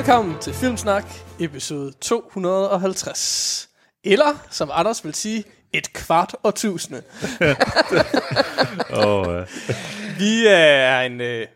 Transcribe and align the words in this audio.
Velkommen 0.00 0.38
til 0.40 0.54
Filmsnak, 0.54 1.04
episode 1.40 1.92
250. 2.00 3.68
Eller, 4.04 4.46
som 4.50 4.70
Anders 4.72 5.04
vil 5.04 5.14
sige, 5.14 5.44
et 5.72 5.92
kvart 5.92 6.36
årtusinde. 6.44 7.02
Oh, 8.92 9.28
uh. 9.28 9.42
Vi 10.18 10.46
er 10.46 11.00
en 11.00 11.20
øh, 11.20 11.46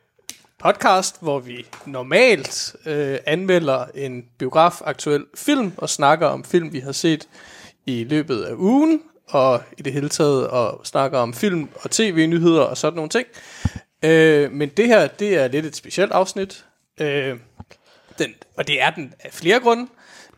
podcast, 0.58 1.22
hvor 1.22 1.38
vi 1.38 1.66
normalt 1.86 2.76
øh, 2.86 3.18
anmelder 3.26 3.84
en 3.94 4.24
biograf-aktuel 4.38 5.24
film 5.34 5.72
og 5.76 5.90
snakker 5.90 6.26
om 6.26 6.44
film, 6.44 6.72
vi 6.72 6.80
har 6.80 6.92
set 6.92 7.28
i 7.86 8.04
løbet 8.04 8.42
af 8.42 8.54
ugen, 8.54 9.02
og 9.28 9.62
i 9.78 9.82
det 9.82 9.92
hele 9.92 10.08
taget 10.08 10.48
og 10.48 10.86
snakker 10.86 11.18
om 11.18 11.34
film 11.34 11.68
og 11.74 11.90
tv-nyheder 11.90 12.62
og 12.62 12.76
sådan 12.76 12.96
nogle 12.96 13.10
ting. 13.10 13.26
Øh, 14.02 14.52
men 14.52 14.68
det 14.68 14.86
her, 14.86 15.06
det 15.06 15.34
er 15.34 15.48
lidt 15.48 15.66
et 15.66 15.76
specielt 15.76 16.12
afsnit, 16.12 16.64
øh, 17.00 17.36
den, 18.18 18.34
og 18.56 18.66
det 18.66 18.82
er 18.82 18.90
den 18.90 19.14
af 19.20 19.32
flere 19.32 19.60
grunde. 19.60 19.86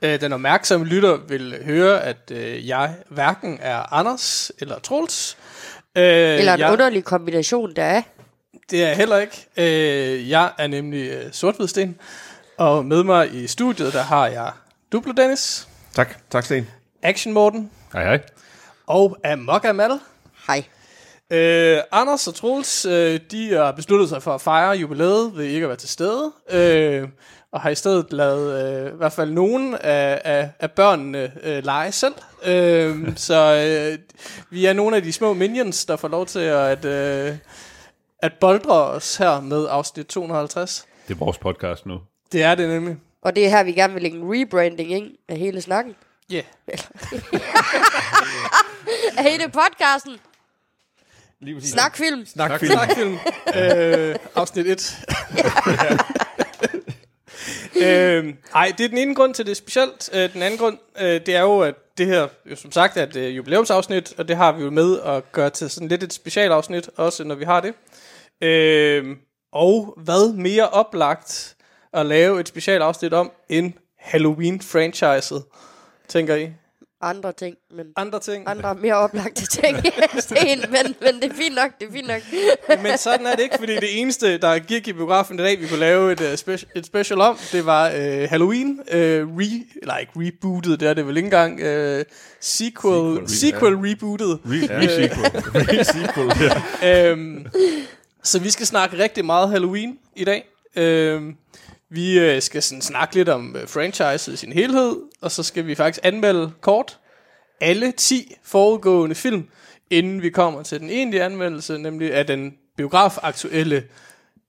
Øh, 0.02 0.20
den 0.20 0.32
opmærksomme 0.32 0.86
lytter 0.86 1.16
vil 1.28 1.64
høre, 1.64 2.02
at 2.02 2.30
øh, 2.30 2.68
jeg 2.68 2.94
hverken 3.10 3.58
er 3.62 3.92
Anders 3.94 4.52
eller 4.58 4.78
Troels. 4.78 5.36
Øh, 5.96 6.02
Eller 6.04 6.54
en 6.54 6.60
jeg, 6.60 6.72
underlig 6.72 7.04
kombination, 7.04 7.72
der 7.76 7.82
er. 7.84 8.02
Det 8.70 8.82
er 8.82 8.86
jeg 8.88 8.96
heller 8.96 9.16
ikke. 9.18 9.46
Øh, 9.56 10.30
jeg 10.30 10.50
er 10.58 10.66
nemlig 10.66 11.10
øh, 11.10 11.32
Sorthvidsten, 11.32 11.98
og 12.58 12.84
med 12.86 13.04
mig 13.04 13.34
i 13.34 13.46
studiet, 13.46 13.92
der 13.92 14.02
har 14.02 14.26
jeg 14.26 14.52
Duplo 14.92 15.12
Dennis, 15.12 15.68
Tak, 15.94 16.30
tak 16.30 16.44
Sten. 16.44 16.68
Action 17.02 17.34
Morten 17.34 17.70
Hej 17.92 18.04
hej. 18.04 18.20
og 18.86 19.16
Amok 19.24 19.64
Amal. 19.64 19.90
Hej. 20.46 20.64
Øh, 21.30 21.78
Anders 21.92 22.28
og 22.28 22.34
Troels, 22.34 22.84
øh, 22.84 23.20
de 23.30 23.52
har 23.54 23.72
besluttet 23.72 24.08
sig 24.08 24.22
for 24.22 24.34
at 24.34 24.40
fejre 24.40 24.76
jubilæet 24.76 25.32
ved 25.36 25.44
ikke 25.44 25.64
at 25.64 25.68
være 25.68 25.76
til 25.78 25.88
stede, 25.88 26.32
øh, 26.50 27.08
og 27.56 27.62
har 27.62 27.70
i 27.70 27.74
stedet 27.74 28.12
lavet 28.12 28.84
øh, 28.86 28.92
i 28.92 28.96
hvert 28.96 29.12
fald 29.12 29.30
nogen 29.30 29.74
af, 29.74 30.20
af, 30.24 30.50
af 30.60 30.70
børnene 30.70 31.32
øh, 31.42 31.64
lege 31.64 31.92
selv. 31.92 32.14
Øh, 32.44 33.08
så 33.28 33.54
øh, 33.54 33.98
vi 34.50 34.66
er 34.66 34.72
nogle 34.72 34.96
af 34.96 35.02
de 35.02 35.12
små 35.12 35.34
minions, 35.34 35.84
der 35.84 35.96
får 35.96 36.08
lov 36.08 36.26
til 36.26 36.38
at, 36.38 36.84
øh, 36.84 37.36
at 38.18 38.32
boldre 38.40 38.84
os 38.84 39.16
her 39.16 39.40
med 39.40 39.66
afsnit 39.70 40.06
250. 40.06 40.86
Det 41.08 41.14
er 41.14 41.18
vores 41.18 41.38
podcast 41.38 41.86
nu. 41.86 42.00
Det 42.32 42.42
er 42.42 42.54
det 42.54 42.68
nemlig. 42.68 42.96
Og 43.22 43.36
det 43.36 43.46
er 43.46 43.50
her, 43.50 43.62
vi 43.62 43.72
gerne 43.72 43.92
vil 43.92 44.02
lægge 44.02 44.18
en 44.18 44.24
rebranding 44.24 44.90
ind 44.90 45.10
af 45.28 45.36
hele 45.36 45.60
snakken. 45.60 45.94
Ja. 46.30 46.42
Yeah. 46.68 46.78
Af 49.18 49.24
hele 49.24 49.48
podcasten. 49.48 50.16
Lige 51.40 51.54
præcis. 51.54 51.72
Snak 51.72 51.96
film. 51.96 52.26
Snak 52.26 52.60
film. 52.60 52.72
Snakfilm. 52.72 53.18
øh, 53.56 54.16
afsnit 54.34 54.66
1. 54.66 54.98
øh, 57.82 58.34
ej, 58.54 58.72
det 58.78 58.84
er 58.84 58.88
den 58.88 58.98
ene 58.98 59.14
grund 59.14 59.34
til 59.34 59.44
det 59.46 59.50
er 59.50 59.56
specielt. 59.56 60.10
Øh, 60.12 60.32
den 60.32 60.42
anden 60.42 60.58
grund, 60.58 60.78
øh, 61.00 61.20
det 61.26 61.28
er 61.28 61.40
jo, 61.40 61.60
at 61.60 61.74
det 61.98 62.06
her, 62.06 62.28
jo 62.50 62.56
som 62.56 62.72
sagt, 62.72 62.96
er 62.96 63.02
et 63.02 63.16
øh, 63.16 63.36
jubilæumsafsnit, 63.36 64.14
og 64.18 64.28
det 64.28 64.36
har 64.36 64.52
vi 64.52 64.64
jo 64.64 64.70
med 64.70 65.00
at 65.00 65.32
gøre 65.32 65.50
til 65.50 65.70
sådan 65.70 65.88
lidt 65.88 66.02
et 66.02 66.12
specialafsnit, 66.12 66.90
også 66.96 67.24
når 67.24 67.34
vi 67.34 67.44
har 67.44 67.60
det. 67.60 67.74
Øh, 68.40 69.16
og 69.52 69.94
hvad 69.96 70.32
mere 70.32 70.68
oplagt 70.68 71.56
at 71.92 72.06
lave 72.06 72.40
et 72.40 72.48
specialafsnit 72.48 73.12
om, 73.12 73.32
end 73.48 73.72
Halloween-franchiset, 74.00 75.42
tænker 76.08 76.34
I? 76.34 76.50
Andre 77.02 77.32
ting, 77.32 77.56
men 77.76 77.86
Andre 77.96 78.20
ting? 78.20 78.44
andre 78.48 78.74
mere 78.74 78.94
oplagte 78.94 79.46
ting. 79.46 79.76
Sten, 80.18 80.60
men, 80.70 80.94
men 81.00 81.14
det 81.22 81.30
er 81.30 81.34
fint 81.34 81.54
nok, 81.54 81.70
det 81.80 81.88
er 81.88 81.92
fint 81.92 82.06
nok. 82.08 82.20
Men 82.82 82.98
sådan 82.98 83.26
er 83.26 83.30
det 83.34 83.42
ikke, 83.42 83.56
fordi 83.58 83.74
det 83.74 84.00
eneste, 84.00 84.38
der 84.38 84.58
gik 84.58 84.88
i 84.88 84.92
biografen 84.92 85.38
i 85.40 85.42
dag, 85.42 85.60
vi 85.60 85.66
kunne 85.66 85.80
lave 85.80 86.12
et, 86.12 86.20
uh, 86.20 86.32
speci- 86.32 86.70
et 86.76 86.86
special 86.86 87.20
om, 87.20 87.38
det 87.52 87.66
var 87.66 87.88
uh, 87.90 87.96
Halloween. 88.30 88.70
Uh, 88.80 88.96
re, 88.96 89.64
eller 89.82 89.96
ikke 89.96 90.12
rebootet, 90.16 90.80
det 90.80 90.88
er 90.88 90.94
det 90.94 91.06
vel 91.06 91.16
ikke 91.16 91.26
engang. 91.26 91.52
Uh, 91.60 91.66
sequel, 91.66 92.04
sequel, 92.40 93.28
Sequel, 93.28 93.28
sequel 93.28 93.74
rebootet. 93.74 94.40
Re- 94.44 94.68
re-sequel. 94.70 95.42
Re-sequel, 95.68 96.32
ja. 96.82 97.10
Øhm, 97.10 97.46
så 98.22 98.38
vi 98.38 98.50
skal 98.50 98.66
snakke 98.66 98.98
rigtig 98.98 99.24
meget 99.24 99.48
Halloween 99.50 99.98
i 100.16 100.24
dag. 100.24 100.44
Øhm, 100.76 101.36
vi 101.90 102.18
øh, 102.18 102.42
skal 102.42 102.62
sådan 102.62 102.82
snakke 102.82 103.14
lidt 103.14 103.28
om 103.28 103.56
øh, 103.56 103.68
franchiset 103.68 104.32
i 104.32 104.36
sin 104.36 104.52
helhed, 104.52 104.96
og 105.20 105.30
så 105.30 105.42
skal 105.42 105.66
vi 105.66 105.74
faktisk 105.74 106.00
anmelde 106.02 106.52
kort 106.60 106.98
alle 107.60 107.92
10 107.92 108.34
foregående 108.42 109.14
film, 109.14 109.48
inden 109.90 110.22
vi 110.22 110.30
kommer 110.30 110.62
til 110.62 110.80
den 110.80 110.90
egentlige 110.90 111.22
anmeldelse, 111.22 111.78
nemlig 111.78 112.14
af 112.14 112.26
den 112.26 112.54
biografaktuelle 112.76 113.84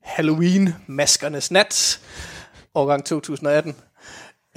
Halloween-maskernes 0.03 1.52
nat, 1.52 2.02
årgang 2.75 3.06
2018. 3.06 3.75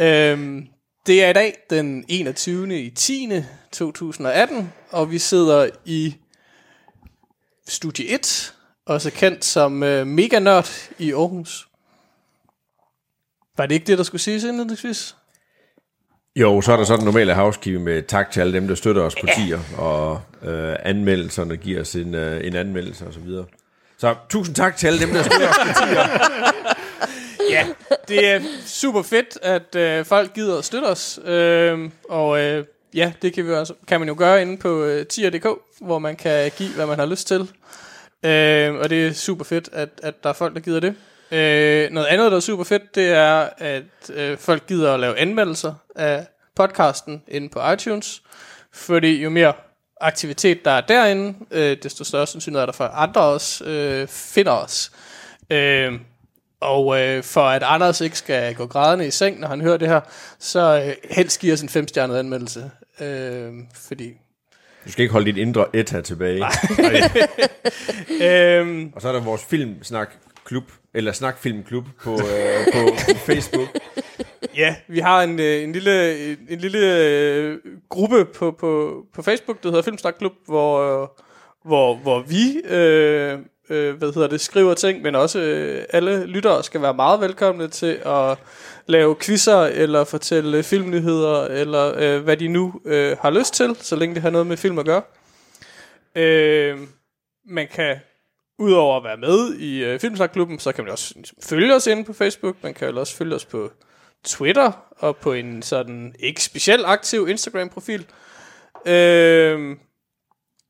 Øhm, 0.01 0.67
det 1.07 1.25
er 1.25 1.31
i 1.31 1.33
dag 1.33 1.55
den 1.71 2.05
21. 2.09 2.81
i 2.81 2.91
10. 2.91 3.29
2018, 3.73 4.73
og 4.91 5.11
vi 5.11 5.19
sidder 5.19 5.69
i 5.85 6.15
Studie 7.69 8.09
1, 8.09 8.55
også 8.87 9.11
kendt 9.11 9.45
som 9.45 9.83
øh, 9.83 10.07
Mega 10.07 10.39
Nørd 10.39 10.69
i 10.99 11.13
Aarhus. 11.13 11.70
Var 13.57 13.67
det 13.67 13.75
ikke 13.75 13.87
det, 13.87 13.99
der 13.99 14.05
skulle 14.05 14.23
siges 14.23 14.45
indledningsvis? 14.45 15.17
Jo, 16.37 16.61
så 16.61 16.73
er 16.73 16.77
der 16.77 16.85
sådan 16.85 17.05
normale 17.05 17.35
housekeeping 17.35 17.85
med 17.85 18.03
tak 18.03 18.31
til 18.31 18.41
alle 18.41 18.53
dem, 18.53 18.69
der 18.69 18.75
støtter 18.75 19.03
os 19.03 19.15
på 19.21 19.27
tier, 19.37 19.59
og 19.79 20.21
øh, 20.43 20.77
anmeldelserne 20.83 21.57
giver 21.57 21.81
os 21.81 21.95
en, 21.95 22.15
øh, 22.15 22.47
en 22.47 22.57
anmeldelse 22.57 23.07
og 23.07 23.13
så 23.13 23.21
videre. 23.21 23.45
Så 23.99 24.15
tusind 24.29 24.57
tak 24.57 24.77
til 24.77 24.87
alle 24.87 25.01
dem, 25.01 25.11
der 25.11 25.23
støtter 25.23 25.49
os 25.49 25.57
på 25.57 25.85
tier. 25.87 26.03
Ja, 27.51 27.67
det 28.09 28.29
er 28.29 28.41
super 28.67 29.03
fedt, 29.03 29.39
at 29.43 29.77
øh, 29.77 30.05
folk 30.05 30.35
gider 30.35 30.59
at 30.59 30.65
støtte 30.65 30.87
os. 30.87 31.21
Øh, 31.25 31.91
og 32.09 32.41
øh, 32.41 32.65
ja, 32.95 33.13
det 33.23 33.33
kan, 33.35 33.47
vi 33.47 33.53
også, 33.53 33.75
kan 33.87 34.01
man 34.01 34.09
jo 34.09 34.15
gøre 34.19 34.43
inde 34.43 34.57
på 34.57 34.85
øh, 34.85 35.07
tier.dk, 35.07 35.47
hvor 35.81 35.99
man 35.99 36.17
kan 36.17 36.51
give, 36.57 36.69
hvad 36.75 36.87
man 36.87 36.99
har 36.99 37.07
lyst 37.07 37.27
til. 37.27 37.41
Øh, 38.25 38.75
og 38.75 38.91
det 38.91 39.07
er 39.07 39.13
super 39.13 39.45
fedt, 39.45 39.69
at, 39.73 39.89
at 40.03 40.15
der 40.23 40.29
er 40.29 40.35
folk, 40.35 40.55
der 40.55 40.61
gider 40.61 40.81
det. 40.81 40.95
Øh, 41.33 41.91
noget 41.91 42.07
andet, 42.07 42.31
der 42.31 42.37
er 42.37 42.41
super 42.41 42.65
fedt, 42.65 42.95
det 42.95 43.09
er, 43.09 43.49
at 43.59 43.83
øh, 44.13 44.39
folk 44.39 44.67
gider 44.67 44.95
at 44.95 45.01
lave 45.01 45.19
anmeldelser 45.19 45.75
af 45.97 46.27
podcasten 46.57 47.23
inde 47.29 47.49
på 47.49 47.71
iTunes. 47.73 48.23
Fordi 48.73 49.23
jo 49.23 49.31
mere 49.31 49.53
aktivitet, 50.01 50.65
der 50.65 50.71
er 50.71 50.81
derinde, 50.81 51.35
øh, 51.51 51.77
desto 51.83 52.05
større 52.05 52.27
sandsynlighed 52.27 52.63
er 52.63 52.67
der 52.67 52.73
for, 52.73 52.85
at 52.85 52.91
andre 52.95 53.21
også 53.21 53.65
øh, 53.65 54.09
finder 54.09 54.53
os. 54.53 54.93
Øh, 55.51 55.93
og 56.61 57.01
øh, 57.01 57.23
for 57.23 57.43
at 57.43 57.63
Anders 57.63 58.01
ikke 58.01 58.19
skal 58.19 58.55
gå 58.55 58.67
grædende 58.67 59.07
i 59.07 59.11
seng, 59.11 59.41
når 59.41 59.49
han 59.49 59.61
hører 59.61 59.77
det 59.77 59.89
her, 59.89 60.01
så 60.39 60.83
øh, 60.87 61.15
helst 61.17 61.41
giver 61.41 61.55
os 61.55 61.61
en 61.63 61.69
femstjernet 61.69 62.17
anmeldelse. 62.19 62.71
Øh, 63.01 63.53
fordi... 63.75 64.13
Du 64.87 64.93
skal 64.93 65.03
ikke 65.03 65.13
holde 65.13 65.27
dit 65.27 65.37
indre 65.37 65.67
etta 65.77 66.01
tilbage. 66.01 66.45
Øh, 68.23 68.87
Og 68.95 69.03
så 69.03 69.09
er 69.09 69.13
der 69.13 69.21
vores 69.21 69.45
filmsnak 69.45 70.11
klub, 70.45 70.65
eller 70.95 71.13
snakfilmklub 71.13 71.85
på, 72.03 72.13
øh, 72.13 72.65
på, 72.73 72.95
på 73.13 73.19
Facebook. 73.33 73.69
ja, 74.57 74.77
vi 74.89 74.99
har 74.99 75.23
en, 75.23 75.41
øh, 75.41 75.63
en 75.63 75.73
lille, 75.73 76.33
en 76.33 76.59
lille 76.59 77.05
øh, 77.05 77.59
gruppe 77.89 78.25
på, 78.25 78.51
på, 78.51 79.03
på 79.15 79.23
Facebook, 79.23 79.63
der 79.63 79.69
hedder 79.69 79.83
Filmsnakklub, 79.83 80.33
hvor, 80.47 81.03
øh, 81.03 81.09
hvor, 81.65 81.95
hvor 81.95 82.21
vi 82.21 82.61
øh, 82.75 83.39
øh, 83.71 83.95
hvad 83.95 84.13
hedder 84.15 84.29
det, 84.29 84.41
skriver 84.41 84.75
ting, 84.75 85.03
men 85.03 85.15
også 85.15 85.41
øh, 85.41 85.85
alle 85.91 86.27
lyttere 86.27 86.63
skal 86.63 86.83
være 86.83 86.95
meget 86.95 87.21
velkomne 87.21 87.69
til 87.69 88.01
at 88.07 88.39
lave 88.87 89.17
quizzer, 89.17 89.61
eller 89.61 90.05
fortælle 90.05 90.63
filmnyheder, 90.63 91.45
eller 91.45 91.93
øh, 91.97 92.23
hvad 92.23 92.37
de 92.37 92.49
nu 92.49 92.81
øh, 92.85 93.17
har 93.21 93.31
lyst 93.31 93.55
til, 93.55 93.77
så 93.81 93.97
længe 93.97 94.15
det 94.15 94.23
har 94.23 94.31
noget 94.31 94.47
med 94.47 94.57
film 94.57 94.79
at 94.79 94.87
gøre. 94.87 95.03
Øh, 96.15 96.79
man 97.47 97.69
kan 97.75 97.97
udover 98.61 98.97
at 98.97 99.05
være 99.05 99.17
med 99.17 99.55
i 99.55 99.85
øh, 99.85 100.01
Filmsnakklubben, 100.01 100.59
så 100.59 100.73
kan 100.73 100.85
man 100.85 100.93
også 100.93 101.13
ligesom 101.17 101.39
følge 101.43 101.75
os 101.75 101.87
inde 101.87 102.05
på 102.05 102.13
Facebook. 102.13 102.57
Man 102.63 102.75
kan 102.75 102.89
jo 102.89 103.01
også 103.01 103.17
følge 103.17 103.35
os 103.35 103.45
på 103.45 103.71
Twitter 104.25 104.73
og 104.91 105.17
på 105.17 105.33
en 105.33 105.63
sådan 105.63 106.15
ikke 106.19 106.43
specielt 106.43 106.87
aktiv 106.87 107.29
Instagram-profil. 107.29 108.07
Øh, 108.87 109.77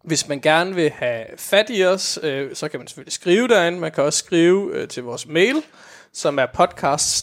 hvis 0.05 0.29
man 0.29 0.41
gerne 0.41 0.75
vil 0.75 0.91
have 0.91 1.25
fat 1.37 1.67
i 1.71 1.85
os, 1.85 2.19
øh, 2.23 2.55
så 2.55 2.69
kan 2.69 2.81
man 2.81 2.87
selvfølgelig 2.87 3.13
skrive 3.13 3.49
derinde. 3.49 3.79
Man 3.79 3.93
kan 3.93 4.05
også 4.05 4.19
skrive 4.19 4.75
øh, 4.75 4.89
til 4.89 5.03
vores 5.03 5.27
mail, 5.27 5.63
som 6.13 6.39
er 6.39 6.47
podcast 6.47 7.17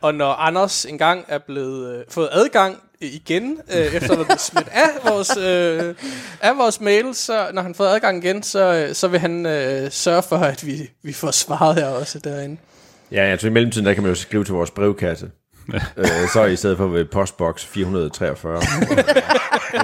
og 0.00 0.14
når 0.14 0.32
Anders 0.32 0.84
engang 0.84 1.24
er 1.28 1.38
blevet 1.38 1.98
øh, 1.98 2.04
fået 2.08 2.28
adgang 2.32 2.76
igen, 3.00 3.60
øh, 3.74 3.94
efter 3.94 4.12
at 4.12 4.26
blevet 4.26 4.40
smidt 4.40 4.68
af 4.72 5.10
vores, 5.10 5.36
øh, 5.36 5.94
af 6.40 6.58
vores 6.58 6.80
mail, 6.80 7.14
så 7.14 7.50
når 7.52 7.62
han 7.62 7.74
får 7.74 7.84
adgang 7.84 8.24
igen, 8.24 8.42
så, 8.42 8.74
øh, 8.74 8.94
så 8.94 9.08
vil 9.08 9.20
han 9.20 9.46
øh, 9.46 9.90
sørge 9.90 10.22
for, 10.22 10.36
at 10.36 10.66
vi, 10.66 10.90
vi 11.02 11.12
får 11.12 11.30
svaret 11.30 11.74
her 11.74 11.86
også 11.86 12.18
derinde. 12.18 12.56
Ja, 13.12 13.22
altså 13.22 13.46
i 13.46 13.50
mellemtiden, 13.50 13.86
der 13.86 13.94
kan 13.94 14.02
man 14.02 14.10
jo 14.10 14.16
skrive 14.16 14.44
til 14.44 14.54
vores 14.54 14.70
brevkasse. 14.70 15.30
øh, 15.96 16.28
så 16.32 16.44
i 16.44 16.56
stedet 16.56 16.76
for 16.76 16.86
ved 16.86 17.04
postbox 17.04 17.64
443. 17.64 18.62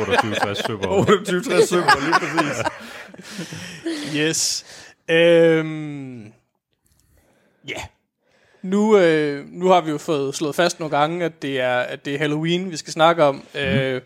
28, 0.01 0.35
60 0.35 0.59
Søborg. 0.67 0.99
28 0.99 1.43
60 1.43 1.69
Søborg, 1.69 2.03
lige 2.03 2.15
præcis. 2.21 2.63
Yes. 4.17 4.65
Øhm, 5.11 6.25
ja. 7.69 7.83
Nu, 8.65 8.99
øh, 8.99 9.45
nu 9.53 9.69
har 9.69 9.81
vi 9.81 9.91
jo 9.91 9.99
fået 9.99 10.35
slået 10.35 10.55
fast 10.55 10.81
nogle 10.81 10.97
gange, 10.97 11.25
at 11.25 11.43
det 11.43 11.61
er, 11.61 11.77
at 11.79 12.05
det 12.05 12.15
er 12.15 12.19
Halloween, 12.19 12.71
vi 12.71 12.77
skal 12.77 12.93
snakke 12.93 13.25
om. 13.25 13.43
Mm. 13.55 13.61
Øh, 13.61 14.01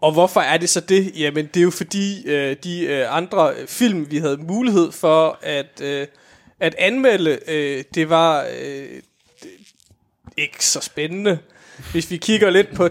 og 0.00 0.12
hvorfor 0.12 0.40
er 0.40 0.56
det 0.56 0.68
så 0.68 0.80
det? 0.80 1.12
Jamen, 1.18 1.46
det 1.46 1.60
er 1.60 1.64
jo 1.64 1.70
fordi 1.70 2.28
øh, 2.28 2.56
de 2.64 2.86
øh, 2.86 3.16
andre 3.16 3.54
film, 3.66 4.10
vi 4.10 4.18
havde 4.18 4.36
mulighed 4.36 4.92
for 4.92 5.38
at, 5.42 5.80
øh, 5.82 6.06
at 6.60 6.74
anmelde, 6.78 7.38
øh, 7.48 7.84
det 7.94 8.10
var 8.10 8.46
øh, 8.60 8.88
det, 9.42 9.50
ikke 10.36 10.66
så 10.66 10.80
spændende. 10.80 11.38
Hvis 11.92 12.10
vi 12.10 12.16
kigger 12.16 12.50
lidt 12.50 12.74
på 12.74 12.88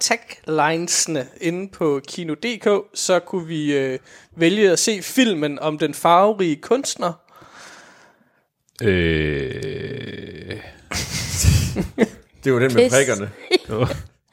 taglinesene 0.00 1.26
inde 1.40 1.68
på 1.68 2.00
Kino.dk, 2.08 2.68
så 2.94 3.18
kunne 3.18 3.46
vi 3.46 3.72
øh, 3.72 3.98
vælge 4.36 4.70
at 4.70 4.78
se 4.78 5.02
filmen 5.02 5.58
om 5.58 5.78
den 5.78 5.94
farverige 5.94 6.56
kunstner. 6.56 7.12
Øh, 8.82 10.56
Det 12.44 12.52
var 12.52 12.58
den 12.58 12.74
med 12.74 12.90
prikkerne. 12.90 13.30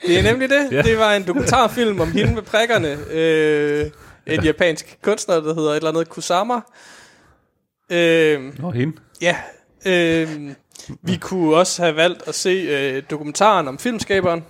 Det 0.07 0.19
er 0.19 0.23
nemlig 0.23 0.49
det. 0.49 0.71
Ja. 0.71 0.81
Det 0.81 0.97
var 0.97 1.13
en 1.13 1.27
dokumentarfilm 1.27 1.99
om 1.99 2.11
hende 2.11 2.33
med 2.33 2.41
prikkerne. 2.41 2.97
Øh, 3.11 3.91
en 4.27 4.43
japansk 4.43 4.97
kunstner, 5.01 5.35
der 5.39 5.53
hedder 5.55 5.71
et 5.71 5.75
eller 5.75 5.89
andet 5.89 6.09
Kusama. 6.09 6.53
Øh, 7.91 8.59
Nå, 8.59 8.71
hende. 8.71 8.97
ja. 9.21 9.35
Øh, 9.85 10.51
vi 11.01 11.15
kunne 11.17 11.55
også 11.55 11.83
have 11.83 11.95
valgt 11.95 12.27
at 12.27 12.35
se 12.35 12.49
øh, 12.49 13.03
dokumentaren 13.09 13.67
om 13.67 13.79
filmskaberen. 13.79 14.45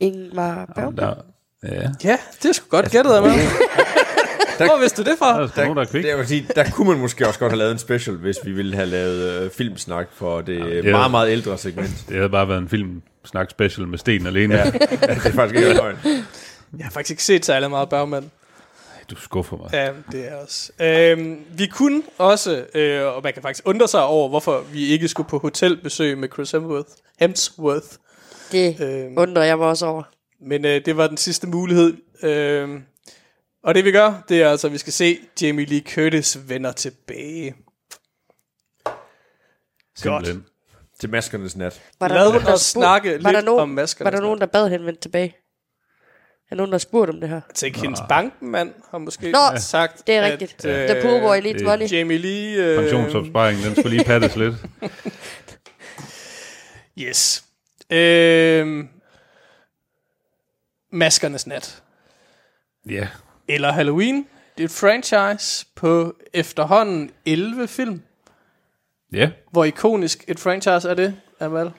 Ingmar 0.00 0.72
Berg. 0.74 0.96
Der, 0.96 1.14
ja. 1.62 1.90
Ja, 2.04 2.18
det 2.42 2.48
er 2.48 2.52
sgu 2.52 2.66
godt 2.68 2.90
gættet 2.90 3.12
af 3.12 3.22
mig. 3.22 3.34
Hvor 4.68 4.78
vidste 4.80 5.02
du 5.02 5.10
det 5.10 5.18
Der 5.20 5.24
fra? 5.26 5.42
er 5.42 5.74
der 5.74 5.80
er. 5.80 5.84
Det, 5.84 6.04
jeg 6.04 6.18
vil 6.18 6.26
sige, 6.26 6.46
der 6.54 6.70
kunne 6.70 6.88
man 6.90 6.98
måske 6.98 7.26
også 7.28 7.38
godt 7.40 7.52
have 7.52 7.58
lavet 7.58 7.72
en 7.72 7.78
special, 7.78 8.16
hvis 8.16 8.36
vi 8.44 8.52
ville 8.52 8.74
have 8.76 8.86
lavet 8.88 9.42
øh, 9.44 9.50
filmsnak 9.50 10.08
for 10.14 10.40
det 10.40 10.46
det 10.46 10.58
ja, 10.84 10.88
er- 10.88 10.90
meget, 10.90 11.10
meget 11.10 11.30
ældre 11.30 11.58
segment. 11.58 12.04
Det 12.08 12.16
havde 12.16 12.28
bare 12.30 12.48
været 12.48 12.58
en 12.58 12.68
film 12.68 13.02
snak 13.24 13.50
special 13.50 13.88
med 13.88 13.98
Sten 13.98 14.26
alene. 14.26 14.54
Ja, 14.54 14.64
det 14.64 14.82
er 15.08 15.30
faktisk 15.32 15.56
ikke 15.56 15.72
løgn. 15.74 15.96
Jeg 16.78 16.84
har 16.86 16.90
faktisk 16.90 17.10
ikke 17.10 17.24
set 17.24 17.44
særlig 17.46 17.70
meget 17.70 17.88
Bergman. 17.88 18.30
Du 19.10 19.16
skuffer 19.16 19.56
mig. 19.56 19.68
Ja, 19.72 19.88
det 20.12 20.28
er 20.32 20.36
også. 20.36 20.72
Øhm, 20.82 21.36
vi 21.58 21.66
kunne 21.66 22.02
også, 22.18 22.64
øh, 22.74 23.02
og 23.06 23.20
man 23.24 23.32
kan 23.32 23.42
faktisk 23.42 23.62
undre 23.68 23.88
sig 23.88 24.02
over, 24.04 24.28
hvorfor 24.28 24.64
vi 24.72 24.86
ikke 24.86 25.08
skulle 25.08 25.28
på 25.28 25.38
hotelbesøg 25.38 26.18
med 26.18 26.28
Chris 26.32 26.50
Hemsworth. 26.50 26.88
Hemsworth. 27.20 27.86
Det 28.52 28.76
Øhm, 28.80 29.14
undrer 29.18 29.42
jeg 29.44 29.58
mig 29.58 29.66
også 29.66 29.86
over. 29.86 30.02
Men 30.48 30.64
øh, 30.64 30.80
det 30.84 30.96
var 30.96 31.06
den 31.06 31.16
sidste 31.16 31.46
mulighed. 31.46 31.94
Øh, 32.22 32.68
og 33.62 33.74
det 33.74 33.84
vi 33.84 33.92
gør, 33.92 34.22
det 34.28 34.42
er 34.42 34.50
altså, 34.50 34.66
at 34.66 34.72
vi 34.72 34.78
skal 34.78 34.92
se 34.92 35.18
Jamie 35.42 35.64
Lee 35.66 35.82
Curtis 35.94 36.38
vender 36.48 36.72
tilbage. 36.72 37.54
Simpelthen. 39.96 40.46
Til 41.00 41.10
maskernes 41.10 41.56
nat. 41.56 41.82
Var 42.00 42.08
Lad 42.08 42.24
nogen, 42.24 42.36
os 42.36 42.44
der 42.46 42.56
snakke 42.56 43.10
var 43.10 43.16
lidt 43.16 43.24
der 43.24 43.40
nogen, 43.42 43.60
om 43.60 43.68
maskerne 43.68 44.04
Var 44.04 44.10
der 44.10 44.20
nogen, 44.20 44.40
der 44.40 44.46
bad 44.46 44.68
hende 44.70 44.86
vende 44.86 45.00
tilbage? 45.00 45.36
Er 46.50 46.54
der 46.54 46.56
nogen, 46.56 46.72
der 46.72 46.78
spurgt 46.78 47.10
om 47.10 47.20
det 47.20 47.28
her? 47.28 47.40
Jeg 47.48 47.54
tænker, 47.54 47.80
hendes 47.80 48.00
bankmand 48.08 48.74
har 48.90 48.98
måske 48.98 49.30
Nå, 49.32 49.38
sagt, 49.58 50.06
Det 50.06 50.14
er 50.14 50.22
at, 50.22 50.32
rigtigt. 50.32 50.64
øh, 50.64 50.88
The 50.88 51.02
pool 51.02 51.20
boy 51.20 51.64
money. 51.64 51.92
Jamie 51.92 52.18
Lee... 52.18 52.56
Øh, 52.56 52.78
Pensionsopsparingen, 52.78 53.64
den 53.64 53.74
skulle 53.74 53.96
lige 53.96 54.04
pattes 54.04 54.36
lidt. 54.36 54.54
Yes. 56.98 57.44
Øh, 57.90 58.84
Maskernes 60.92 61.46
nat. 61.46 61.82
Ja. 62.88 63.08
Eller 63.54 63.72
Halloween. 63.72 64.26
Det 64.58 64.64
er 64.64 64.68
et 64.68 64.70
franchise 64.70 65.66
på 65.74 66.14
efterhånden 66.32 67.10
11 67.26 67.68
film. 67.68 68.02
Ja. 69.12 69.30
Hvor 69.50 69.64
ikonisk 69.64 70.24
et 70.28 70.40
franchise 70.40 70.88
er 70.88 70.94
det, 70.94 71.16
Amal? 71.40 71.70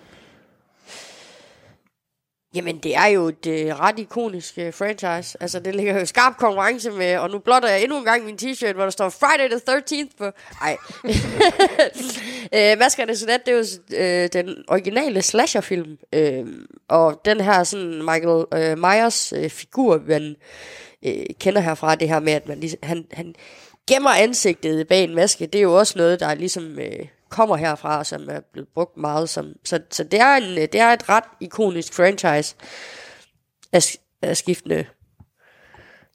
Jamen, 2.56 2.78
det 2.78 2.96
er 2.96 3.06
jo 3.06 3.28
et 3.28 3.48
øh, 3.48 3.80
ret 3.80 4.00
ikonisk 4.00 4.58
øh, 4.58 4.74
franchise. 4.74 5.38
Altså, 5.42 5.60
det 5.60 5.76
ligger 5.76 6.00
jo 6.00 6.06
skarp 6.06 6.38
konkurrence 6.38 6.92
med, 6.92 7.18
og 7.18 7.30
nu 7.30 7.40
blotter 7.40 7.70
jeg 7.70 7.84
endnu 7.84 7.98
en 7.98 8.06
gang 8.06 8.26
min 8.26 8.40
t-shirt, 8.42 8.74
hvor 8.74 8.84
der 8.84 8.90
står 8.90 9.10
Friday 9.10 9.50
the 9.50 9.60
13th 9.70 10.18
på. 10.18 10.32
Ej. 10.62 10.78
øh, 12.74 12.80
Maskernes 12.80 13.26
Nat, 13.26 13.46
det 13.46 13.54
er 13.54 13.58
jo 13.58 13.66
øh, 13.98 14.30
den 14.34 14.64
originale 14.68 15.22
slasherfilm. 15.22 15.98
Øh, 16.14 16.46
og 16.88 17.22
den 17.26 17.42
her 17.42 17.64
sådan 17.64 18.04
Michael 18.06 18.46
øh, 18.54 18.78
Myers 18.78 19.34
øh, 19.34 19.50
figur, 19.50 20.02
man 20.08 20.36
øh, 21.06 21.26
kender 21.40 21.62
herfra, 21.62 21.96
det 21.96 22.08
her 22.08 22.20
med, 22.20 22.34
at 22.34 22.48
man 22.48 22.60
ligesom, 22.60 22.80
han, 22.84 23.06
han 23.12 23.36
gemmer 23.88 24.10
ansigtet 24.10 24.88
bag 24.88 25.04
en 25.04 25.16
maske, 25.16 25.46
det 25.46 25.60
er 25.60 25.64
jo 25.64 25.74
også 25.74 25.94
noget, 25.98 26.20
der 26.20 26.34
ligesom 26.34 26.80
øh, 26.80 27.08
kommer 27.30 27.56
herfra, 27.56 28.04
som 28.04 28.30
er 28.30 28.40
blevet 28.54 28.70
brugt 28.74 28.98
meget 28.98 29.30
som... 29.30 29.54
Så, 29.64 29.80
så 29.92 30.04
det, 30.04 30.20
er 30.20 30.36
en, 30.36 30.56
det 30.56 30.76
er 30.76 30.94
et 30.94 31.10
ret 31.10 31.24
ikonisk 31.40 31.94
franchise 31.94 32.56
af, 33.74 33.96
af 34.22 34.38
skiftende 34.38 34.86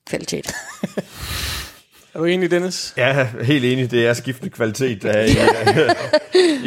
kvalitet. 0.07 0.53
Er 2.15 2.21
du 2.21 2.25
enig, 2.25 2.51
Dennis? 2.51 2.95
Ja, 2.97 3.29
helt 3.43 3.65
enig. 3.65 3.91
Det 3.91 4.07
er 4.07 4.13
skiftende 4.15 4.51
kvalitet 4.51 5.03
der 5.03 5.13
er 5.13 5.25
i, 5.25 5.33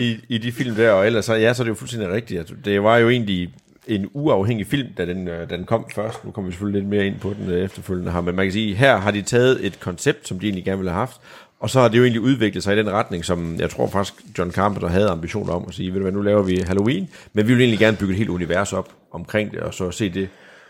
i, 0.05 0.19
i 0.29 0.37
de 0.37 0.51
film 0.51 0.75
der, 0.75 0.91
og 0.91 1.05
ellers 1.05 1.25
så, 1.25 1.33
ja, 1.33 1.53
så 1.53 1.61
er 1.61 1.63
det 1.63 1.69
jo 1.69 1.75
fuldstændig 1.75 2.09
rigtigt. 2.09 2.39
Altså, 2.39 2.55
det 2.65 2.83
var 2.83 2.97
jo 2.97 3.09
egentlig 3.09 3.53
en 3.89 4.09
uafhængig 4.13 4.67
film, 4.67 4.87
da 4.97 5.05
den, 5.05 5.27
øh, 5.27 5.49
da 5.49 5.57
den 5.57 5.65
kom 5.65 5.85
først. 5.95 6.25
Nu 6.25 6.31
kommer 6.31 6.49
vi 6.49 6.53
selvfølgelig 6.53 6.81
lidt 6.81 6.89
mere 6.89 7.05
ind 7.05 7.19
på 7.19 7.33
den 7.39 7.49
øh, 7.51 7.63
efterfølgende 7.63 8.11
her, 8.11 8.21
men 8.21 8.35
man 8.35 8.45
kan 8.45 8.53
sige, 8.53 8.75
her 8.75 8.97
har 8.97 9.11
de 9.11 9.21
taget 9.21 9.65
et 9.65 9.79
koncept, 9.79 10.27
som 10.27 10.39
de 10.39 10.45
egentlig 10.45 10.65
gerne 10.65 10.77
ville 10.77 10.91
have 10.91 10.99
haft, 10.99 11.21
og 11.59 11.69
så 11.69 11.79
har 11.81 11.87
det 11.87 11.97
jo 11.97 12.03
egentlig 12.03 12.21
udviklet 12.21 12.63
sig 12.63 12.75
i 12.75 12.77
den 12.77 12.91
retning, 12.91 13.25
som 13.25 13.55
jeg 13.59 13.69
tror 13.69 13.87
faktisk 13.87 14.13
John 14.37 14.51
Carpenter 14.51 14.87
havde 14.87 15.09
ambitioner 15.09 15.53
om 15.53 15.65
at 15.67 15.73
sige, 15.73 15.93
ved 15.93 15.99
du 15.99 16.03
hvad, 16.03 16.11
nu 16.11 16.21
laver 16.21 16.41
vi 16.41 16.63
Halloween, 16.67 17.09
men 17.33 17.47
vi 17.47 17.53
vil 17.53 17.61
egentlig 17.61 17.79
gerne 17.79 17.97
bygge 17.97 18.11
et 18.11 18.17
helt 18.17 18.29
univers 18.29 18.73
op 18.73 18.89
omkring 19.11 19.51
det, 19.51 19.59
og 19.59 19.73
så 19.73 19.91
se 19.91 20.09
det 20.09 20.29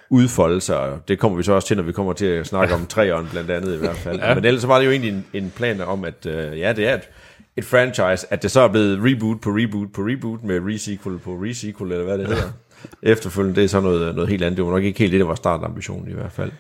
udfolde 0.10 0.62
sig, 0.62 0.98
det 1.08 1.20
kommer 1.20 1.38
vi 1.38 1.44
så 1.44 1.54
også 1.54 1.68
til, 1.68 1.78
når 1.78 1.84
vi 1.84 1.92
kommer 1.92 2.14
til 2.14 2.26
at 2.26 2.48
snakke 2.48 2.74
om 2.74 2.86
træeren 2.86 3.28
blandt 3.32 3.52
andet 3.52 3.76
i 3.76 3.78
hvert 3.78 3.96
fald. 3.96 4.20
Ja. 4.24 4.36
Men 4.36 4.46
ellers 4.46 4.68
var 4.68 4.80
det 4.80 4.86
jo 4.86 4.92
egentlig 4.92 5.12
en, 5.12 5.26
en 5.34 5.54
plan 5.56 5.82
om, 5.82 6.06
at 6.06 6.26
øh, 6.26 6.60
ja, 6.60 6.74
det 6.74 6.88
er 6.88 6.94
et, 6.94 7.10
et 7.58 7.66
franchise, 7.66 8.34
at 8.34 8.44
det 8.44 8.52
så 8.52 8.62
er 8.62 8.68
blevet 8.68 9.00
reboot 9.04 9.42
på 9.42 9.50
reboot 9.50 9.92
på 9.94 10.02
reboot 10.02 10.44
med 10.44 10.60
resequel 10.74 11.20
på 11.20 11.32
resequel, 11.32 11.92
eller 11.92 12.06
hvad 12.06 12.18
det 12.18 12.28
hedder. 12.28 12.52
Efterfølgende, 13.02 13.56
det 13.56 13.64
er 13.64 13.68
så 13.68 13.82
noget, 13.82 14.16
noget 14.16 14.30
helt 14.30 14.44
andet. 14.44 14.58
Det 14.58 14.66
var 14.66 14.72
nok 14.72 14.84
ikke 14.84 15.00
helt 15.00 15.12
det, 15.12 15.20
der 15.20 15.26
var 15.26 15.36
startambitionen 15.36 16.10
i 16.10 16.14
hvert 16.14 16.32
fald. 16.32 16.52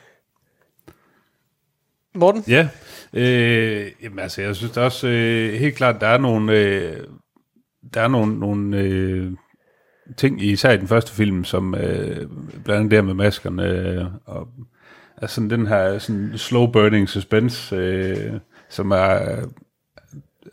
Morten? 2.15 2.43
Ja, 2.47 2.69
øh, 3.13 3.91
jamen 4.03 4.19
altså, 4.19 4.41
jeg 4.41 4.55
synes 4.55 4.77
også 4.77 5.07
øh, 5.07 5.53
helt 5.53 5.75
klart, 5.75 6.01
der 6.01 6.07
er 6.07 6.17
nogle, 6.17 6.53
øh, 6.53 6.97
der 7.93 8.01
er 8.01 8.07
nogle, 8.07 8.39
nogle 8.39 8.77
øh, 8.77 9.31
ting, 10.17 10.41
især 10.41 10.71
i 10.71 10.77
den 10.77 10.87
første 10.87 11.11
film, 11.11 11.43
som 11.43 11.75
øh, 11.75 12.27
blandt 12.63 12.69
andet 12.69 12.91
der 12.91 13.01
med 13.01 13.13
maskerne, 13.13 13.63
øh, 13.63 14.05
og 14.25 14.47
altså 15.17 15.35
sådan 15.35 15.49
den 15.49 15.67
her 15.67 15.97
sådan 15.97 16.31
slow 16.37 16.71
burning 16.71 17.09
suspense, 17.09 17.75
øh, 17.75 18.33
som 18.69 18.91
er, 18.91 19.35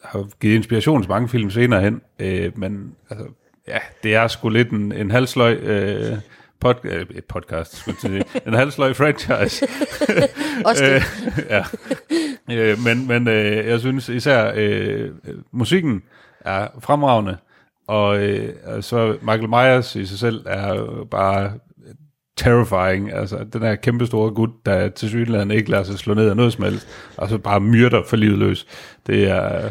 har 0.04 0.28
givet 0.40 0.54
inspiration 0.54 1.02
til 1.02 1.08
mange 1.08 1.28
film 1.28 1.50
senere 1.50 1.80
hen, 1.80 2.00
øh, 2.18 2.58
men 2.58 2.94
altså, 3.10 3.26
ja, 3.68 3.78
det 4.02 4.14
er 4.14 4.28
sgu 4.28 4.48
lidt 4.48 4.70
en, 4.70 4.92
en 4.92 5.10
halvsløj 5.10 5.52
øh, 5.52 6.18
pod, 6.60 6.74
øh, 6.84 7.06
podcast, 7.28 7.76
skulle 7.76 7.96
jeg 8.02 8.10
sige. 8.10 8.42
en 8.46 8.54
halvsløj 8.54 8.92
franchise. 8.92 9.66
Også 10.68 10.84
det. 10.84 10.94
Øh, 10.94 11.02
ja. 11.50 11.64
øh, 12.50 12.78
men 12.84 13.06
men 13.06 13.28
øh, 13.28 13.66
jeg 13.66 13.80
synes 13.80 14.08
især 14.08 14.52
øh, 14.56 15.10
musikken 15.52 16.02
er 16.40 16.68
fremragende, 16.80 17.36
og 17.88 18.22
øh, 18.22 18.54
så 18.80 19.16
Michael 19.22 19.48
Myers 19.48 19.96
i 19.96 20.06
sig 20.06 20.18
selv 20.18 20.46
er 20.46 21.04
bare 21.10 21.52
terrifying. 22.36 23.12
Altså, 23.12 23.44
den 23.52 23.62
her 23.62 23.74
kæmpe 23.74 24.06
store 24.06 24.30
gut, 24.30 24.50
der 24.66 24.88
til 24.88 25.08
synligheden 25.08 25.50
ikke 25.50 25.70
lader 25.70 25.82
sig 25.82 25.98
slå 25.98 26.14
ned 26.14 26.28
af 26.28 26.36
noget 26.36 26.52
som 26.52 26.64
helst, 26.64 26.88
og 27.16 27.28
så 27.28 27.38
bare 27.38 27.60
myrder 27.60 28.02
for 28.08 28.16
livet 28.16 28.38
løs. 28.38 28.66
Det 29.06 29.30
er, 29.30 29.70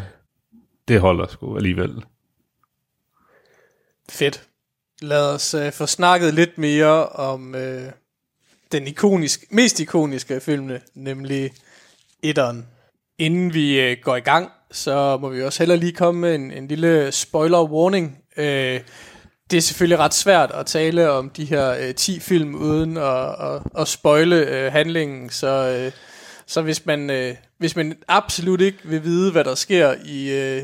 det 0.88 1.00
holder 1.00 1.26
sgu 1.26 1.56
alligevel. 1.56 2.02
Fedt. 4.10 4.42
Lad 5.02 5.34
os 5.34 5.54
øh, 5.54 5.72
få 5.72 5.86
snakket 5.86 6.34
lidt 6.34 6.58
mere 6.58 7.08
om 7.08 7.54
øh, 7.54 7.92
den 8.72 8.86
ikonisk, 8.86 9.44
mest 9.50 9.80
ikoniske 9.80 10.34
af 10.34 10.42
filmene, 10.42 10.80
nemlig 10.94 11.52
etteren. 12.22 12.66
Inden 13.18 13.54
vi 13.54 13.80
øh, 13.80 13.96
går 14.02 14.16
i 14.16 14.20
gang, 14.20 14.50
så 14.72 15.18
må 15.20 15.28
vi 15.28 15.42
også 15.42 15.58
heller 15.58 15.76
lige 15.76 15.92
komme 15.92 16.20
med 16.20 16.34
en, 16.34 16.52
en 16.52 16.68
lille 16.68 17.12
spoiler 17.12 17.64
warning. 17.64 18.18
Øh, 18.36 18.80
det 19.50 19.56
er 19.56 19.60
selvfølgelig 19.60 19.98
ret 19.98 20.14
svært 20.14 20.50
at 20.50 20.66
tale 20.66 21.10
om 21.10 21.30
de 21.30 21.44
her 21.44 21.70
øh, 21.70 21.94
10 21.94 22.20
film 22.20 22.54
uden 22.54 22.96
at, 22.96 23.28
at, 23.40 23.62
at 23.78 23.88
spoile 23.88 24.36
øh, 24.36 24.72
handlingen, 24.72 25.30
så, 25.30 25.48
øh, 25.48 25.92
så 26.46 26.62
hvis 26.62 26.86
man, 26.86 27.10
øh, 27.10 27.36
hvis 27.58 27.76
man 27.76 27.96
absolut 28.08 28.60
ikke 28.60 28.78
vil 28.84 29.04
vide, 29.04 29.32
hvad 29.32 29.44
der 29.44 29.54
sker 29.54 29.94
i 30.04 30.30
øh, 30.30 30.62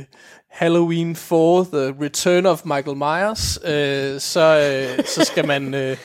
Halloween 0.52 1.16
4, 1.16 1.64
The 1.73 2.04
Return 2.04 2.47
of 2.47 2.64
Michael 2.64 2.97
Myers, 2.97 3.59
øh, 3.64 4.21
så, 4.21 4.40
øh, 4.99 5.04
så, 5.04 5.25
skal 5.25 5.47
man, 5.47 5.75
øh, 5.75 5.97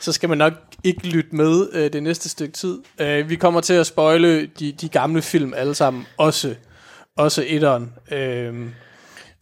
så 0.00 0.12
skal 0.12 0.28
man 0.28 0.38
nok 0.38 0.52
ikke 0.84 1.06
lytte 1.06 1.36
med 1.36 1.68
øh, 1.72 1.92
det 1.92 2.02
næste 2.02 2.28
stykke 2.28 2.52
tid. 2.52 2.78
Øh, 2.98 3.30
vi 3.30 3.36
kommer 3.36 3.60
til 3.60 3.74
at 3.74 3.86
spoile 3.86 4.46
de, 4.46 4.72
de 4.72 4.88
gamle 4.88 5.22
film 5.22 5.54
alle 5.56 5.74
sammen, 5.74 6.06
også, 6.16 6.54
også 7.16 7.44
etteren. 7.46 7.92
Øh, 8.10 8.68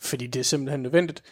fordi 0.01 0.27
det 0.27 0.41
er 0.41 0.45
simpelthen 0.45 0.81
nødvendigt. 0.81 1.23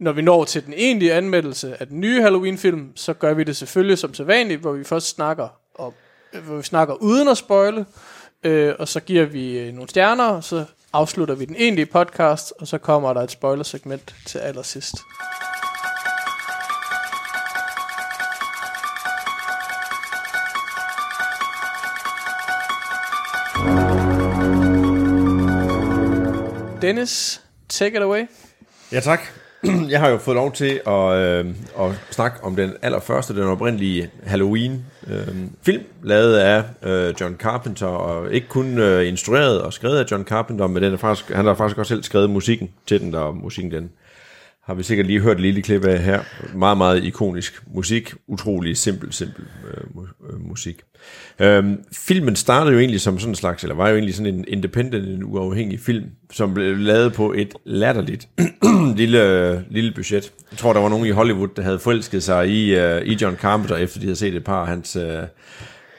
Når 0.00 0.12
vi 0.12 0.22
når 0.22 0.44
til 0.44 0.66
den 0.66 0.74
egentlige 0.76 1.14
anmeldelse 1.14 1.80
af 1.80 1.86
den 1.86 2.00
nye 2.00 2.22
Halloween-film, 2.22 2.96
så 2.96 3.12
gør 3.12 3.34
vi 3.34 3.44
det 3.44 3.56
selvfølgelig 3.56 3.98
som 3.98 4.14
sædvanligt, 4.14 4.60
hvor 4.60 4.72
vi 4.72 4.84
først 4.84 5.08
snakker 5.08 5.48
om, 5.78 5.92
hvor 6.46 6.56
vi 6.56 6.62
snakker 6.62 6.94
uden 6.94 7.28
at 7.28 7.36
spoile, 7.36 7.86
øh, 8.42 8.74
og 8.78 8.88
så 8.88 9.00
giver 9.00 9.24
vi 9.24 9.58
øh, 9.58 9.74
nogle 9.74 9.88
stjerner, 9.88 10.24
og 10.24 10.44
så 10.44 10.64
afslutter 10.94 11.34
vi 11.34 11.44
den 11.44 11.56
egentlige 11.58 11.86
podcast, 11.86 12.52
og 12.60 12.66
så 12.66 12.78
kommer 12.78 13.12
der 13.12 13.20
et 13.20 13.30
spoilersegment 13.30 14.14
til 14.26 14.38
allersidst. 14.38 14.94
Dennis, 26.82 27.40
take 27.68 27.96
it 27.96 28.02
away. 28.02 28.26
Ja, 28.92 29.00
tak. 29.00 29.20
Jeg 29.90 30.00
har 30.00 30.08
jo 30.08 30.18
fået 30.18 30.34
lov 30.34 30.52
til 30.52 30.80
at, 30.86 31.12
øh, 31.12 31.46
at 31.80 31.92
snakke 32.10 32.44
om 32.44 32.56
den 32.56 32.72
allerførste, 32.82 33.34
den 33.34 33.44
oprindelige 33.44 34.10
Halloween 34.26 34.84
øh, 35.06 35.78
lavet 36.02 36.36
af 36.36 36.64
øh, 36.82 37.14
John 37.20 37.36
Carpenter, 37.36 37.86
og 37.86 38.32
ikke 38.32 38.48
kun 38.48 38.78
øh, 38.78 39.08
instrueret 39.08 39.62
og 39.62 39.72
skrevet 39.72 39.98
af 39.98 40.04
John 40.10 40.24
Carpenter, 40.24 40.66
men 40.66 40.82
den 40.82 40.92
er 40.92 40.96
faktisk, 40.96 41.30
han 41.30 41.44
har 41.44 41.54
faktisk 41.54 41.78
også 41.78 41.88
selv 41.88 42.02
skrevet 42.02 42.30
musikken 42.30 42.70
til 42.86 43.00
den, 43.00 43.14
og 43.14 43.36
musikken 43.36 43.72
den 43.72 43.90
har 44.66 44.74
vi 44.74 44.82
sikkert 44.82 45.06
lige 45.06 45.20
hørt 45.20 45.36
et 45.36 45.42
lille 45.42 45.62
klip 45.62 45.84
af 45.84 46.02
her. 46.02 46.20
Meget, 46.54 46.78
meget 46.78 47.04
ikonisk 47.04 47.62
musik. 47.66 48.14
Utrolig 48.26 48.76
simpel, 48.76 49.12
simpel 49.12 49.44
øh, 49.70 50.02
øh, 50.30 50.48
musik. 50.48 50.82
Øhm, 51.38 51.84
filmen 51.92 52.36
startede 52.36 52.72
jo 52.72 52.78
egentlig 52.78 53.00
som 53.00 53.18
sådan 53.18 53.30
en 53.30 53.34
slags, 53.34 53.62
eller 53.62 53.74
var 53.74 53.88
jo 53.88 53.94
egentlig 53.94 54.14
sådan 54.14 54.34
en 54.34 54.44
independent, 54.48 55.08
en 55.08 55.24
uafhængig 55.24 55.80
film, 55.80 56.04
som 56.32 56.54
blev 56.54 56.76
lavet 56.76 57.12
på 57.12 57.32
et 57.32 57.54
latterligt 57.64 58.28
lille, 58.96 59.64
lille 59.70 59.92
budget. 59.94 60.32
Jeg 60.50 60.58
tror, 60.58 60.72
der 60.72 60.80
var 60.80 60.88
nogen 60.88 61.06
i 61.06 61.10
Hollywood, 61.10 61.48
der 61.56 61.62
havde 61.62 61.78
forelsket 61.78 62.22
sig 62.22 62.48
i, 62.48 62.78
uh, 62.78 63.02
i 63.02 63.18
John 63.22 63.36
Carpenter, 63.36 63.76
efter 63.76 64.00
de 64.00 64.06
havde 64.06 64.16
set 64.16 64.34
et 64.34 64.44
par 64.44 64.60
af 64.60 64.66
hans, 64.66 64.96
uh, 64.96 65.02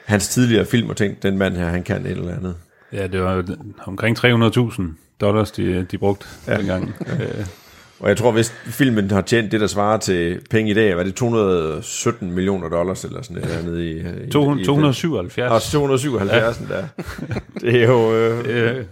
hans 0.05 0.27
tidligere 0.27 0.65
film, 0.65 0.89
og 0.89 0.97
tænkt, 0.97 1.23
den 1.23 1.37
mand 1.37 1.57
her, 1.57 1.65
han 1.65 1.83
kan 1.83 2.05
et 2.05 2.11
eller 2.11 2.35
andet. 2.35 2.55
Ja, 2.93 3.07
det 3.07 3.21
var 3.21 3.35
jo 3.35 3.43
omkring 3.85 4.17
300.000 4.25 4.81
dollars, 5.21 5.51
de, 5.51 5.85
de 5.91 5.97
brugte 5.97 6.25
ja. 6.47 6.57
dengang. 6.57 6.93
Øh, 7.19 7.45
Og 7.99 8.09
jeg 8.09 8.17
tror, 8.17 8.31
hvis 8.31 8.53
filmen 8.65 9.11
har 9.11 9.21
tjent 9.21 9.51
det, 9.51 9.61
der 9.61 9.67
svarer 9.67 9.97
til 9.97 10.39
penge 10.49 10.71
i 10.71 10.73
dag, 10.73 10.97
var 10.97 11.03
det 11.03 11.15
217 11.15 12.31
millioner 12.31 12.69
dollars 12.69 13.03
eller 13.03 13.21
sådan 13.21 13.41
noget 13.41 13.57
andet 13.57 13.79
i... 13.79 13.91
i 14.27 14.31
200, 14.31 14.61
i, 14.61 14.65
277. 14.65 15.51
Og 15.51 15.61
277 15.61 16.61
ja. 16.69 16.75
der. 16.75 16.87
Det 17.61 17.83
er 17.83 17.87
jo... 17.87 18.15
Øh, 18.15 18.45
Øh, 18.55 18.83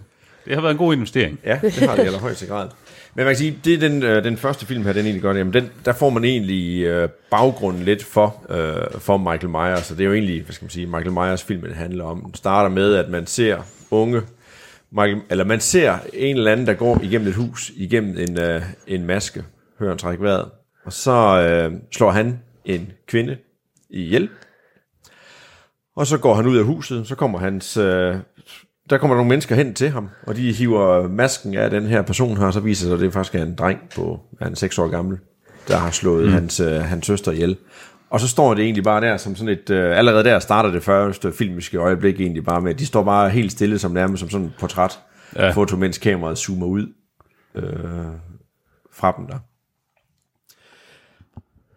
det 0.46 0.54
har 0.54 0.60
været 0.60 0.72
en 0.72 0.78
god 0.78 0.94
investering. 0.94 1.38
ja, 1.44 1.58
det 1.62 1.72
har 1.72 1.96
det 1.96 2.02
i 2.02 2.06
allerhøjeste 2.06 2.46
grad. 2.46 2.68
Men 3.14 3.24
man 3.24 3.34
kan 3.34 3.38
sige, 3.38 3.58
det 3.64 3.74
er 3.74 3.78
den, 3.78 4.02
øh, 4.02 4.24
den 4.24 4.36
første 4.36 4.66
film 4.66 4.84
her, 4.84 4.92
den 4.92 5.04
egentlig 5.04 5.22
gør 5.22 5.32
det. 5.32 5.38
Jamen, 5.38 5.52
den, 5.52 5.70
der 5.84 5.92
får 5.92 6.10
man 6.10 6.24
egentlig 6.24 6.82
øh, 6.84 7.08
baggrunden 7.30 7.82
lidt 7.82 8.04
for, 8.04 8.36
øh, 8.50 9.00
for 9.00 9.16
Michael 9.16 9.48
Myers. 9.48 9.86
Så 9.86 9.94
det 9.94 10.00
er 10.00 10.04
jo 10.04 10.12
egentlig, 10.12 10.42
hvad 10.42 10.52
skal 10.52 10.64
man 10.64 10.70
sige, 10.70 10.86
Michael 10.86 11.12
Myers 11.12 11.42
filmen 11.42 11.72
handler 11.72 12.04
om. 12.04 12.20
Den 12.20 12.34
starter 12.34 12.70
med, 12.70 12.94
at 12.94 13.08
man 13.08 13.26
ser 13.26 13.58
unge 13.90 14.22
Michael, 14.94 15.22
eller 15.30 15.44
man 15.44 15.60
ser 15.60 15.98
en 16.12 16.36
eller 16.36 16.52
anden, 16.52 16.66
der 16.66 16.74
går 16.74 17.00
igennem 17.02 17.28
et 17.28 17.34
hus, 17.34 17.72
igennem 17.76 18.18
en, 18.18 18.38
øh, 18.38 18.62
en 18.86 19.06
maske, 19.06 19.44
hører 19.78 19.90
han 19.90 19.98
trække 19.98 20.22
vejret, 20.22 20.50
og 20.84 20.92
så 20.92 21.40
øh, 21.40 21.72
slår 21.92 22.10
han 22.10 22.38
en 22.64 22.92
kvinde 23.06 23.36
ihjel, 23.90 24.28
og 25.96 26.06
så 26.06 26.18
går 26.18 26.34
han 26.34 26.46
ud 26.46 26.56
af 26.56 26.64
huset, 26.64 27.06
så 27.06 27.14
kommer 27.14 27.38
hans, 27.38 27.76
øh, 27.76 28.16
der 28.90 28.98
kommer 28.98 29.16
nogle 29.16 29.28
mennesker 29.28 29.54
hen 29.54 29.74
til 29.74 29.90
ham, 29.90 30.08
og 30.26 30.36
de 30.36 30.52
hiver 30.52 31.08
masken 31.08 31.54
af 31.54 31.70
den 31.70 31.86
her 31.86 32.02
person 32.02 32.36
her, 32.36 32.46
og 32.46 32.52
så 32.52 32.60
viser 32.60 32.86
det 32.86 32.90
sig, 32.90 32.94
at 32.94 33.00
det 33.00 33.12
faktisk 33.12 33.34
er 33.34 33.42
en 33.42 33.54
dreng 33.54 33.78
på, 33.96 34.20
er 34.40 34.44
han 34.44 34.56
6 34.56 34.78
år 34.78 34.88
gammel, 34.88 35.18
der 35.68 35.76
har 35.76 35.90
slået 35.90 36.26
mm. 36.26 36.32
hans, 36.32 36.60
øh, 36.60 36.80
hans 36.80 37.06
søster 37.06 37.32
ihjel. 37.32 37.56
Og 38.14 38.20
så 38.20 38.28
står 38.28 38.54
det 38.54 38.64
egentlig 38.64 38.84
bare 38.84 39.00
der 39.00 39.16
som 39.16 39.36
sådan 39.36 39.58
et, 39.58 39.70
øh, 39.70 39.98
allerede 39.98 40.24
der 40.24 40.38
starter 40.38 40.70
det 40.70 40.82
første 40.82 41.32
filmiske 41.32 41.78
øjeblik 41.78 42.20
egentlig 42.20 42.44
bare 42.44 42.60
med, 42.60 42.74
de 42.74 42.86
står 42.86 43.02
bare 43.02 43.30
helt 43.30 43.52
stille 43.52 43.78
som 43.78 43.92
nærmest 43.92 44.20
som 44.20 44.30
sådan 44.30 44.46
et 44.46 44.52
portræt, 44.58 45.00
ja. 45.36 45.50
Foto, 45.50 45.76
mens 45.76 45.98
kameraet 45.98 46.38
zoomer 46.38 46.66
ud 46.66 46.86
øh, 47.54 47.64
fra 48.92 49.14
dem 49.18 49.26
der. 49.26 49.38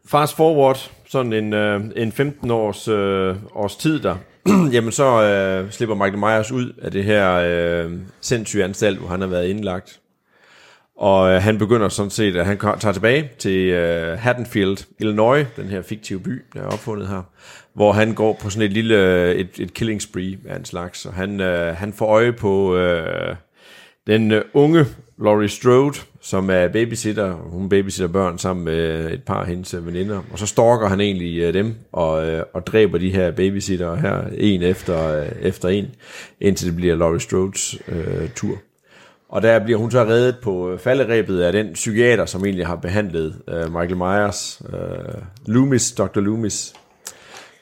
Fast 0.07 0.35
forward, 0.35 0.91
sådan 1.07 1.33
en, 1.33 1.53
øh, 1.53 1.81
en 1.95 2.11
15 2.11 2.51
års, 2.51 2.87
øh, 2.87 3.35
års 3.55 3.75
tid 3.75 3.99
der, 3.99 4.15
jamen 4.73 4.91
så 4.91 5.23
øh, 5.23 5.71
slipper 5.71 5.95
Michael 5.95 6.17
Myers 6.17 6.51
ud 6.51 6.73
af 6.81 6.91
det 6.91 7.03
her 7.03 7.33
øh, 7.33 7.91
sindssyge 8.21 8.63
anstalt, 8.63 8.99
hvor 8.99 9.07
han 9.07 9.21
har 9.21 9.27
været 9.27 9.47
indlagt. 9.47 9.99
Og 10.97 11.31
øh, 11.31 11.41
han 11.41 11.57
begynder 11.57 11.89
sådan 11.89 12.09
set, 12.09 12.35
at 12.35 12.45
han 12.45 12.57
tager 12.57 12.93
tilbage 12.93 13.29
til 13.39 13.69
øh, 13.69 14.19
Haddonfield, 14.19 14.77
Illinois, 14.99 15.45
den 15.55 15.65
her 15.65 15.81
fiktive 15.81 16.19
by, 16.19 16.41
der 16.53 16.61
er 16.61 16.67
opfundet 16.67 17.07
her, 17.07 17.21
hvor 17.73 17.91
han 17.91 18.13
går 18.13 18.37
på 18.41 18.49
sådan 18.49 18.65
et 18.65 18.73
lille 18.73 18.95
øh, 18.95 19.35
et, 19.35 19.49
et 19.59 19.73
killing 19.73 20.01
spree 20.01 20.37
af 20.47 20.55
en 20.55 20.65
slags. 20.65 21.05
Og 21.05 21.13
han, 21.13 21.41
øh, 21.41 21.75
han 21.75 21.93
får 21.93 22.05
øje 22.05 22.33
på 22.33 22.75
øh, 22.75 23.35
den 24.07 24.31
øh, 24.31 24.41
unge 24.53 24.85
Laurie 25.23 25.49
Strode, 25.49 25.97
som 26.21 26.49
er 26.49 26.67
babysitter. 26.67 27.33
Hun 27.33 27.69
babysitter 27.69 28.13
børn 28.13 28.37
sammen 28.37 28.65
med 28.65 29.11
et 29.11 29.23
par 29.23 29.41
af 29.41 29.47
hendes 29.47 29.73
øh, 29.73 29.85
veninder. 29.85 30.21
Og 30.31 30.39
så 30.39 30.45
stalker 30.45 30.87
han 30.87 31.01
egentlig 31.01 31.39
øh, 31.39 31.53
dem 31.53 31.75
og, 31.91 32.29
øh, 32.29 32.43
og 32.53 32.67
dræber 32.67 32.97
de 32.97 33.09
her 33.09 33.31
babysitter 33.31 33.95
her, 33.95 34.23
en 34.37 34.61
efter, 34.61 35.19
øh, 35.19 35.27
efter 35.41 35.69
en, 35.69 35.85
indtil 36.41 36.67
det 36.67 36.75
bliver 36.75 36.95
Laurie 36.95 37.19
Strodes 37.19 37.81
øh, 37.87 38.29
tur. 38.35 38.57
Og 39.29 39.41
der 39.41 39.63
bliver 39.63 39.79
hun 39.79 39.91
så 39.91 40.03
reddet 40.03 40.37
på 40.43 40.71
øh, 40.71 40.79
falderæbet 40.79 41.41
af 41.41 41.51
den 41.51 41.73
psykiater, 41.73 42.25
som 42.25 42.45
egentlig 42.45 42.67
har 42.67 42.75
behandlet 42.75 43.41
øh, 43.47 43.73
Michael 43.73 43.97
Myers, 43.97 44.61
øh, 44.73 45.21
Loomis, 45.45 45.91
Dr. 45.91 46.19
Loomis, 46.19 46.73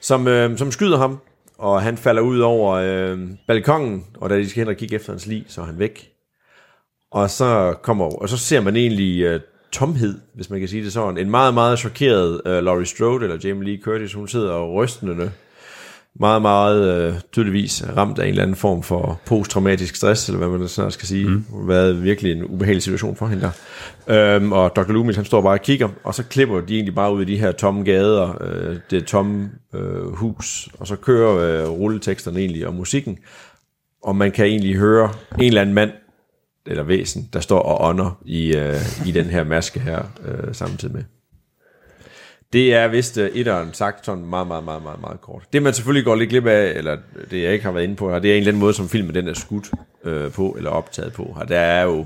som, 0.00 0.28
øh, 0.28 0.58
som 0.58 0.72
skyder 0.72 0.98
ham, 0.98 1.18
og 1.58 1.82
han 1.82 1.96
falder 1.96 2.22
ud 2.22 2.38
over 2.38 2.72
øh, 2.72 3.18
balkongen, 3.46 4.04
og 4.20 4.30
da 4.30 4.36
de 4.36 4.48
skal 4.48 4.60
hen 4.60 4.68
og 4.68 4.76
kigge 4.76 4.94
efter 4.94 5.12
hans 5.12 5.26
lig, 5.26 5.44
så 5.48 5.60
er 5.60 5.64
han 5.64 5.78
væk. 5.78 6.12
Og 7.10 7.30
så 7.30 7.74
kommer, 7.82 8.04
og 8.04 8.28
så 8.28 8.36
ser 8.38 8.60
man 8.60 8.76
egentlig 8.76 9.22
øh, 9.22 9.40
tomhed, 9.72 10.20
hvis 10.34 10.50
man 10.50 10.58
kan 10.58 10.68
sige 10.68 10.84
det 10.84 10.92
sådan. 10.92 11.18
En 11.18 11.30
meget, 11.30 11.54
meget 11.54 11.78
chokeret 11.78 12.42
øh, 12.46 12.64
Laurie 12.64 12.86
Strode, 12.86 13.24
eller 13.24 13.38
Jamie 13.44 13.64
Lee 13.64 13.82
Curtis, 13.82 14.12
hun 14.12 14.28
sidder 14.28 14.52
og 14.52 14.74
rystende 14.74 15.32
meget, 16.20 16.42
meget 16.42 17.08
øh, 17.08 17.14
tydeligvis 17.32 17.84
ramt 17.96 18.18
af 18.18 18.22
en 18.22 18.28
eller 18.28 18.42
anden 18.42 18.56
form 18.56 18.82
for 18.82 19.20
posttraumatisk 19.26 19.96
stress, 19.96 20.28
eller 20.28 20.38
hvad 20.38 20.58
man 20.58 20.68
snart 20.68 20.92
skal 20.92 21.08
sige. 21.08 21.28
Mm. 21.28 21.44
Været 21.68 22.02
virkelig 22.02 22.32
en 22.32 22.44
ubehagelig 22.44 22.82
situation 22.82 23.16
for 23.16 23.26
hende 23.26 23.42
der. 24.06 24.34
Øhm, 24.36 24.52
og 24.52 24.76
Dr. 24.76 24.92
Loomis, 24.92 25.16
han 25.16 25.24
står 25.24 25.42
bare 25.42 25.52
og 25.52 25.62
kigger, 25.62 25.88
og 26.04 26.14
så 26.14 26.22
klipper 26.22 26.60
de 26.60 26.74
egentlig 26.74 26.94
bare 26.94 27.14
ud 27.14 27.22
i 27.22 27.24
de 27.24 27.38
her 27.38 27.52
tomme 27.52 27.82
gader, 27.82 28.42
øh, 28.42 28.76
det 28.90 29.04
tomme 29.04 29.50
øh, 29.74 30.12
hus, 30.14 30.68
og 30.78 30.86
så 30.86 30.96
kører 30.96 31.36
øh, 31.36 31.70
rulleteksterne 31.70 32.40
egentlig 32.40 32.66
og 32.66 32.74
musikken, 32.74 33.18
og 34.02 34.16
man 34.16 34.32
kan 34.32 34.46
egentlig 34.46 34.76
høre 34.76 35.12
en 35.38 35.44
eller 35.44 35.60
anden 35.60 35.74
mand, 35.74 35.90
eller 36.66 36.82
væsen, 36.82 37.28
der 37.32 37.40
står 37.40 37.58
og 37.58 37.88
ånder 37.88 38.18
i, 38.24 38.56
øh, 38.56 39.06
i 39.06 39.10
den 39.10 39.24
her 39.24 39.44
maske 39.44 39.80
her 39.80 40.02
øh, 40.24 40.54
samtidig 40.54 40.94
med. 40.94 41.15
Det 42.56 42.74
er 42.74 42.88
vist 42.88 43.16
uh, 43.16 43.24
etteren 43.24 43.74
sagt 43.74 44.06
sådan 44.06 44.24
meget, 44.24 44.46
meget, 44.46 44.64
meget, 44.64 44.82
meget, 44.82 45.00
meget 45.00 45.20
kort. 45.20 45.42
Det 45.52 45.62
man 45.62 45.74
selvfølgelig 45.74 46.04
går 46.04 46.14
lidt 46.14 46.30
glip 46.30 46.46
af, 46.46 46.72
eller 46.76 46.96
det 47.30 47.42
jeg 47.42 47.52
ikke 47.52 47.64
har 47.64 47.72
været 47.72 47.84
inde 47.84 47.96
på 47.96 48.10
her, 48.10 48.18
det 48.18 48.30
er 48.30 48.34
en 48.34 48.38
eller 48.38 48.50
anden 48.50 48.60
måde, 48.60 48.74
som 48.74 48.88
filmen 48.88 49.14
den 49.14 49.28
er 49.28 49.34
skudt 49.34 49.70
øh, 50.04 50.30
på, 50.30 50.54
eller 50.58 50.70
optaget 50.70 51.12
på. 51.12 51.22
Og 51.40 51.48
der 51.48 51.58
er 51.58 51.82
jo, 51.82 52.04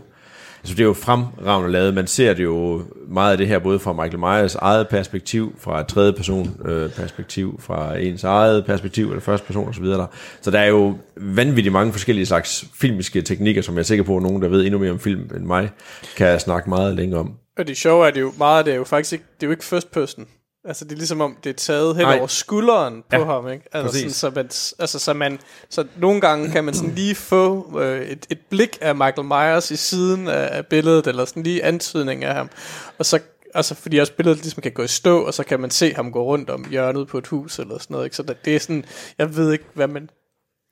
altså 0.61 0.75
det 0.75 0.81
er 0.81 0.85
jo 0.85 0.93
fremragende 0.93 1.71
lavet. 1.71 1.95
Man 1.95 2.07
ser 2.07 2.35
det 2.35 2.45
jo 2.45 2.83
meget 3.09 3.33
af 3.33 3.39
det 3.39 3.47
her, 3.47 3.59
både 3.59 3.79
fra 3.79 3.93
Michael 3.93 4.19
Myers 4.19 4.55
eget 4.55 4.89
perspektiv, 4.89 5.55
fra 5.59 5.81
et 5.81 5.87
tredje 5.87 6.13
person 6.13 6.61
øh, 6.65 6.91
perspektiv, 6.91 7.61
fra 7.61 7.97
ens 7.97 8.25
eget 8.25 8.67
perspektiv, 8.67 9.09
eller 9.09 9.21
første 9.21 9.47
person 9.47 9.69
osv. 9.69 9.85
Så, 9.85 10.07
så 10.41 10.51
der 10.51 10.59
er 10.59 10.69
jo 10.69 10.95
vanvittigt 11.17 11.73
mange 11.73 11.93
forskellige 11.93 12.27
slags 12.27 12.65
filmiske 12.81 13.23
teknikker, 13.23 13.63
som 13.63 13.75
jeg 13.75 13.81
er 13.81 13.85
sikker 13.85 14.05
på, 14.05 14.17
at 14.17 14.23
nogen, 14.23 14.43
der 14.43 14.49
ved 14.49 14.65
endnu 14.65 14.79
mere 14.79 14.91
om 14.91 14.99
film 14.99 15.31
end 15.37 15.45
mig, 15.45 15.71
kan 16.17 16.41
snakke 16.41 16.69
meget 16.69 16.97
længere 16.97 17.21
om. 17.21 17.35
Og 17.59 17.69
det 17.69 17.77
sjove 17.77 18.05
er, 18.05 18.09
at 18.09 18.15
det 18.15 18.21
er 18.21 18.25
jo 18.25 18.33
meget 18.39 18.67
det 18.67 18.73
er 18.73 18.77
jo 18.77 18.85
faktisk 18.85 19.13
ikke, 19.13 19.25
det 19.35 19.43
er 19.43 19.47
jo 19.47 19.51
ikke 19.51 19.65
first 19.65 19.91
person. 19.93 20.27
Altså 20.65 20.85
det 20.85 20.93
er 20.93 20.97
ligesom 20.97 21.21
om, 21.21 21.37
det 21.45 21.51
er 21.51 21.55
taget 21.55 21.97
hen 21.97 22.05
Nej. 22.05 22.19
over 22.19 22.27
skulderen 22.27 23.03
på 23.11 23.17
Ja, 23.17 23.25
ham, 23.25 23.49
ikke? 23.49 23.65
Altså, 23.73 23.91
præcis. 23.93 24.17
sådan, 24.17 24.35
så, 24.35 24.41
man, 24.41 24.45
altså 24.83 24.99
så 24.99 25.13
man, 25.13 25.39
så 25.71 25.85
nogle 25.97 26.21
gange 26.21 26.51
kan 26.51 26.65
man 26.65 26.75
sådan 26.75 26.95
lige 26.95 27.15
få 27.15 27.79
øh, 27.81 28.01
et, 28.03 28.27
et 28.31 28.39
blik 28.51 28.79
af 28.81 28.95
Michael 28.95 29.25
Myers 29.25 29.71
i 29.71 29.77
siden 29.77 30.29
af, 30.29 30.49
af 30.57 30.67
billedet, 30.67 31.07
eller 31.07 31.25
sådan 31.25 31.43
lige 31.43 31.65
antydning 31.65 32.25
af 32.25 32.35
ham. 32.35 32.51
Og 32.99 33.07
så, 33.07 33.19
altså 33.55 33.75
fordi 33.75 33.99
også 33.99 34.13
billedet 34.13 34.39
ligesom 34.43 34.63
kan 34.63 34.73
gå 34.73 34.83
i 34.83 34.89
stå, 34.89 35.21
og 35.23 35.35
så 35.35 35.45
kan 35.45 35.61
man 35.61 35.71
se 35.71 35.95
ham 35.95 36.13
gå 36.13 36.23
rundt 36.25 36.51
om 36.51 36.65
hjørnet 36.71 37.09
på 37.09 37.19
et 37.19 37.27
hus, 37.27 37.59
eller 37.59 37.79
sådan 37.79 37.95
noget, 37.95 38.05
ikke? 38.07 38.17
Så 38.17 38.23
det, 38.23 38.45
det 38.45 38.55
er 38.57 38.61
sådan, 38.61 38.85
jeg 39.19 39.37
ved 39.37 39.53
ikke, 39.53 39.65
hvad 39.75 39.87
man 39.89 40.09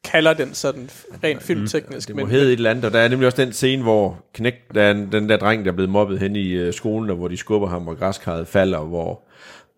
kalder 0.04 0.34
den 0.34 0.54
sådan 0.54 0.90
rent 1.24 1.42
filmteknisk. 1.42 2.08
Det 2.08 2.16
må 2.16 2.26
hedde 2.26 2.46
et 2.46 2.52
eller 2.52 2.70
andet, 2.70 2.84
og 2.84 2.92
der 2.92 2.98
er 2.98 3.08
nemlig 3.08 3.26
også 3.26 3.44
den 3.44 3.52
scene, 3.52 3.82
hvor 3.82 4.18
knæk, 4.34 4.54
der 4.74 4.82
er 4.82 4.90
en- 4.90 5.12
den 5.12 5.28
der 5.28 5.36
dreng, 5.36 5.64
der 5.64 5.70
er 5.70 5.74
blevet 5.74 5.90
mobbet 5.90 6.18
hen 6.18 6.36
i 6.36 6.48
øh, 6.50 6.74
skolen, 6.74 7.10
og 7.10 7.16
hvor 7.16 7.28
de 7.28 7.36
skubber 7.36 7.68
ham, 7.68 7.88
og 7.88 7.98
græskarret 7.98 8.48
falder, 8.48 8.78
hvor, 8.80 9.22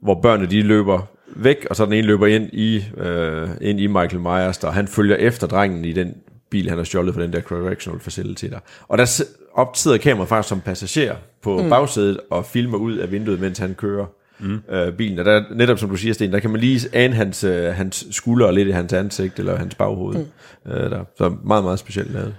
hvor 0.03 0.21
børnene 0.21 0.51
de 0.51 0.63
løber 0.63 1.01
væk, 1.37 1.67
og 1.71 1.77
så 1.77 1.85
den 1.85 1.93
ene 1.93 2.07
løber 2.07 2.27
ind 2.27 2.51
i, 2.53 2.85
øh, 2.97 3.49
ind 3.61 3.81
i 3.81 3.87
Michael 3.87 4.21
Myers, 4.21 4.59
der, 4.59 4.71
han 4.71 4.89
følger 4.89 5.17
efter 5.17 5.47
drengen 5.47 5.85
i 5.85 5.93
den 5.93 6.15
bil, 6.51 6.69
han 6.69 6.79
har 6.79 6.85
stjålet 6.85 7.15
fra 7.15 7.23
den 7.23 7.33
der 7.33 7.41
correctional 7.41 8.01
facility 8.01 8.45
der. 8.45 8.59
Og 8.89 8.99
der, 8.99 9.23
optider 9.53 9.97
kameraet 9.97 10.29
faktisk 10.29 10.49
som 10.49 10.61
passager 10.61 11.17
på 11.43 11.63
mm. 11.63 11.69
bagsædet 11.69 12.21
og 12.31 12.47
filmer 12.47 12.79
ud 12.79 12.97
af 12.97 13.13
vinduet, 13.13 13.41
mens 13.41 13.59
han 13.59 13.75
kører 13.75 14.07
mm. 14.39 14.61
øh, 14.71 14.93
bilen. 14.93 15.19
Og 15.19 15.25
der, 15.25 15.43
netop 15.55 15.79
som 15.79 15.91
du 15.91 15.97
siger, 15.97 16.15
Sten, 16.15 16.33
der 16.33 16.39
kan 16.39 16.51
man 16.51 16.61
lige 16.61 16.89
ane 16.93 17.15
hans, 17.15 17.45
øh, 17.45 17.75
hans 17.75 18.07
skulder 18.11 18.47
og 18.47 18.55
lidt 18.55 18.69
i 18.69 18.71
hans 18.71 18.93
ansigt, 18.93 19.39
eller 19.39 19.57
hans 19.57 19.75
baghoved. 19.75 20.17
Mm. 20.65 20.73
Øh, 20.73 20.91
der. 20.91 21.05
Så 21.19 21.35
meget, 21.45 21.65
meget 21.65 21.79
specielt 21.79 22.13
lavet. 22.13 22.35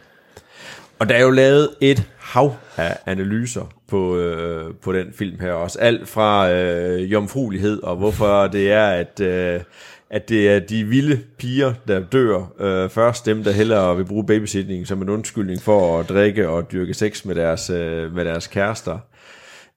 Og 0.99 1.09
der 1.09 1.15
er 1.15 1.21
jo 1.21 1.29
lavet 1.29 1.69
et 1.81 2.03
hav 2.17 2.55
af 2.77 2.97
analyser 3.05 3.73
på, 3.91 4.17
øh, 4.17 4.73
på 4.81 4.93
den 4.93 5.13
film 5.13 5.39
her 5.39 5.51
også. 5.51 5.79
Alt 5.79 6.07
fra 6.07 6.51
øh, 6.51 7.11
jomfruelighed, 7.11 7.83
og 7.83 7.95
hvorfor 7.95 8.47
det 8.47 8.71
er, 8.71 8.87
at, 8.87 9.19
øh, 9.19 9.61
at 10.09 10.29
det 10.29 10.49
er 10.49 10.59
de 10.59 10.83
vilde 10.83 11.19
piger, 11.37 11.73
der 11.87 11.99
dør 11.99 12.53
øh, 12.59 12.89
først. 12.89 13.25
Dem, 13.25 13.43
der 13.43 13.51
hellere 13.51 13.97
vil 13.97 14.05
bruge 14.05 14.25
babysitning 14.25 14.87
som 14.87 15.01
en 15.01 15.09
undskyldning 15.09 15.61
for 15.61 15.99
at 15.99 16.09
drikke 16.09 16.49
og 16.49 16.71
dyrke 16.71 16.93
sex 16.93 17.25
med 17.25 17.35
deres, 17.35 17.69
øh, 17.69 18.15
med 18.15 18.25
deres 18.25 18.47
kærester. 18.47 18.97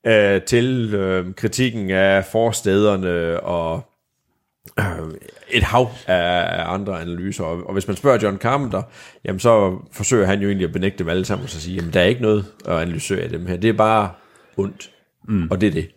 Øh, 0.06 0.42
til 0.42 0.94
øh, 0.94 1.35
kritikken 1.35 1.90
af 1.90 2.25
forstederne 2.25 3.40
og 3.40 3.93
et 5.50 5.62
hav 5.62 5.90
af 6.06 6.73
andre 6.73 7.00
analyser. 7.00 7.44
Og, 7.44 7.66
og 7.66 7.73
hvis 7.73 7.87
man 7.87 7.97
spørger 7.97 8.18
John 8.23 8.38
Carpenter, 8.38 8.83
jamen 9.25 9.40
så 9.40 9.78
forsøger 9.92 10.26
han 10.26 10.40
jo 10.40 10.49
egentlig 10.49 10.66
at 10.66 10.73
benægte 10.73 10.99
dem 10.99 11.09
alle 11.09 11.25
sammen 11.25 11.44
og 11.44 11.50
så 11.50 11.61
sige, 11.61 11.76
jamen 11.76 11.92
der 11.92 12.00
er 12.00 12.04
ikke 12.04 12.23
noget 12.23 12.44
at 12.68 12.75
analysere 12.75 13.21
af 13.21 13.28
dem 13.28 13.47
her. 13.47 13.56
Det 13.56 13.68
er 13.68 13.73
bare 13.73 14.11
ondt. 14.56 14.90
Mm. 15.28 15.49
Og 15.50 15.61
det 15.61 15.66
er 15.66 15.71
det. 15.71 15.90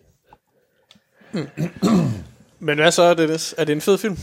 Men 2.60 2.78
hvad 2.78 2.90
så 2.90 3.02
er 3.02 3.14
det? 3.14 3.54
Er 3.58 3.64
det 3.64 3.72
en 3.72 3.80
fed 3.80 3.98
film? 3.98 4.16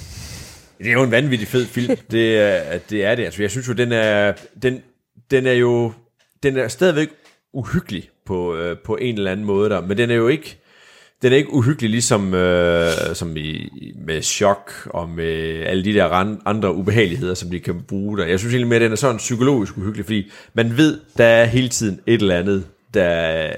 Det 0.78 0.88
er 0.88 0.92
jo 0.92 1.04
en 1.04 1.12
vanvittig 1.12 1.48
fed 1.48 1.66
film. 1.66 1.98
det, 2.12 2.38
er, 2.38 2.78
det 2.78 3.06
er 3.06 3.16
det. 3.16 3.26
Altså, 3.26 3.44
jeg 3.44 3.52
synes 3.52 3.68
jo, 3.68 3.74
den 3.74 3.92
er, 3.92 4.34
den, 4.62 4.82
den 5.32 5.46
er 5.46 5.54
jo 5.54 5.94
den 6.46 6.58
er 6.58 6.68
stadigvæk 6.68 7.10
uhyggelig 7.54 8.10
på, 8.26 8.56
øh, 8.56 8.78
på 8.78 8.96
en 8.96 9.18
eller 9.18 9.32
anden 9.32 9.46
måde 9.46 9.70
der, 9.70 9.82
men 9.82 9.98
den 9.98 10.12
er 10.12 10.16
jo 10.16 10.28
ikke 10.28 10.58
den 11.26 11.34
er 11.34 11.38
ikke 11.38 11.54
uhyggelig 11.54 11.90
ligesom 11.90 12.34
øh, 12.34 12.92
som 13.14 13.38
i, 13.38 13.70
med 14.06 14.22
chok 14.22 14.72
og 14.86 15.10
med 15.10 15.64
alle 15.66 15.86
de 15.86 15.94
der 15.94 16.10
andre 16.46 16.76
ubehageligheder, 16.76 17.34
som 17.34 17.50
de 17.50 17.60
kan 17.60 17.82
bruge 17.88 18.18
der. 18.18 18.26
Jeg 18.26 18.40
synes 18.40 18.54
egentlig 18.54 18.68
mere, 18.68 18.76
at 18.76 18.82
den 18.82 18.92
er 18.92 18.96
sådan 18.96 19.18
psykologisk 19.18 19.78
uhyggelig, 19.78 20.06
fordi 20.06 20.32
man 20.54 20.78
ved, 20.78 21.00
der 21.18 21.26
er 21.26 21.46
hele 21.46 21.70
tiden 21.70 22.00
et 22.08 22.22
eller 22.22 22.36
andet, 22.36 22.66
der, 22.94 23.52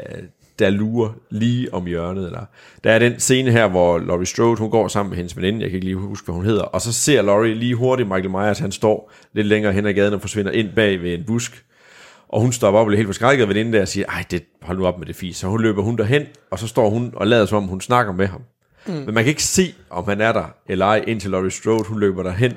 der 0.59 0.69
lurer 0.69 1.09
lige 1.29 1.73
om 1.73 1.85
hjørnet. 1.85 2.25
Eller. 2.25 2.45
Der 2.83 2.91
er 2.91 2.99
den 2.99 3.19
scene 3.19 3.51
her, 3.51 3.67
hvor 3.67 3.99
Laurie 3.99 4.25
Strode, 4.25 4.57
hun 4.57 4.69
går 4.69 4.87
sammen 4.87 5.09
med 5.09 5.17
hendes 5.17 5.37
veninde, 5.37 5.61
jeg 5.61 5.69
kan 5.69 5.77
ikke 5.77 5.87
lige 5.87 5.97
huske, 5.97 6.25
hvad 6.25 6.35
hun 6.35 6.45
hedder, 6.45 6.63
og 6.63 6.81
så 6.81 6.93
ser 6.93 7.21
Laurie 7.21 7.53
lige 7.53 7.75
hurtigt 7.75 8.09
Michael 8.09 8.29
Myers, 8.29 8.59
han 8.59 8.71
står 8.71 9.11
lidt 9.33 9.47
længere 9.47 9.73
hen 9.73 9.85
ad 9.85 9.93
gaden 9.93 10.13
og 10.13 10.21
forsvinder 10.21 10.51
ind 10.51 10.69
bag 10.75 11.01
ved 11.01 11.13
en 11.13 11.23
busk, 11.23 11.63
og 12.29 12.41
hun 12.41 12.51
stopper 12.51 12.79
op 12.79 12.83
og 12.83 12.87
bliver 12.87 12.97
helt 12.97 13.07
forskrækket 13.07 13.47
ved 13.47 13.55
veninde 13.55 13.77
der 13.77 13.81
og 13.81 13.87
siger, 13.87 14.05
ej, 14.05 14.23
det, 14.31 14.43
hold 14.61 14.77
nu 14.77 14.85
op 14.85 14.99
med 14.99 15.07
det 15.07 15.15
fis. 15.15 15.37
Så 15.37 15.47
hun 15.47 15.61
løber 15.61 15.81
hun 15.81 15.97
derhen, 15.97 16.25
og 16.51 16.59
så 16.59 16.67
står 16.67 16.89
hun 16.89 17.13
og 17.15 17.27
lader 17.27 17.45
som 17.45 17.57
om, 17.57 17.63
hun 17.63 17.81
snakker 17.81 18.13
med 18.13 18.27
ham. 18.27 18.41
Mm. 18.87 18.93
Men 18.93 19.13
man 19.13 19.23
kan 19.23 19.27
ikke 19.27 19.43
se, 19.43 19.73
om 19.89 20.07
han 20.07 20.21
er 20.21 20.31
der 20.31 20.45
eller 20.67 20.85
ej, 20.85 21.03
indtil 21.07 21.31
Laurie 21.31 21.51
Strode, 21.51 21.83
hun 21.83 21.99
løber 21.99 22.23
derhen. 22.23 22.53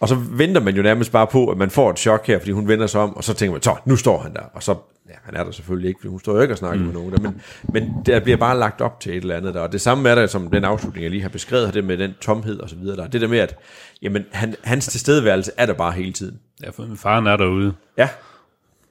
Og 0.00 0.08
så 0.08 0.14
venter 0.14 0.60
man 0.60 0.76
jo 0.76 0.82
nærmest 0.82 1.12
bare 1.12 1.26
på, 1.26 1.48
at 1.48 1.58
man 1.58 1.70
får 1.70 1.90
et 1.90 1.98
chok 1.98 2.26
her, 2.26 2.38
fordi 2.38 2.52
hun 2.52 2.68
vender 2.68 2.86
sig 2.86 3.00
om, 3.00 3.16
og 3.16 3.24
så 3.24 3.34
tænker 3.34 3.52
man, 3.52 3.62
så 3.62 3.76
nu 3.84 3.96
står 3.96 4.18
han 4.18 4.34
der. 4.34 4.42
Og 4.54 4.62
så, 4.62 4.74
ja, 5.08 5.14
han 5.24 5.34
er 5.36 5.44
der 5.44 5.50
selvfølgelig 5.50 5.88
ikke, 5.88 6.00
fordi 6.00 6.10
hun 6.10 6.20
står 6.20 6.34
jo 6.34 6.40
ikke 6.40 6.54
og 6.54 6.58
snakker 6.58 6.78
mm. 6.78 6.84
med 6.84 6.94
nogen 6.94 7.12
der, 7.12 7.18
men, 7.20 7.40
men 7.62 7.92
der 8.06 8.20
bliver 8.20 8.36
bare 8.36 8.58
lagt 8.58 8.80
op 8.80 9.00
til 9.00 9.12
et 9.12 9.16
eller 9.16 9.36
andet 9.36 9.54
der. 9.54 9.60
Og 9.60 9.72
det 9.72 9.80
samme 9.80 10.08
er 10.08 10.14
der, 10.14 10.26
som 10.26 10.50
den 10.50 10.64
afslutning, 10.64 11.02
jeg 11.02 11.10
lige 11.10 11.22
har 11.22 11.28
beskrevet, 11.28 11.74
det 11.74 11.84
med 11.84 11.98
den 11.98 12.14
tomhed 12.20 12.60
og 12.60 12.70
så 12.70 12.76
videre 12.76 12.96
der. 12.96 13.06
Det 13.06 13.20
der 13.20 13.28
med, 13.28 13.38
at 13.38 13.56
jamen, 14.02 14.24
han, 14.30 14.54
hans 14.62 14.86
tilstedeværelse 14.86 15.52
er 15.56 15.66
der 15.66 15.74
bare 15.74 15.92
hele 15.92 16.12
tiden. 16.12 16.38
Ja, 16.62 16.70
for 16.70 16.88
faren 16.96 17.26
er 17.26 17.36
derude. 17.36 17.74
Ja, 17.98 18.08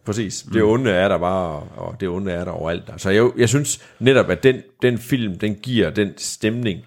Præcis. 0.06 0.46
Det 0.54 0.64
onde 0.64 0.92
er 0.92 1.08
der 1.08 1.18
bare, 1.18 1.64
og 1.76 1.96
det 2.00 2.10
onde 2.10 2.32
er 2.32 2.44
der 2.44 2.52
overalt. 2.52 2.88
Der. 2.88 2.98
Så 2.98 3.10
jeg, 3.10 3.30
jeg 3.38 3.50
synes 3.50 3.80
netop, 4.00 4.30
at 4.30 4.44
den, 4.44 4.56
den 4.82 4.98
film, 4.98 5.38
den 5.38 5.56
giver 5.56 5.90
den 5.90 6.14
stemning, 6.18 6.80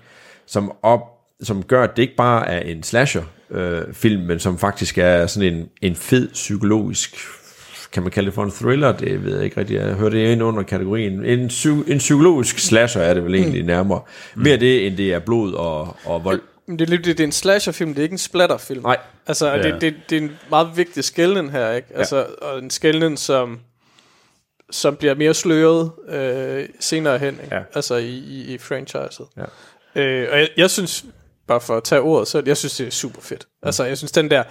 som, 0.46 0.72
op, 0.82 1.00
som 1.42 1.62
gør, 1.62 1.82
at 1.82 1.96
det 1.96 2.02
ikke 2.02 2.16
bare 2.16 2.48
er 2.48 2.60
en 2.60 2.82
slasher 2.82 3.22
øh, 3.50 3.82
film, 3.92 4.22
men 4.22 4.38
som 4.38 4.58
faktisk 4.58 4.98
er 4.98 5.26
sådan 5.26 5.54
en, 5.54 5.68
en 5.82 5.96
fed 5.96 6.28
psykologisk 6.28 7.16
kan 7.94 8.02
man 8.02 8.12
kalde 8.12 8.26
det 8.26 8.34
for 8.34 8.44
en 8.44 8.50
thriller, 8.50 8.92
det 8.92 9.24
ved 9.24 9.34
jeg 9.34 9.44
ikke 9.44 9.60
rigtigt, 9.60 9.80
jeg 9.82 9.94
hører 9.94 10.10
det 10.10 10.32
ind 10.32 10.42
under 10.42 10.62
kategorien. 10.62 11.24
En, 11.24 11.46
psy- 11.46 11.90
en 11.92 11.98
psykologisk 11.98 12.58
slasher 12.58 13.02
er 13.02 13.14
det 13.14 13.24
vel 13.24 13.34
egentlig 13.34 13.60
mm. 13.60 13.66
nærmere. 13.66 14.00
Mere 14.34 14.56
det, 14.56 14.86
end 14.86 14.96
det 14.96 15.14
er 15.14 15.18
blod 15.18 15.52
og, 15.52 15.96
og 16.04 16.24
vold. 16.24 16.40
Men 16.66 16.78
det 16.78 16.84
er, 16.84 16.90
lidt, 16.90 17.04
det 17.04 17.20
er 17.20 17.24
en 17.24 17.32
slasherfilm, 17.32 17.90
det 17.94 17.98
er 17.98 18.02
ikke 18.02 18.14
en 18.14 18.18
splatterfilm. 18.18 18.82
Nej. 18.82 18.98
Altså, 19.26 19.48
ja. 19.48 19.62
det, 19.62 19.80
det, 19.80 19.94
det 20.10 20.18
er 20.18 20.22
en 20.22 20.38
meget 20.50 20.76
vigtig 20.76 21.04
skældning 21.04 21.52
her, 21.52 21.72
ikke? 21.72 21.88
Altså, 21.94 22.16
ja. 22.16 22.46
og 22.46 22.58
en 22.58 22.70
skældning, 22.70 23.18
som, 23.18 23.60
som 24.70 24.96
bliver 24.96 25.14
mere 25.14 25.34
sløret 25.34 25.92
øh, 26.08 26.68
senere 26.80 27.18
hen, 27.18 27.40
ikke? 27.44 27.54
Ja. 27.56 27.62
Altså, 27.74 27.94
i, 27.94 28.08
i, 28.08 28.54
i 28.54 28.58
franchiset. 28.58 29.26
Ja. 29.36 30.02
Øh, 30.02 30.28
og 30.32 30.38
jeg, 30.38 30.48
jeg 30.56 30.70
synes, 30.70 31.04
bare 31.46 31.60
for 31.60 31.76
at 31.76 31.84
tage 31.84 32.00
ordet, 32.00 32.28
så 32.28 32.42
jeg 32.46 32.56
synes, 32.56 32.76
det 32.76 32.86
er 32.86 32.90
super 32.90 33.20
fedt. 33.20 33.46
Mm. 33.62 33.66
Altså, 33.66 33.84
jeg 33.84 33.98
synes, 33.98 34.12
den 34.12 34.30
der 34.30 34.42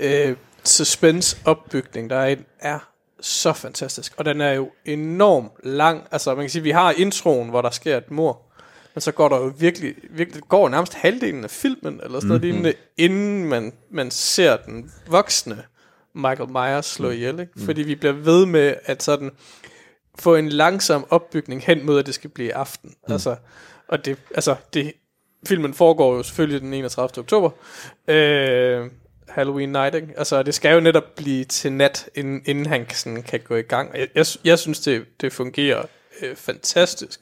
øh, 0.00 0.36
suspense-opbygning, 0.64 2.10
der 2.10 2.16
er, 2.16 2.26
en, 2.26 2.44
er 2.60 2.78
så 3.20 3.52
fantastisk. 3.52 4.12
Og 4.16 4.24
den 4.24 4.40
er 4.40 4.52
jo 4.52 4.70
enormt 4.84 5.52
lang. 5.62 6.06
Altså, 6.12 6.34
man 6.34 6.44
kan 6.44 6.50
sige, 6.50 6.62
vi 6.62 6.70
har 6.70 6.94
introen, 6.96 7.48
hvor 7.48 7.62
der 7.62 7.70
sker 7.70 7.96
et 7.96 8.10
mor. 8.10 8.40
Men 8.94 9.00
så 9.00 9.12
går 9.12 9.28
der 9.28 9.36
jo 9.36 9.52
virkelig, 9.58 9.94
virkelig 10.10 10.42
går 10.48 10.68
nærmest 10.68 10.94
halvdelen 10.94 11.44
af 11.44 11.50
filmen, 11.50 12.00
eller 12.02 12.20
sådan 12.20 12.36
mm-hmm. 12.36 12.62
noget 12.62 12.62
mhm. 12.62 12.74
inden 12.96 13.44
man, 13.44 13.72
man 13.90 14.10
ser 14.10 14.56
den 14.56 14.92
voksne 15.06 15.64
Michael 16.14 16.50
Myers 16.50 16.86
slå 16.86 17.08
mm. 17.08 17.14
ihjel. 17.14 17.40
Ikke? 17.40 17.52
Mm. 17.56 17.64
Fordi 17.64 17.82
vi 17.82 17.94
bliver 17.94 18.12
ved 18.12 18.46
med 18.46 18.74
at 18.84 19.02
sådan 19.02 19.30
få 20.18 20.34
en 20.34 20.48
langsom 20.48 21.06
opbygning 21.10 21.62
hen 21.62 21.86
mod, 21.86 21.98
at 21.98 22.06
det 22.06 22.14
skal 22.14 22.30
blive 22.30 22.54
aften. 22.54 22.94
Mm. 23.08 23.12
Altså, 23.12 23.36
og 23.88 24.04
det, 24.04 24.18
altså, 24.34 24.56
det, 24.74 24.92
filmen 25.48 25.74
foregår 25.74 26.16
jo 26.16 26.22
selvfølgelig 26.22 26.60
den 26.60 26.74
31. 26.74 27.18
oktober. 27.18 27.50
Øh, 28.08 28.90
Halloween 29.28 29.72
night, 29.72 29.94
ikke? 29.94 30.08
Altså, 30.16 30.42
det 30.42 30.54
skal 30.54 30.74
jo 30.74 30.80
netop 30.80 31.14
blive 31.16 31.44
til 31.44 31.72
nat, 31.72 32.08
inden, 32.14 32.42
inden 32.46 32.66
han 32.66 32.90
sådan, 32.90 33.22
kan 33.22 33.40
gå 33.40 33.56
i 33.56 33.62
gang. 33.62 33.94
Jeg, 33.94 34.08
jeg, 34.14 34.26
jeg 34.44 34.58
synes, 34.58 34.80
det, 34.80 35.04
det 35.20 35.32
fungerer 35.32 35.82
øh, 36.22 36.36
fantastisk. 36.36 37.20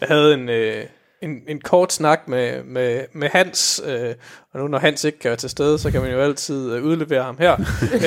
Jeg 0.00 0.08
havde 0.08 0.34
en, 0.34 0.48
øh, 0.48 0.84
en, 1.26 1.42
en 1.48 1.60
kort 1.60 1.92
snak 1.92 2.28
med, 2.28 2.62
med, 2.62 3.04
med 3.12 3.28
Hans, 3.28 3.82
øh, 3.84 4.14
og 4.52 4.60
nu 4.60 4.68
når 4.68 4.78
Hans 4.78 5.04
ikke 5.04 5.18
kan 5.18 5.28
være 5.28 5.36
til 5.36 5.50
stede, 5.50 5.78
så 5.78 5.90
kan 5.90 6.02
man 6.02 6.10
jo 6.10 6.20
altid 6.20 6.72
øh, 6.72 6.84
udlevere 6.84 7.22
ham 7.22 7.36
her, 7.38 7.56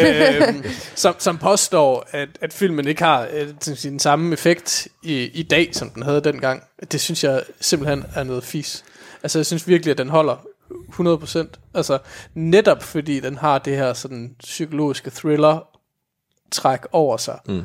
øh, 0.02 0.66
som, 0.96 1.16
som 1.18 1.38
påstår, 1.38 2.08
at, 2.12 2.30
at 2.42 2.54
filmen 2.54 2.88
ikke 2.88 3.04
har 3.04 3.28
øh, 3.34 3.48
den 3.84 4.00
samme 4.00 4.34
effekt 4.34 4.88
i, 5.04 5.24
i 5.24 5.44
dag, 5.44 5.70
som 5.76 5.90
den 5.90 6.04
havde 6.04 6.22
dengang. 6.22 6.64
Det 6.92 7.02
synes 7.02 7.24
jeg 7.24 7.44
simpelthen 7.62 8.06
er 8.16 8.24
noget 8.24 8.44
fis. 8.44 8.84
Altså 9.24 9.40
jeg 9.40 9.46
synes 9.46 9.68
virkelig, 9.68 9.92
at 9.92 9.98
den 9.98 10.10
holder 10.10 10.36
100%. 10.72 11.72
Altså 11.74 11.98
netop 12.34 12.84
fordi 12.84 13.20
den 13.20 13.38
har 13.38 13.60
det 13.60 13.76
her 13.76 13.94
sådan 13.94 14.36
psykologiske 14.40 15.12
thriller 15.16 15.68
træk 16.52 16.80
over 16.92 17.18
sig. 17.18 17.40
Mm. 17.48 17.62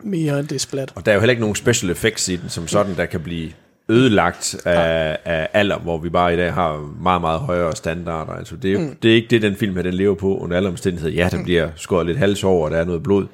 Mere 0.00 0.40
end 0.40 0.48
det 0.48 0.60
splat. 0.60 0.92
Og 0.94 1.06
der 1.06 1.12
er 1.12 1.14
jo 1.14 1.20
heller 1.20 1.30
ikke 1.30 1.40
nogen 1.40 1.56
special 1.56 1.90
effects 1.90 2.28
i 2.28 2.36
den, 2.36 2.48
som 2.48 2.68
sådan, 2.68 2.96
der 2.96 3.06
kan 3.06 3.20
blive 3.20 3.52
ødelagt 3.88 4.56
af, 4.64 5.18
af 5.24 5.48
alder, 5.52 5.78
hvor 5.78 5.98
vi 5.98 6.08
bare 6.08 6.34
i 6.34 6.36
dag 6.36 6.52
har 6.52 6.94
meget, 7.02 7.20
meget 7.20 7.40
højere 7.40 7.76
standarder. 7.76 8.32
Altså 8.32 8.56
det, 8.56 8.72
er, 8.72 8.78
mm. 8.78 8.96
det 9.02 9.10
er 9.10 9.14
ikke 9.14 9.28
det, 9.28 9.42
den 9.42 9.56
film 9.56 9.76
her, 9.76 9.82
den 9.82 9.94
lever 9.94 10.14
på 10.14 10.38
under 10.38 10.56
alle 10.56 10.68
omstændigheder. 10.68 11.14
Ja, 11.14 11.28
der 11.30 11.38
mm. 11.38 11.44
bliver 11.44 11.68
skåret 11.76 12.06
lidt 12.06 12.18
hals 12.18 12.44
over, 12.44 12.64
og 12.64 12.70
der 12.70 12.76
er 12.76 12.84
noget 12.84 13.02
blod. 13.02 13.26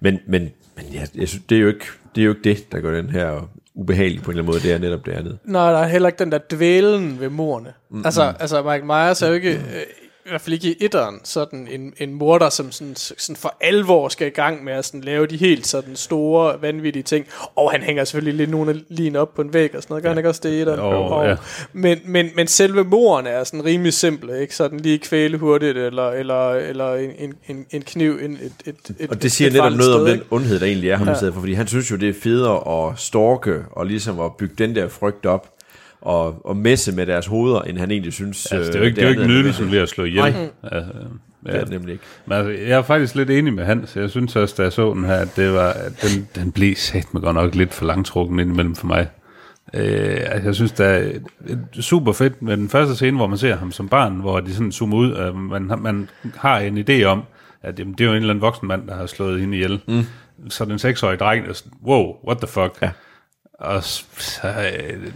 Men, 0.00 0.18
men, 0.26 0.48
men 0.76 0.84
ja, 0.92 1.04
jeg 1.14 1.28
synes, 1.28 1.44
det, 1.48 1.56
er 1.56 1.62
jo 1.62 1.68
ikke, 1.68 1.86
det 2.14 2.20
er 2.20 2.24
jo 2.24 2.30
ikke 2.30 2.44
det, 2.44 2.72
der 2.72 2.80
gør 2.80 2.96
den 2.96 3.10
her 3.10 3.48
ubehagelig 3.74 4.22
på 4.22 4.30
en 4.30 4.38
eller 4.38 4.42
anden 4.42 4.54
måde. 4.54 4.68
Det 4.68 4.74
er 4.74 4.78
netop 4.78 5.06
det 5.06 5.12
andet. 5.12 5.38
Nej, 5.44 5.72
der 5.72 5.78
er 5.78 5.88
heller 5.88 6.08
ikke 6.08 6.24
den 6.24 6.32
der 6.32 6.38
dvælen 6.50 7.20
ved 7.20 7.28
morerne. 7.28 7.72
Mm, 7.90 8.02
altså, 8.04 8.30
mm. 8.30 8.36
altså 8.40 8.62
Mike 8.62 8.86
Myers 8.86 9.22
er 9.22 9.28
jo 9.28 9.34
ikke... 9.34 9.52
Øh, 9.52 9.82
i 10.28 10.30
hvert 10.30 10.40
fald 10.40 10.54
ikke 10.54 10.68
i 10.68 10.76
etteren, 10.80 11.20
sådan 11.24 11.68
en, 11.70 11.92
en 11.98 12.14
morder, 12.14 12.48
som 12.48 12.72
sådan, 12.72 12.96
sådan 12.96 13.36
for 13.36 13.56
alvor 13.60 14.08
skal 14.08 14.26
i 14.26 14.30
gang 14.30 14.64
med 14.64 14.72
at 14.72 14.84
sådan 14.84 15.00
lave 15.00 15.26
de 15.26 15.36
helt 15.36 15.66
sådan 15.66 15.96
store, 15.96 16.62
vanvittige 16.62 17.02
ting. 17.02 17.26
Og 17.56 17.70
han 17.70 17.82
hænger 17.82 18.04
selvfølgelig 18.04 18.34
lidt 18.34 18.50
nogle 18.50 18.82
lige 18.88 19.20
op 19.20 19.34
på 19.34 19.42
en 19.42 19.54
væg 19.54 19.76
og 19.76 19.82
sådan 19.82 19.92
noget. 19.92 20.02
Gør 20.02 20.10
ja. 20.10 20.12
han 20.12 20.18
ikke 20.18 20.28
også 20.28 20.40
det 20.44 20.50
i 20.50 20.60
etteren? 20.60 20.80
Oh, 20.80 21.12
og, 21.12 21.26
ja. 21.26 21.36
men, 21.72 21.98
men, 22.04 22.30
men 22.36 22.46
selve 22.46 22.84
moren 22.84 23.26
er 23.26 23.44
sådan 23.44 23.64
rimelig 23.64 23.92
simple, 23.92 24.40
ikke? 24.40 24.56
Sådan 24.56 24.80
lige 24.80 24.98
kvæle 24.98 25.38
hurtigt, 25.38 25.78
eller, 25.78 26.10
eller, 26.10 26.50
eller 26.50 26.94
en, 26.94 27.34
en, 27.48 27.66
en 27.70 27.82
kniv, 27.82 28.18
en, 28.22 28.32
et, 28.32 28.52
et, 28.66 28.96
et 28.98 29.10
Og 29.10 29.22
det 29.22 29.32
siger 29.32 29.48
et 29.48 29.54
netop 29.54 29.72
noget 29.72 29.82
sted, 29.82 29.94
om 29.94 30.06
den 30.06 30.22
ondhed, 30.30 30.60
der 30.60 30.66
egentlig 30.66 30.90
er 30.90 30.96
ham 30.96 31.06
ja. 31.06 31.12
i 31.12 31.16
stedet 31.16 31.34
for, 31.34 31.40
fordi 31.40 31.54
han 31.54 31.66
synes 31.66 31.90
jo, 31.90 31.96
det 31.96 32.08
er 32.08 32.14
federe 32.22 32.88
at 32.88 32.98
storke, 32.98 33.64
og 33.70 33.86
ligesom 33.86 34.20
at 34.20 34.36
bygge 34.36 34.54
den 34.58 34.76
der 34.76 34.88
frygt 34.88 35.26
op, 35.26 35.57
og, 36.00 36.46
og 36.46 36.56
messe 36.56 36.92
med 36.92 37.06
deres 37.06 37.26
hoveder, 37.26 37.60
end 37.60 37.78
han 37.78 37.90
egentlig 37.90 38.12
synes... 38.12 38.46
Altså, 38.52 38.72
det 38.72 38.76
er 38.76 38.80
jo 38.80 38.86
ikke, 38.86 38.96
det 38.96 39.02
er 39.02 39.06
jo 39.06 39.20
ikke 39.20 39.32
nydelsen 39.32 39.70
ved 39.70 39.78
at 39.78 39.88
slå 39.88 40.04
ihjel. 40.04 40.32
Nej, 40.32 40.48
altså, 40.62 40.92
ja, 41.46 41.52
det 41.52 41.60
er 41.60 41.64
det 41.64 41.70
nemlig 41.70 41.92
ikke. 41.92 42.04
Men 42.26 42.38
altså, 42.38 42.50
jeg 42.50 42.78
er 42.78 42.82
faktisk 42.82 43.14
lidt 43.14 43.30
enig 43.30 43.52
med 43.52 43.64
Hans. 43.64 43.96
Jeg 43.96 44.10
synes 44.10 44.36
også, 44.36 44.54
da 44.58 44.62
jeg 44.62 44.72
så 44.72 44.94
den 44.94 45.04
her, 45.04 45.14
at 45.14 45.36
det 45.36 45.52
var, 45.52 45.68
at 45.68 46.02
den, 46.02 46.28
den 46.34 46.52
blev 46.52 46.74
sat 46.74 47.14
med 47.14 47.22
godt 47.22 47.34
nok 47.34 47.54
lidt 47.54 47.74
for 47.74 47.84
langtrukken 47.84 48.40
indimellem 48.40 48.74
for 48.74 48.86
mig. 48.86 49.08
Øh, 49.74 50.16
altså, 50.20 50.48
jeg 50.48 50.54
synes, 50.54 50.72
det 50.72 50.86
er 50.86 51.80
super 51.80 52.12
fedt 52.12 52.42
med 52.42 52.56
den 52.56 52.68
første 52.68 52.94
scene, 52.94 53.16
hvor 53.16 53.26
man 53.26 53.38
ser 53.38 53.56
ham 53.56 53.72
som 53.72 53.88
barn, 53.88 54.14
hvor 54.14 54.40
de 54.40 54.54
sådan 54.54 54.72
zoomer 54.72 54.96
ud, 54.96 55.10
og 55.12 55.36
man, 55.36 55.72
man 55.78 56.08
har 56.36 56.58
en 56.58 56.78
idé 56.78 57.04
om, 57.04 57.22
at 57.62 57.78
jamen, 57.78 57.94
det 57.94 58.00
er 58.00 58.04
jo 58.04 58.10
en 58.10 58.16
eller 58.16 58.30
anden 58.30 58.42
voksen 58.42 58.68
mand, 58.68 58.88
der 58.88 58.96
har 58.96 59.06
slået 59.06 59.40
hende 59.40 59.56
ihjel. 59.56 59.80
Mm. 59.88 60.04
så 60.48 60.64
den 60.64 60.78
seksårige 60.78 61.16
dreng 61.16 61.48
er 61.48 61.52
sådan, 61.52 61.72
wow, 61.84 62.16
what 62.26 62.38
the 62.38 62.46
fuck? 62.46 62.82
Ja. 62.82 62.90
Og 63.58 63.82
så, 63.82 64.48
øh, 64.48 65.12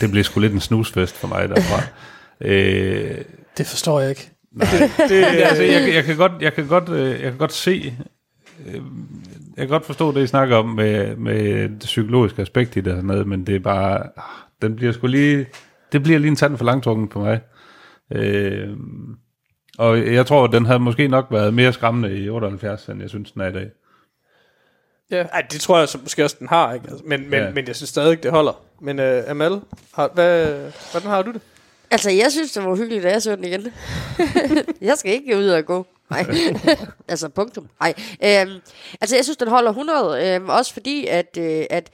det 0.00 0.10
blev 0.10 0.24
sgu 0.24 0.40
lidt 0.40 0.52
en 0.52 0.60
snusfest 0.60 1.16
for 1.16 1.28
mig 1.28 1.48
derfra. 1.48 1.82
øh, 2.50 3.18
Det 3.58 3.66
forstår 3.66 4.00
jeg 4.00 4.10
ikke. 4.10 4.30
det, 5.08 5.24
altså, 5.24 5.62
jeg, 5.62 5.94
jeg, 5.94 6.04
kan 6.04 6.16
godt, 6.16 6.32
jeg, 6.40 6.52
kan 6.54 6.66
godt, 6.66 6.88
øh, 6.88 7.10
jeg 7.10 7.18
kan 7.30 7.36
godt 7.36 7.52
se, 7.52 7.94
øh, 8.66 8.74
jeg 9.56 9.62
kan 9.62 9.68
godt 9.68 9.86
forstå 9.86 10.12
det, 10.12 10.22
I 10.22 10.26
snakker 10.26 10.56
om 10.56 10.68
med, 10.68 11.16
med 11.16 11.68
det 11.68 11.78
psykologiske 11.80 12.42
aspekt 12.42 12.76
i 12.76 12.80
det 12.80 12.92
og 12.92 12.96
sådan 12.96 13.06
noget, 13.06 13.26
men 13.26 13.46
det 13.46 13.54
er 13.54 13.60
bare, 13.60 14.02
ah, 14.02 14.22
den 14.62 14.76
bliver 14.76 14.92
sgu 14.92 15.06
lige, 15.06 15.46
det 15.92 16.02
bliver 16.02 16.18
lige 16.18 16.30
en 16.30 16.36
tand 16.36 16.56
for 16.56 16.64
langtrukken 16.64 17.08
på 17.08 17.20
mig. 17.20 17.40
Øh, 18.12 18.68
og 19.78 20.14
jeg 20.14 20.26
tror, 20.26 20.46
den 20.46 20.66
havde 20.66 20.78
måske 20.78 21.08
nok 21.08 21.26
været 21.30 21.54
mere 21.54 21.72
skræmmende 21.72 22.18
i 22.18 22.28
78, 22.28 22.88
end 22.88 23.00
jeg 23.00 23.10
synes, 23.10 23.32
den 23.32 23.42
er 23.42 23.46
i 23.46 23.52
dag. 23.52 23.66
Ja, 25.10 25.22
ej, 25.32 25.40
det 25.52 25.60
tror 25.60 25.78
jeg 25.78 25.88
så 25.88 25.98
måske 26.02 26.24
også, 26.24 26.36
den 26.38 26.48
har, 26.48 26.74
ikke? 26.74 26.86
Altså, 26.90 27.04
men, 27.06 27.30
men, 27.30 27.42
Ja. 27.42 27.50
men 27.50 27.66
jeg 27.66 27.76
synes 27.76 27.90
stadig, 27.90 28.22
det 28.22 28.30
holder. 28.30 28.62
Men 28.80 28.98
uh, 28.98 29.30
Amal, 29.30 29.60
har, 29.94 30.10
hvad, 30.14 30.46
hvordan 30.90 31.08
har 31.10 31.22
du 31.22 31.32
det? 31.32 31.40
Altså, 31.90 32.10
jeg 32.10 32.32
synes, 32.32 32.52
det 32.52 32.64
var 32.64 32.70
uhyggeligt, 32.70 33.02
da 33.04 33.10
jeg 33.10 33.22
så 33.22 33.36
den 33.36 33.44
igen. 33.44 33.66
jeg 34.80 34.96
skal 34.98 35.12
ikke 35.12 35.36
ud 35.36 35.48
og 35.48 35.64
gå. 35.64 35.86
Nej. 36.10 36.26
altså, 37.08 37.28
punktum. 37.28 37.68
Nej. 37.80 37.94
Øhm, 38.24 38.60
altså, 39.00 39.16
jeg 39.16 39.24
synes, 39.24 39.36
den 39.36 39.48
holder 39.48 39.70
100. 39.70 40.26
Øhm, 40.34 40.48
også 40.48 40.72
fordi, 40.72 41.06
at, 41.06 41.38
øh, 41.40 41.64
at 41.70 41.90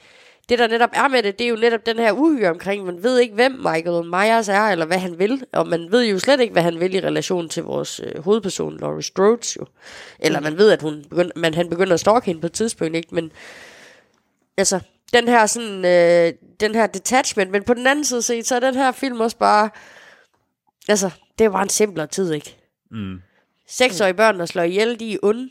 det, 0.49 0.59
der 0.59 0.67
netop 0.67 0.89
er 0.93 1.07
med 1.07 1.23
det, 1.23 1.39
det 1.39 1.45
er 1.45 1.49
jo 1.49 1.55
netop 1.55 1.85
den 1.85 1.97
her 1.97 2.11
uhyre 2.11 2.49
omkring, 2.49 2.85
man 2.85 3.03
ved 3.03 3.19
ikke, 3.19 3.35
hvem 3.35 3.51
Michael 3.51 4.05
Myers 4.05 4.49
er, 4.49 4.61
eller 4.61 4.85
hvad 4.85 4.97
han 4.97 5.19
vil. 5.19 5.45
Og 5.53 5.67
man 5.67 5.91
ved 5.91 6.05
jo 6.05 6.19
slet 6.19 6.39
ikke, 6.39 6.51
hvad 6.51 6.63
han 6.63 6.79
vil 6.79 6.95
i 6.95 6.99
relation 6.99 7.49
til 7.49 7.63
vores 7.63 8.01
øh, 8.03 8.23
hovedperson, 8.23 8.77
Laurie 8.79 9.03
Strode, 9.03 9.47
jo. 9.59 9.65
Eller 10.19 10.39
man 10.39 10.57
ved, 10.57 10.71
at 10.71 10.81
hun 10.81 11.05
begynd, 11.09 11.31
man, 11.35 11.53
han 11.53 11.69
begynder 11.69 11.93
at 11.93 11.99
stalke 11.99 12.25
hende 12.25 12.41
på 12.41 12.47
et 12.47 12.53
tidspunkt, 12.53 12.95
ikke? 12.95 13.15
Men 13.15 13.31
altså, 14.57 14.79
den 15.13 15.27
her 15.27 15.45
sådan, 15.45 15.85
øh, 15.85 16.33
den 16.59 16.75
her 16.75 16.87
detachment, 16.87 17.51
men 17.51 17.63
på 17.63 17.73
den 17.73 17.87
anden 17.87 18.05
side 18.05 18.21
set, 18.21 18.47
så 18.47 18.55
er 18.55 18.59
den 18.59 18.75
her 18.75 18.91
film 18.91 19.21
også 19.21 19.37
bare, 19.37 19.69
altså, 20.87 21.09
det 21.39 21.51
bare 21.51 21.63
en 21.63 21.69
simplere 21.69 22.07
tid, 22.07 22.33
ikke? 22.33 22.57
Mm. 22.91 23.21
Seksårige 23.67 24.13
børn, 24.13 24.39
der 24.39 24.45
slår 24.45 24.63
ihjel, 24.63 24.99
de 24.99 25.13
er 25.13 25.17
onde. 25.23 25.49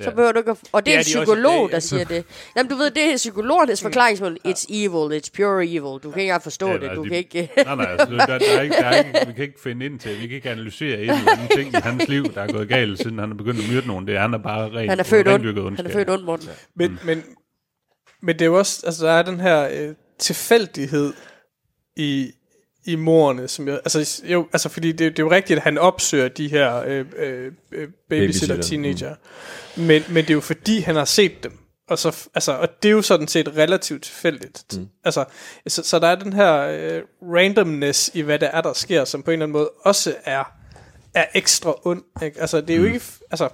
Så 0.00 0.04
Ja. 0.04 0.10
behøver 0.10 0.32
du 0.32 0.38
ikke 0.38 0.50
at, 0.50 0.58
Og 0.72 0.86
det 0.86 0.92
er 0.92 0.96
Ja, 0.96 1.00
en 1.00 1.04
de 1.06 1.12
er 1.12 1.18
også- 1.20 1.32
psykolog, 1.32 1.62
det- 1.68 1.72
der 1.74 1.80
siger 1.80 2.04
det. 2.14 2.24
Jamen, 2.56 2.70
du 2.70 2.76
ved, 2.76 2.90
det 2.90 3.12
er 3.12 3.16
psykologernes 3.16 3.82
forklaringsmål. 3.82 4.38
It's 4.48 4.66
evil, 4.70 5.20
it's 5.20 5.28
pure 5.36 5.66
evil. 5.66 5.80
Du 5.82 5.98
kan 6.00 6.08
ikke 6.08 6.22
engang 6.22 6.42
forstå 6.42 6.66
Ja, 6.68 6.72
det. 6.72 6.82
nej, 6.82 6.94
Du 6.94 7.02
de- 7.04 7.08
kan 7.08 7.18
ikke... 7.18 7.50
Nej, 7.66 7.74
nej, 7.74 7.86
altså, 7.86 8.06
der, 8.16 8.26
der, 8.26 8.38
er 8.58 8.60
ikke, 8.62 8.74
der 8.76 8.84
er 8.84 8.98
ikke, 8.98 9.26
vi 9.26 9.32
kan 9.32 9.44
ikke 9.44 9.60
finde 9.60 9.86
ind 9.86 9.98
til, 9.98 10.20
vi 10.20 10.26
kan 10.26 10.36
ikke 10.36 10.50
analysere 10.50 10.94
en 11.02 11.10
eller 11.10 11.30
anden 11.32 11.48
ting 11.56 11.68
i 11.72 11.76
hans 11.82 12.08
liv, 12.08 12.34
der 12.34 12.40
er 12.42 12.52
gået 12.52 12.68
galt, 12.68 12.98
siden 12.98 13.18
han 13.18 13.30
er 13.30 13.34
begyndt 13.34 13.60
at 13.60 13.70
myrde 13.72 13.86
nogen. 13.86 14.06
Det 14.06 14.16
er, 14.16 14.20
han 14.20 14.34
er 14.34 14.38
bare 14.38 14.68
rent, 14.70 14.90
Han 14.90 14.98
er 15.00 15.04
født 15.04 15.28
ond. 15.28 15.76
Han 15.76 15.86
er 15.86 15.90
født 15.92 16.10
ond, 16.10 16.22
Morten. 16.22 16.48
Men, 16.76 16.90
mm. 16.90 16.98
men, 17.04 17.22
men 18.22 18.34
det 18.34 18.42
er 18.42 18.46
jo 18.46 18.58
også, 18.58 18.82
altså 18.86 19.06
der 19.06 19.12
er 19.12 19.22
den 19.22 19.40
her 19.40 19.68
øh, 19.72 19.94
tilfældighed 20.18 21.12
i, 21.96 22.30
i 22.86 22.96
morerne, 22.96 23.48
som 23.48 23.68
jeg, 23.68 23.74
altså, 23.74 24.22
jo, 24.24 24.48
altså 24.52 24.68
fordi 24.68 24.92
det, 24.92 24.98
det 24.98 25.18
er 25.18 25.22
jo 25.22 25.30
rigtigt, 25.30 25.56
at 25.56 25.62
han 25.62 25.78
opsøger 25.78 26.28
de 26.28 26.48
her 26.48 26.82
øh, 26.86 27.04
øh, 27.16 27.52
øh, 27.72 27.88
babysitter 28.08 28.54
Babysitter, 28.54 28.62
teenager, 28.62 29.14
mm. 29.76 29.82
men, 29.82 30.02
men 30.08 30.16
det 30.16 30.30
er 30.30 30.34
jo 30.34 30.40
fordi, 30.40 30.80
han 30.80 30.96
har 30.96 31.04
set 31.04 31.44
dem, 31.44 31.58
og, 31.88 31.98
så, 31.98 32.28
altså, 32.34 32.52
og 32.52 32.68
det 32.82 32.88
er 32.88 32.92
jo 32.92 33.02
sådan 33.02 33.28
set 33.28 33.56
relativt 33.56 34.02
tilfældigt. 34.02 34.78
Mm. 34.78 34.88
Altså, 35.04 35.24
så, 35.68 35.82
så 35.82 35.98
der 35.98 36.06
er 36.06 36.14
den 36.14 36.32
her 36.32 36.54
øh, 36.60 37.02
randomness 37.22 38.10
i, 38.14 38.20
hvad 38.20 38.38
det 38.38 38.50
er, 38.52 38.60
der 38.60 38.72
sker, 38.72 39.04
som 39.04 39.22
på 39.22 39.30
en 39.30 39.32
eller 39.32 39.46
anden 39.46 39.52
måde 39.52 39.70
også 39.80 40.14
er, 40.24 40.44
er 41.14 41.24
ekstra 41.34 41.74
ond. 41.84 42.02
Ikke? 42.22 42.40
Altså, 42.40 42.60
det 42.60 42.70
er 42.70 42.78
jo 42.78 42.84
ikke, 42.84 42.96
f- 42.96 43.20
altså, 43.30 43.48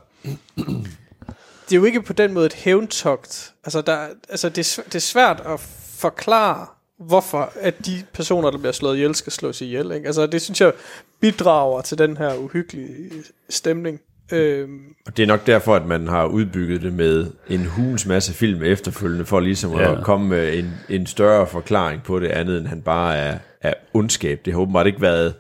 det 1.65 1.73
er 1.73 1.77
jo 1.77 1.85
ikke 1.85 2.03
på 2.03 2.13
den 2.13 2.33
måde 2.33 2.47
et 2.47 2.53
hævntogt. 2.53 3.53
Altså, 3.65 3.81
der, 3.81 4.07
altså 4.29 4.49
det, 4.49 4.79
er, 4.79 4.83
det 4.83 4.95
er 4.95 4.99
svært 4.99 5.43
at 5.47 5.61
forklare, 5.97 6.67
hvorfor 7.07 7.53
at 7.61 7.87
de 7.87 8.03
personer, 8.13 8.51
der 8.51 8.59
bliver 8.59 8.73
slået 8.73 8.97
ihjel, 8.97 9.15
skal 9.15 9.33
slås 9.33 9.61
ihjel. 9.61 9.93
Ikke? 9.93 10.07
Altså, 10.07 10.27
det 10.27 10.43
synes 10.43 10.61
jeg 10.61 10.73
bidrager 11.21 11.81
til 11.81 11.99
den 11.99 12.17
her 12.17 12.35
uhyggelige 12.35 13.11
stemning. 13.51 14.01
Øhm, 14.33 14.81
Og 15.07 15.17
det 15.17 15.23
er 15.23 15.27
nok 15.27 15.47
derfor, 15.47 15.75
at 15.77 15.87
man 15.87 16.09
har 16.09 16.27
udbygget 16.27 16.83
det 16.83 16.93
med 16.93 17.27
en 17.49 17.65
hulens 17.67 18.07
masse 18.07 18.33
film 18.33 18.63
efterfølgende, 18.63 19.25
for 19.25 19.41
ligesom 19.41 19.73
Ja. 19.73 19.99
at 19.99 20.05
komme 20.05 20.29
med 20.29 20.59
en, 20.59 20.71
en 20.89 21.07
større 21.07 21.47
forklaring 21.47 22.03
på 22.03 22.19
det 22.21 22.29
andet, 22.29 22.59
end 22.59 22.67
han 22.67 22.83
bare 22.83 23.17
er, 23.17 23.39
er 23.61 23.75
ondskab. 23.95 24.41
Det 24.45 24.53
har 24.53 24.61
åbenbart 24.61 24.87
ikke 24.87 25.01
været, 25.01 25.35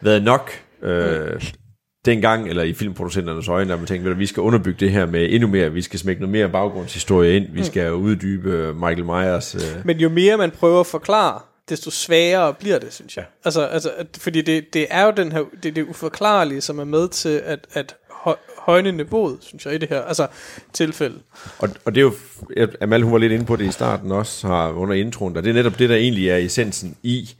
været 0.00 0.22
nok 0.22 0.50
øh, 0.82 1.40
dengang, 2.06 2.48
eller 2.48 2.62
i 2.62 2.72
filmproducenternes 2.72 3.48
øjne, 3.48 3.70
der 3.70 3.76
man 3.76 3.86
tænkte, 3.86 4.10
at 4.10 4.18
vi 4.18 4.26
skal 4.26 4.40
underbygge 4.40 4.80
det 4.80 4.90
her 4.90 5.06
med 5.06 5.26
endnu 5.30 5.48
mere, 5.48 5.72
vi 5.72 5.82
skal 5.82 5.98
smække 5.98 6.20
noget 6.20 6.32
mere 6.32 6.48
baggrundshistorie 6.48 7.36
ind, 7.36 7.46
vi 7.52 7.64
skal 7.64 7.92
uddybe 7.92 8.74
Michael 8.74 9.04
Myers. 9.04 9.54
Øh. 9.54 9.60
men 9.84 9.98
jo 9.98 10.08
mere 10.08 10.36
man 10.36 10.50
prøver 10.50 10.80
at 10.80 10.86
forklare, 10.86 11.40
desto 11.68 11.90
sværere 11.90 12.54
bliver 12.54 12.78
det, 12.78 12.92
synes 12.92 13.16
jeg. 13.16 13.24
Altså, 13.44 13.62
altså 13.62 13.90
fordi 14.18 14.42
det, 14.42 14.74
det 14.74 14.86
er 14.90 15.04
jo 15.04 15.12
den 15.16 15.32
her, 15.32 15.40
det, 15.62 15.76
det 15.76 15.84
uforklarlige, 15.88 16.60
som 16.60 16.78
er 16.78 16.84
med 16.84 17.08
til 17.08 17.42
at, 17.44 17.66
at 17.72 17.94
hø- 18.24 18.32
højne 18.58 18.92
niveauet, 18.92 19.38
synes 19.40 19.66
jeg, 19.66 19.74
i 19.74 19.78
det 19.78 19.88
her 19.88 20.02
altså, 20.02 20.26
tilfælde. 20.72 21.18
Og, 21.58 21.68
og 21.84 21.94
det 21.94 22.00
er 22.00 22.04
jo, 22.04 22.14
Amal 22.80 23.02
hun 23.02 23.12
var 23.12 23.18
lidt 23.18 23.32
inde 23.32 23.44
på 23.44 23.56
det 23.56 23.64
i 23.64 23.72
starten 23.72 24.12
også, 24.12 24.46
har 24.46 24.70
under 24.70 24.94
introen, 24.94 25.34
der 25.34 25.40
det 25.40 25.50
er 25.50 25.54
netop 25.54 25.78
det, 25.78 25.88
der 25.88 25.96
egentlig 25.96 26.28
er 26.28 26.36
essensen 26.36 26.96
i 27.02 27.30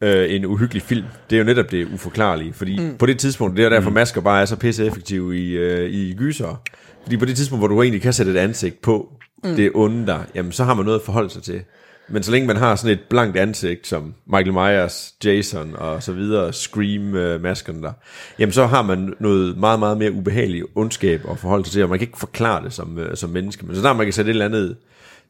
øh, 0.00 0.34
en 0.34 0.44
uhyggelig 0.44 0.82
film. 0.82 1.06
Det 1.30 1.36
er 1.36 1.40
jo 1.40 1.44
netop 1.44 1.70
det 1.70 1.88
uforklarlige, 1.94 2.52
fordi 2.52 2.80
mm. 2.80 2.96
på 2.98 3.06
det 3.06 3.18
tidspunkt, 3.18 3.56
det 3.56 3.64
er 3.64 3.68
derfor 3.68 3.90
masker 3.90 4.20
bare 4.20 4.40
er 4.40 4.44
så 4.44 4.56
pisse 4.56 4.86
effektive 4.86 5.38
i, 5.38 5.50
øh, 5.52 5.90
i 5.90 6.14
gyser. 6.14 6.62
Fordi 7.02 7.16
på 7.16 7.24
det 7.24 7.36
tidspunkt, 7.36 7.60
hvor 7.60 7.68
du 7.68 7.82
egentlig 7.82 8.02
kan 8.02 8.12
sætte 8.12 8.32
et 8.32 8.36
ansigt 8.36 8.82
på 8.82 9.12
mm. 9.44 9.56
det 9.56 9.70
onde 9.74 10.06
der, 10.06 10.18
jamen 10.34 10.52
så 10.52 10.64
har 10.64 10.74
man 10.74 10.84
noget 10.84 10.98
at 10.98 11.04
forholde 11.04 11.30
sig 11.30 11.42
til. 11.42 11.60
Men 12.08 12.22
så 12.22 12.30
længe 12.32 12.46
man 12.46 12.56
har 12.56 12.76
sådan 12.76 12.92
et 12.98 13.00
blankt 13.10 13.36
ansigt, 13.36 13.86
som 13.86 14.14
Michael 14.26 14.52
Myers, 14.52 15.14
Jason 15.24 15.76
og 15.76 16.02
så 16.02 16.12
videre, 16.12 16.52
Scream-maskerne 16.52 17.82
der, 17.82 17.92
jamen 18.38 18.52
så 18.52 18.66
har 18.66 18.82
man 18.82 19.14
noget 19.20 19.58
meget, 19.58 19.78
meget 19.78 19.98
mere 19.98 20.12
ubehageligt 20.12 20.64
ondskab 20.74 21.20
at 21.30 21.38
forholde 21.38 21.64
sig 21.64 21.72
til, 21.72 21.82
og 21.82 21.88
man 21.88 21.98
kan 21.98 22.08
ikke 22.08 22.18
forklare 22.18 22.64
det 22.64 22.72
som, 22.72 22.98
øh, 22.98 23.16
som 23.16 23.30
menneske. 23.30 23.66
Men 23.66 23.74
så 23.74 23.80
snart 23.80 23.96
man 23.96 24.06
kan 24.06 24.12
sætte 24.12 24.30
et 24.30 24.34
eller 24.34 24.44
andet 24.44 24.76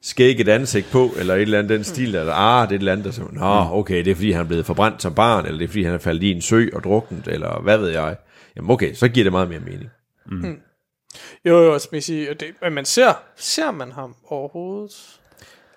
skægget 0.02 0.48
ansigt 0.48 0.90
på, 0.92 1.10
eller 1.18 1.34
et 1.34 1.42
eller 1.42 1.58
andet 1.58 1.70
den 1.70 1.84
stil, 1.84 2.14
eller 2.14 2.32
ah, 2.32 2.68
det 2.68 2.72
er 2.72 2.76
et 2.76 2.78
eller 2.78 2.92
andet, 2.92 3.04
der 3.04 3.10
siger, 3.10 3.28
nå, 3.32 3.78
okay, 3.78 4.04
det 4.04 4.10
er 4.10 4.14
fordi, 4.14 4.30
han 4.30 4.40
er 4.40 4.46
blevet 4.46 4.66
forbrændt 4.66 5.02
som 5.02 5.14
barn, 5.14 5.46
eller 5.46 5.58
det 5.58 5.64
er 5.64 5.68
fordi, 5.68 5.82
han 5.82 5.94
er 5.94 5.98
faldet 5.98 6.22
i 6.22 6.30
en 6.30 6.42
sø 6.42 6.66
og 6.72 6.84
druknet, 6.84 7.28
eller 7.28 7.60
hvad 7.62 7.78
ved 7.78 7.88
jeg. 7.88 8.16
Jamen 8.56 8.70
okay, 8.70 8.94
så 8.94 9.08
giver 9.08 9.24
det 9.24 9.32
meget 9.32 9.48
mere 9.48 9.60
mening. 9.60 9.90
Jo, 11.44 11.62
jo, 11.64 11.72
altså, 11.72 11.88
man 11.92 12.02
sige, 12.02 12.30
og 12.30 12.40
det, 12.40 12.48
men 12.62 12.72
man 12.72 12.84
ser, 12.84 13.12
ser 13.36 13.70
man 13.70 13.92
ham 13.92 14.14
overhovedet? 14.26 15.18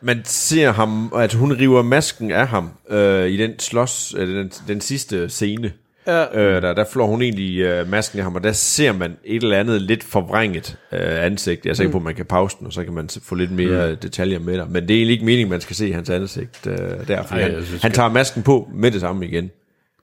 Man 0.02 0.22
ser 0.26 0.72
ham, 0.72 1.14
at 1.16 1.34
hun 1.34 1.54
river 1.54 1.82
masken 1.82 2.32
af 2.32 2.48
ham 2.48 2.70
øh, 2.90 3.28
i 3.28 3.38
den 3.38 3.60
slås, 3.60 4.16
øh, 4.18 4.28
den, 4.28 4.52
den 4.68 4.82
sidste 4.82 5.30
scene. 5.30 5.74
Ja, 6.10 6.40
Øh, 6.40 6.62
der, 6.62 6.74
der 6.74 6.86
flår 6.92 7.08
hun 7.08 7.22
egentlig 7.22 7.60
øh, 7.60 7.90
masken 7.90 8.20
af 8.20 8.24
ham, 8.24 8.36
og 8.36 8.44
der 8.44 8.52
ser 8.52 8.92
man 8.92 9.18
et 9.24 9.44
eller 9.44 9.58
andet 9.58 9.82
lidt 9.82 10.04
forvrænget 10.04 10.78
øh, 10.92 11.26
ansigt. 11.26 11.66
Jeg 11.66 11.72
er 11.72 11.76
sikker 11.76 11.92
på, 11.92 11.98
at 11.98 12.04
man 12.04 12.16
kan 12.16 12.26
pause 12.26 12.58
den, 12.60 12.68
og 12.68 12.74
så 12.74 12.84
kan 12.84 12.94
man 12.94 13.10
få 13.24 13.36
lidt 13.36 13.52
mere 13.52 13.92
mm. 13.92 13.98
detaljer 13.98 14.40
med 14.40 14.58
der. 14.58 14.66
Men 14.66 14.88
det 14.88 14.92
er 14.92 14.98
egentlig 14.98 15.14
ikke 15.14 15.26
meningen, 15.26 15.50
man 15.50 15.62
skal 15.62 15.76
se 15.76 15.94
hans 15.94 16.10
ansigt 16.10 16.68
øh, 16.68 16.78
der, 17.08 17.24
Ej, 17.24 17.42
han, 17.42 17.66
synes, 17.66 17.82
han 17.82 17.92
tager 17.92 18.10
masken 18.10 18.44
på 18.44 18.70
med 18.74 18.92
det 18.92 19.02
samme 19.02 19.26
igen. 19.26 19.52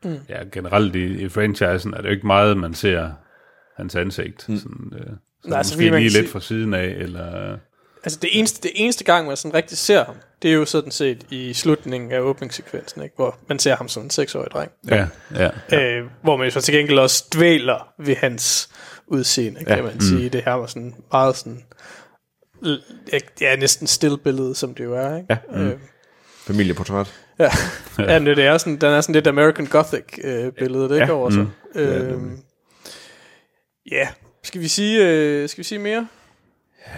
Ja, 0.04 0.38
generelt 0.52 0.96
i, 0.96 1.24
i 1.24 1.28
franchisen 1.28 1.94
er 1.94 1.96
det 1.96 2.04
jo 2.04 2.12
ikke 2.12 2.26
meget, 2.26 2.56
man 2.56 2.74
ser 2.74 3.10
hans 3.76 3.96
ansigt. 3.96 4.48
Mm. 4.48 4.56
Sådan, 4.56 4.92
øh, 4.92 5.06
så 5.42 5.50
Nej, 5.50 5.58
måske 5.58 5.90
man 5.90 6.02
lige 6.02 6.12
lidt 6.12 6.30
fra 6.30 6.40
siden 6.40 6.74
af, 6.74 6.96
eller... 6.98 7.56
altså 8.06 8.18
det 8.22 8.30
eneste, 8.38 8.62
det 8.62 8.70
eneste 8.74 9.04
gang, 9.04 9.26
man 9.26 9.36
sådan 9.36 9.54
rigtig 9.54 9.78
ser 9.78 10.04
ham, 10.04 10.14
det 10.42 10.50
er 10.50 10.54
jo 10.54 10.64
sådan 10.64 10.90
set 10.90 11.26
i 11.30 11.54
slutningen 11.54 12.12
af 12.12 12.20
åbningssekvensen, 12.20 13.02
ikke? 13.02 13.14
hvor 13.16 13.38
man 13.48 13.58
ser 13.58 13.76
ham 13.76 13.88
som 13.88 14.02
en 14.02 14.10
seksårig 14.10 14.50
dreng. 14.50 14.70
Ja, 14.90 15.06
ja. 15.34 15.50
Ja. 15.70 15.82
Øh, 15.98 16.06
hvor 16.22 16.36
man 16.36 16.44
jo 16.46 16.50
så 16.50 16.60
til 16.60 16.74
gengæld 16.74 16.98
også 16.98 17.24
dvæler 17.34 17.88
ved 17.98 18.16
hans 18.16 18.68
udseende, 19.06 19.64
kan 19.64 19.76
Ja. 19.76 19.82
man 19.82 20.00
sige. 20.00 20.28
Det 20.28 20.42
her 20.44 20.52
var 20.52 20.66
sådan 20.66 20.94
meget 21.12 21.36
sådan, 21.36 21.62
ja, 23.40 23.56
næsten 23.56 23.86
stillbillede, 23.86 24.54
som 24.54 24.74
det 24.74 24.84
jo 24.84 24.94
er. 24.94 25.16
Ikke? 25.16 25.38
Ja. 25.52 25.58
Øh, 25.60 25.72
Familieportræt. 26.46 27.14
ja. 27.38 27.50
ja, 27.98 28.18
men 28.18 28.26
det 28.26 28.44
er 28.44 28.58
sådan, 28.58 28.76
den 28.76 28.88
er 28.92 29.00
sådan 29.00 29.12
lidt 29.12 29.26
American 29.26 29.66
Gothic 29.66 30.04
øh, 30.24 30.52
billede, 30.52 30.84
det 30.88 30.94
ikke 30.94 31.06
Ja. 31.06 31.12
over 31.12 31.30
sig. 31.30 31.46
Mm. 31.74 31.80
Øh, 31.80 32.20
ja, 33.92 34.08
skal 34.42 34.60
vi 34.60 34.68
sige, 34.68 35.06
øh, 35.08 35.48
skal 35.48 35.58
vi 35.58 35.64
sige 35.64 35.78
mere? 35.78 36.08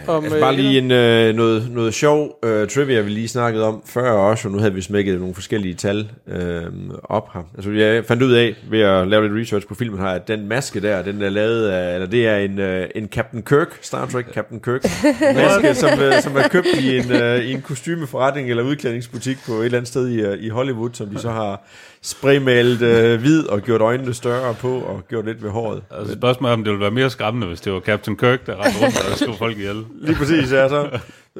Om, 0.06 0.24
Altså 0.24 0.40
bare 0.40 0.52
øh, 0.52 0.58
lige 0.58 0.78
en, 0.78 0.90
øh, 0.90 1.34
noget, 1.34 1.70
noget 1.70 1.94
sjov 1.94 2.38
øh, 2.44 2.68
trivia, 2.68 3.00
vi 3.00 3.10
lige 3.10 3.28
snakkede 3.28 3.64
om 3.64 3.82
før 3.86 4.10
også, 4.10 4.48
og 4.48 4.52
nu 4.52 4.58
havde 4.58 4.74
vi 4.74 4.80
smækket 4.80 5.18
nogle 5.18 5.34
forskellige 5.34 5.74
tal 5.74 6.10
øh, 6.28 6.62
op 7.04 7.30
her. 7.34 7.42
Altså 7.54 7.70
jeg 7.70 8.04
fandt 8.04 8.22
ud 8.22 8.32
af, 8.32 8.54
ved 8.70 8.80
at 8.80 9.08
lave 9.08 9.28
lidt 9.28 9.42
research 9.42 9.66
på 9.66 9.74
filmen 9.74 10.00
her, 10.00 10.06
at 10.06 10.28
den 10.28 10.48
maske 10.48 10.80
der, 10.80 11.02
den 11.02 11.22
er 11.22 11.28
lavet 11.28 11.68
af, 11.68 11.94
eller 11.94 12.06
det 12.06 12.26
er 12.26 12.36
en, 12.36 12.58
øh, 12.58 12.88
en 12.94 13.08
Captain 13.08 13.42
Kirk, 13.42 13.78
Star 13.82 14.06
Trek 14.06 14.26
Captain 14.34 14.60
Kirk, 14.60 14.82
maske, 15.34 15.74
som, 15.74 16.00
øh, 16.00 16.22
som 16.22 16.36
er 16.36 16.48
købt 16.48 16.66
i 16.80 16.98
en, 16.98 17.12
øh, 17.12 17.38
i 17.38 17.52
en 17.52 17.62
kostymeforretning 17.62 18.50
eller 18.50 18.62
udklædningsbutik 18.62 19.36
på 19.46 19.52
et 19.52 19.64
eller 19.64 19.78
andet 19.78 19.88
sted 19.88 20.08
i, 20.08 20.20
øh, 20.20 20.38
i 20.44 20.48
Hollywood, 20.48 20.90
som 20.92 21.08
de 21.08 21.18
så 21.18 21.30
har 21.30 21.62
spraymalet 22.02 22.82
øh, 22.82 23.20
hvid 23.20 23.46
og 23.46 23.60
gjort 23.60 23.80
øjnene 23.80 24.14
større 24.14 24.54
på 24.54 24.78
og 24.80 25.02
gjort 25.08 25.24
lidt 25.24 25.42
ved 25.42 25.50
håret. 25.50 25.82
Altså 25.90 26.14
spørgsmålet 26.14 26.50
er, 26.50 26.54
om 26.54 26.64
det 26.64 26.70
ville 26.70 26.80
være 26.82 26.90
mere 26.90 27.10
skræmmende, 27.10 27.46
hvis 27.46 27.60
det 27.60 27.72
var 27.72 27.80
Captain 27.80 28.16
Kirk, 28.16 28.46
der 28.46 28.64
rendte 28.64 28.84
rundt 28.84 29.10
og 29.12 29.18
slog 29.18 29.36
folk 29.38 29.56
ihjel. 29.58 29.84
Lige 30.00 30.16
præcis, 30.16 30.52
ja. 30.52 30.68
Så, 30.68 30.98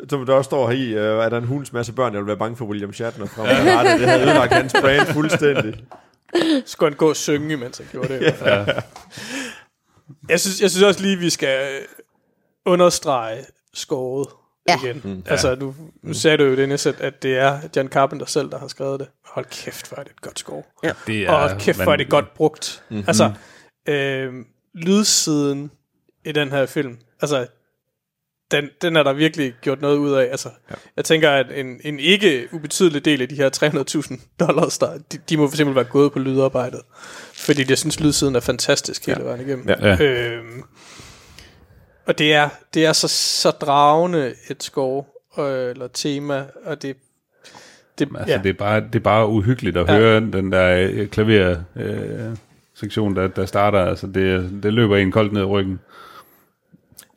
som 0.08 0.26
der 0.26 0.32
også 0.34 0.48
står 0.48 0.70
her 0.70 0.76
i, 0.76 0.88
øh, 0.88 1.24
er 1.24 1.28
der 1.28 1.38
en 1.38 1.44
hulens 1.44 1.72
masse 1.72 1.92
børn, 1.92 2.12
jeg 2.12 2.20
vil 2.20 2.26
være 2.26 2.36
bange 2.36 2.56
for 2.56 2.64
William 2.64 2.92
Shatner 2.92 3.26
fra 3.36 3.46
ja. 3.48 3.98
Det 3.98 4.08
havde 4.08 4.22
ødelagt 4.22 4.52
hans 4.52 4.74
brand 4.80 5.06
fuldstændig. 5.06 5.74
Skulle 6.66 6.90
han 6.90 6.96
gå 6.96 7.08
og 7.08 7.16
synge, 7.16 7.56
mens 7.56 7.78
han 7.78 7.86
gjorde 7.92 8.08
det? 8.08 8.34
ja. 8.44 8.64
jeg, 10.28 10.40
synes, 10.40 10.60
jeg 10.62 10.70
synes 10.70 10.82
også 10.82 11.02
lige, 11.02 11.16
vi 11.18 11.30
skal 11.30 11.58
understrege 12.66 13.38
skåret 13.74 14.28
Ja. 14.68 14.78
igen. 14.84 15.00
Mm, 15.04 15.22
ja. 15.26 15.30
Altså, 15.30 15.54
nu, 15.60 15.74
nu 16.02 16.14
sagde 16.14 16.36
du 16.36 16.44
jo 16.44 16.56
det 16.56 16.68
næste, 16.68 16.94
at 17.00 17.22
det 17.22 17.38
er 17.38 17.58
John 17.76 17.88
Carpenter 17.88 18.26
selv, 18.26 18.50
der 18.50 18.58
har 18.58 18.68
skrevet 18.68 19.00
det. 19.00 19.08
Hold 19.38 19.46
kæft, 19.50 19.88
hvor 19.88 19.98
er 19.98 20.02
det 20.02 20.10
et 20.10 20.20
godt 20.20 20.38
score. 20.38 20.62
Ja. 20.84 20.92
Det 21.06 21.22
Ja, 21.22 21.34
og 21.34 21.60
kæft, 21.60 21.82
hvor 21.82 21.92
er 21.92 21.96
det 21.96 22.10
godt 22.10 22.34
brugt. 22.34 22.82
Mhm. 22.88 22.96
Mm-hmm. 22.96 23.08
Altså, 23.08 23.32
øh, 23.88 24.32
lydsiden 24.74 25.70
i 26.24 26.32
den 26.32 26.50
her 26.50 26.66
film, 26.66 26.98
altså, 27.20 27.46
den, 28.50 28.68
den 28.82 28.96
er 28.96 29.02
der 29.02 29.12
virkelig 29.12 29.54
gjort 29.60 29.80
noget 29.80 29.96
ud 29.96 30.12
af. 30.12 30.22
Altså, 30.24 30.48
ja. 30.70 30.74
Jeg 30.96 31.04
tænker, 31.04 31.30
at 31.30 31.46
en, 31.54 31.80
en 31.84 32.00
ikke 32.00 32.48
ubetydelig 32.52 33.04
del 33.04 33.22
af 33.22 33.28
de 33.28 33.34
her 33.34 33.50
300.000 34.10 34.20
dollars, 34.46 34.78
der, 34.78 34.98
de, 35.12 35.18
de 35.28 35.36
må 35.36 35.48
for 35.48 35.54
eksempel 35.54 35.74
være 35.74 35.84
gået 35.84 36.12
på 36.12 36.18
lydarbejdet. 36.18 36.80
Fordi 37.34 37.64
jeg 37.68 37.78
synes, 37.78 38.00
lydsiden 38.00 38.36
er 38.36 38.40
fantastisk 38.40 39.06
hele 39.06 39.24
vejen 39.24 39.40
igennem. 39.40 39.68
Ja. 39.68 39.88
Ja. 39.88 40.02
Øhm, 40.02 40.62
og 42.06 42.18
det 42.18 42.34
er, 42.34 42.48
det 42.74 42.86
er 42.86 42.92
så, 42.92 43.08
så 43.08 43.50
dragende 43.50 44.34
et 44.50 44.62
score, 44.62 45.04
øh, 45.38 45.70
eller 45.70 45.88
tema, 45.88 46.46
og 46.64 46.82
det, 46.82 46.96
det, 47.98 48.08
Altså, 48.18 48.34
ja. 48.34 48.40
det, 48.42 48.48
er 48.48 48.52
bare, 48.54 48.80
det 48.80 48.94
er 48.94 48.98
bare 49.00 49.28
uhyggeligt 49.28 49.76
at 49.76 49.88
Ja. 49.88 49.98
høre 49.98 50.20
den 50.20 50.52
der 50.52 50.88
øh, 50.92 51.06
klaver 51.06 51.56
øh, 51.76 52.36
sektion, 52.74 53.16
der, 53.16 53.26
der 53.28 53.46
starter. 53.46 53.78
Altså, 53.78 54.06
det, 54.06 54.50
det 54.62 54.72
løber 54.72 54.96
en 54.96 55.12
koldt 55.12 55.32
ned 55.32 55.40
i 55.42 55.44
ryggen. 55.44 55.78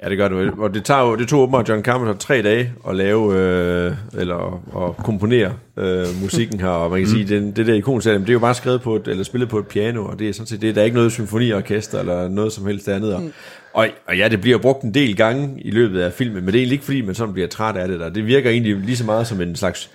Ja, 0.03 0.09
det 0.09 0.17
gør 0.17 0.27
det. 0.27 0.53
Og 0.57 0.73
det, 0.73 0.85
tager 0.85 1.01
jo, 1.01 1.15
det 1.15 1.27
tog 1.27 1.41
åbenbart 1.41 1.69
John 1.69 1.83
Carpenter 1.83 2.13
tre 2.13 2.41
dage 2.41 2.73
at 2.89 2.95
lave, 2.95 3.35
øh, 3.37 3.93
eller 4.17 4.61
at 4.87 4.97
komponere 5.05 5.53
øh, 5.77 6.05
musikken 6.21 6.59
her, 6.59 6.67
og 6.67 6.91
man 6.91 6.99
kan 6.99 7.07
mm. 7.09 7.15
sige, 7.15 7.35
den, 7.39 7.51
det 7.51 7.67
der 7.67 7.73
ikonsalm, 7.73 8.21
det 8.21 8.29
er 8.29 8.33
jo 8.33 8.39
bare 8.39 8.53
skrevet 8.53 8.81
på 8.81 8.95
et, 8.95 9.07
eller 9.07 9.23
spillet 9.23 9.49
på 9.49 9.59
et 9.59 9.67
piano, 9.67 10.05
og 10.05 10.19
det 10.19 10.29
er 10.29 10.33
sådan 10.33 10.47
set 10.47 10.61
det, 10.61 10.75
der 10.75 10.81
er 10.81 10.85
ikke 10.85 10.95
noget 10.97 11.11
symfoniorkester, 11.11 11.99
eller 11.99 12.27
noget 12.29 12.53
som 12.53 12.65
helst 12.65 12.89
andet. 12.89 13.15
Og, 13.15 13.21
mm. 13.21 13.33
og, 13.73 13.87
og 14.07 14.17
ja, 14.17 14.27
det 14.27 14.41
bliver 14.41 14.57
brugt 14.57 14.83
en 14.83 14.93
del 14.93 15.15
gange 15.15 15.61
i 15.61 15.71
løbet 15.71 16.01
af 16.01 16.13
filmen, 16.13 16.35
men 16.35 16.47
det 16.47 16.55
er 16.55 16.59
egentlig 16.59 16.73
ikke 16.75 16.85
fordi, 16.85 17.01
man 17.01 17.15
sådan 17.15 17.33
bliver 17.33 17.47
træt 17.47 17.75
af 17.75 17.87
det 17.87 17.99
der. 17.99 18.09
Det 18.09 18.25
virker 18.25 18.49
egentlig 18.49 18.75
lige 18.77 18.97
så 18.97 19.05
meget 19.05 19.27
som 19.27 19.41
en 19.41 19.55
slags 19.55 19.89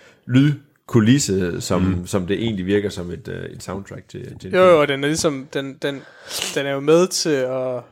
lydkulisse, 0.86 1.60
som, 1.60 1.82
mm. 1.82 2.06
som 2.06 2.26
det 2.26 2.42
egentlig 2.42 2.66
virker 2.66 2.88
som 2.88 3.10
et, 3.10 3.28
øh, 3.28 3.44
et 3.44 3.62
soundtrack 3.62 4.08
til, 4.08 4.38
til 4.40 4.50
Jo, 4.50 4.58
film. 4.58 4.62
jo, 4.62 4.80
og 4.80 4.88
den 4.88 5.04
er 5.04 5.08
ligesom, 5.08 5.48
den, 5.52 5.74
den, 5.82 6.02
den 6.54 6.66
er 6.66 6.70
jo 6.70 6.80
med 6.80 7.08
til 7.08 7.30
at, 7.30 7.82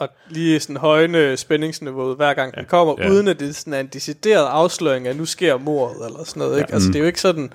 at 0.00 0.10
lige 0.30 0.60
sådan 0.60 0.76
højne 0.76 1.36
spændingsniveauet 1.36 2.16
hver 2.16 2.34
gang 2.34 2.54
ja, 2.56 2.60
den 2.60 2.68
kommer, 2.68 2.94
ja. 2.98 3.04
ja. 3.04 3.10
uden 3.12 3.28
at 3.28 3.40
det 3.40 3.56
sådan 3.56 3.72
er 3.72 3.80
en 3.80 3.86
decideret 3.86 4.46
afsløring 4.46 5.06
af, 5.06 5.16
nu 5.16 5.24
sker 5.24 5.58
mordet, 5.58 6.06
eller 6.06 6.24
sådan 6.24 6.40
noget, 6.40 6.58
ikke? 6.58 6.74
Altså, 6.74 6.88
det 6.88 6.96
er 6.96 7.00
jo 7.00 7.06
ikke 7.06 7.20
sådan, 7.20 7.52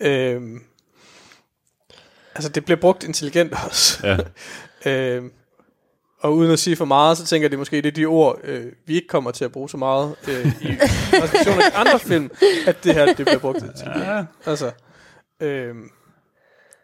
øhm, 0.00 0.62
altså, 2.34 2.48
det 2.48 2.64
bliver 2.64 2.80
brugt 2.80 3.04
intelligent 3.04 3.52
også. 3.66 4.06
Ja. 4.06 4.16
øhm, 4.90 5.30
og 6.24 6.34
uden 6.34 6.50
at 6.50 6.58
sige 6.58 6.76
for 6.76 6.84
meget, 6.84 7.18
så 7.18 7.26
tænker 7.26 7.44
jeg, 7.44 7.50
det 7.50 7.56
er 7.56 7.58
måske 7.58 7.76
det 7.76 7.86
er 7.86 7.90
de 7.92 8.04
ord, 8.04 8.40
øh, 8.44 8.72
vi 8.86 8.94
ikke 8.94 9.08
kommer 9.08 9.30
til 9.30 9.44
at 9.44 9.52
bruge 9.52 9.68
så 9.68 9.76
meget 9.76 10.14
øh, 10.28 10.46
i 10.46 10.66
recensioner 11.22 11.62
af 11.62 11.80
andre 11.80 11.98
film, 11.98 12.30
at 12.66 12.84
det 12.84 12.94
her, 12.94 13.06
det 13.06 13.16
bliver 13.16 13.38
brugt 13.38 13.58
intelligent. 13.58 14.06
Ja. 14.06 14.24
Altså, 14.46 14.70
øhm, 15.40 15.90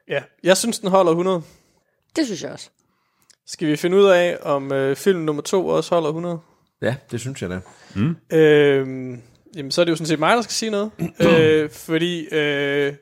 ja, 0.09 0.23
jeg 0.43 0.57
synes, 0.57 0.79
den 0.79 0.89
holder 0.89 1.11
100. 1.11 1.43
Det 2.17 2.27
synes 2.27 2.43
jeg 2.43 2.53
også. 2.53 2.71
Skal 3.47 3.69
vi 3.69 3.77
finde 3.77 3.97
ud 3.97 4.05
af, 4.05 4.39
om 4.43 4.73
øh, 4.73 4.97
film 4.97 5.21
nummer 5.21 5.43
to 5.43 5.67
også 5.67 5.95
holder 5.95 6.09
100? 6.09 6.39
Ja, 6.83 6.97
det 7.11 7.21
synes 7.21 7.43
jeg 7.43 7.51
da. 7.51 7.61
Øhm, 8.33 9.23
jamen, 9.57 9.71
så 9.71 9.81
er 9.81 9.85
det 9.85 9.91
jo 9.91 9.97
sådan 9.97 10.07
set 10.07 10.19
mig, 10.19 10.37
der 10.37 10.43
skal 10.43 10.53
sige 10.53 10.71
noget. 10.71 10.91
øh, 11.29 11.71
fordi 11.71 12.35
øh, 12.35 12.95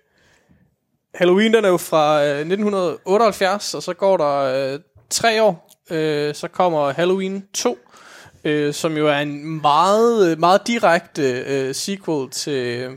Halloween, 1.14 1.54
den 1.54 1.64
er 1.64 1.68
jo 1.68 1.76
fra 1.76 2.24
øh, 2.24 2.38
1978, 2.38 3.74
og 3.74 3.82
så 3.82 3.94
går 3.94 4.16
der 4.16 4.72
øh, 4.74 4.80
tre 5.10 5.42
år. 5.42 5.67
Øh, 5.90 6.34
så 6.34 6.48
kommer 6.48 6.92
Halloween 6.92 7.44
2, 7.54 7.78
øh, 8.44 8.74
som 8.74 8.96
jo 8.96 9.08
er 9.08 9.18
en 9.18 9.60
meget, 9.62 10.38
meget 10.38 10.66
direkte 10.66 11.44
øh, 11.46 11.74
sequel 11.74 12.30
til, 12.30 12.88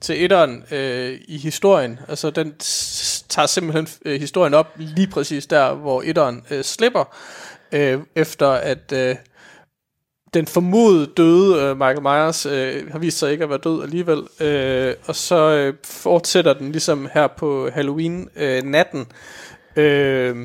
til 0.00 0.24
etteren 0.24 0.64
øh, 0.70 1.18
i 1.28 1.38
historien. 1.38 2.00
Altså, 2.08 2.30
den 2.30 2.54
tager 3.28 3.46
simpelthen 3.46 3.88
øh, 4.04 4.20
historien 4.20 4.54
op 4.54 4.72
lige 4.76 5.08
præcis 5.08 5.46
der, 5.46 5.74
hvor 5.74 6.02
etteren 6.04 6.44
øh, 6.50 6.64
slipper, 6.64 7.16
øh, 7.72 7.98
efter 8.16 8.48
at... 8.48 8.92
Øh, 8.92 9.16
den 10.34 10.46
formodet 10.46 11.16
døde 11.16 11.62
øh, 11.62 11.76
Michael 11.76 12.02
Myers 12.02 12.46
øh, 12.46 12.90
har 12.90 12.98
vist 12.98 13.18
sig 13.18 13.32
ikke 13.32 13.44
at 13.44 13.50
være 13.50 13.58
død 13.58 13.82
alligevel. 13.82 14.22
Øh, 14.40 14.94
og 15.06 15.16
så 15.16 15.50
øh, 15.50 15.74
fortsætter 15.84 16.52
den 16.52 16.72
ligesom 16.72 17.08
her 17.14 17.26
på 17.26 17.68
Halloween-natten. 17.72 19.06
Øh, 19.76 20.36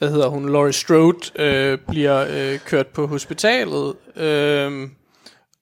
hvad 0.00 0.10
hedder 0.10 0.28
hun? 0.28 0.52
Laurie 0.52 0.72
Strode 0.72 1.42
øh, 1.42 1.78
bliver 1.88 2.26
øh, 2.30 2.58
kørt 2.58 2.86
på 2.86 3.06
hospitalet. 3.06 3.94
Øh, 4.16 4.88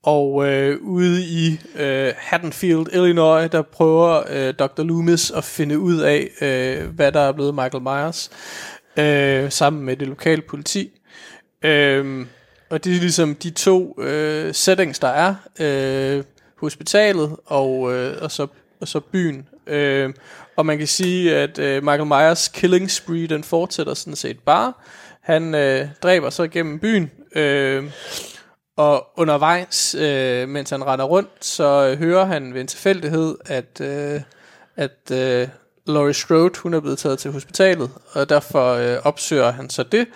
og 0.02 0.46
øh, 0.48 0.80
ude 0.80 1.22
i 1.24 1.60
øh, 1.78 2.12
Haddonfield, 2.16 2.86
Illinois, 2.92 3.50
der 3.50 3.62
prøver 3.62 4.22
øh, 4.30 4.54
Dr. 4.54 4.82
Loomis 4.82 5.30
at 5.30 5.44
finde 5.44 5.78
ud 5.78 5.98
af, 6.00 6.28
øh, 6.40 6.94
hvad 6.94 7.12
der 7.12 7.20
er 7.20 7.32
blevet 7.32 7.54
Michael 7.54 7.82
Myers, 7.82 8.30
øh, 8.96 9.52
sammen 9.52 9.82
med 9.82 9.96
det 9.96 10.08
lokale 10.08 10.42
politi. 10.42 10.90
Øh, 11.62 12.26
og 12.70 12.84
det 12.84 12.96
er 12.96 13.00
ligesom 13.00 13.34
de 13.34 13.50
to 13.50 14.02
øh, 14.02 14.54
settings, 14.54 14.98
der 14.98 15.08
er. 15.08 15.34
Øh, 15.60 16.24
hospitalet 16.56 17.36
og, 17.46 17.94
øh, 17.94 18.22
og, 18.22 18.30
så, 18.30 18.46
og 18.80 18.88
så 18.88 19.00
byen. 19.00 19.48
Øh, 19.66 20.14
og 20.58 20.66
man 20.66 20.78
kan 20.78 20.86
sige, 20.86 21.36
at 21.36 21.58
øh, 21.58 21.82
Michael 21.84 22.06
Myers 22.06 22.48
killing 22.48 22.90
spree, 22.90 23.26
den 23.26 23.44
fortsætter 23.44 23.94
sådan 23.94 24.16
set 24.16 24.38
bare. 24.38 24.72
Han 25.22 25.54
øh, 25.54 25.88
dræber 26.02 26.30
så 26.30 26.48
gennem 26.48 26.78
byen. 26.78 27.10
Øh, 27.36 27.84
og 28.76 29.06
undervejs, 29.16 29.94
øh, 29.94 30.48
mens 30.48 30.70
han 30.70 30.86
render 30.86 31.04
rundt, 31.04 31.30
så 31.40 31.88
øh, 31.88 31.98
hører 31.98 32.24
han 32.24 32.54
ved 32.54 32.60
en 32.60 32.66
tilfældighed, 32.66 33.36
at, 33.46 33.80
øh, 33.80 34.20
at 34.76 35.10
øh, 35.12 35.48
Laurie 35.86 36.14
Strode, 36.14 36.58
hun 36.58 36.74
er 36.74 36.80
blevet 36.80 36.98
taget 36.98 37.18
til 37.18 37.32
hospitalet, 37.32 37.90
og 38.12 38.28
derfor 38.28 38.72
øh, 38.72 38.96
opsøger 39.04 39.50
han 39.50 39.70
så 39.70 39.82
det. 39.82 40.06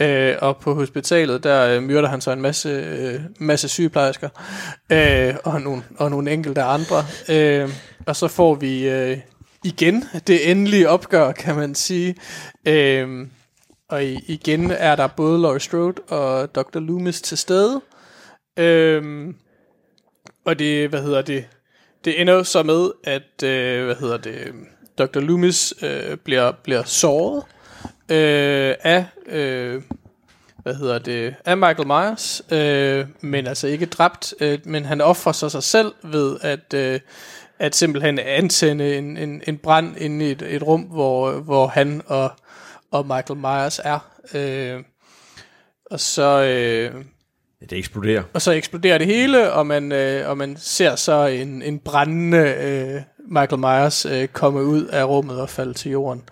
Øh, 0.00 0.36
og 0.40 0.56
på 0.56 0.74
hospitalet, 0.74 1.44
der 1.44 1.76
øh, 1.76 1.82
myrder 1.82 2.08
han 2.08 2.20
så 2.20 2.30
en 2.30 2.40
masse, 2.40 2.68
øh, 2.68 3.20
masse 3.38 3.68
sygeplejersker, 3.68 4.28
øh, 4.92 5.34
og, 5.44 5.60
nogle, 5.60 5.82
og 5.98 6.10
nogle 6.10 6.32
enkelte 6.32 6.62
andre. 6.62 7.04
Øh, 7.28 7.70
og 8.06 8.16
så 8.16 8.28
får 8.28 8.54
vi 8.54 8.88
øh, 8.88 9.18
igen 9.64 10.04
det 10.26 10.50
endelige 10.50 10.88
opgør, 10.88 11.32
kan 11.32 11.56
man 11.56 11.74
sige. 11.74 12.14
Øhm, 12.66 13.30
og 13.88 14.04
i, 14.04 14.18
igen 14.26 14.70
er 14.70 14.96
der 14.96 15.06
både 15.06 15.42
Laurie 15.42 15.60
Strode 15.60 16.02
og 16.08 16.54
Dr. 16.54 16.78
Loomis 16.78 17.22
til 17.22 17.38
stede. 17.38 17.80
Øhm, 18.56 19.36
og 20.44 20.58
det, 20.58 20.88
hvad 20.88 21.02
hedder 21.02 21.22
det, 21.22 21.44
det 22.04 22.20
ender 22.20 22.42
så 22.42 22.62
med, 22.62 22.90
at, 23.04 23.42
øh, 23.44 23.84
hvad 23.84 23.96
hedder 23.96 24.16
det, 24.16 24.52
Dr. 24.98 25.20
Loomis 25.20 25.74
øh, 25.82 26.16
bliver, 26.16 26.52
bliver 26.52 26.82
såret 26.84 27.42
øh, 28.08 28.74
af, 28.82 29.06
øh, 29.26 29.82
hvad 30.62 30.74
hedder 30.74 30.98
det, 30.98 31.34
af 31.44 31.56
Michael 31.56 31.86
Myers, 31.86 32.42
øh, 32.52 33.06
men 33.20 33.46
altså 33.46 33.66
ikke 33.66 33.86
dræbt, 33.86 34.34
øh, 34.40 34.58
men 34.64 34.84
han 34.84 35.00
offrer 35.00 35.32
sig 35.32 35.50
sig 35.50 35.62
selv 35.62 35.92
ved 36.02 36.36
at, 36.40 36.74
øh, 36.74 37.00
at 37.58 37.74
simpelthen 37.74 38.18
antænde 38.18 38.96
en, 38.98 39.16
en, 39.16 39.42
en 39.46 39.58
brand 39.58 39.96
inde 39.98 40.28
i 40.28 40.30
et, 40.30 40.42
et 40.42 40.62
rum, 40.62 40.80
hvor, 40.80 41.32
hvor 41.32 41.66
han 41.66 42.02
og, 42.06 42.30
og 42.90 43.06
Michael 43.06 43.38
Myers 43.40 43.80
er. 43.84 43.98
Øh, 44.34 44.82
og 45.90 46.00
så... 46.00 46.42
Øh, 46.42 47.04
Det 47.70 47.78
eksploderer. 47.78 48.22
og 48.32 48.42
så 48.42 48.52
eksploderer 48.52 48.98
det 48.98 49.06
hele, 49.06 49.52
og 49.52 49.66
man, 49.66 49.92
øh, 49.92 50.28
og 50.28 50.36
man 50.38 50.56
ser 50.56 50.96
så 50.96 51.26
en, 51.26 51.62
en 51.62 51.78
brændende 51.78 52.38
øh, 52.38 53.00
Michael 53.28 53.58
Myers 53.60 54.06
øh, 54.06 54.28
komme 54.28 54.64
ud 54.64 54.84
af 54.86 55.04
rummet 55.04 55.40
og 55.40 55.50
falde 55.50 55.74
til 55.74 55.90
jorden. 55.90 56.22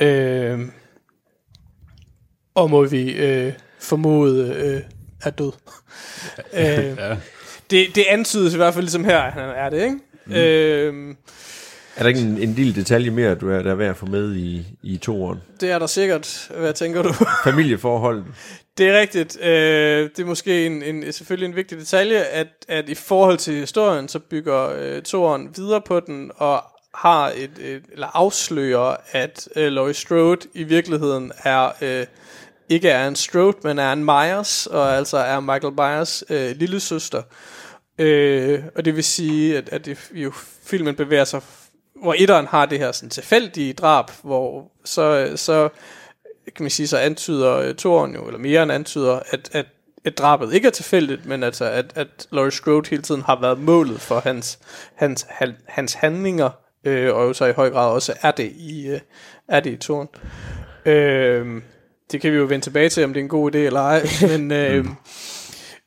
Mm. 0.00 0.04
Øh, 0.06 0.60
og 2.54 2.70
må 2.70 2.84
vi 2.84 3.12
øh, 3.12 3.52
formode 3.80 4.54
øh, 4.56 4.80
er 5.22 5.30
død. 5.30 5.52
øh, 6.52 6.96
Ja. 6.98 7.16
det, 7.70 7.86
det 7.94 8.04
antydes 8.08 8.54
i 8.54 8.56
hvert 8.56 8.74
fald 8.74 8.84
ligesom 8.84 9.04
her, 9.04 9.18
at 9.18 9.32
han 9.32 9.48
er 9.48 9.70
det, 9.70 9.82
ikke? 9.82 9.98
Mm. 10.28 10.34
Øh, 10.34 11.14
Er 11.96 12.02
der 12.02 12.08
ikke 12.08 12.20
en, 12.20 12.38
en 12.38 12.54
lille 12.54 12.74
detalje 12.74 13.10
mere, 13.10 13.34
du 13.34 13.50
er, 13.50 13.62
der 13.62 13.70
er 13.70 13.74
værd 13.74 13.90
at 13.90 13.96
få 13.96 14.06
med 14.06 14.34
i, 14.36 14.66
i 14.82 14.96
toeren? 14.96 15.38
det 15.60 15.70
er 15.70 15.78
der 15.78 15.86
sikkert. 15.86 16.50
Hvad 16.58 16.72
tænker 16.72 17.02
du? 17.02 17.12
Familieforhold. 17.50 18.24
Det 18.78 18.88
er 18.88 19.00
rigtigt. 19.00 19.40
Øh, 19.42 20.10
det 20.16 20.18
er 20.18 20.24
måske 20.24 20.66
en, 20.66 20.82
en, 20.82 21.12
selvfølgelig 21.12 21.48
en 21.48 21.56
vigtig 21.56 21.78
detalje, 21.78 22.18
at, 22.18 22.46
at 22.68 22.88
i 22.88 22.94
forhold 22.94 23.38
til 23.38 23.54
historien, 23.54 24.08
så 24.08 24.18
bygger 24.18 24.72
øh, 24.78 25.02
toren 25.02 25.48
videre 25.56 25.80
på 25.80 26.00
den, 26.00 26.30
og 26.36 26.64
har 26.94 27.28
et, 27.36 27.50
et 27.60 27.82
eller 27.92 28.06
afslører, 28.14 28.96
at 29.12 29.48
øh, 29.56 29.72
Laurie 29.72 29.94
Strode 29.94 30.46
i 30.54 30.62
virkeligheden 30.62 31.32
er, 31.44 31.70
øh, 31.82 32.06
ikke 32.68 32.88
er 32.88 33.08
en 33.08 33.16
Strode, 33.16 33.56
men 33.62 33.78
er 33.78 33.92
en 33.92 34.04
Myers, 34.04 34.66
og 34.66 34.96
altså 34.96 35.16
er 35.16 35.40
Michael 35.40 35.74
Myers 35.74 36.24
øh, 36.30 36.56
lille 36.56 36.80
søster. 36.80 37.22
Øh, 37.98 38.62
og 38.76 38.84
det 38.84 38.96
vil 38.96 39.04
sige, 39.04 39.58
at, 39.58 39.68
at 39.68 39.86
det, 39.86 40.10
jo, 40.12 40.32
filmen 40.64 40.94
bevæger 40.94 41.24
sig, 41.24 41.40
hvor 41.94 42.14
etteren 42.18 42.46
har 42.46 42.66
det 42.66 42.78
her 42.78 42.92
sådan 42.92 43.10
tilfældige 43.10 43.72
drab, 43.72 44.10
hvor 44.22 44.70
så, 44.84 45.32
så 45.36 45.68
kan 46.56 46.64
man 46.64 46.70
sige, 46.70 46.86
så 46.86 46.98
antyder 46.98 47.56
øh, 47.56 47.74
toren 47.74 48.14
jo, 48.14 48.26
eller 48.26 48.38
mere 48.38 48.62
end 48.62 48.72
antyder, 48.72 49.20
at, 49.30 49.50
at, 49.52 49.66
at 50.04 50.18
drabet 50.18 50.54
ikke 50.54 50.66
er 50.66 50.72
tilfældigt, 50.72 51.26
men 51.26 51.42
altså, 51.42 51.64
at, 51.64 51.92
at 51.94 52.26
Laurie 52.30 52.50
Strode 52.50 52.88
hele 52.90 53.02
tiden 53.02 53.22
har 53.22 53.40
været 53.40 53.58
målet 53.58 54.00
for 54.00 54.20
hans, 54.20 54.58
hans, 54.94 55.26
hans 55.66 55.94
handlinger, 55.94 56.50
øh, 56.84 57.14
og 57.14 57.28
jo 57.28 57.32
så 57.32 57.44
i 57.46 57.52
høj 57.52 57.70
grad 57.70 57.90
også 57.90 58.14
er 58.22 58.30
det 58.30 58.52
i, 58.56 58.86
øh, 58.86 59.00
er 59.48 59.60
det 59.60 59.70
i 59.70 59.76
toren. 59.76 60.08
Øh, 60.86 61.62
det 62.12 62.20
kan 62.20 62.32
vi 62.32 62.36
jo 62.36 62.44
vende 62.44 62.64
tilbage 62.64 62.88
til, 62.88 63.04
om 63.04 63.12
det 63.12 63.20
er 63.20 63.24
en 63.24 63.28
god 63.28 63.54
idé 63.54 63.58
eller 63.58 63.80
ej, 63.80 64.06
men 64.30 64.52
øh, 64.52 64.84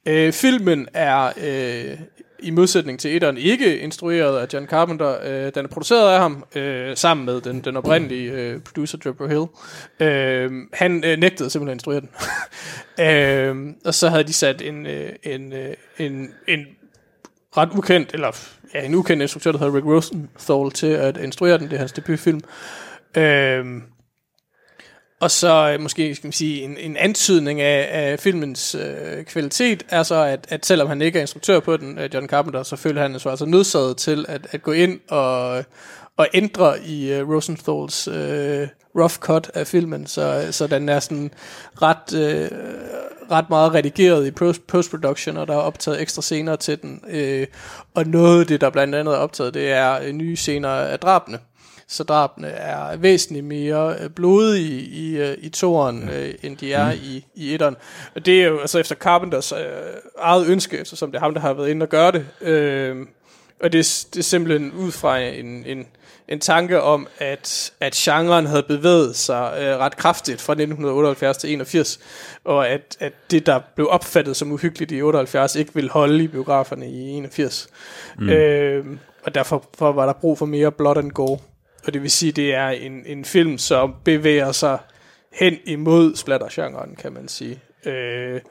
øh, 0.05 0.33
filmen 0.33 0.87
er 0.93 1.31
øh, 1.37 1.99
i 2.41 2.51
modsætning 2.51 2.99
til 2.99 3.15
etteren 3.15 3.37
ikke 3.37 3.79
instrueret 3.79 4.37
af 4.39 4.53
John 4.53 4.67
Carpenter. 4.67 5.15
Øh, 5.23 5.51
den 5.55 5.65
er 5.65 5.69
produceret 5.69 6.13
af 6.13 6.19
ham, 6.19 6.45
øh, 6.55 6.97
sammen 6.97 7.25
med 7.25 7.41
den, 7.41 7.61
den 7.61 7.77
oprindelige 7.77 8.31
øh, 8.31 8.59
producer, 8.59 8.97
Trevor 8.97 9.27
Hill. 9.27 9.45
Øh, 10.09 10.51
han 10.73 11.03
øh, 11.05 11.17
nægtede 11.17 11.49
simpelthen 11.49 11.69
at 11.69 11.75
instruere 11.75 12.01
den. 12.01 12.09
øh, 13.69 13.75
og 13.85 13.93
så 13.93 14.09
havde 14.09 14.23
de 14.23 14.33
sat 14.33 14.61
en, 14.61 14.87
øh, 14.87 15.09
en, 15.23 15.53
øh, 15.53 15.73
en, 15.97 16.33
en 16.47 16.65
ret 17.57 17.69
ukendt, 17.77 18.13
eller 18.13 18.31
ja, 18.73 18.85
en 18.85 18.95
ukendt 18.95 19.21
instruktør, 19.21 19.51
der 19.51 19.59
hedder 19.59 19.75
Rick 19.75 19.85
Rosenthal, 19.85 20.71
til 20.71 20.87
at 20.87 21.17
instruere 21.17 21.57
den. 21.57 21.69
Det 21.69 21.73
er 21.73 21.79
hans 21.79 21.91
debutfilm. 21.91 22.41
Øh, 23.17 23.65
og 25.21 25.31
så 25.31 25.71
øh, 25.73 25.81
måske 25.81 26.15
skal 26.15 26.27
man 26.27 26.31
sige, 26.31 26.61
en, 26.61 26.77
en 26.77 26.97
antydning 26.97 27.61
af, 27.61 27.89
af 27.91 28.19
filmens 28.19 28.75
øh, 28.75 29.25
kvalitet 29.25 29.83
er 29.89 30.03
så, 30.03 30.15
at, 30.15 30.45
at 30.49 30.65
selvom 30.65 30.87
han 30.87 31.01
ikke 31.01 31.17
er 31.17 31.21
instruktør 31.21 31.59
på 31.59 31.77
den, 31.77 31.99
øh, 31.99 32.09
John 32.13 32.27
Carpenter, 32.27 32.63
så 32.63 32.75
føler 32.75 33.01
han 33.01 33.19
sig 33.19 33.29
altså 33.29 33.45
nødsaget 33.45 33.97
til 33.97 34.25
at, 34.27 34.47
at 34.51 34.61
gå 34.61 34.71
ind 34.71 34.99
og, 35.09 35.63
og 36.17 36.27
ændre 36.33 36.83
i 36.85 37.13
øh, 37.13 37.29
Rosenthals 37.29 38.07
øh, 38.07 38.67
rough 38.95 39.13
cut 39.13 39.51
af 39.53 39.67
filmen, 39.67 40.07
så, 40.07 40.47
så 40.51 40.67
den 40.67 40.89
er 40.89 40.99
sådan 40.99 41.31
ret, 41.81 42.13
øh, 42.15 42.49
ret 43.31 43.49
meget 43.49 43.73
redigeret 43.73 44.27
i 44.27 44.31
post-production, 44.67 45.37
og 45.37 45.47
der 45.47 45.53
er 45.53 45.57
optaget 45.57 46.01
ekstra 46.01 46.21
scener 46.21 46.55
til 46.55 46.81
den. 46.81 47.01
Øh, 47.09 47.47
og 47.93 48.07
noget 48.07 48.39
af 48.39 48.47
det, 48.47 48.61
der 48.61 48.69
blandt 48.69 48.95
andet 48.95 49.13
er 49.13 49.17
optaget, 49.17 49.53
det 49.53 49.71
er 49.71 49.99
øh, 50.03 50.11
nye 50.11 50.35
scener 50.35 50.69
af 50.69 50.99
drabene 50.99 51.39
så 51.91 52.03
drabene 52.03 52.47
er 52.47 52.97
væsentligt 52.97 53.45
mere 53.45 53.95
øh, 53.99 54.09
blodige 54.09 54.81
i, 54.81 55.09
i, 55.09 55.17
øh, 55.17 55.37
i 55.37 55.49
toren, 55.49 56.09
ja. 56.09 56.27
øh, 56.27 56.33
end 56.43 56.57
de 56.57 56.73
er 56.73 56.93
mm. 56.93 56.99
i, 57.03 57.25
i 57.35 57.53
etteren. 57.53 57.75
Og 58.15 58.25
det 58.25 58.41
er 58.41 58.47
jo 58.47 58.59
altså 58.59 58.79
efter 58.79 58.95
Carpenters 58.95 59.51
øh, 59.51 59.57
eget 60.19 60.47
ønske, 60.47 60.85
som 60.85 61.11
det 61.11 61.17
er 61.17 61.21
ham, 61.21 61.33
der 61.33 61.41
har 61.41 61.53
været 61.53 61.69
inde 61.69 61.83
og 61.83 61.89
gøre 61.89 62.11
det. 62.11 62.25
Øh, 62.41 62.95
og 63.63 63.73
det, 63.73 64.05
det 64.13 64.19
er 64.19 64.23
simpelthen 64.23 64.71
ud 64.71 64.91
fra 64.91 65.19
en, 65.19 65.63
en, 65.65 65.87
en 66.27 66.39
tanke 66.39 66.81
om, 66.81 67.07
at, 67.19 67.73
at 67.79 67.93
genren 67.93 68.45
havde 68.45 68.63
bevæget 68.63 69.15
sig 69.15 69.57
øh, 69.61 69.77
ret 69.77 69.97
kraftigt 69.97 70.41
fra 70.41 70.53
1978 70.53 71.37
til 71.37 71.53
81, 71.53 71.99
og 72.43 72.69
at, 72.69 72.97
at 72.99 73.13
det, 73.31 73.45
der 73.45 73.59
blev 73.75 73.87
opfattet 73.89 74.35
som 74.35 74.51
uhyggeligt 74.51 74.91
i 74.91 75.01
78, 75.01 75.55
ikke 75.55 75.73
ville 75.73 75.89
holde 75.89 76.23
i 76.23 76.27
biograferne 76.27 76.89
i 76.91 77.09
81. 77.09 77.67
Mm. 78.19 78.29
Øh, 78.29 78.85
og 79.23 79.35
derfor 79.35 79.63
for 79.77 79.91
var 79.91 80.05
der 80.05 80.13
brug 80.13 80.37
for 80.37 80.45
mere 80.45 80.71
blood 80.71 80.97
and 80.97 81.11
gore. 81.11 81.39
Og 81.85 81.93
det 81.93 82.01
vil 82.01 82.11
sige, 82.11 82.31
det 82.31 82.53
er 82.53 82.67
en, 82.67 83.03
en 83.05 83.25
film, 83.25 83.57
som 83.57 83.95
bevæger 84.03 84.51
sig 84.51 84.79
hen 85.33 85.57
imod 85.65 86.15
splatter-genren, 86.15 86.95
kan 86.95 87.13
man 87.13 87.27
sige. 87.27 87.59
Øh, 87.85 88.41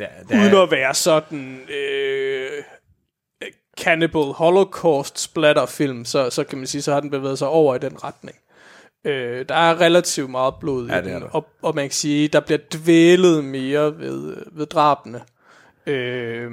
ja, 0.00 0.06
der, 0.28 0.40
uden 0.40 0.62
at 0.62 0.70
være 0.70 0.94
sådan 0.94 1.60
øh, 1.70 2.50
Cannibal 3.80 4.22
Holocaust 4.22 5.18
splatter-film, 5.18 6.04
så, 6.04 6.30
så 6.30 6.44
kan 6.44 6.58
man 6.58 6.66
sige, 6.66 6.82
så 6.82 6.92
har 6.92 7.00
den 7.00 7.10
bevæget 7.10 7.38
sig 7.38 7.48
over 7.48 7.74
i 7.74 7.78
den 7.78 8.04
retning. 8.04 8.36
Øh, 9.04 9.44
der 9.48 9.54
er 9.54 9.80
relativt 9.80 10.30
meget 10.30 10.54
blod 10.60 10.88
ja, 10.88 11.00
i 11.00 11.04
den, 11.04 11.22
og, 11.30 11.46
og 11.62 11.74
man 11.74 11.84
kan 11.84 11.92
sige, 11.92 12.28
der 12.28 12.40
bliver 12.40 12.58
dvælet 12.72 13.44
mere 13.44 13.98
ved, 13.98 14.36
ved 14.52 14.66
drabene. 14.66 15.20
Øh, 15.86 16.52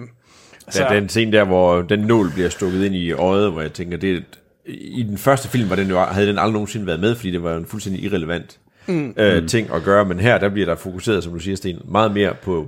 altså, 0.67 0.84
ja, 0.84 0.96
den 0.96 1.10
scene 1.10 1.32
der, 1.32 1.44
hvor 1.44 1.82
den 1.82 2.00
nål 2.00 2.32
bliver 2.34 2.50
stukket 2.50 2.86
ind 2.86 2.96
i 2.96 3.12
øjet, 3.12 3.52
hvor 3.52 3.62
jeg 3.62 3.74
tænker, 3.74 3.98
det, 3.98 4.26
i 4.65 5.04
den 5.04 5.17
første 5.17 5.47
film 5.47 5.69
var 5.69 5.76
den 5.76 5.89
jo, 5.89 6.00
havde 6.00 6.28
den 6.28 6.38
aldrig 6.38 6.54
nogensinde 6.54 6.88
været 6.88 7.00
med, 7.00 7.15
fordi 7.15 7.32
det 7.32 7.43
var 7.43 7.58
en 7.58 7.65
fuldstændig 7.65 8.04
irrelevant 8.04 8.60
mm. 8.88 9.13
øh, 9.17 9.47
ting 9.47 9.74
at 9.74 9.84
gøre, 9.84 10.06
men 10.06 10.19
her 10.19 10.38
der 10.38 10.50
bliver 10.50 10.65
der 10.65 10.76
fokuseret, 10.76 11.24
som 11.24 11.34
du 11.34 11.39
siger, 11.39 11.56
Sten, 11.56 11.82
meget 11.86 12.12
mere 12.12 12.34
på, 12.41 12.67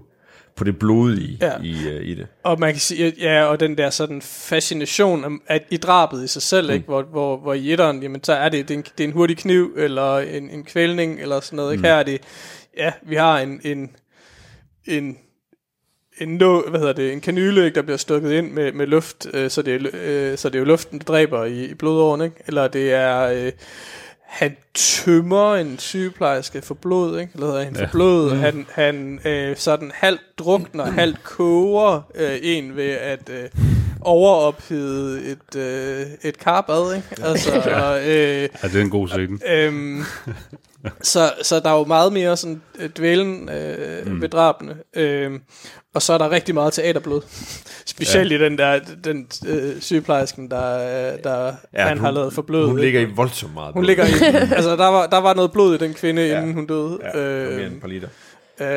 på 0.55 0.63
det 0.63 0.79
blodige 0.79 1.37
ja. 1.41 1.51
i, 1.63 1.73
uh, 1.73 2.01
i 2.01 2.15
det. 2.15 2.27
Og 2.43 2.59
man 2.59 2.71
kan 2.71 2.79
sige, 2.79 3.13
ja, 3.19 3.43
og 3.43 3.59
den 3.59 3.77
der 3.77 3.89
sådan 3.89 4.21
fascination 4.21 5.39
at 5.47 5.63
i 5.69 5.77
drabet 5.77 6.23
i 6.23 6.27
sig 6.27 6.41
selv, 6.41 6.67
mm. 6.67 6.73
ikke? 6.73 6.85
Hvor, 6.85 7.01
hvor, 7.01 7.37
hvor 7.37 7.53
i 7.53 7.71
etteren, 7.71 8.03
jamen 8.03 8.23
så 8.23 8.33
er 8.33 8.49
det, 8.49 8.67
det 8.67 8.73
er, 8.73 8.77
en, 8.77 8.85
det 8.97 9.03
er 9.03 9.07
en 9.07 9.13
hurtig 9.13 9.37
kniv, 9.37 9.73
eller 9.77 10.17
en, 10.17 10.49
en 10.49 10.63
kvælning, 10.63 11.21
eller 11.21 11.39
sådan 11.39 11.57
noget, 11.57 11.71
ikke? 11.71 11.81
Mm. 11.81 11.85
Her 11.85 11.93
er 11.93 12.03
det, 12.03 12.21
ja, 12.77 12.91
vi 13.01 13.15
har 13.15 13.39
en, 13.39 13.61
en, 13.63 13.89
en 14.85 15.17
en, 16.17 16.29
nå, 16.29 16.69
hvad 16.69 16.79
hedder 16.79 16.93
det, 16.93 17.13
en 17.13 17.21
kanyle, 17.21 17.65
ikke, 17.65 17.75
der 17.75 17.81
bliver 17.81 17.97
stukket 17.97 18.31
ind 18.31 18.51
med, 18.51 18.71
med 18.71 18.87
luft, 18.87 19.27
øh, 19.33 19.49
så, 19.49 19.61
det 19.61 19.75
er, 19.75 19.89
øh, 19.93 20.37
så 20.37 20.49
det 20.49 20.55
er 20.55 20.59
jo 20.59 20.65
luften, 20.65 20.99
der 20.99 21.05
dræber 21.05 21.43
i, 21.45 21.65
i 21.65 21.73
blodåren, 21.73 22.21
ikke? 22.21 22.35
eller 22.47 22.67
det 22.67 22.93
er, 22.93 23.21
øh, 23.21 23.51
han 24.21 24.55
tømmer 24.73 25.55
en 25.55 25.79
sygeplejerske 25.79 26.61
for 26.61 26.73
blod, 26.73 27.19
ikke? 27.19 27.31
eller 27.33 27.47
hedder 27.47 27.63
han 27.63 27.75
ja. 27.75 27.85
for 27.85 27.91
blod, 27.91 28.33
mm. 28.33 28.39
han, 28.39 28.65
han 28.71 29.19
øh, 29.25 29.57
sådan 29.57 29.91
halvt 29.93 30.21
drukner, 30.37 30.85
halvt 30.85 31.23
koger 31.23 32.01
øh, 32.15 32.39
en 32.41 32.75
ved 32.75 32.89
at 32.89 33.29
øh, 33.29 33.49
overophede 34.01 35.23
et, 35.25 35.59
øh, 35.59 36.05
et 36.21 36.37
karbad, 36.37 36.95
ikke? 36.95 37.07
Altså, 37.23 37.53
ja. 37.65 37.99
øh, 37.99 38.49
ja, 38.63 38.67
det 38.67 38.75
er 38.75 38.81
en 38.81 38.89
god 38.89 39.07
scene. 39.07 39.39
Øh, 39.49 40.05
så, 41.01 41.33
så 41.41 41.59
der 41.59 41.69
er 41.69 41.77
jo 41.77 41.85
meget 41.85 42.13
mere 42.13 42.37
sådan 42.37 42.61
øh, 42.79 42.89
dvælen 42.89 43.49
øh, 43.49 44.07
mm. 44.07 44.21
ved 44.21 44.29
drabene. 44.29 44.75
Øh, 44.93 45.31
og 45.93 46.01
så 46.01 46.13
er 46.13 46.17
der 46.17 46.31
rigtig 46.31 46.55
meget 46.55 46.73
teaterblod. 46.73 47.21
Specielt 47.85 48.31
ja. 48.31 48.35
i 48.37 48.39
den 48.39 48.57
der 48.57 48.79
den, 49.03 49.27
øh, 49.47 49.81
sygeplejersken, 49.81 50.51
der, 50.51 50.77
der 51.17 51.53
ja, 51.73 51.83
han 51.83 51.97
hun, 51.97 52.05
har 52.05 52.11
lavet 52.11 52.33
for 52.33 52.41
blod. 52.41 52.67
Hun 52.67 52.79
ligger 52.79 53.01
i 53.01 53.05
voldsomt 53.05 53.53
meget 53.53 53.73
blod. 53.73 53.81
Hun 53.81 53.85
ligger 53.85 54.05
i, 54.05 54.35
altså 54.55 54.75
der 54.75 54.87
var, 54.87 55.07
der 55.07 55.17
var 55.17 55.33
noget 55.33 55.51
blod 55.51 55.75
i 55.75 55.77
den 55.77 55.93
kvinde, 55.93 56.27
ja. 56.27 56.39
inden 56.39 56.53
hun 56.53 56.65
døde. 56.65 56.99
Ja, 57.01 57.19
øh, 57.19 57.51
mere 57.51 57.65
end 57.65 57.73
et 57.73 57.81
par 57.81 57.87
liter. 57.87 58.07
Øh, 58.61 58.67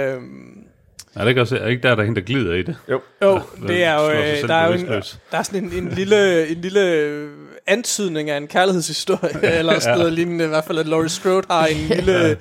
er 1.16 1.20
det 1.20 1.28
ikke, 1.28 1.40
også, 1.40 1.56
er 1.56 1.66
ikke 1.66 1.82
der, 1.82 1.94
der 1.94 2.02
er 2.02 2.06
hende, 2.06 2.20
der 2.20 2.26
glider 2.26 2.54
i 2.54 2.62
det? 2.62 2.76
Jo. 2.90 3.00
Jo, 3.22 3.40
det 3.68 3.84
er 3.84 3.94
jo, 3.94 4.10
øh, 4.10 4.48
der 4.48 4.54
er 4.54 4.66
jo 4.66 4.72
en, 4.72 4.86
der 4.86 5.38
er 5.38 5.42
sådan 5.42 5.64
en, 5.64 5.72
en, 5.72 5.88
lille, 5.88 6.48
en 6.48 6.60
lille 6.60 7.28
antydning 7.66 8.30
af 8.30 8.36
en 8.36 8.46
kærlighedshistorie, 8.46 9.44
eller 9.58 9.78
sådan 9.78 9.98
noget 9.98 10.12
lignende, 10.12 10.44
i 10.44 10.48
hvert 10.48 10.64
fald 10.64 10.78
at 10.78 10.86
Laurie 10.86 11.08
Strode 11.08 11.46
har 11.50 11.66
en 11.66 11.76
lille, 11.96 12.36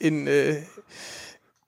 en, 0.00 0.28
øh, 0.28 0.54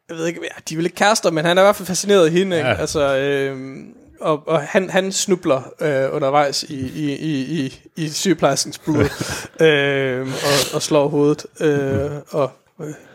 jeg 0.08 0.16
ved 0.16 0.26
ikke, 0.26 0.40
ja, 0.42 0.60
de 0.68 0.74
er 0.74 0.76
vel 0.78 0.86
ikke 0.86 0.96
kærester, 0.96 1.30
men 1.30 1.44
han 1.44 1.58
er 1.58 1.62
i 1.62 1.64
hvert 1.64 1.76
fald 1.76 1.86
fascineret 1.86 2.26
af 2.26 2.32
hende, 2.32 2.56
ja. 2.56 2.70
ikke? 2.70 2.80
Altså, 2.80 3.16
øh, 3.16 3.78
og, 4.20 4.48
og 4.48 4.60
han, 4.60 4.90
han 4.90 5.12
snubler 5.12 5.72
øh, 5.80 6.14
undervejs 6.14 6.62
i, 6.62 6.80
i, 6.80 7.16
i, 7.16 7.64
i, 7.64 7.80
i 7.96 8.08
sygeplejerskens 8.08 8.78
blod, 8.78 9.04
øh, 9.66 10.26
og, 10.26 10.74
og 10.74 10.82
slår 10.82 11.08
hovedet, 11.08 11.46
øh, 11.60 12.10
og, 12.30 12.50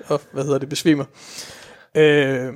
og, 0.07 0.21
hvad 0.31 0.43
hedder 0.43 0.57
det, 0.57 0.69
besvimer. 0.69 1.05
Øh, 1.97 2.53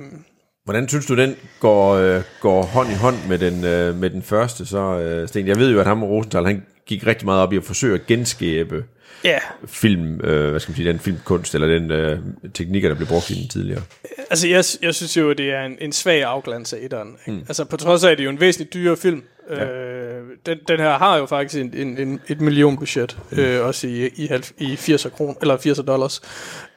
Hvordan 0.64 0.88
synes 0.88 1.06
du, 1.06 1.16
den 1.16 1.36
går, 1.60 1.94
øh, 1.94 2.22
går 2.40 2.62
hånd 2.62 2.90
i 2.90 2.94
hånd 2.94 3.16
med 3.28 3.38
den, 3.38 3.64
øh, 3.64 3.96
med 3.96 4.10
den 4.10 4.22
første, 4.22 4.66
så, 4.66 4.78
øh, 4.78 5.28
Sten? 5.28 5.46
Jeg 5.46 5.58
ved 5.58 5.70
jo, 5.70 5.80
at 5.80 5.86
ham 5.86 6.02
og 6.02 6.10
Rosenthal, 6.10 6.46
han 6.46 6.66
gik 6.86 7.06
rigtig 7.06 7.26
meget 7.26 7.42
op 7.42 7.52
i 7.52 7.56
at 7.56 7.64
forsøge 7.64 7.94
at 7.94 8.06
genskabe 8.06 8.84
yeah. 9.26 9.40
film, 9.66 10.20
øh, 10.20 10.50
hvad 10.50 10.60
skal 10.60 10.72
man 10.72 10.76
sige, 10.76 10.88
den 10.88 10.98
filmkunst, 10.98 11.54
eller 11.54 11.66
den 11.66 11.90
øh, 11.90 12.18
teknikker, 12.54 12.88
der 12.88 12.96
blev 12.96 13.08
brugt 13.08 13.30
i 13.30 13.34
den 13.34 13.48
tidligere. 13.48 13.82
Altså, 14.30 14.48
jeg, 14.48 14.64
jeg 14.82 14.94
synes 14.94 15.16
jo, 15.16 15.32
det 15.32 15.50
er 15.50 15.62
en, 15.62 15.76
en 15.80 15.92
svag 15.92 16.22
afglans 16.22 16.72
af 16.72 16.78
etteren. 16.80 17.16
Mm. 17.26 17.38
Altså, 17.38 17.64
på 17.64 17.76
trods 17.76 18.04
af, 18.04 18.10
at 18.10 18.18
det 18.18 18.22
er 18.22 18.24
jo 18.24 18.30
en 18.30 18.40
væsentligt 18.40 18.74
dyrere 18.74 18.96
film. 18.96 19.22
Ja. 19.50 19.64
Øh, 19.64 20.24
den, 20.46 20.58
den 20.68 20.80
her 20.80 20.98
har 20.98 21.16
jo 21.16 21.26
faktisk 21.26 21.60
en, 21.60 21.74
en, 21.74 21.98
en, 21.98 22.20
et 22.28 22.40
million 22.40 22.76
budget, 22.76 23.18
mm. 23.30 23.38
øh, 23.38 23.66
også 23.66 23.86
i, 23.86 24.06
i, 24.06 24.28
i 24.58 24.76
80 24.76 25.06
kroner, 25.16 25.34
eller 25.40 25.56
80 25.56 25.78
dollars. 25.78 26.20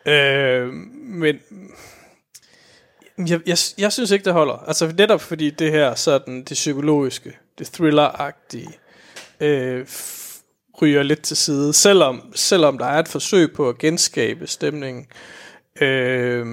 Øh, 0.06 0.68
men 1.04 1.36
jeg, 3.18 3.40
jeg, 3.46 3.58
jeg 3.78 3.92
synes 3.92 4.12
ikke, 4.12 4.26
det 4.26 4.34
holder. 4.34 4.64
Altså 4.68 4.94
netop 4.98 5.22
fordi 5.22 5.50
det 5.50 5.72
her 5.72 5.96
sådan, 5.96 6.38
det 6.38 6.54
psykologiske, 6.54 7.38
det 7.60 7.68
thriller-agtige, 7.68 8.80
øh, 9.40 9.88
ryger 10.82 11.04
lidt 11.04 11.22
til 11.22 11.38
side. 11.38 11.74
Selvom, 11.74 12.32
selvom 12.36 12.78
der 12.78 12.86
er 12.86 13.00
et 13.00 13.08
forsøg 13.08 13.54
på 13.54 13.70
at 13.70 13.78
genskabe 13.78 14.48
stemningen. 14.48 15.08
Øh, 15.82 16.46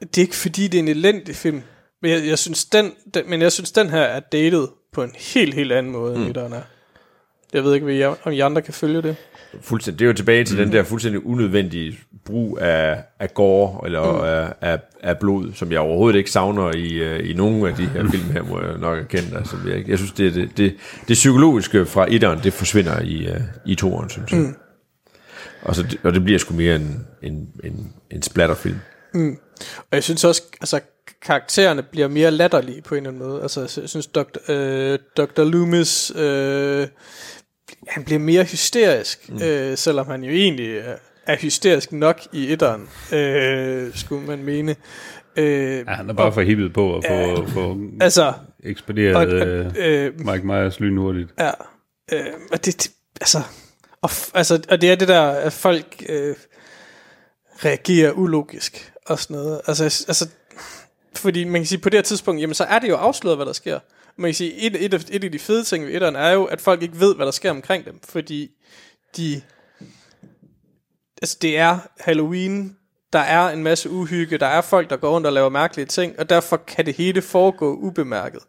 det 0.00 0.18
er 0.18 0.22
ikke 0.22 0.36
fordi, 0.36 0.68
det 0.68 0.78
er 0.78 0.82
en 0.82 0.88
elendig 0.88 1.36
film. 1.36 1.62
Men 2.02 2.10
jeg, 2.10 2.26
jeg, 2.26 2.38
synes, 2.38 2.64
den, 2.64 2.92
den, 3.14 3.30
men 3.30 3.42
jeg 3.42 3.52
synes, 3.52 3.72
den 3.72 3.90
her 3.90 4.02
er 4.02 4.20
dated 4.20 4.68
på 4.92 5.02
en 5.02 5.14
helt, 5.18 5.54
helt 5.54 5.72
anden 5.72 5.92
måde, 5.92 6.18
mm. 6.18 6.26
end 6.26 6.34
den 6.34 6.52
er. 6.52 6.62
Jeg 7.52 7.64
ved 7.64 7.74
ikke, 7.74 8.16
om 8.24 8.32
I 8.32 8.40
andre 8.40 8.62
kan 8.62 8.74
følge 8.74 9.02
det. 9.02 9.16
Fuldstændig. 9.60 9.98
Det 9.98 10.04
er 10.04 10.08
jo 10.08 10.14
tilbage 10.14 10.44
til 10.44 10.56
mm. 10.56 10.64
den 10.64 10.72
der 10.72 10.82
fuldstændig 10.82 11.26
unødvendige 11.26 11.98
brug 12.24 12.58
af, 12.60 13.04
af 13.18 13.34
gore 13.34 13.86
eller 13.86 14.12
mm. 14.12 14.20
af, 14.20 14.72
af, 14.72 14.80
af 15.02 15.18
blod, 15.18 15.52
som 15.54 15.72
jeg 15.72 15.80
overhovedet 15.80 16.18
ikke 16.18 16.30
savner 16.30 16.74
i, 16.74 17.14
uh, 17.14 17.30
i 17.30 17.34
nogen 17.34 17.66
af 17.66 17.74
de 17.74 17.86
her 17.86 18.10
film 18.10 18.30
her, 18.32 18.42
må 18.42 18.60
jeg 18.60 18.78
nok 18.78 18.98
erkende. 18.98 19.36
Altså, 19.36 19.56
jeg, 19.66 19.88
jeg 19.88 19.98
synes, 19.98 20.12
det, 20.12 20.34
det, 20.34 20.56
det, 20.56 20.74
det 21.08 21.14
psykologiske 21.14 21.86
fra 21.86 22.06
etteren, 22.08 22.40
det 22.42 22.52
forsvinder 22.52 23.00
i, 23.00 23.28
uh, 23.30 23.36
i 23.66 23.74
toeren, 23.74 24.10
synes 24.10 24.32
jeg. 24.32 24.40
Mm. 24.40 24.54
Og, 25.62 25.74
så, 25.74 25.96
og 26.02 26.14
det 26.14 26.24
bliver 26.24 26.38
sgu 26.38 26.54
mere 26.54 26.76
en, 26.76 27.06
en, 27.22 27.48
en, 27.64 27.92
en 28.10 28.22
splatterfilm. 28.22 28.78
Mm. 29.14 29.38
Og 29.78 29.92
jeg 29.92 30.02
synes 30.02 30.24
også, 30.24 30.42
altså 30.60 30.80
karaktererne 31.22 31.82
bliver 31.82 32.08
mere 32.08 32.30
latterlige 32.30 32.82
på 32.82 32.94
en 32.94 33.06
eller 33.06 33.10
anden 33.10 33.28
måde. 33.28 33.42
Altså 33.42 33.80
jeg 33.80 33.88
synes, 33.88 34.06
Dr. 34.06 34.38
Øh, 34.48 34.98
Dr. 35.16 35.44
Loomis, 35.44 36.12
øh, 36.16 36.86
han 37.88 38.04
bliver 38.04 38.18
mere 38.18 38.44
hysterisk, 38.44 39.28
mm. 39.28 39.42
øh, 39.42 39.76
selvom 39.76 40.06
han 40.06 40.24
jo 40.24 40.30
egentlig 40.30 40.78
er, 40.78 40.96
er 41.26 41.36
hysterisk 41.36 41.92
nok 41.92 42.20
i 42.32 42.52
etteren, 42.52 42.88
øh, 43.12 43.94
skulle 43.94 44.26
man 44.26 44.42
mene. 44.42 44.76
Øh, 45.36 45.78
ja, 45.78 45.92
han 45.92 46.10
er 46.10 46.14
bare 46.14 46.26
og, 46.26 46.34
for 46.34 46.40
hippet 46.40 46.72
på 46.72 46.96
at 46.96 47.04
få, 47.08 47.42
øh, 47.42 47.48
få 47.48 47.78
altså, 48.00 48.32
ekspederet 48.64 49.16
og, 49.16 49.48
øh, 49.48 49.72
øh, 49.78 50.20
Mike 50.20 50.46
Myers 50.46 50.80
lynhurtigt. 50.80 51.30
Ja, 51.38 51.50
øh, 52.12 52.26
og 52.52 52.64
det, 52.64 52.82
det 52.82 52.90
altså, 53.20 53.42
og, 54.02 54.10
altså, 54.34 54.62
og 54.68 54.80
det 54.80 54.90
er 54.90 54.94
det 54.94 55.08
der, 55.08 55.22
at 55.22 55.52
folk 55.52 56.04
øh, 56.08 56.36
reagerer 57.64 58.12
ulogisk 58.12 58.92
og 59.06 59.18
sådan 59.18 59.36
noget. 59.36 59.60
Altså, 59.66 59.84
altså, 59.84 60.28
fordi 61.16 61.44
man 61.44 61.60
kan 61.60 61.66
sige, 61.66 61.78
på 61.78 61.88
det 61.88 61.98
her 61.98 62.02
tidspunkt, 62.02 62.40
jamen 62.40 62.54
så 62.54 62.64
er 62.64 62.78
det 62.78 62.88
jo 62.88 62.96
afsløret, 62.96 63.38
hvad 63.38 63.46
der 63.46 63.52
sker. 63.52 63.78
Man 64.16 64.28
kan 64.28 64.34
sige, 64.34 64.54
et, 64.54 64.84
et, 64.84 64.94
et 65.10 65.24
af 65.24 65.32
de 65.32 65.38
fede 65.38 65.64
ting 65.64 65.86
ved 65.86 65.94
etteren 65.94 66.16
er 66.16 66.30
jo, 66.30 66.44
at 66.44 66.60
folk 66.60 66.82
ikke 66.82 67.00
ved, 67.00 67.16
hvad 67.16 67.26
der 67.26 67.32
sker 67.32 67.50
omkring 67.50 67.84
dem, 67.84 68.00
fordi 68.04 68.50
de, 69.16 69.42
altså 71.22 71.38
det 71.42 71.58
er 71.58 71.78
Halloween, 72.00 72.76
der 73.12 73.18
er 73.18 73.48
en 73.48 73.62
masse 73.62 73.90
uhygge, 73.90 74.38
der 74.38 74.46
er 74.46 74.60
folk, 74.60 74.90
der 74.90 74.96
går 74.96 75.10
rundt 75.10 75.26
og 75.26 75.32
laver 75.32 75.48
mærkelige 75.48 75.86
ting, 75.86 76.18
og 76.18 76.30
derfor 76.30 76.56
kan 76.56 76.86
det 76.86 76.94
hele 76.94 77.22
foregå 77.22 77.74
ubemærket. 77.74 78.40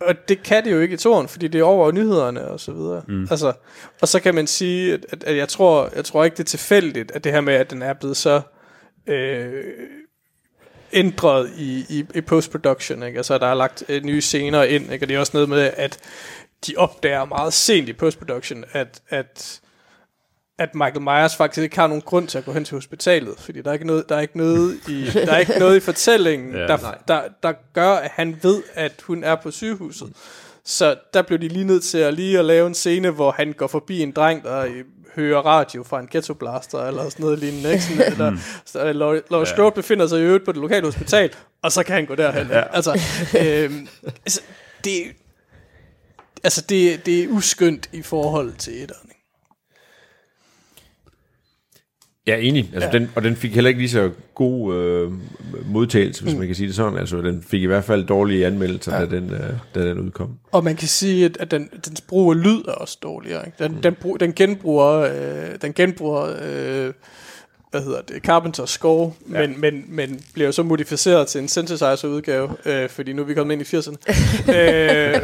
Og 0.00 0.28
det 0.28 0.42
kan 0.42 0.64
det 0.64 0.72
jo 0.72 0.80
ikke 0.80 0.94
i 0.94 0.96
toren, 0.96 1.28
fordi 1.28 1.48
det 1.48 1.58
er 1.58 1.64
over 1.64 1.92
nyhederne 1.92 2.48
og 2.48 2.60
så 2.60 2.72
videre. 2.72 3.02
Mm. 3.08 3.26
Altså, 3.30 3.52
og 4.02 4.08
så 4.08 4.20
kan 4.20 4.34
man 4.34 4.46
sige, 4.46 4.92
at, 4.92 5.06
at, 5.08 5.24
at 5.24 5.36
jeg, 5.36 5.48
tror, 5.48 5.90
jeg 5.96 6.04
tror 6.04 6.24
ikke, 6.24 6.36
det 6.36 6.42
er 6.42 6.48
tilfældigt, 6.48 7.10
at 7.10 7.24
det 7.24 7.32
her 7.32 7.40
med, 7.40 7.54
at 7.54 7.70
den 7.70 7.82
er 7.82 7.92
blevet 7.92 8.16
så 8.16 8.40
øh, 9.06 9.64
ændret 10.94 11.50
i, 11.56 11.84
i, 11.88 12.04
i 12.14 12.20
post-production. 12.20 13.02
Ikke? 13.02 13.16
Altså, 13.16 13.38
der 13.38 13.46
er 13.46 13.54
lagt 13.54 13.84
øh, 13.88 14.04
nye 14.04 14.20
scener 14.20 14.62
ind, 14.62 14.92
ikke? 14.92 15.04
og 15.04 15.08
det 15.08 15.14
er 15.14 15.20
også 15.20 15.32
noget 15.34 15.48
med, 15.48 15.70
at 15.76 15.98
de 16.66 16.74
opdager 16.76 17.24
meget 17.24 17.52
sent 17.52 17.88
i 17.88 17.92
post-production, 17.92 18.64
at, 18.72 19.00
at 19.08 19.60
at 20.58 20.74
Michael 20.74 21.00
Myers 21.00 21.36
faktisk 21.36 21.62
ikke 21.62 21.76
har 21.76 21.86
nogen 21.86 22.02
grund 22.02 22.28
til 22.28 22.38
at 22.38 22.44
gå 22.44 22.52
hen 22.52 22.64
til 22.64 22.74
hospitalet, 22.74 23.34
fordi 23.38 23.62
der 23.62 23.68
er 23.68 23.72
ikke 23.72 23.86
noget, 23.86 24.08
der 24.08 24.16
er 24.16 24.20
ikke 24.20 24.38
noget 24.38 24.78
i, 24.88 25.04
der 25.14 25.32
er 25.32 25.38
ikke 25.38 25.58
noget 25.58 25.76
i 25.76 25.80
fortællingen, 25.80 26.54
ja, 26.56 26.66
der, 26.66 26.76
der, 27.08 27.22
der, 27.42 27.52
gør, 27.72 27.90
at 27.90 28.10
han 28.10 28.36
ved, 28.42 28.62
at 28.74 29.02
hun 29.06 29.24
er 29.24 29.34
på 29.34 29.50
sygehuset. 29.50 30.12
Så 30.64 30.96
der 31.14 31.22
blev 31.22 31.38
de 31.38 31.48
lige 31.48 31.64
nødt 31.64 31.84
til 31.84 31.98
at 31.98 32.14
lige 32.14 32.38
at 32.38 32.44
lave 32.44 32.66
en 32.66 32.74
scene, 32.74 33.10
hvor 33.10 33.30
han 33.30 33.52
går 33.52 33.66
forbi 33.66 34.00
en 34.00 34.12
dreng, 34.12 34.42
der 34.42 34.66
hører 35.16 35.40
radio 35.40 35.82
fra 35.82 36.00
en 36.00 36.08
ghetto 36.10 36.34
blaster, 36.34 36.78
eller 36.86 37.08
sådan 37.08 37.24
noget 37.24 37.38
lignende. 37.38 37.72
Ikke? 37.72 37.84
Sådan, 37.84 38.18
der, 38.18 38.36
så 38.64 38.92
Laurie, 38.92 39.22
Laurie 39.30 39.48
ja. 39.48 39.54
Strode 39.54 39.72
befinder 39.72 40.06
sig 40.06 40.18
i 40.18 40.22
øvrigt 40.22 40.44
på 40.44 40.52
det 40.52 40.60
lokale 40.60 40.84
hospital, 40.84 41.30
og 41.62 41.72
så 41.72 41.82
kan 41.82 41.94
han 41.94 42.06
gå 42.06 42.14
derhen. 42.14 42.46
Ja. 42.46 42.62
Altså, 42.76 43.00
øhm, 43.40 43.88
altså, 44.02 44.40
det, 44.84 45.02
altså 46.44 46.60
det, 46.68 47.06
det 47.06 47.24
er 47.24 47.28
uskyndt 47.28 47.88
i 47.92 48.02
forhold 48.02 48.52
til 48.52 48.82
etteren. 48.82 49.10
Ja, 52.26 52.36
enig. 52.36 52.70
Altså, 52.74 52.88
ja. 52.92 52.98
Den, 52.98 53.10
og 53.14 53.22
den 53.22 53.36
fik 53.36 53.54
heller 53.54 53.68
ikke 53.68 53.80
lige 53.80 53.90
så 53.90 54.10
god 54.34 54.74
øh, 54.74 55.12
modtagelse, 55.66 56.22
hvis 56.22 56.32
mm. 56.32 56.38
man 56.38 56.48
kan 56.48 56.56
sige 56.56 56.66
det 56.66 56.76
sådan. 56.76 56.98
Altså, 56.98 57.16
den 57.16 57.42
fik 57.42 57.62
i 57.62 57.66
hvert 57.66 57.84
fald 57.84 58.06
dårlige 58.06 58.46
anmeldelser, 58.46 58.94
ja. 58.94 59.00
da, 59.00 59.16
den, 59.16 59.30
øh, 59.30 59.40
da 59.74 59.88
den 59.88 59.98
udkom. 59.98 60.38
Og 60.52 60.64
man 60.64 60.76
kan 60.76 60.88
sige, 60.88 61.24
at, 61.24 61.36
at 61.40 61.50
den, 61.50 61.68
dens 61.84 62.00
brug 62.00 62.32
af 62.32 62.42
lyd 62.42 62.62
er 62.68 62.72
også 62.72 62.98
dårligere. 63.02 63.46
Ikke? 63.46 63.64
Den, 63.64 63.72
mm. 63.72 63.82
den, 63.82 63.94
brug, 63.94 64.20
den 64.20 64.32
genbruger, 64.32 64.90
øh, 64.90 65.56
den 65.62 65.72
genbruger 65.72 66.36
øh, 66.42 66.92
hvad 67.74 67.82
hedder 67.82 68.00
det, 68.00 68.22
Carpenters 68.22 68.70
score, 68.70 69.12
ja. 69.32 69.40
men, 69.40 69.60
men, 69.60 69.84
men 69.88 70.20
bliver 70.34 70.46
jo 70.46 70.52
så 70.52 70.62
modificeret 70.62 71.26
til 71.26 71.40
en 71.40 71.48
synthesizer-udgave, 71.48 72.56
øh, 72.64 72.88
fordi 72.88 73.12
nu 73.12 73.22
er 73.22 73.26
vi 73.26 73.34
kommet 73.34 73.54
ind 73.54 73.62
i 73.62 73.76
80'erne. 73.76 73.96
øh, 74.58 75.22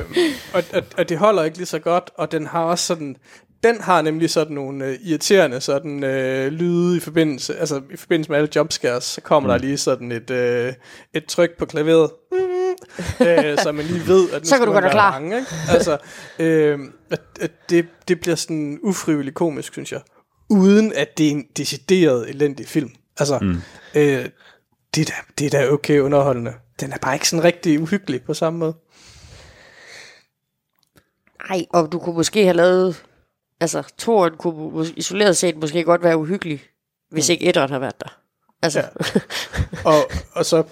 og, 0.54 0.62
og, 0.72 0.82
og 0.98 1.08
det 1.08 1.18
holder 1.18 1.44
ikke 1.44 1.56
lige 1.56 1.66
så 1.66 1.78
godt, 1.78 2.10
og 2.16 2.32
den 2.32 2.46
har 2.46 2.64
også 2.64 2.86
sådan, 2.86 3.16
den 3.62 3.80
har 3.80 4.02
nemlig 4.02 4.30
sådan 4.30 4.54
nogle 4.54 4.84
øh, 4.84 4.98
irriterende 5.02 5.60
sådan 5.60 6.04
øh, 6.04 6.52
lyde 6.52 6.96
i 6.96 7.00
forbindelse, 7.00 7.56
altså 7.56 7.82
i 7.92 7.96
forbindelse 7.96 8.30
med 8.30 8.38
alle 8.38 8.50
jumpscares, 8.56 9.04
så 9.04 9.20
kommer 9.20 9.48
mm. 9.48 9.52
der 9.52 9.66
lige 9.66 9.78
sådan 9.78 10.12
et, 10.12 10.30
øh, 10.30 10.72
et 11.14 11.26
tryk 11.26 11.58
på 11.58 11.66
klaveret, 11.66 12.10
mm, 12.32 12.38
øh, 13.26 13.58
så 13.58 13.72
man 13.72 13.84
lige 13.84 14.06
ved, 14.06 14.30
at 14.30 14.42
nu 14.42 14.48
så 14.48 14.56
kan 14.58 14.66
du 14.66 14.72
godt 14.72 14.84
være 14.84 14.92
klar. 14.92 15.10
Mange, 15.10 15.36
ikke? 15.36 15.50
Altså, 15.70 15.98
øh, 16.38 16.78
at, 17.10 17.20
at 17.40 17.50
det, 17.70 17.86
det 18.08 18.20
bliver 18.20 18.36
sådan 18.36 18.78
ufrivilligt 18.82 19.36
komisk, 19.36 19.72
synes 19.72 19.92
jeg, 19.92 20.00
uden 20.50 20.92
at 20.92 21.18
det 21.18 21.26
er 21.26 21.30
en 21.30 21.44
decideret 21.56 22.30
elendig 22.30 22.68
film. 22.68 22.90
Altså, 23.18 23.38
mm. 23.42 23.56
øh, 23.94 24.28
det, 24.94 25.00
er 25.00 25.04
da, 25.04 25.14
det 25.38 25.46
er 25.46 25.50
da 25.50 25.70
okay 25.70 25.98
underholdende. 25.98 26.52
Den 26.80 26.92
er 26.92 26.98
bare 27.02 27.14
ikke 27.14 27.28
sådan 27.28 27.44
rigtig 27.44 27.80
uhyggelig 27.80 28.22
på 28.22 28.34
samme 28.34 28.58
måde. 28.58 28.74
Nej, 31.48 31.66
og 31.70 31.92
du 31.92 31.98
kunne 31.98 32.14
måske 32.14 32.44
have 32.44 32.56
lavet 32.56 33.04
altså, 33.60 33.82
toren 33.98 34.36
kunne 34.36 34.86
isoleret 34.96 35.36
set 35.36 35.56
måske 35.56 35.84
godt 35.84 36.02
være 36.02 36.16
uhyggelig, 36.16 36.62
hvis 37.10 37.28
mm. 37.28 37.32
ikke 37.32 37.44
etteren 37.44 37.70
har 37.70 37.78
været 37.78 38.00
der. 38.00 38.20
Altså. 38.62 38.78
Ja. 38.78 39.20
og, 39.90 40.10
og 40.32 40.46
så, 40.46 40.62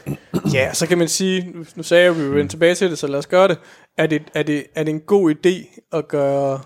ja, 0.52 0.74
så 0.74 0.86
kan 0.86 0.98
man 0.98 1.08
sige, 1.08 1.52
nu, 1.54 1.64
nu 1.76 1.82
sagde 1.82 2.04
jeg, 2.04 2.10
at 2.10 2.18
vi 2.18 2.22
vil 2.22 2.34
vende 2.34 2.52
tilbage 2.52 2.74
til 2.74 2.90
det, 2.90 2.98
så 2.98 3.06
lad 3.06 3.18
os 3.18 3.26
gøre 3.26 3.48
det. 3.48 3.58
Er 3.98 4.06
det, 4.06 4.22
er 4.34 4.42
det, 4.42 4.66
er 4.74 4.84
det 4.84 4.90
en 4.90 5.00
god 5.00 5.34
idé 5.34 5.82
at 5.92 6.08
gøre 6.08 6.60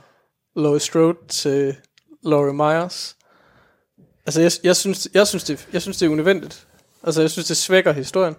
Laurie 0.57 0.81
Strode 0.81 1.19
til 1.29 1.75
Laurie 2.23 2.55
Myers? 2.55 3.17
Altså, 4.27 4.41
jeg, 4.41 4.53
jeg, 4.65 4.77
synes, 4.77 5.09
jeg, 5.15 5.27
synes 5.27 5.45
det, 5.45 5.69
jeg 5.73 5.83
synes, 5.83 5.97
det 5.97 6.07
er 6.07 6.11
unødvendigt. 6.11 6.67
Altså, 7.05 7.21
jeg 7.21 7.31
synes, 7.31 7.47
det 7.47 7.57
svækker 7.57 7.93
historien. 7.93 8.37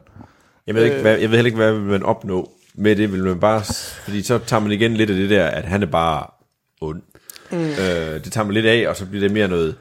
Jeg 0.68 0.76
ved, 0.76 0.84
ikke, 0.84 1.02
hvad, 1.02 1.18
jeg 1.18 1.30
ved 1.30 1.38
heller 1.38 1.46
ikke, 1.46 1.58
hvad 1.58 1.74
man 1.74 2.04
opnå 2.04 2.52
med 2.74 2.96
det. 2.96 3.12
Vil 3.12 3.24
man 3.24 3.40
bare, 3.40 3.64
fordi 4.04 4.24
så 4.24 4.38
tager 4.38 4.60
man 4.60 4.72
igen 4.72 4.94
lidt 4.94 5.10
af 5.10 5.16
det 5.16 5.30
der, 5.30 5.48
at 5.48 5.66
han 5.66 5.82
er 5.84 5.88
bare 5.88 6.28
ond. 6.82 7.02
Mm. 7.52 7.58
Øh, 7.58 8.24
det 8.24 8.32
tager 8.32 8.46
man 8.46 8.54
lidt 8.54 8.66
af, 8.66 8.90
og 8.90 8.96
så 8.96 9.06
bliver 9.06 9.22
det 9.22 9.32
mere 9.32 9.48
noget 9.48 9.76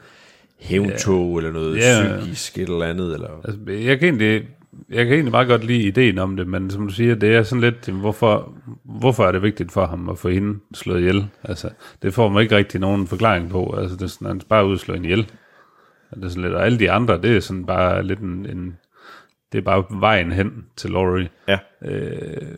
hævntog, 0.59 1.29
yeah. 1.29 1.37
eller 1.37 1.59
noget 1.59 1.79
yeah. 1.83 2.19
psykisk, 2.19 2.57
et 2.57 2.69
eller 2.69 2.85
andet. 2.85 3.13
Eller... 3.13 3.29
Altså, 3.43 3.71
jeg, 3.71 3.99
kan 3.99 4.09
egentlig, 4.09 4.47
jeg 4.89 5.05
kan 5.05 5.13
egentlig 5.13 5.31
meget 5.31 5.47
godt 5.47 5.63
lide 5.63 5.83
ideen 5.83 6.19
om 6.19 6.37
det, 6.37 6.47
men 6.47 6.69
som 6.69 6.87
du 6.87 6.93
siger, 6.93 7.15
det 7.15 7.35
er 7.35 7.43
sådan 7.43 7.61
lidt, 7.61 7.85
hvorfor, 7.87 8.53
hvorfor 8.83 9.25
er 9.25 9.31
det 9.31 9.41
vigtigt 9.41 9.71
for 9.71 9.85
ham 9.85 10.09
at 10.09 10.17
få 10.17 10.29
hende 10.29 10.59
slået 10.73 10.99
ihjel? 10.99 11.27
Altså, 11.43 11.69
det 12.01 12.13
får 12.13 12.29
man 12.29 12.43
ikke 12.43 12.55
rigtig 12.55 12.79
nogen 12.81 13.07
forklaring 13.07 13.49
på. 13.49 13.75
Altså, 13.77 13.95
det 13.95 14.03
er 14.03 14.07
sådan, 14.07 14.27
han 14.27 14.41
bare 14.49 14.67
ud 14.67 14.77
slå 14.77 14.93
hende 14.93 15.07
ihjel. 15.07 15.31
Det 16.15 16.23
er 16.23 16.29
sådan 16.29 16.43
lidt, 16.43 16.53
og 16.53 16.65
alle 16.65 16.79
de 16.79 16.91
andre, 16.91 17.21
det 17.21 17.35
er 17.35 17.39
sådan 17.39 17.65
bare 17.65 18.03
lidt 18.03 18.19
en, 18.19 18.45
en 18.45 18.77
det 19.53 19.59
er 19.59 19.63
bare 19.63 19.83
vejen 19.89 20.31
hen 20.31 20.65
til 20.75 20.89
Laurie. 20.89 21.29
Ja. 21.47 21.57
Øh, 21.85 22.57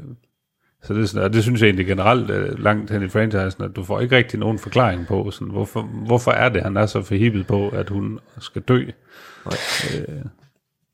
så 0.88 0.94
det, 0.94 1.04
er 1.04 1.08
sådan, 1.08 1.24
og 1.24 1.34
det 1.34 1.44
synes 1.44 1.62
jeg 1.62 1.68
egentlig 1.68 1.86
generelt 1.86 2.32
er 2.32 2.58
langt 2.58 2.92
hen 2.92 3.04
i 3.04 3.10
franchisen, 3.10 3.64
at 3.64 3.76
du 3.76 3.84
får 3.84 4.00
ikke 4.00 4.16
rigtig 4.16 4.40
nogen 4.40 4.60
forklaring 4.60 5.08
på, 5.08 5.32
sådan, 5.32 5.48
hvorfor, 5.48 5.82
hvorfor 5.82 6.32
er 6.32 6.50
det, 6.50 6.64
han 6.64 6.78
er 6.78 6.86
så 6.86 7.02
forhippet 7.02 7.48
på, 7.48 7.70
at 7.70 7.90
hun 7.90 8.20
skal 8.40 8.62
dø. 8.62 8.86
Nej. 9.46 9.58
Øh. 9.94 10.26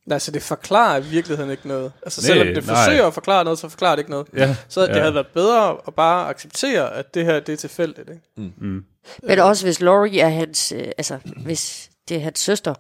Nej, 0.05 0.19
så 0.19 0.31
det 0.31 0.41
forklarer 0.41 0.99
i 0.99 1.03
virkeligheden 1.03 1.51
ikke 1.51 1.67
noget. 1.67 1.91
Altså 2.03 2.21
nej, 2.21 2.27
selvom 2.27 2.55
det 2.55 2.63
forsøger 2.63 2.97
nej. 2.97 3.07
at 3.07 3.13
forklare 3.13 3.43
noget, 3.43 3.59
så 3.59 3.69
forklarer 3.69 3.95
det 3.95 3.99
ikke 3.99 4.11
noget. 4.11 4.27
Ja, 4.35 4.55
så 4.67 4.81
det 4.81 4.87
ja. 4.87 4.99
havde 4.99 5.13
været 5.13 5.27
bedre 5.27 5.77
at 5.87 5.93
bare 5.95 6.29
acceptere, 6.29 6.93
at 6.93 7.13
det 7.13 7.25
her 7.25 7.39
det 7.39 7.53
er 7.53 7.57
tilfældigt. 7.57 8.09
Ikke? 8.09 8.21
Mm. 8.37 8.53
Mm. 8.57 8.83
Men 9.23 9.39
også 9.39 9.65
hvis 9.65 9.81
Laurie 9.81 10.19
er 10.21 10.29
hans, 10.29 10.71
øh, 10.71 10.85
altså 10.97 11.17
hvis 11.37 11.89
det 12.09 12.17
er 12.17 12.21
hans 12.21 12.39
søster, 12.39 12.73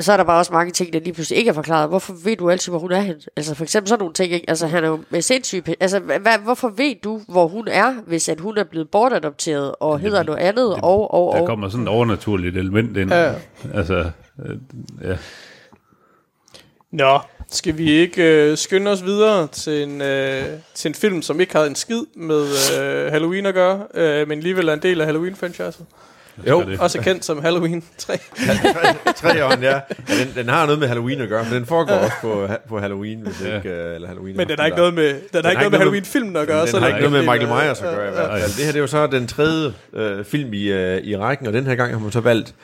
så 0.00 0.12
er 0.12 0.16
der 0.16 0.24
bare 0.24 0.38
også 0.38 0.52
mange 0.52 0.72
ting, 0.72 0.92
der 0.92 1.00
lige 1.00 1.12
pludselig 1.12 1.38
ikke 1.38 1.48
er 1.48 1.52
forklaret. 1.52 1.88
Hvorfor 1.88 2.14
ved 2.24 2.36
du 2.36 2.50
altid, 2.50 2.72
hvor 2.72 2.78
hun 2.78 2.92
er 2.92 3.00
hen? 3.00 3.14
Altså 3.36 3.54
for 3.54 3.62
eksempel 3.64 3.88
sådan 3.88 3.98
nogle 3.98 4.14
ting, 4.14 4.32
ikke? 4.32 4.50
Altså 4.50 4.66
han 4.66 4.84
er 4.84 4.88
jo 4.88 4.98
med 5.10 5.22
sindssyg... 5.22 5.64
Altså 5.80 5.98
hvad, 5.98 6.38
hvorfor 6.44 6.68
ved 6.68 6.94
du, 7.04 7.20
hvor 7.28 7.48
hun 7.48 7.68
er, 7.68 7.94
hvis 8.06 8.28
at 8.28 8.40
hun 8.40 8.58
er 8.58 8.64
blevet 8.64 8.90
bortadopteret 8.90 9.74
og 9.80 9.98
hedder 9.98 10.22
noget 10.22 10.40
andet, 10.40 10.70
det, 10.74 10.84
og, 10.84 11.14
og, 11.14 11.32
og... 11.32 11.40
Der 11.40 11.46
kommer 11.46 11.68
sådan 11.68 11.82
et 11.82 11.88
overnaturligt 11.88 12.56
element 12.56 12.96
ind. 12.96 13.12
Ja. 13.12 13.34
Altså, 13.74 14.10
øh, 14.46 14.56
ja. 15.04 15.16
Nå, 16.90 17.18
skal 17.50 17.78
vi 17.78 17.90
ikke 17.90 18.50
øh, 18.50 18.56
skynde 18.56 18.90
os 18.90 19.04
videre 19.04 19.46
til 19.46 19.82
en, 19.82 20.02
øh, 20.02 20.44
til 20.74 20.88
en 20.88 20.94
film, 20.94 21.22
som 21.22 21.40
ikke 21.40 21.56
har 21.56 21.64
en 21.64 21.74
skid 21.74 22.02
med 22.16 22.46
øh, 22.80 23.12
Halloween 23.12 23.46
at 23.46 23.54
gøre, 23.54 23.86
øh, 23.94 24.28
men 24.28 24.38
alligevel 24.38 24.68
er 24.68 24.72
en 24.72 24.82
del 24.82 25.00
af 25.00 25.06
Halloween-franchiset? 25.06 25.84
Jo, 26.48 26.62
det. 26.62 26.80
Også 26.80 27.00
kendt 27.00 27.24
som 27.24 27.42
Halloween 27.42 27.82
3. 27.98 28.18
Treeren, 29.20 29.62
ja. 29.62 29.72
ja 29.74 29.80
den, 30.24 30.32
den 30.36 30.48
har 30.48 30.64
noget 30.64 30.78
med 30.78 30.88
Halloween 30.88 31.20
at 31.20 31.28
gøre, 31.28 31.44
men 31.44 31.52
den 31.52 31.66
foregår 31.66 31.94
også 31.94 32.12
på, 32.22 32.48
på 32.68 32.78
Halloween, 32.80 33.20
hvis 33.20 33.42
Ja. 33.44 33.56
ikke, 33.56 33.68
øh, 33.70 33.94
eller 33.94 34.08
Halloween. 34.08 34.36
Men 34.36 34.48
den 34.48 34.58
har 34.58 34.66
ikke 34.66 34.78
noget 34.78 34.94
med, 34.94 35.14
den 35.32 35.44
har 35.44 35.50
ikke 35.50 35.60
noget 35.60 35.70
med 35.70 35.78
Halloween-filmen 35.78 36.36
at 36.36 36.46
gøre. 36.46 36.60
Den 36.60 36.68
så 36.68 36.78
har 36.78 36.86
længe 36.86 36.98
ikke 37.00 37.10
noget 37.10 37.24
med 37.26 37.34
Michael 37.34 37.66
Myers 37.66 37.82
at 37.82 37.94
gøre 37.96 38.08
i 38.08 38.12
hvert 38.12 38.40
fald. 38.40 38.42
Det 38.56 38.64
her 38.64 38.72
det 38.72 38.76
er 38.76 38.80
jo 38.80 38.86
så 38.86 39.06
den 39.06 39.26
tredje 39.26 39.72
øh, 39.92 40.24
film 40.24 40.52
i, 40.52 40.62
øh, 40.72 41.02
i 41.02 41.16
rækken, 41.16 41.46
og 41.46 41.52
den 41.52 41.66
her 41.66 41.74
gang 41.74 41.92
har 41.92 41.98
man 41.98 42.12
så 42.12 42.20
valgt 42.20 42.54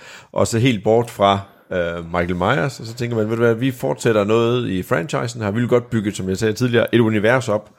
at 0.41 0.49
se 0.49 0.61
helt 0.61 0.85
bort 0.85 1.11
fra 1.11 1.41
øh, 1.73 2.05
Michael 2.07 2.37
Myers, 2.37 2.81
og 2.81 2.87
så 2.87 2.95
tænker 2.95 3.17
man, 3.17 3.31
ved 3.31 3.37
du 3.37 3.43
hvad, 3.43 3.55
vi 3.55 3.71
fortsætter 3.71 4.25
noget 4.25 4.69
i 4.69 4.83
franchisen 4.83 5.43
her. 5.43 5.51
Vi 5.51 5.61
vil 5.61 5.69
godt 5.69 5.91
bygge, 5.91 6.13
som 6.13 6.29
jeg 6.29 6.37
sagde 6.39 6.53
tidligere, 6.55 6.95
et 6.95 7.01
univers 7.01 7.49
op 7.49 7.71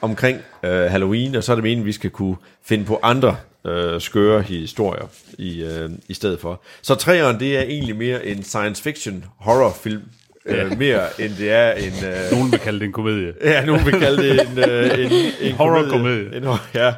omkring 0.00 0.40
øh, 0.62 0.70
Halloween, 0.70 1.34
og 1.34 1.44
så 1.44 1.52
er 1.52 1.56
det 1.56 1.62
meningen, 1.62 1.82
at 1.82 1.86
vi 1.86 1.92
skal 1.92 2.10
kunne 2.10 2.36
finde 2.64 2.84
på 2.84 3.00
andre 3.02 3.36
øh, 3.66 4.00
skøre 4.00 4.42
historier 4.42 5.06
i, 5.38 5.62
øh, 5.62 5.90
i 6.08 6.14
stedet 6.14 6.40
for. 6.40 6.62
Så 6.82 6.94
træeren, 6.94 7.40
det 7.40 7.58
er 7.58 7.62
egentlig 7.62 7.96
mere 7.96 8.26
en 8.26 8.42
science 8.42 8.82
fiction 8.82 9.24
horrorfilm, 9.38 10.02
øh, 10.46 10.78
mere 10.78 11.20
end 11.20 11.32
det 11.38 11.50
er 11.50 11.72
en... 11.72 11.92
Øh, 12.04 12.32
Nogen 12.32 12.52
vil 12.52 12.60
kalde 12.60 12.78
det 12.78 12.86
en 12.86 12.92
komedie. 12.92 13.32
Ja, 13.44 13.64
nogen 13.64 13.86
vil 13.86 14.00
kalde 14.00 14.22
det 14.22 14.40
en, 14.40 14.58
øh, 14.58 14.98
en, 15.04 15.12
en 15.40 15.52
Horror-komedie. 15.54 16.36
En, 16.36 16.44
ja. 16.74 16.92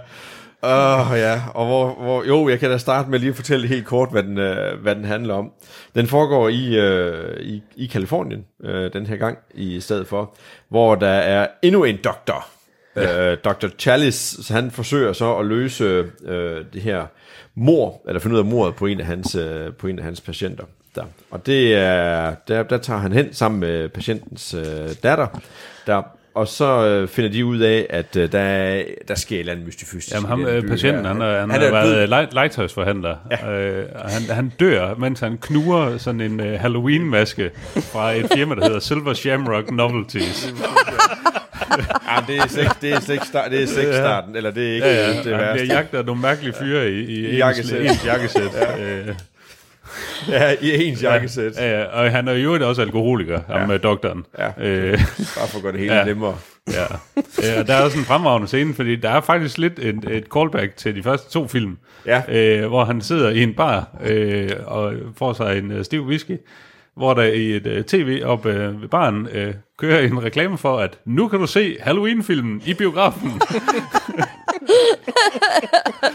Åh, 0.62 1.18
ja. 1.18 1.42
Og 1.54 1.66
hvor, 1.66 1.94
hvor, 1.94 2.24
jo, 2.24 2.48
jeg 2.48 2.60
kan 2.60 2.70
da 2.70 2.78
starte 2.78 3.10
med 3.10 3.18
lige 3.18 3.30
at 3.30 3.36
fortælle 3.36 3.68
helt 3.68 3.86
kort, 3.86 4.10
hvad 4.10 4.22
den, 4.22 4.38
øh, 4.38 4.82
hvad 4.82 4.94
den 4.94 5.04
handler 5.04 5.34
om. 5.34 5.52
Den 5.94 6.06
foregår 6.06 6.48
i, 6.48 6.76
øh, 6.76 7.40
i, 7.40 7.62
i 7.76 7.86
Kalifornien, 7.86 8.44
øh, 8.64 8.92
den 8.92 9.06
her 9.06 9.16
gang, 9.16 9.38
i 9.54 9.80
stedet 9.80 10.06
for, 10.06 10.34
hvor 10.68 10.94
der 10.94 11.08
er 11.08 11.46
endnu 11.62 11.84
en 11.84 11.96
doktor. 12.04 12.46
Ja. 12.96 13.30
Øh, 13.32 13.38
Dr. 13.44 13.66
Chalice, 13.78 14.42
så 14.42 14.52
han 14.54 14.70
forsøger 14.70 15.12
så 15.12 15.36
at 15.36 15.46
løse 15.46 15.84
øh, 16.24 16.64
det 16.72 16.82
her 16.82 17.04
mor, 17.54 18.00
eller 18.08 18.20
finde 18.20 18.34
ud 18.34 18.38
af 18.40 18.44
mordet 18.46 18.74
på 18.74 18.86
en 18.86 19.00
af 19.00 19.06
hans, 19.06 19.34
øh, 19.34 19.72
på 19.72 19.86
en 19.86 19.98
af 19.98 20.04
hans 20.04 20.20
patienter. 20.20 20.64
Der. 20.94 21.04
Og 21.30 21.46
det 21.46 21.74
er, 21.74 22.34
der, 22.48 22.62
der 22.62 22.78
tager 22.78 23.00
han 23.00 23.12
hen 23.12 23.34
sammen 23.34 23.60
med 23.60 23.88
patientens 23.88 24.54
øh, 24.54 24.88
datter, 25.02 25.26
der, 25.86 26.02
og 26.34 26.48
så 26.48 26.86
øh, 26.86 27.08
finder 27.08 27.30
de 27.30 27.44
ud 27.44 27.58
af, 27.58 27.86
at 27.90 28.16
øh, 28.16 28.32
der, 28.32 28.38
er- 28.40 28.82
der 29.08 29.14
sker 29.14 29.36
et 29.36 29.40
eller 29.40 29.52
andet 29.52 29.66
mystifystisk. 29.66 30.14
Jamen 30.14 30.28
ham, 30.28 30.46
øh, 30.46 30.68
patienten, 30.68 31.04
her. 31.04 31.12
han, 31.12 31.22
er, 31.22 31.40
han, 31.40 31.50
han 31.50 31.60
har 31.60 31.66
er 31.66 31.70
været 31.72 32.02
øh, 32.02 32.08
le- 32.08 32.28
legetøjsforhandler. 32.34 33.16
Ja. 33.30 33.50
Øh, 33.60 33.86
og 33.94 34.10
han, 34.10 34.22
han 34.22 34.52
dør, 34.60 34.94
mens 34.94 35.20
han 35.20 35.38
knuger 35.40 35.98
sådan 35.98 36.20
en 36.20 36.40
uh, 36.40 36.46
Halloween-maske 36.46 37.50
fra 37.92 38.12
et 38.12 38.26
firma, 38.34 38.54
der 38.54 38.64
hedder 38.64 38.80
Silver 38.80 39.14
Shamrock 39.14 39.70
Novelties. 39.70 40.48
Ja, 42.10 42.32
det 42.32 42.38
er 42.38 42.46
slet, 42.48 42.72
det 42.82 42.92
er 42.92 43.00
slet 43.00 43.24
start, 43.24 43.50
det 43.50 43.62
er 43.62 43.66
slet 43.66 43.94
starten, 43.94 44.36
eller 44.36 44.50
det 44.50 44.68
er 44.70 44.74
ikke 44.74 44.86
Ja, 44.86 45.08
ja, 45.10 45.22
det 45.22 45.30
værste. 45.30 45.66
jagtet 45.66 45.98
af 45.98 46.04
nogle 46.04 46.20
mærkelige 46.20 46.52
fyre 46.60 46.90
i, 46.90 47.00
i, 47.00 47.26
I 47.30 47.36
jakkesæt. 47.36 47.80
ens 47.82 48.06
jakkesæt. 48.06 48.42
Øh, 48.80 49.14
Ja, 50.28 50.54
i 50.60 50.84
ens 50.84 51.02
jakkesæt. 51.02 51.52
Ja, 51.56 51.78
ja, 51.80 51.84
og 51.84 52.10
han 52.12 52.28
er 52.28 52.32
jo 52.32 52.68
også 52.68 52.82
alkoholiker, 52.82 53.40
ham 53.48 53.68
med 53.68 53.78
doktoren. 53.78 54.24
Ja. 54.38 54.48
Øh, 54.66 54.98
Bare 55.18 55.48
for 55.48 55.56
at 55.56 55.62
gøre 55.62 55.72
det 55.72 55.80
hele 55.80 55.94
Ja. 55.94 56.04
nemmere. 56.04 56.36
ja. 56.68 56.82
Øh, 57.16 57.58
og 57.60 57.66
der 57.66 57.74
er 57.74 57.82
også 57.82 57.98
en 57.98 58.04
fremragende 58.04 58.48
scene, 58.48 58.74
fordi 58.74 58.96
der 58.96 59.10
er 59.10 59.20
faktisk 59.20 59.58
lidt 59.58 59.78
et, 59.78 60.04
et 60.10 60.24
callback 60.34 60.76
til 60.76 60.94
de 60.96 61.02
første 61.02 61.30
to 61.32 61.48
film, 61.48 61.78
Ja. 62.06 62.22
øh, 62.28 62.68
hvor 62.68 62.84
han 62.84 63.00
sidder 63.00 63.30
i 63.30 63.42
en 63.42 63.54
bar 63.54 63.88
øh, 64.04 64.50
og 64.66 64.92
får 65.18 65.32
sig 65.32 65.58
en 65.58 65.72
øh, 65.72 65.84
stiv 65.84 66.06
whisky, 66.06 66.36
hvor 66.96 67.14
der 67.14 67.22
i 67.22 67.56
et 67.56 67.66
øh, 67.66 67.84
tv 67.84 68.22
op 68.24 68.46
øh, 68.46 68.82
ved 68.82 68.88
baren 68.88 69.28
øh, 69.32 69.54
kører 69.78 70.00
en 70.00 70.22
reklame 70.22 70.58
for, 70.58 70.78
at 70.78 70.98
nu 71.04 71.28
kan 71.28 71.38
du 71.38 71.46
se 71.46 71.76
Halloween-filmen 71.80 72.62
i 72.66 72.74
biografen. 72.74 73.32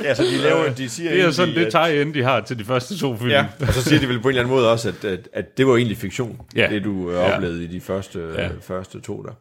Ja, 0.04 0.14
så 0.16 0.24
de 0.24 0.38
laver, 0.38 0.74
de 0.74 0.90
siger 0.90 1.12
det 1.12 1.22
er 1.22 1.32
sådan 1.32 1.50
egentlig, 1.50 1.66
det 1.66 1.74
tie-in, 1.74 2.14
de 2.14 2.24
har 2.24 2.42
til 2.42 2.60
de 2.60 2.66
første 2.66 2.98
to 3.00 3.18
film. 3.18 3.30
Ja, 3.30 3.46
og 3.68 3.74
så 3.74 3.84
siger 3.84 4.00
de 4.00 4.08
vel 4.10 4.20
på 4.22 4.28
en 4.28 4.32
eller 4.32 4.42
anden 4.44 4.56
måde 4.56 4.72
også, 4.72 4.90
at, 4.90 5.06
at, 5.06 5.30
at 5.34 5.58
det 5.58 5.68
var 5.68 5.76
egentlig 5.76 5.98
fiktion, 5.98 6.42
Ja. 6.56 6.68
det 6.72 6.84
du 6.84 7.10
øh, 7.12 7.16
Ja. 7.16 7.36
oplevede 7.36 7.64
i 7.64 7.68
de 7.68 7.82
første, 7.82 8.20
Ja. 8.36 8.44
ja. 8.44 8.50
første 8.62 9.00
to 9.02 9.24
der. 9.24 9.32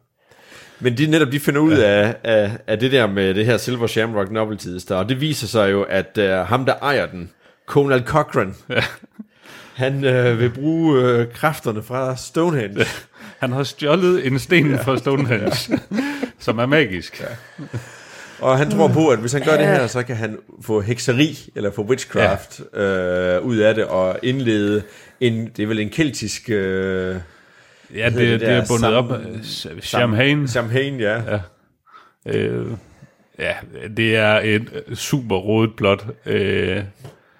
Men 0.79 0.97
de 0.97 1.07
netop 1.07 1.31
de 1.31 1.39
finder 1.39 1.61
ud 1.61 1.73
af, 1.73 2.15
af, 2.23 2.51
af 2.67 2.79
det 2.79 2.91
der 2.91 3.07
med 3.07 3.33
det 3.33 3.45
her 3.45 3.57
Silver 3.57 3.87
Shamrock 3.87 4.31
Novelties 4.31 4.85
der, 4.85 4.95
og 4.95 5.09
det 5.09 5.21
viser 5.21 5.47
sig 5.47 5.71
jo, 5.71 5.83
at 5.83 6.17
uh, 6.17 6.23
ham 6.47 6.65
der 6.65 6.73
ejer 6.81 7.05
den, 7.05 7.29
Conal 7.67 8.03
Cochran, 8.05 8.55
ja. 8.69 8.83
Han 9.75 10.03
øh, 10.03 10.39
vil 10.39 10.49
bruge 10.49 11.01
øh, 11.03 11.33
kræfterne 11.33 11.83
fra 11.83 12.15
Stonehenge. 12.15 12.85
Han 13.41 13.51
har 13.51 13.63
stjålet 13.63 14.27
en 14.27 14.39
sten 14.39 14.71
ja. 14.71 14.81
fra 14.81 14.97
Stonehenge, 14.97 15.51
som 16.39 16.59
er 16.59 16.65
magisk. 16.65 17.21
Ja. 17.21 17.25
Og 18.39 18.57
han 18.57 18.71
tror 18.71 18.87
på, 18.87 19.07
at 19.07 19.19
hvis 19.19 19.33
han 19.33 19.41
gør 19.41 19.57
det 19.57 19.65
her, 19.67 19.87
så 19.87 20.03
kan 20.03 20.15
han 20.15 20.37
få 20.61 20.81
hekseri, 20.81 21.49
eller 21.55 21.71
få 21.71 21.83
witchcraft 21.83 22.61
ja. 22.73 22.81
øh, 22.81 23.41
ud 23.41 23.57
af 23.57 23.75
det, 23.75 23.85
og 23.85 24.19
indlede 24.23 24.83
en, 25.19 25.49
det 25.57 25.63
er 25.63 25.67
vel 25.67 25.79
en 25.79 25.89
keltisk... 25.89 26.49
Øh, 26.49 27.15
Ja, 27.95 28.05
det, 28.09 28.15
det 28.15 28.39
det 28.39 28.49
er 28.49 28.55
der? 28.55 28.65
bundet 28.67 28.87
Sam- 28.87 28.93
op 28.93 29.11
champagne. 29.81 30.47
Champagne, 30.47 31.03
ja. 31.03 31.21
Ja. 31.23 31.39
Øh, 32.37 32.67
ja, 33.39 33.53
det 33.97 34.15
er 34.15 34.39
et 34.43 34.83
super 34.93 35.35
rodet 35.35 35.75
plot. 35.77 36.05
Øh, 36.25 36.83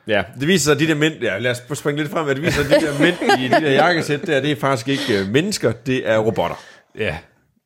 Ja, 0.08 0.24
det 0.40 0.48
viser 0.48 0.64
sig, 0.64 0.74
at 0.74 0.80
de 0.80 0.88
der 0.88 0.96
mænd, 0.96 1.14
ja, 1.22 1.38
lad 1.38 1.52
os 1.52 1.78
springe 1.78 2.02
lidt 2.02 2.12
frem, 2.12 2.28
at 2.30 2.36
det 2.36 2.44
viser 2.46 2.64
sig, 2.64 2.76
at 2.76 2.82
de 2.82 2.88
der 2.88 3.00
mænd 3.00 3.16
i 3.40 3.48
de 3.48 3.52
der 3.66 3.72
jakkesæt 3.72 4.28
der, 4.28 4.40
det 4.42 4.52
er 4.52 4.56
faktisk 4.56 4.88
ikke 4.88 5.20
øh, 5.22 5.28
mennesker, 5.30 5.72
det 5.72 6.10
er 6.10 6.18
robotter. 6.18 6.56
ja, 7.00 7.18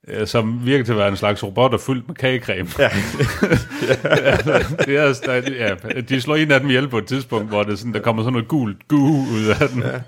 øh, 0.07 0.27
som 0.27 0.61
virker 0.65 0.85
til 0.85 0.91
at 0.91 0.97
være 0.97 1.07
en 1.07 1.17
slags 1.17 1.43
robotter 1.43 1.77
fyldt 1.77 2.07
med 2.07 2.15
kagecreme. 2.15 2.69
Ja. 2.79 2.89
det 4.85 4.97
er, 4.97 5.13
stadig- 5.13 5.53
ja, 5.57 5.99
de 6.01 6.21
slår 6.21 6.35
en 6.35 6.51
af 6.51 6.59
dem 6.59 6.69
ihjel 6.69 6.87
på 6.87 6.97
et 6.97 7.05
tidspunkt, 7.07 7.49
hvor 7.49 7.63
det 7.63 7.79
sådan, 7.79 7.93
der 7.93 7.99
kommer 7.99 8.23
sådan 8.23 8.33
noget 8.33 8.47
gult 8.47 8.87
gu 8.87 8.97
ud 9.07 9.55
af 9.61 9.69
den. 9.69 9.83
Ja. 9.83 9.99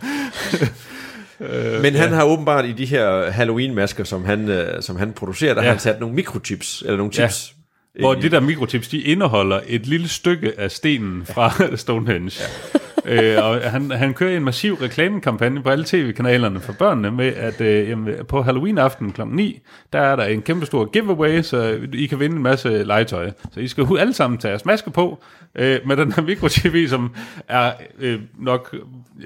Men 1.82 1.96
han 1.96 2.12
har 2.12 2.24
åbenbart 2.24 2.66
i 2.66 2.72
de 2.72 2.86
her 2.86 3.32
Halloween-masker, 3.32 4.04
som 4.04 4.26
han, 4.26 4.50
øh, 4.50 4.82
som 4.82 4.96
han 4.96 5.14
producerer, 5.14 5.54
der 5.54 5.62
Ja. 5.62 5.66
ja. 5.66 5.70
har 5.70 5.74
han 5.76 5.80
sat 5.80 6.00
nogle 6.00 6.16
mikrochips, 6.16 6.82
eller 6.86 6.98
nogle 6.98 7.12
Ja. 7.18 7.28
chips. 7.28 7.54
Hvor 8.00 8.14
ind 8.14 8.24
i- 8.24 8.28
de 8.28 8.32
der 8.32 8.39
mikrochips, 8.39 8.88
de 8.88 9.02
indeholder 9.02 9.60
et 9.68 9.88
lille 9.88 10.08
stykke 10.08 10.60
af 10.60 10.72
stenen 10.72 11.26
fra 11.26 11.52
Stonehenge. 11.76 12.32
Ja. 12.42 12.80
Øh, 13.06 13.46
og 13.46 13.62
han, 13.62 13.92
han 13.92 14.14
kører 14.14 14.38
en 14.38 14.44
massiv 14.44 14.74
reklamekampagne 14.74 15.64
på 15.64 15.70
alle 15.70 15.86
tv-kanalerne 15.88 16.60
for 16.60 16.74
børnene 16.74 17.12
med, 17.12 17.26
at 17.26 17.62
øh, 17.62 17.89
jamen, 17.89 18.14
på 18.28 18.42
Halloween-aften 18.42 19.12
kl. 19.12 19.22
9, 19.28 19.60
der 19.94 20.00
er 20.00 20.16
der 20.16 20.24
en 20.26 20.42
kæmpe 20.42 20.66
stor 20.66 20.86
giveaway, 20.86 21.42
så 21.42 21.80
I 21.94 22.06
kan 22.06 22.20
vinde 22.20 22.36
en 22.36 22.42
masse 22.44 22.84
legetøj. 22.84 23.32
Så 23.54 23.60
I 23.60 23.68
skal 23.68 23.88
alle 24.00 24.14
sammen 24.14 24.38
tage 24.38 24.50
jeres 24.50 24.66
maske 24.66 24.92
på 24.92 25.24
øh, 25.56 25.80
med 25.86 25.98
den 25.98 26.12
her 26.12 26.24
mikrochip, 26.24 26.89
som 26.89 27.16
er 27.48 27.72
øh, 28.00 28.20
nok, 28.39 28.76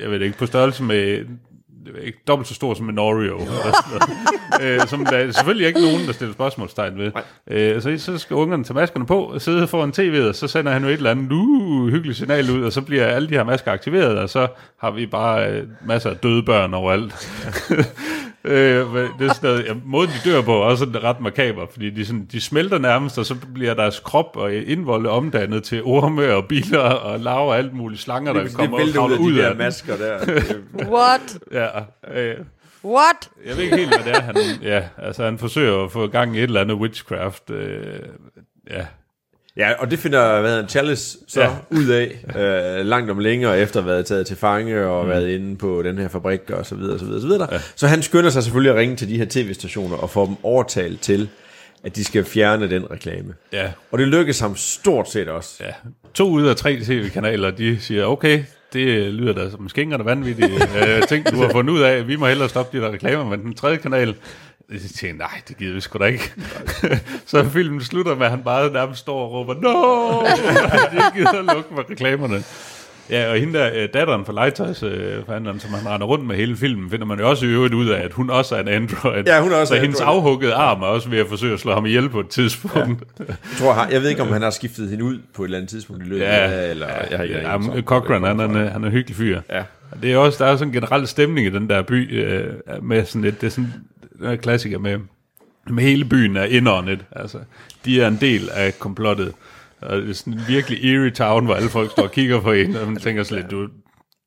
jeg 0.02 0.12
ved 0.12 0.22
ikke, 0.22 0.38
på 0.38 0.46
størrelse 0.46 0.84
med 0.84 1.18
det 1.18 1.28
ikke, 2.02 2.20
dobbelt 2.28 2.48
så 2.48 2.54
stor 2.54 2.74
som 2.74 2.90
en 2.90 3.00
Oreo. 3.00 3.42
Øh, 4.62 4.88
som 4.88 5.06
der 5.06 5.18
er 5.18 5.32
selvfølgelig 5.32 5.68
ikke 5.68 5.82
nogen, 5.82 6.08
der 6.08 6.14
stiller 6.14 6.34
spørgsmålstegn 6.34 6.98
ved. 6.98 7.12
Øh, 7.48 7.82
så, 7.82 7.98
så 7.98 8.18
skal 8.18 8.36
ungerne 8.36 8.64
tage 8.64 8.76
maskerne 8.76 9.06
på, 9.06 9.24
og 9.24 9.42
sidde 9.42 9.68
foran 9.68 9.94
tv'et, 10.00 10.30
og 10.30 10.36
så 10.36 10.48
sender 10.48 10.72
han 10.72 10.82
jo 10.84 10.88
et 10.88 10.94
eller 10.94 11.12
andet 11.12 11.32
uh, 11.32 11.88
hyggeligt 11.88 12.18
signal 12.18 12.52
ud, 12.52 12.64
og 12.64 12.74
så 12.74 12.82
bliver 12.82 13.06
alle 13.08 13.30
de 13.30 13.34
her 13.34 13.44
masker 13.44 13.72
aktiveret, 13.72 14.18
og 14.18 14.30
så 14.30 14.48
har 14.78 14.92
vi 14.92 15.06
bare 15.06 15.52
øh, 15.52 15.64
masser 15.86 16.10
af 16.10 16.18
døde 16.18 16.44
børn 16.44 16.74
overalt. 16.74 17.30
Øh, 18.46 18.96
det 19.20 19.30
er 19.30 19.34
sådan 19.34 19.50
noget, 19.50 19.66
ja, 19.66 19.74
måden 19.86 20.10
de 20.10 20.30
dør 20.30 20.42
på 20.42 20.52
er 20.52 20.64
også 20.66 20.86
sådan 20.86 21.04
ret 21.04 21.20
makaber, 21.20 21.66
fordi 21.72 21.90
de, 21.90 22.06
sådan, 22.06 22.28
de 22.32 22.42
smelter 22.42 22.78
nærmest, 22.78 23.18
og 23.18 23.26
så 23.26 23.36
bliver 23.54 23.74
deres 23.74 24.00
krop 24.00 24.38
og 24.38 24.54
indvolde 24.54 25.10
omdannet 25.10 25.64
til 25.64 25.84
orme 25.84 26.34
og 26.36 26.46
biler 26.48 26.80
og 26.80 27.20
laver 27.20 27.54
alt 27.54 27.74
muligt 27.74 28.02
slanger, 28.02 28.34
der 28.34 28.40
det, 28.42 28.50
det 28.50 28.58
kommer 28.58 28.78
og 28.78 28.86
vælter 28.86 29.06
ud 29.06 29.12
af 29.12 29.18
de 29.18 29.24
ud 29.24 29.34
der 29.34 29.50
af 29.50 29.56
masker 29.56 29.98
der. 29.98 30.26
Det- 30.26 30.66
What? 30.96 31.38
Ja, 31.52 31.68
øh, 32.14 32.36
What? 32.86 33.30
jeg 33.46 33.56
ved 33.58 33.64
ikke 33.64 33.78
helt, 33.78 33.90
hvad 34.04 34.14
det 34.14 34.20
er, 34.20 34.22
han... 34.22 34.36
Ja, 34.62 34.84
altså 34.98 35.24
han 35.26 35.38
forsøger 35.38 35.84
at 35.84 35.92
få 35.92 36.08
gang 36.08 36.36
i 36.36 36.38
et 36.40 36.44
eller 36.44 36.62
andet 36.62 36.76
witchcraft. 36.76 37.50
Øh, 37.50 38.00
ja, 38.70 38.86
Ja, 39.58 39.74
og 39.80 39.92
det 39.92 40.00
finder 40.00 40.42
hvad 40.42 40.52
hedder, 40.52 40.68
Chalice 40.68 41.18
så 41.28 41.42
Ja. 41.42 41.50
ud 41.80 41.88
af 41.88 42.16
øh, 42.80 42.86
langt 42.86 43.12
om 43.12 43.20
længere, 43.20 43.60
efter 43.60 43.80
at 43.80 43.84
have 43.84 43.94
været 43.94 44.06
taget 44.06 44.28
til 44.28 44.36
fange 44.38 44.86
og 44.88 45.04
mm. 45.04 45.10
været 45.10 45.30
inde 45.30 45.56
på 45.58 45.82
den 45.84 45.98
her 45.98 46.08
fabrik 46.08 46.50
og 46.50 46.66
så 46.66 46.76
videre, 46.76 47.00
så 47.00 47.06
videre, 47.06 47.22
så 47.22 47.28
videre. 47.28 47.48
Ja. 47.52 47.60
Så 47.76 47.88
han 47.88 48.02
skynder 48.02 48.30
sig 48.30 48.44
selvfølgelig 48.44 48.72
at 48.72 48.78
ringe 48.78 48.96
til 48.96 49.10
de 49.10 49.18
her 49.18 49.26
tv-stationer 49.30 49.96
og 49.98 50.10
få 50.10 50.26
dem 50.26 50.36
overtalt 50.44 51.02
til, 51.02 51.30
at 51.84 51.96
de 51.96 52.04
skal 52.04 52.26
fjerne 52.26 52.70
den 52.70 52.92
reklame. 52.92 53.34
ja, 53.54 53.72
Og 53.92 54.00
det 54.00 54.08
lykkes 54.08 54.40
ham 54.40 54.56
stort 54.56 55.10
set 55.10 55.30
også. 55.30 55.64
ja. 55.64 55.72
To 56.14 56.30
ud 56.30 56.46
af 56.48 56.56
tre 56.56 56.80
tv-kanaler, 56.80 57.52
de 57.52 57.80
siger, 57.80 58.06
okay, 58.06 58.44
det 58.74 59.14
lyder 59.14 59.34
da 59.34 59.50
som 59.50 59.70
skængerne 59.70 60.06
vanvittige 60.06 60.50
øh, 60.54 61.08
ting, 61.08 61.32
du 61.32 61.36
har 61.36 61.50
fundet 61.50 61.74
ud 61.74 61.82
af. 61.82 62.08
Vi 62.08 62.16
må 62.16 62.28
hellere 62.28 62.50
stoppe 62.50 62.78
de 62.78 62.84
der 62.84 62.92
reklamer, 62.92 63.26
men 63.26 63.40
den 63.44 63.54
tredje 63.56 63.78
kanal, 63.78 64.16
de 64.72 64.88
tænker, 64.88 65.18
nej, 65.18 65.42
det 65.48 65.58
gider 65.58 65.74
vi 65.74 65.82
sgu 65.82 66.00
da 66.00 66.04
ikke. 66.06 66.34
så 67.26 67.50
filmen 67.50 67.82
slutter 67.82 68.16
med, 68.16 68.26
at 68.26 68.32
han 68.32 68.44
bare 68.44 68.74
nærmest 68.74 69.00
står 69.00 69.20
og 69.26 69.32
råber, 69.32 69.54
no! 69.54 70.22
ikke 70.92 71.04
gider 71.18 71.54
lukke 71.54 71.74
med 71.76 71.84
reklamerne. 71.90 72.44
Ja, 73.10 73.32
og 73.32 73.38
hende 73.40 73.60
der, 73.60 73.70
øh, 73.76 73.90
datteren 73.94 74.26
fra 74.26 74.34
legetøjsforhandleren, 74.34 75.60
som 75.60 75.74
han 75.74 75.88
render 75.88 76.08
rundt 76.08 76.26
med 76.26 76.36
hele 76.36 76.58
filmen, 76.58 76.90
finder 76.90 77.06
man 77.06 77.20
jo 77.20 77.30
også 77.30 77.46
i 77.46 77.50
øvrigt 77.50 77.74
ud 77.74 77.90
af, 77.90 78.02
at 78.02 78.14
hun 78.14 78.30
også 78.30 78.56
er 78.56 78.60
en 78.60 78.68
android. 78.68 79.24
Ja, 79.28 79.42
hun 79.42 79.52
er 79.52 79.56
også 79.56 79.72
Så 79.72 79.76
en 79.76 79.82
hendes 79.82 80.02
android. 80.02 80.18
afhuggede 80.18 80.54
arm 80.54 80.82
er 80.82 80.86
også 80.86 81.10
ved 81.10 81.20
at 81.20 81.28
forsøge 81.28 81.54
at 81.54 81.60
slå 81.60 81.74
ham 81.74 81.86
ihjel 81.86 82.10
på 82.10 82.20
et 82.20 82.28
tidspunkt. 82.30 83.04
Jeg, 83.28 83.36
tror, 83.58 83.74
han- 83.74 83.92
jeg 83.94 84.02
ved 84.02 84.10
ikke, 84.10 84.22
om 84.22 84.28
han 84.32 84.42
har 84.42 84.50
skiftet 84.50 84.90
hende 84.90 85.04
ud 85.04 85.18
på 85.36 85.44
et 85.44 85.48
eller 85.48 85.58
andet 85.58 85.70
tidspunkt 85.70 86.04
i 86.04 86.06
løbet 86.06 86.22
Ja, 86.24 86.28
af, 86.36 86.70
eller 86.70 86.88
jeg 86.88 87.18
har 87.18 87.24
ikke 87.24 87.36
ja, 87.38 87.52
ja, 87.76 87.82
Cochran, 87.82 88.24
han, 88.24 88.40
er, 88.40 88.46
kommer 88.48 88.62
en- 88.66 88.72
han 88.72 88.84
er 88.84 88.88
en 88.88 88.92
hyggelig 88.94 89.16
fyr. 89.18 89.42
Ja. 89.50 89.64
Det 90.02 90.14
er 90.14 90.18
også, 90.18 90.44
der 90.44 90.52
er 90.52 90.56
sådan 90.58 90.68
en 90.68 90.74
generel 90.74 91.08
stemning 91.08 91.48
i 91.48 91.50
den 91.50 91.70
der 91.70 91.82
by, 91.82 92.24
øh, 92.26 92.44
med 92.84 93.06
sådan 93.06 93.22
lidt, 93.22 93.42
det 93.42 93.48
er 93.48 93.52
sådan 93.52 93.74
er 94.24 94.36
klassiker 94.36 94.80
med, 94.80 95.00
med 95.70 95.84
hele 95.84 96.06
byen 96.06 96.38
er 96.38 96.44
indåndet. 96.44 97.06
Altså, 97.12 97.38
de 97.86 98.02
er 98.02 98.08
en 98.08 98.18
del 98.22 98.50
af 98.54 98.80
komplottet. 98.80 99.34
Og 99.82 100.02
det 100.02 100.10
er 100.10 100.14
sådan 100.14 100.34
en 100.34 100.42
virkelig 100.48 100.78
eerie 100.84 101.12
town, 101.12 101.46
hvor 101.46 101.56
alle 101.56 101.70
folk 101.70 101.92
står 101.92 102.04
og 102.04 102.12
kigger 102.12 102.42
på 102.42 102.52
en, 102.52 102.76
og 102.76 102.88
man 102.88 102.98
tænker 102.98 103.24
sådan 103.24 103.42
lidt, 103.42 103.52
du, 103.52 103.68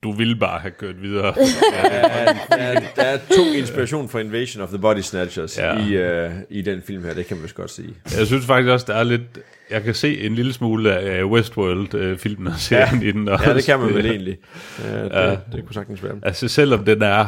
du 0.03 0.13
ville 0.13 0.37
bare 0.37 0.61
have 0.61 0.71
kørt 0.71 1.03
videre. 1.03 1.35
Ja, 1.83 2.75
der, 2.75 2.81
der 2.97 3.03
er 3.03 3.19
tung 3.37 3.57
inspiration 3.57 4.09
for 4.09 4.19
Invasion 4.19 4.63
of 4.63 4.69
the 4.69 4.79
Body 4.79 5.01
Snatchers 5.01 5.59
Ja. 5.59 5.79
ja. 5.79 6.25
i, 6.25 6.27
uh, 6.27 6.33
i 6.51 6.63
den 6.63 6.83
film 6.87 7.05
her, 7.05 7.15
det 7.15 7.27
kan 7.27 7.37
man 7.37 7.45
vist 7.45 7.55
godt 7.55 7.71
sige. 7.71 7.95
Jeg 8.19 8.27
synes 8.27 8.47
faktisk 8.47 8.71
også, 8.71 8.87
der 8.89 8.95
er 8.95 9.05
lidt... 9.05 9.23
Jeg 9.71 9.83
kan 9.83 9.95
se 9.95 10.21
en 10.21 10.35
lille 10.35 10.53
smule 10.53 10.97
af 10.97 11.25
Westworld-filmen 11.25 12.47
og 12.47 12.59
serien 12.59 13.03
i 13.03 13.13
den. 13.13 13.29
Også. 13.29 13.45
Ja, 13.49 13.55
det 13.55 13.65
kan 13.65 13.81
man 13.81 13.95
vel 13.95 14.07
egentlig. 14.07 14.39
Ja, 14.85 15.05
det, 15.05 15.11
ja. 15.13 15.31
det 15.31 15.65
kunne 15.65 15.75
sagtens 15.75 16.05
være. 16.05 16.15
Altså 16.23 16.49
selvom 16.49 16.85
den 16.85 17.03
er... 17.03 17.27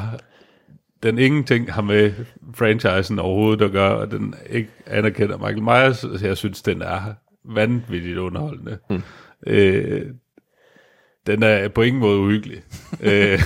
Den 1.02 1.18
ingenting 1.18 1.72
har 1.72 1.82
med 1.82 2.12
franchisen 2.54 3.18
overhovedet 3.18 3.64
at 3.64 3.72
gøre, 3.72 3.96
og 3.96 4.10
den 4.10 4.34
ikke 4.50 4.70
anerkender 4.86 5.36
Michael 5.38 5.62
Myers, 5.62 5.96
så 5.96 6.26
jeg 6.26 6.36
synes, 6.36 6.62
den 6.62 6.82
er 6.82 7.14
vanvittigt 7.44 8.18
underholdende. 8.18 8.78
Hmm. 8.88 9.02
Øh, 9.46 10.06
den 11.26 11.42
er 11.42 11.68
på 11.68 11.82
ingen 11.82 12.00
måde 12.00 12.18
uhyggelig. 12.18 12.62
øh, 13.00 13.42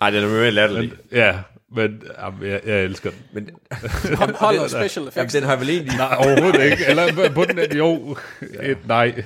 Ej, 0.00 0.10
den 0.10 0.24
er 0.24 0.28
mere 0.28 0.50
latterlig. 0.50 0.92
ja, 1.12 1.38
men 1.76 2.02
jamen, 2.22 2.48
jeg, 2.50 2.60
jeg 2.66 2.84
elsker 2.84 3.10
den. 3.10 3.18
Men, 3.32 3.50
Hold, 4.18 4.34
holder 4.34 4.68
special 4.78 5.02
jamen, 5.02 5.08
effects. 5.08 5.34
den 5.34 5.42
har 5.42 5.56
vel 5.56 5.70
egentlig... 5.70 5.96
Nej, 5.96 6.16
overhovedet 6.18 6.64
ikke. 6.70 6.86
Eller 6.88 7.30
på 7.34 7.44
den 7.44 7.78
jo. 7.78 8.16
Et, 8.62 8.78
nej. 8.86 9.22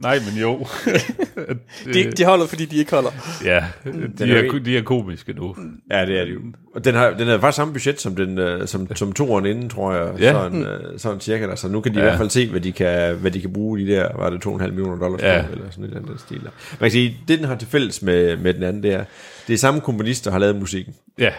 Nej, 0.00 0.18
men 0.30 0.40
jo. 0.42 0.66
De, 1.94 2.10
de 2.12 2.24
holder, 2.24 2.46
fordi 2.46 2.64
de 2.64 2.76
ikke 2.76 2.90
holder. 2.90 3.10
Ja, 3.44 3.64
Den 3.84 4.14
de 4.18 4.32
er 4.32 4.52
er, 4.54 4.58
de 4.58 4.78
er 4.78 4.82
komiske 4.82 5.32
nu. 5.32 5.56
Ja, 5.90 6.06
det 6.06 6.20
er 6.20 6.24
det 6.24 6.34
jo. 6.34 6.40
Og 6.74 6.84
den 6.84 6.94
har, 6.94 7.10
den 7.10 7.26
havde 7.26 7.40
faktisk 7.40 7.56
samme 7.56 7.72
budget 7.72 8.00
som, 8.00 8.16
den, 8.16 8.38
øh, 8.38 8.68
som, 8.68 8.96
som 8.96 9.12
toeren 9.12 9.46
inden, 9.46 9.68
tror 9.70 9.92
jeg. 9.94 10.20
Ja. 10.20 10.32
Sådan, 10.32 10.66
øh, 10.66 10.98
sådan 10.98 11.20
cirka. 11.20 11.46
Der. 11.46 11.54
Så 11.54 11.68
nu 11.68 11.80
kan 11.80 11.94
de 11.94 11.98
ja. 11.98 12.04
I 12.04 12.08
hvert 12.08 12.18
fald 12.18 12.30
se, 12.30 12.50
hvad 12.50 12.60
de 12.60 12.72
kan, 12.72 13.16
hvad 13.16 13.30
de 13.30 13.40
kan 13.40 13.52
bruge 13.52 13.78
de 13.78 13.86
der, 13.86 14.08
var 14.16 14.30
det 14.30 14.46
2,5 14.46 14.66
millioner 14.66 14.96
dollars 14.96 15.22
Ja. 15.22 15.44
eller 15.52 15.64
sådan 15.70 15.84
et 15.84 15.88
eller 15.88 16.02
andet 16.02 16.20
stil. 16.20 16.36
der. 16.44 16.50
Man 16.70 16.78
kan 16.80 16.90
sige, 16.90 17.16
det 17.28 17.38
den 17.38 17.46
har 17.48 17.54
til 17.56 17.68
fælles 17.68 18.02
med, 18.02 18.36
med 18.36 18.54
den 18.54 18.62
anden, 18.62 18.82
det 18.82 18.92
er, 18.94 19.04
det 19.46 19.54
er 19.54 19.58
samme 19.58 19.80
komponister, 19.80 20.30
der 20.30 20.32
har 20.32 20.38
lavet 20.38 20.56
musikken. 20.56 20.94
Ja, 21.18 21.32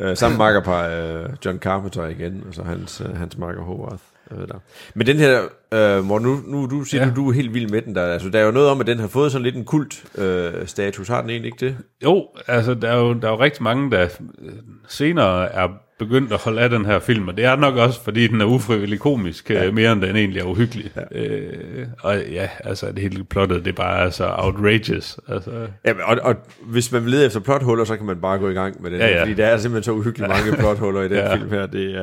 Øh, 0.00 0.16
samme 0.16 0.38
makkerpar, 0.38 0.88
øh, 0.88 1.24
John 1.44 1.58
Carpenter 1.58 2.06
igen, 2.06 2.44
og 2.48 2.54
så 2.54 2.62
hans, 2.62 3.02
øh, 3.08 3.16
hans 3.16 3.38
makker 3.38 3.62
Howard. 3.62 4.00
Øh, 4.32 4.48
der. 4.48 4.58
Men 4.94 5.06
den 5.06 5.16
her, 5.16 5.40
øh, 5.74 6.06
hvor 6.06 6.18
nu, 6.18 6.40
nu 6.46 6.66
du 6.66 6.84
siger, 6.84 7.00
Ja. 7.00 7.08
ja. 7.08 7.14
du, 7.14 7.20
du 7.22 7.28
er 7.28 7.32
helt 7.32 7.54
vild 7.54 7.70
med 7.70 7.82
den. 7.82 7.94
Der, 7.94 8.02
altså, 8.02 8.28
der 8.28 8.38
er 8.38 8.44
jo 8.44 8.50
noget 8.50 8.68
om, 8.68 8.80
at 8.80 8.86
den 8.86 8.98
har 8.98 9.08
fået 9.08 9.32
sådan 9.32 9.42
lidt 9.42 9.56
en 9.56 9.64
kult 9.64 10.04
øh, 10.18 10.66
status. 10.66 11.08
Har 11.08 11.20
den 11.20 11.30
egentlig 11.30 11.52
ikke 11.52 11.66
det? 11.66 11.76
jo, 12.04 12.28
altså 12.46 12.74
der 12.74 12.88
er 12.90 12.96
jo, 12.96 13.12
der 13.12 13.28
er 13.28 13.32
jo 13.32 13.40
rigtig 13.40 13.62
mange, 13.62 13.90
der 13.90 14.02
øh, 14.02 14.52
senere 14.88 15.52
er 15.52 15.68
begyndt 16.04 16.32
at 16.32 16.38
holde 16.38 16.62
af 16.62 16.70
den 16.70 16.84
her 16.86 16.98
film, 16.98 17.28
og 17.28 17.36
det 17.36 17.44
er 17.44 17.56
nok 17.56 17.76
også, 17.76 18.00
fordi 18.02 18.26
den 18.26 18.40
er 18.40 18.44
ufrivillig 18.44 18.98
komisk, 19.00 19.50
ja. 19.50 19.70
mere 19.70 19.92
end 19.92 20.02
den 20.02 20.16
egentlig 20.16 20.40
er 20.40 20.44
uhyggelig. 20.44 20.90
Ja. 20.96 21.18
Øh, 21.18 21.86
og 22.02 22.18
ja, 22.32 22.48
altså 22.64 22.86
det 22.86 22.98
hele 22.98 23.24
plottet, 23.24 23.64
det 23.64 23.70
er 23.70 23.76
bare 23.76 24.12
så 24.12 24.24
outrageous. 24.38 25.18
Altså, 25.28 25.50
Ja, 25.84 25.92
og, 26.04 26.18
og 26.22 26.34
hvis 26.62 26.92
man 26.92 27.02
vil 27.04 27.10
lede 27.10 27.26
efter 27.26 27.40
plothuller, 27.40 27.84
så 27.84 27.96
kan 27.96 28.06
man 28.06 28.16
bare 28.20 28.38
gå 28.38 28.48
i 28.48 28.52
gang 28.54 28.82
med 28.82 28.90
det. 28.90 28.98
Ja, 28.98 29.08
Ja. 29.08 29.20
Fordi 29.22 29.34
der 29.34 29.46
er 29.46 29.58
simpelthen 29.58 29.84
så 29.84 29.92
uhyggeligt 29.92 30.28
mange 30.28 30.56
plothuller 30.56 31.00
i 31.02 31.08
den 31.08 31.16
Ja. 31.26 31.34
film 31.34 31.50
her. 31.50 31.66
Det 31.66 31.94
er, 31.96 32.00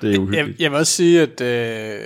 det 0.00 0.08
er 0.08 0.10
Jeg, 0.10 0.18
uhyggeligt. 0.20 0.60
jeg 0.60 0.70
vil 0.70 0.78
også 0.78 0.92
sige, 0.92 1.22
at, 1.22 1.40
øh, 1.40 2.00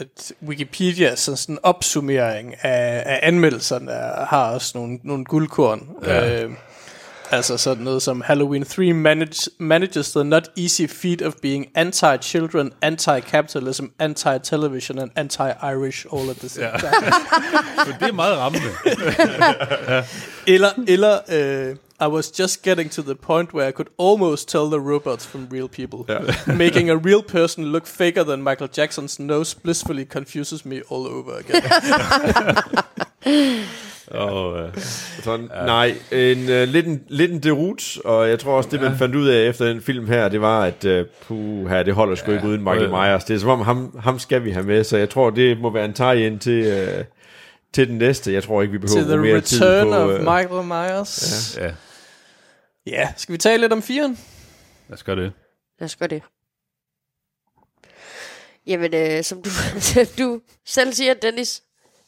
at 0.00 0.32
Wikipedia, 0.48 1.16
så 1.16 1.36
sådan 1.36 1.54
en 1.54 1.58
opsummering 1.62 2.54
af, 2.62 3.02
af 3.06 3.20
anmeldelserne, 3.22 3.90
er- 3.90 4.24
har 4.26 4.50
også 4.50 4.72
nogle, 4.78 4.98
nogle 5.04 5.24
guldkorn. 5.24 5.88
Ja. 6.06 6.44
Øh, 6.44 6.50
altså 7.30 7.56
sådan 7.56 7.84
noget 7.84 8.02
som 8.02 8.20
Halloween 8.20 8.64
3 8.64 8.92
manage, 8.92 9.50
manages 9.58 10.10
the 10.10 10.24
not 10.24 10.48
easy 10.56 10.86
feat 10.86 11.22
of 11.22 11.34
being 11.42 11.66
anti-children, 11.74 12.72
anti-capitalism, 12.82 13.84
anti-television 13.98 14.98
and 14.98 15.10
anti-Irish 15.16 16.06
all 16.16 16.30
at 16.30 16.36
the 16.36 16.48
same 16.48 16.66
Ja. 16.66 16.76
time. 16.78 17.06
det 18.00 18.08
er 18.08 18.12
meget 18.12 18.36
rammende. 18.38 18.66
Eller, 20.54 20.68
eller 20.88 21.18
uh, 21.28 21.76
I 22.00 22.08
was 22.08 22.38
just 22.38 22.62
getting 22.62 22.90
to 22.90 23.02
the 23.02 23.14
point 23.14 23.54
where 23.54 23.68
I 23.68 23.72
could 23.72 23.88
almost 23.98 24.48
tell 24.48 24.66
the 24.70 24.78
robots 24.80 25.26
from 25.26 25.48
real 25.52 25.68
people. 25.68 26.14
Ja. 26.14 26.18
Making 26.54 26.90
a 26.90 26.94
real 26.96 27.22
person 27.28 27.64
look 27.64 27.86
faker 27.86 28.22
than 28.24 28.42
Michael 28.42 28.68
Jackson's 28.78 29.18
nose 29.20 29.56
blissfully 29.62 30.04
confuses 30.04 30.64
me 30.64 30.76
all 30.90 31.06
over 31.06 31.32
again. 31.38 31.62
Og, 34.10 34.58
øh, 34.58 34.76
Sådan, 35.24 35.50
ja. 35.54 35.64
Nej, 35.66 35.94
en, 36.12 36.38
uh, 36.38 36.68
lidt, 36.68 36.86
en, 36.86 37.04
lidt 37.08 37.32
en 37.32 37.42
derut, 37.42 37.98
og 38.04 38.28
jeg 38.28 38.38
tror 38.38 38.56
også, 38.56 38.70
det 38.70 38.80
man 38.80 38.92
ja. 38.92 38.98
fandt 38.98 39.14
ud 39.14 39.28
af 39.28 39.48
efter 39.48 39.66
den 39.66 39.82
film 39.82 40.06
her, 40.08 40.28
det 40.28 40.40
var, 40.40 40.64
at 40.64 40.84
uh, 40.84 41.06
puh, 41.22 41.68
her, 41.68 41.82
det 41.82 41.94
holder 41.94 42.14
sgu 42.14 42.30
ja. 42.30 42.36
ikke 42.36 42.48
uden 42.48 42.62
Michael 42.62 42.90
Ja. 42.90 43.08
Myers. 43.08 43.24
Det 43.24 43.34
er 43.34 43.38
som 43.38 43.48
om, 43.48 43.60
ham, 43.60 43.98
ham 44.00 44.18
skal 44.18 44.44
vi 44.44 44.50
have 44.50 44.66
med, 44.66 44.84
så 44.84 44.96
jeg 44.96 45.10
tror, 45.10 45.30
det 45.30 45.60
må 45.60 45.70
være 45.70 45.84
en 45.84 45.92
tie-in 45.94 46.38
til, 46.38 46.88
uh, 46.98 47.04
til 47.72 47.88
den 47.88 47.98
næste. 47.98 48.32
Jeg 48.32 48.42
tror 48.42 48.62
ikke, 48.62 48.72
vi 48.72 48.78
behøver 48.78 49.16
mere 49.16 49.40
tid 49.40 49.62
return 49.62 49.88
på... 49.88 49.94
of 49.96 50.10
øh, 50.10 50.20
Michael 50.20 50.66
Myers. 50.66 51.58
ja, 51.60 51.70
Ja, 52.86 53.12
skal 53.16 53.32
vi 53.32 53.38
tale 53.38 53.60
lidt 53.60 53.72
om 53.72 53.82
firen? 53.82 54.18
lad 54.88 54.94
os 54.94 55.02
gøre 55.02 55.16
det. 55.16 55.32
Lad 55.80 55.84
os 55.84 55.96
gøre 55.96 56.08
det. 56.08 56.22
Jamen, 58.66 58.94
øh, 58.94 59.24
som, 59.24 59.42
du, 59.42 59.50
du 60.22 60.40
selv 60.66 60.92
siger, 60.92 61.14
Dennis, 61.14 61.62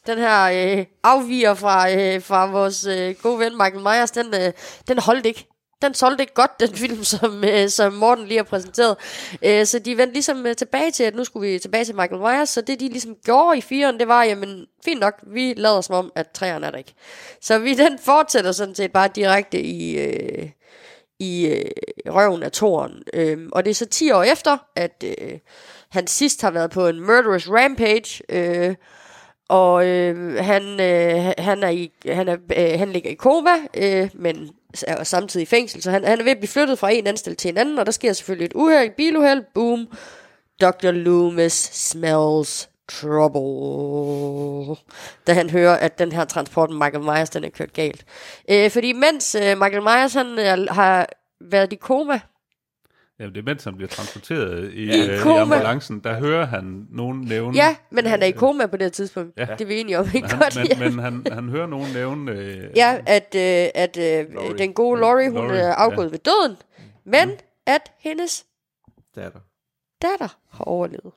den 0.09 0.18
her 0.18 0.78
øh, 0.78 0.84
afviger 1.02 1.54
fra, 1.54 1.90
øh, 1.92 2.22
fra 2.22 2.50
vores 2.50 2.86
øh, 2.86 3.14
gode 3.22 3.38
ven 3.38 3.52
Michael 3.52 3.80
Myers, 3.80 4.11
den, 4.11 4.26
øh, 4.34 4.52
den 4.88 4.98
holdt 4.98 5.26
ikke. 5.26 5.46
Den 5.82 5.94
solgte 5.94 6.22
ikke 6.22 6.34
godt, 6.34 6.61
den 6.61 6.74
film, 6.82 7.04
som, 7.04 7.44
øh, 7.44 7.68
som 7.68 7.92
Morten 7.92 8.26
lige 8.26 8.36
har 8.36 8.44
præsenteret. 8.44 8.96
Øh, 9.42 9.66
så 9.66 9.78
de 9.78 9.96
vendte 9.96 10.12
ligesom 10.12 10.46
øh, 10.46 10.56
tilbage 10.56 10.90
til, 10.90 11.04
at 11.04 11.14
nu 11.14 11.24
skulle 11.24 11.52
vi 11.52 11.59
tilbage 11.59 11.84
til 11.84 11.94
Michael 11.94 12.20
Myers. 12.20 12.48
Så 12.48 12.61
det, 12.61 12.80
de 12.80 12.88
ligesom 12.88 13.14
gjorde 13.24 13.59
i 13.59 13.61
firen, 13.61 14.00
det 14.00 14.09
var, 14.09 14.24
jamen, 14.24 14.66
fint 14.84 15.00
nok, 15.00 15.14
vi 15.26 15.54
lader 15.56 15.80
som 15.80 15.94
om, 15.94 16.12
at 16.14 16.30
træerne 16.30 16.66
er 16.66 16.70
der 16.70 16.78
ikke. 16.78 16.94
Så 17.40 17.59
vi 17.59 17.74
den 17.74 17.98
fortsætter 17.98 18.52
sådan 18.52 18.74
set 18.74 18.92
bare 18.92 19.09
direkte 19.14 19.61
i... 19.61 19.98
Øh, 19.98 20.50
i 21.20 21.46
øh, 21.46 21.70
røven 22.06 22.42
af 22.42 22.52
toren. 22.52 23.02
Øhm, 23.14 23.48
og 23.52 23.64
det 23.64 23.70
er 23.70 23.74
så 23.74 23.86
10 23.86 24.11
år 24.11 24.22
efter, 24.22 24.56
at 24.76 25.04
øh, 25.06 25.38
han 25.90 26.06
sidst 26.06 26.42
har 26.42 26.50
været 26.50 26.70
på 26.70 26.88
en 26.88 27.00
murderous 27.00 27.48
rampage, 27.48 28.22
øh, 28.28 28.74
og 29.49 29.86
øh, 29.86 30.34
han, 30.44 30.80
øh, 30.80 31.32
han, 31.38 31.62
er 31.62 31.68
i, 31.68 31.92
han, 32.07 32.28
er, 32.28 32.36
øh, 32.57 32.78
han 32.78 32.92
ligger 32.92 33.11
i 33.11 33.14
koma, 33.14 33.51
øh, 33.74 34.11
men 34.14 34.51
er 34.86 35.05
samtidig 35.05 35.42
i 35.42 35.46
fængsel, 35.46 35.82
så 35.82 35.90
han, 35.90 36.05
han 36.05 36.20
er 36.20 36.24
ved 36.24 36.32
at 36.32 36.38
blive 36.38 36.49
flyttet 36.49 36.78
fra 36.78 36.90
en 36.92 37.07
anstalt 37.07 37.38
til 37.38 37.49
en 37.49 37.59
anden, 37.59 37.78
og 37.78 37.86
der 37.86 37.92
sker 37.92 38.12
selvfølgelig 38.12 38.46
et 38.46 38.53
uheld, 38.55 38.86
et 38.86 38.92
biluheld, 38.92 39.44
boom, 39.55 39.88
Dr. 40.61 40.90
Loomis 40.90 41.53
smells 41.72 42.68
trouble, 42.88 44.76
da 45.26 45.32
han 45.32 45.51
hører, 45.51 45.76
at 45.76 45.99
den 45.99 46.12
her 46.12 46.24
transport 46.24 46.70
med 46.70 46.78
Michael 46.78 47.05
Myers, 47.05 47.30
den 47.30 47.44
er 47.44 47.49
kørt 47.49 47.72
galt. 47.72 48.05
Øh, 48.51 48.70
fordi 48.70 48.92
mens 48.92 49.34
øh, 49.34 49.59
Michael 49.59 49.82
Myers, 49.82 50.14
han 50.14 50.38
er, 50.38 50.72
har 50.72 51.09
været 51.40 51.72
i 51.72 51.76
koma, 51.76 52.20
Jamen, 53.21 53.35
det 53.35 53.41
er 53.41 53.45
mens 53.45 53.64
han 53.64 53.77
bliver 53.77 53.89
transporteret 53.89 54.73
i, 54.73 54.83
I 54.83 55.09
øh, 55.11 55.27
i 55.27 55.29
ambulancen, 55.29 56.01
der 56.01 56.14
hører 56.14 56.47
han 56.47 56.87
nogen 56.91 57.21
nævne... 57.21 57.57
ja, 57.57 57.77
men 57.91 58.07
han 58.07 58.23
er 58.23 58.27
i 58.27 58.31
koma 58.31 58.66
på 58.66 58.77
det 58.77 58.85
her 58.85 58.91
tidspunkt. 58.91 59.37
Ja. 59.37 59.47
Ja. 59.49 59.53
Det 59.53 59.61
er 59.61 59.66
vi 59.66 59.81
enige 59.81 59.99
om, 59.99 60.07
ikke 60.14 60.29
men, 60.31 60.39
godt? 60.39 60.57
han, 60.57 60.66
ja. 60.66 60.79
men, 60.79 60.97
men 60.97 61.05
han, 61.05 61.27
han 61.33 61.49
hører 61.49 61.66
nogen 61.66 61.93
nævne... 61.93 62.33
Øh, 62.33 62.71
ja, 62.77 62.99
at, 63.07 63.35
øh, 63.35 63.69
at 63.75 63.97
øh, 63.97 64.35
Laurie. 64.35 64.59
den 64.59 64.73
gode 64.73 65.01
Laurie, 65.01 65.31
hun 65.31 65.41
Laurie, 65.41 65.61
er 65.61 65.75
afgået 65.75 66.07
ja. 66.07 66.11
ved 66.11 66.19
døden, 66.19 66.57
men 67.05 67.31
at 67.66 67.93
hendes 67.99 68.47
datter. 69.16 69.41
datter 70.03 70.39
har 70.51 70.64
overlevet. 70.64 71.12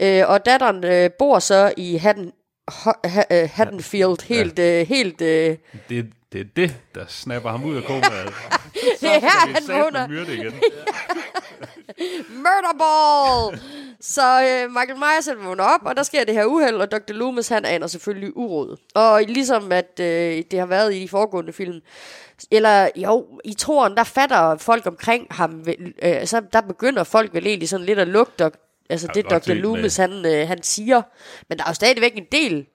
Ja. 0.00 0.20
Øh, 0.22 0.30
og 0.30 0.46
datteren 0.46 0.84
øh, 0.84 1.10
bor 1.18 1.38
så 1.38 1.72
i 1.76 1.96
Haddon, 1.96 2.32
Ho, 2.68 2.92
ha, 3.04 3.22
øh, 3.30 3.48
Haddonfield, 3.52 4.26
helt, 4.26 4.58
øh, 4.58 4.86
helt 4.86 5.20
øh, 5.20 5.56
det, 5.88 6.12
det 6.32 6.40
er 6.40 6.44
det, 6.56 6.76
der 6.94 7.04
snapper 7.08 7.50
ham 7.50 7.64
ud 7.64 7.76
af 7.76 7.84
komaet. 7.84 8.34
det 9.00 9.08
er 9.14 9.20
her, 9.20 9.48
han 9.54 9.62
vågner. 9.68 10.08
myrde 10.08 10.34
igen. 10.34 10.52
Murderball! 12.44 13.60
Så 14.00 14.42
øh, 14.42 14.70
Michael 14.70 14.98
Myers 14.98 15.26
han 15.26 15.36
vågner 15.46 15.64
op, 15.64 15.80
og 15.84 15.96
der 15.96 16.02
sker 16.02 16.24
det 16.24 16.34
her 16.34 16.44
uheld, 16.44 16.76
og 16.76 16.90
Dr. 16.92 17.12
Loomis 17.12 17.48
han 17.48 17.64
aner 17.64 17.86
selvfølgelig 17.86 18.36
uråd. 18.36 18.76
Og 18.94 19.22
ligesom 19.28 19.72
at 19.72 20.00
øh, 20.00 20.42
det 20.50 20.58
har 20.58 20.66
været 20.66 20.94
i 20.94 21.00
de 21.00 21.08
foregående 21.08 21.52
film, 21.52 21.80
eller 22.50 22.88
jo, 22.96 23.26
i 23.44 23.54
toren, 23.54 23.94
der 23.96 24.04
fatter 24.04 24.56
folk 24.56 24.86
omkring 24.86 25.26
ham, 25.30 25.64
øh, 26.02 26.26
så 26.26 26.42
der 26.52 26.60
begynder 26.60 27.04
folk 27.04 27.34
vel 27.34 27.46
egentlig 27.46 27.68
sådan 27.68 27.86
lidt 27.86 27.98
at 27.98 28.08
lugte, 28.08 28.50
altså 28.90 29.08
det 29.14 29.30
Dr. 29.30 29.54
Loomis 29.54 29.96
han, 29.96 30.26
øh, 30.26 30.48
han 30.48 30.62
siger. 30.62 31.02
Men 31.48 31.58
der 31.58 31.64
er 31.64 31.68
jo 31.70 31.74
stadigvæk 31.74 32.16
en 32.16 32.26
del 32.32 32.66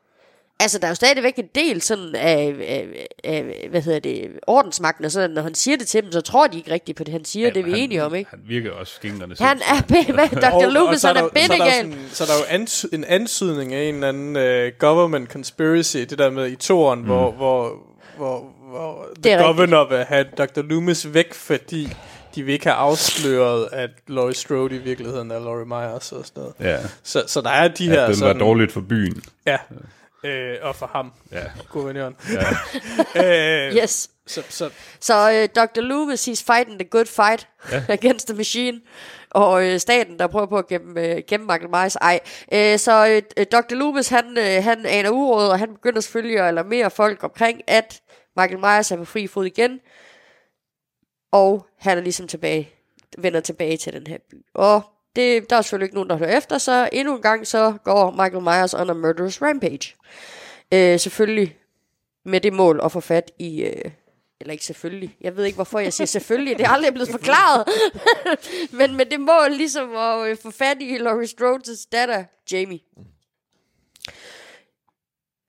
Altså, 0.60 0.80
der 0.80 0.86
er 0.86 0.92
jo 0.92 0.96
stadigvæk 0.96 1.34
en 1.38 1.48
del 1.56 1.82
sådan 1.82 2.16
af, 2.16 2.56
af, 2.68 3.08
af 3.24 3.68
hvad 3.70 3.82
hedder 3.82 4.00
det, 4.00 4.32
ordensmagten, 4.48 5.06
og 5.06 5.12
sådan, 5.12 5.30
når 5.30 5.42
han 5.42 5.56
siger 5.56 5.78
det 5.78 5.88
til 5.88 6.04
dem, 6.04 6.12
så 6.12 6.22
tror 6.22 6.48
de 6.48 6.58
ikke 6.58 6.72
rigtigt 6.72 6.98
på 6.98 7.04
det, 7.04 7.12
han 7.12 7.26
siger. 7.26 7.48
Ja, 7.48 7.54
det 7.54 7.60
er 7.60 7.64
vi 7.64 7.72
han, 7.72 7.80
enige 7.80 8.04
om, 8.04 8.16
ikke? 8.16 8.30
Han 8.30 8.40
virker 8.48 8.72
også 8.72 8.94
skingerne 8.96 9.36
Han 9.48 9.58
er 9.58 10.14
med 10.14 10.42
Dr. 10.42 10.70
Loomis, 10.70 11.02
så 11.02 11.08
han 11.08 11.18
er 11.18 11.22
der- 11.22 11.30
så 11.30 11.54
er 11.54 11.58
der 11.58 11.74
bindegal. 11.84 12.00
Så 12.12 12.24
er 12.24 12.28
der 12.28 12.34
jo 12.58 12.64
ans- 12.64 12.90
en 12.96 13.04
ansydning 13.04 13.74
af 13.74 13.84
en 13.84 13.96
eller 13.96 14.10
anden 14.10 14.36
uh, 14.68 14.74
government 14.80 15.32
conspiracy, 15.32 15.98
det 15.98 16.18
der 16.18 16.30
med 16.30 16.48
i 16.52 16.56
toren, 16.56 17.00
mm. 17.00 17.06
hvor, 17.06 17.32
hvor, 17.32 17.74
hvor, 18.18 18.54
hvor 18.70 19.08
Det 19.16 19.24
the 19.24 19.32
er 19.32 19.38
rigtigt. 19.38 19.56
governor 19.56 19.90
vil 19.90 20.04
have 20.06 20.26
Dr. 20.38 20.62
Loomis 20.62 21.14
væk, 21.14 21.34
fordi 21.34 21.88
de 22.36 22.44
vil 22.44 22.54
ikke 22.54 22.66
have 22.66 22.76
afsløret, 22.76 23.68
at 23.72 23.90
Laurie 24.08 24.36
Strode 24.36 24.76
i 24.76 24.80
virkeligheden 24.80 25.32
er 25.32 25.40
Laurie 25.40 25.66
Myers 25.66 26.12
og 26.12 26.26
sådan 26.26 26.44
noget. 26.44 26.54
Ja, 26.60 26.78
Så, 27.04 27.24
så 27.28 27.42
der 27.42 27.50
er 27.50 27.68
de 27.68 27.84
at 27.84 27.90
her 27.90 28.06
var 28.06 28.14
sådan... 28.14 28.40
dårligt 28.40 28.72
for 28.72 28.82
byen. 28.82 29.22
Ja, 29.46 29.58
øh, 30.26 30.58
og 30.62 30.76
for 30.76 30.86
ham, 30.94 31.12
Ja. 31.32 31.44
guvernøren. 31.70 32.16
Ja. 33.16 33.66
øh, 33.70 33.76
Yes. 33.76 34.10
så, 34.28 34.44
så 34.50 34.70
Så 35.00 35.32
øh, 35.32 35.64
Dr. 35.64 35.82
Loomis, 35.82 36.28
he's 36.28 36.44
fighting 36.54 36.80
the 36.80 36.90
good 36.90 37.06
fight 37.06 37.48
ja. 37.72 37.84
against 37.94 38.28
the 38.28 38.38
machine. 38.38 38.82
Og 39.30 39.66
øh, 39.68 39.80
staten, 39.80 40.20
der 40.20 40.28
prøver 40.28 40.46
på 40.46 40.58
at 40.58 40.68
gemme, 40.68 41.02
øh, 41.08 41.22
gemme 41.28 41.46
Michael 41.46 41.70
Myers. 41.70 41.96
Ej. 41.96 42.20
Øh, 42.54 42.80
så 42.80 43.08
øh, 43.08 43.22
øh, 43.38 43.46
Dr. 43.52 43.76
Loomis, 43.76 44.08
han, 44.10 44.38
øh, 44.38 44.64
han 44.64 44.86
aner 44.86 45.10
uråd, 45.10 45.48
og 45.50 45.60
han 45.60 45.74
begynder 45.74 46.02
selvfølgelig 46.02 46.40
at 46.40 46.46
alarmere 46.46 46.90
folk 46.92 47.24
omkring, 47.24 47.62
at 47.68 48.02
Michael 48.38 48.60
Myers 48.60 48.92
er 48.92 48.98
på 48.98 49.06
fri 49.06 49.28
fod 49.28 49.46
igen. 49.46 49.80
Og 51.32 51.66
han 51.80 51.98
er 51.98 52.02
ligesom 52.02 52.28
tilbage, 52.28 52.70
vender 53.18 53.40
tilbage 53.40 53.78
til 53.78 53.94
den 53.94 54.08
her 54.08 54.18
by. 54.32 54.36
Og 54.54 54.82
det, 55.16 55.50
der 55.50 55.56
er 55.56 55.62
selvfølgelig 55.62 55.86
ikke 55.86 55.96
nogen, 55.96 56.10
der 56.10 56.18
hører 56.18 56.38
efter, 56.38 56.58
så 56.58 56.90
endnu 56.94 57.16
en 57.16 57.22
gang 57.22 57.48
så 57.48 57.74
går 57.84 58.12
Michael 58.12 58.42
Myers 58.44 58.74
on 58.74 58.90
a 58.90 58.94
murderous 58.94 59.42
rampage. 59.42 59.96
Øh, 60.74 61.00
selvfølgelig 61.00 61.58
med 62.26 62.42
det 62.42 62.54
mål 62.54 62.80
at 62.84 62.92
få 62.92 63.00
fat 63.00 63.32
i... 63.40 63.62
Øh, 63.64 63.92
eller 64.40 64.52
ikke 64.52 64.66
selvfølgelig. 64.66 65.18
Jeg 65.22 65.38
ved 65.38 65.46
ikke, 65.46 65.56
hvorfor 65.56 65.80
jeg 65.80 65.94
siger 65.94 66.08
selvfølgelig. 66.08 66.58
Det 66.58 66.66
er 66.66 66.70
aldrig 66.70 66.94
blevet 66.94 67.10
forklaret. 67.10 67.68
Men 68.80 68.96
med 68.96 69.06
det 69.06 69.20
mål 69.20 69.52
ligesom 69.52 69.96
at 69.96 70.28
øh, 70.28 70.38
få 70.44 70.52
fat 70.52 70.78
i 70.80 70.98
Laurie 70.98 71.28
Strodes 71.28 71.86
datter, 71.92 72.24
Jamie. 72.52 72.80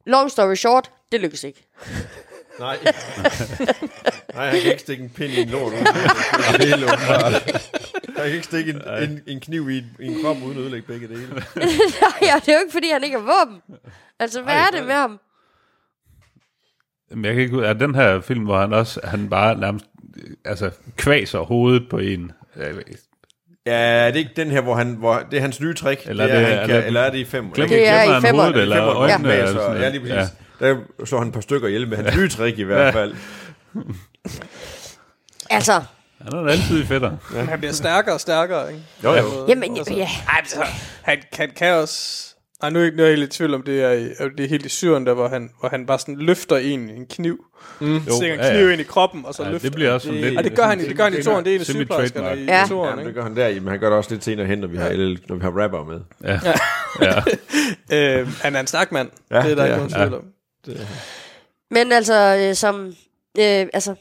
Long 0.06 0.30
story 0.30 0.54
short, 0.54 0.90
det 1.12 1.20
lykkes 1.20 1.44
ikke. 1.44 1.66
Nej. 2.58 2.78
Nej, 4.34 4.50
han 4.50 4.60
kan 4.60 4.70
ikke 4.70 4.80
stikke 4.80 5.02
en 5.04 5.10
pind 5.10 5.32
i 5.32 5.40
en 5.40 5.48
lort. 5.48 5.72
at 5.72 6.60
ødelægge 6.66 6.96
Han 8.16 8.24
kan 8.24 8.32
ikke 8.34 8.44
stikke 8.44 8.70
en, 8.72 8.82
en, 9.10 9.20
en 9.26 9.40
kniv 9.40 9.70
i, 9.70 9.78
en- 9.78 9.96
i 10.00 10.06
en 10.06 10.22
krop 10.22 10.36
uden 10.36 10.50
at 10.58 10.62
ødelægge 10.62 10.86
begge 10.86 11.08
dele. 11.08 11.20
ja, 12.22 12.34
det 12.40 12.48
er 12.48 12.52
jo 12.52 12.58
ikke, 12.60 12.72
fordi 12.72 12.88
han 12.92 13.04
ikke 13.04 13.18
har 13.18 13.24
våben. 13.44 13.60
Altså, 14.20 14.42
hvad 14.42 14.54
Ej, 14.54 14.60
er 14.66 14.70
det 14.78 14.86
med 14.86 14.94
ham? 14.94 15.20
Men 17.10 17.24
jeg 17.24 17.34
kan 17.34 17.42
ikke 17.42 17.56
ud 17.56 17.62
af 17.62 17.78
den 17.78 17.94
her 17.94 18.20
film, 18.20 18.44
hvor 18.44 18.58
han 18.60 18.72
også, 18.72 19.00
han 19.04 19.28
bare 19.30 19.58
nærmest, 19.58 19.86
altså, 20.44 20.70
kvaser 20.96 21.38
hovedet 21.38 21.88
på 21.90 21.98
en. 21.98 22.32
Jeg. 22.56 22.74
Ja, 23.66 23.72
er 24.06 24.10
det 24.10 24.18
ikke 24.18 24.30
den 24.36 24.50
her, 24.50 24.60
hvor 24.60 24.74
han, 24.74 24.94
hvor, 24.94 25.18
det 25.30 25.36
er 25.36 25.40
hans 25.40 25.60
nye 25.60 25.74
trick? 25.74 26.06
Eller 26.06 26.26
det 26.26 26.34
er 26.34 26.38
det- 26.38 26.48
han 26.48 26.58
er 26.58 26.66
kan, 26.66 26.76
det- 26.76 26.86
eller 26.86 27.00
er 27.00 27.10
det 27.10 27.18
i 27.18 27.24
fem? 27.24 27.50
Glem, 27.50 27.68
Det 27.68 27.88
er 27.88 28.02
i 28.02 28.20
femmeren. 28.20 28.34
hovedet, 28.36 28.62
eller 28.62 28.76
Eller 28.76 28.94
øjnene. 28.96 29.28
ja. 29.28 29.48
eller 29.48 29.74
ja, 29.74 29.88
lige 29.88 30.00
præcis. 30.00 30.34
Der 30.60 30.76
så 31.04 31.18
han 31.18 31.26
et 31.28 31.34
par 31.34 31.40
stykker 31.40 31.68
ihjel 31.68 31.88
med 31.88 31.96
hans 31.96 32.16
nye 32.16 32.28
trick 32.28 32.58
i 32.58 32.62
hvert 32.62 32.92
fald. 32.94 33.14
Altså, 35.50 35.82
Han 36.34 36.46
er 36.46 36.50
altid 36.50 36.84
fætter. 36.86 37.12
han 37.48 37.58
bliver 37.58 37.72
stærkere 37.72 38.14
og 38.14 38.20
stærkere, 38.20 38.68
ikke? 38.72 38.82
Jo, 39.04 39.12
jo. 39.14 39.46
jamen, 39.48 39.76
Altså, 39.76 39.94
ja. 39.94 40.08
Ej, 40.28 40.42
så, 40.46 40.64
han, 41.02 41.18
han 41.32 41.50
kan 41.56 41.72
også... 41.74 42.22
Ej, 42.62 42.70
nu 42.70 42.78
er 42.78 42.82
jeg 42.82 42.92
ikke 42.92 43.02
jeg 43.02 43.10
helt 43.16 43.34
i 43.34 43.36
tvivl 43.36 43.54
om 43.54 43.62
det 43.62 43.82
er, 43.82 43.90
i- 43.92 44.08
det 44.38 44.44
er 44.44 44.48
helt 44.48 44.66
i 44.66 44.68
syren, 44.68 45.06
der 45.06 45.14
hvor 45.14 45.28
han, 45.28 45.50
hvor 45.60 45.68
han 45.68 45.86
bare 45.86 45.98
sådan 45.98 46.16
løfter 46.16 46.56
en, 46.56 46.80
en 46.90 47.06
kniv. 47.06 47.44
Mm. 47.80 48.00
Stikker 48.00 48.34
en 48.34 48.40
ja, 48.40 48.46
ja. 48.46 48.52
kniv 48.56 48.70
ind 48.70 48.80
i 48.80 48.84
kroppen, 48.84 49.24
og 49.24 49.34
så 49.34 49.42
Ja, 49.44 49.50
løfter 49.50 49.68
det 49.68 49.74
bliver 49.74 49.92
også 49.92 50.06
sådan 50.06 50.20
det, 50.22 50.26
lidt- 50.28 50.38
Og 50.38 50.44
det 50.44 50.56
gør 50.56 50.66
han, 50.66 50.78
det 50.78 50.96
gør 50.96 51.04
han 51.04 51.18
i 51.18 51.22
toren, 51.22 51.44
det 51.44 51.50
er 51.50 51.54
en 51.54 51.60
af 51.60 51.66
sygeplejerskerne 51.66 52.40
i 52.40 52.44
Ja. 52.44 52.58
ja. 52.58 52.66
toren, 52.68 52.98
Ja, 52.98 53.04
det 53.04 53.14
gør 53.14 53.22
han 53.22 53.36
der, 53.36 53.54
men 53.60 53.68
han 53.68 53.78
gør 53.80 53.88
det 53.88 53.96
også 53.98 54.10
lidt 54.10 54.24
senere 54.24 54.46
hen, 54.46 54.58
når 54.58 54.68
vi 54.68 54.76
har, 54.76 54.88
L, 54.92 55.18
når 55.28 55.36
vi 55.36 55.42
har 55.42 55.62
rapper 55.62 55.84
med. 55.84 56.00
Ja. 56.24 56.40
ja. 57.02 57.22
Øh, 58.20 58.28
han 58.42 58.56
er 58.56 58.60
en 58.60 58.66
stærk 58.66 58.92
mand, 58.92 59.08
Ja, 59.30 59.36
det 59.36 59.50
er 59.50 59.54
der 59.54 59.54
det 59.54 59.64
ikke 59.64 59.76
nogen 59.76 59.90
tvivl 60.10 60.14
om. 60.14 60.24
Men 61.70 61.92
altså, 61.92 62.36
øh, 62.48 62.54
som... 62.54 62.86
Øh, 63.38 63.66
altså, 63.72 63.94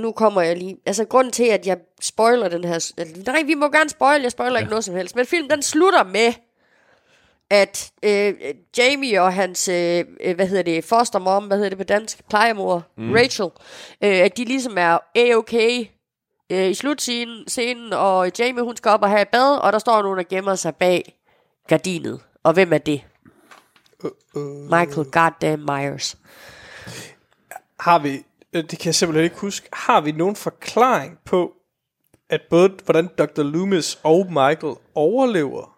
nu 0.00 0.12
kommer 0.12 0.42
jeg 0.42 0.56
lige... 0.56 0.76
Altså, 0.86 1.04
grunden 1.04 1.32
til, 1.32 1.44
at 1.44 1.66
jeg 1.66 1.78
spoiler 2.00 2.48
den 2.48 2.64
her... 2.64 2.74
Altså, 2.74 2.94
nej, 3.26 3.42
vi 3.42 3.54
må 3.54 3.68
gerne 3.70 3.90
spoil, 3.90 4.22
jeg 4.22 4.30
spoiler 4.30 4.52
ja. 4.52 4.58
ikke 4.58 4.70
noget 4.70 4.84
som 4.84 4.94
helst. 4.94 5.16
Men 5.16 5.26
filmen, 5.26 5.50
den 5.50 5.62
slutter 5.62 6.04
med, 6.04 6.32
at 7.50 7.92
øh, 8.02 8.34
Jamie 8.78 9.22
og 9.22 9.34
hans, 9.34 9.68
øh, 9.68 10.04
øh, 10.20 10.34
hvad 10.34 10.46
hedder 10.46 10.62
det, 10.62 10.84
fostermom, 10.84 11.46
hvad 11.46 11.56
hedder 11.56 11.70
det 11.70 11.78
på 11.78 11.84
dansk, 11.84 12.28
plejemor, 12.28 12.84
mm. 12.96 13.12
Rachel, 13.12 13.50
øh, 14.04 14.18
at 14.18 14.36
de 14.36 14.44
ligesom 14.44 14.78
er 14.78 14.98
a-okay 15.14 15.86
øh, 16.52 16.70
i 16.70 16.74
slutscenen, 16.74 17.48
scenen, 17.48 17.92
og 17.92 18.30
Jamie, 18.38 18.62
hun 18.62 18.76
skal 18.76 18.90
op 18.90 19.02
og 19.02 19.08
have 19.08 19.22
et 19.22 19.28
bad, 19.28 19.58
og 19.58 19.72
der 19.72 19.78
står 19.78 20.02
nogen, 20.02 20.18
der 20.18 20.24
gemmer 20.24 20.54
sig 20.54 20.76
bag 20.76 21.18
gardinet. 21.68 22.20
Og 22.42 22.52
hvem 22.52 22.72
er 22.72 22.78
det? 22.78 23.02
Michael 24.70 25.10
Goddamn 25.10 25.62
Myers. 25.62 26.16
Har 27.80 27.98
vi, 27.98 28.24
det 28.54 28.68
kan 28.68 28.86
jeg 28.86 28.94
simpelthen 28.94 29.24
ikke 29.24 29.36
huske, 29.38 29.68
har 29.72 30.00
vi 30.00 30.12
nogen 30.12 30.36
forklaring 30.36 31.18
på, 31.26 31.52
at 32.30 32.40
både 32.50 32.70
hvordan 32.84 33.08
Dr. 33.18 33.42
Loomis 33.42 33.98
og 34.02 34.26
Michael 34.28 34.74
overlever? 34.94 35.72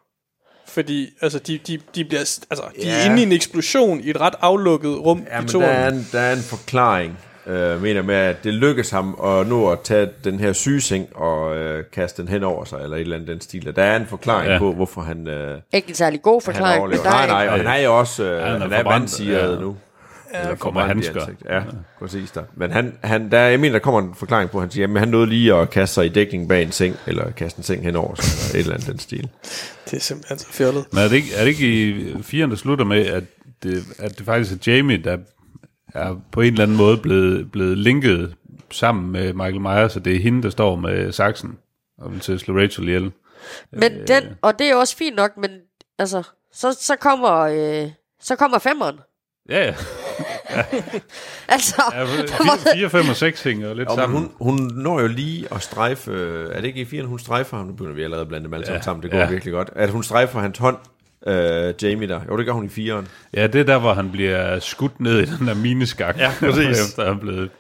Fordi 0.67 1.09
altså, 1.23 1.39
de, 1.39 1.59
de, 1.67 1.81
de, 1.95 2.05
bliver, 2.05 2.21
altså, 2.51 2.65
de 2.83 2.89
er 2.91 2.97
Ja. 2.99 3.11
inde 3.11 3.21
i 3.21 3.27
en 3.27 3.33
eksplosion 3.33 4.01
i 4.01 4.11
et 4.11 4.21
ret 4.21 4.35
aflukket 4.41 4.99
rum 4.99 5.27
Ja, 5.31 5.39
i 5.39 5.41
men 5.41 5.49
toren. 5.49 5.65
der 5.67 5.73
er, 5.73 5.89
en, 5.91 6.07
der 6.13 6.21
er 6.21 6.33
en 6.33 6.43
forklaring, 6.43 7.19
øh, 7.47 7.83
mener 7.83 8.03
med, 8.03 8.15
at 8.15 8.45
det 8.45 8.55
lykkes 8.55 8.91
ham 8.91 9.21
at 9.25 9.47
nå 9.47 9.71
at 9.71 9.81
tage 9.81 10.09
den 10.25 10.41
her 10.41 10.53
sygeseng 10.53 11.17
og 11.17 11.57
øh, 11.57 11.85
kaste 11.93 12.23
den 12.23 12.29
hen 12.31 12.45
over 12.45 12.65
sig, 12.65 12.81
eller 12.83 12.97
et 12.97 13.01
eller 13.01 13.17
andet 13.17 13.29
den 13.29 13.41
stil. 13.41 13.77
Der 13.77 13.83
er 13.83 13.97
en 13.97 14.07
forklaring 14.07 14.53
Ja. 14.53 14.59
på, 14.59 14.73
hvorfor 14.73 15.01
han, 15.01 15.29
øh, 15.29 15.61
Ikke 15.73 15.89
en 15.89 15.95
særlig 15.95 16.23
god 16.23 16.41
forklaring, 16.41 16.89
men 16.89 16.99
der 16.99 17.05
er 17.05 17.11
Nej, 17.11 17.27
nej, 17.27 17.49
og 17.49 17.57
han 17.57 17.67
er 17.67 17.77
jo 17.85 17.99
også 17.99 18.25
øh, 18.25 18.31
han 18.39 18.47
er 18.47 18.51
han 18.51 18.63
er 18.63 18.77
forbrændt, 18.77 18.87
vandsiret 18.89 19.55
ja. 19.55 19.61
nu. 19.61 19.77
Ja, 20.35 20.55
kommer 20.55 20.57
forbrændt 20.57 20.87
i 20.87 20.89
handsker. 20.89 21.21
ansigtet. 21.21 21.47
Ja, 21.51 21.63
præcis 21.99 22.31
der. 22.31 22.43
Men 22.55 22.71
han, 22.71 22.99
han, 23.03 23.31
der, 23.31 23.41
jeg 23.41 23.61
mener, 23.61 23.73
der 23.73 23.79
kommer 23.79 24.01
en 24.01 24.15
forklaring 24.15 24.51
på, 24.51 24.59
at 24.59 24.63
han 24.63 24.71
siger, 24.71 24.89
at 24.89 24.99
han 24.99 25.09
nåede 25.09 25.27
lige 25.27 25.55
at 25.55 25.71
kaste 25.71 25.95
sig 25.95 26.07
i 26.07 26.09
dækning 26.09 26.49
bag 26.49 26.63
en 26.63 26.73
seng, 26.73 26.97
eller 27.07 27.31
kaste 27.31 27.59
en 27.59 27.63
seng 27.63 27.83
hen 27.83 27.97
over 27.97 28.15
sig, 28.15 28.49
eller 28.49 28.55
et 28.55 28.61
eller 28.61 28.75
andet 28.75 28.89
den 28.89 28.99
stil. 28.99 29.29
Det 29.91 29.97
er 29.97 30.01
simpelthen 30.01 30.39
så 30.39 30.47
fjollet. 30.53 30.85
Men 30.93 30.99
er 30.99 31.09
det 31.09 31.17
ikke, 31.17 31.35
er 31.35 31.41
det 31.41 31.49
ikke 31.49 31.89
i 31.89 32.23
firen, 32.23 32.51
der 32.51 32.57
slutter 32.57 32.85
med, 32.85 33.07
at 33.07 33.25
det, 33.63 33.85
at 33.99 34.19
det 34.19 34.27
faktisk 34.27 34.53
er 34.53 34.73
Jamie, 34.73 34.97
der 34.97 35.19
er 35.95 36.17
på 36.33 36.41
en 36.41 36.53
eller 36.53 36.63
anden 36.63 36.77
måde 36.77 36.97
blevet, 36.97 37.53
blevet 37.53 37.79
linket 37.79 38.35
sammen 38.71 39.13
med 39.13 39.33
Michael 39.33 39.61
Myers, 39.61 39.97
og 39.97 40.05
det 40.05 40.17
er 40.17 40.21
hende, 40.21 40.43
der 40.43 40.51
står 40.51 40.77
med 40.77 41.13
saksen 41.13 41.59
og 41.99 42.13
vil 42.13 42.21
til 42.21 42.33
at 42.33 42.41
slå 42.41 42.59
Rachel 42.59 42.89
ihjel. 42.89 43.13
Men 43.73 43.93
den, 44.09 44.25
og 44.43 44.59
det 44.59 44.67
er 44.71 44.75
også 44.75 44.97
fint 44.97 45.17
nok, 45.17 45.37
men 45.37 45.51
altså, 45.99 46.23
så, 46.53 46.73
så 46.81 46.97
kommer, 46.97 47.39
øh, 47.39 47.91
så 48.21 48.37
kommer 48.37 48.59
femmeren. 48.59 48.99
Ja, 49.49 49.65
ja. 49.65 49.75
Altså, 51.49 51.83
ja 51.95 52.05
4, 52.05 52.75
4, 52.75 52.91
5 52.91 53.09
og 53.09 53.17
6 53.17 53.43
hænger 53.43 53.75
lidt 53.75 53.89
Og 53.89 53.97
men 53.97 54.03
sammen. 54.03 54.31
hun, 54.39 54.59
hun 54.59 54.71
når 54.75 55.01
jo 55.01 55.07
lige 55.07 55.47
at 55.55 55.63
strejfe, 55.63 56.13
er 56.53 56.61
det 56.61 56.65
ikke 56.65 56.81
i 56.81 56.85
firen, 56.85 57.07
hun 57.07 57.19
strejfer 57.19 57.57
ham, 57.57 57.67
nu 57.67 57.73
begynder 57.73 57.95
vi 57.95 58.03
allerede 58.03 58.23
at 58.23 58.29
blande 58.29 58.45
dem 58.45 58.55
alle 58.55 58.67
sammen 58.67 58.79
Ja, 58.79 58.83
sammen, 58.85 59.03
det 59.03 59.11
går 59.11 59.19
ja. 59.19 59.29
virkelig 59.31 59.53
godt, 59.53 59.71
at 59.77 59.91
hun 59.91 60.03
strejfer 60.03 60.41
hans 60.41 60.59
hånd, 60.59 60.77
øh, 61.27 61.75
Jamie 61.83 62.09
der, 62.09 62.21
jo 62.31 62.37
det 62.37 62.47
gør 62.47 62.53
hun 62.53 62.65
i 62.65 62.69
firen. 62.69 63.09
Ja, 63.35 63.47
det 63.47 63.61
er 63.61 63.65
der, 63.65 63.79
hvor 63.79 63.95
han 63.95 64.11
bliver 64.11 64.59
skudt 64.59 65.01
ned 65.01 65.19
i 65.21 65.25
den 65.25 65.47
der 65.47 65.55
mineskak. 65.55 66.19
Ja, 66.19 66.33
præcis. 66.41 66.87
efter 66.89 67.05
han 67.05 67.13
er 67.15 67.19
blevet... 67.21 67.51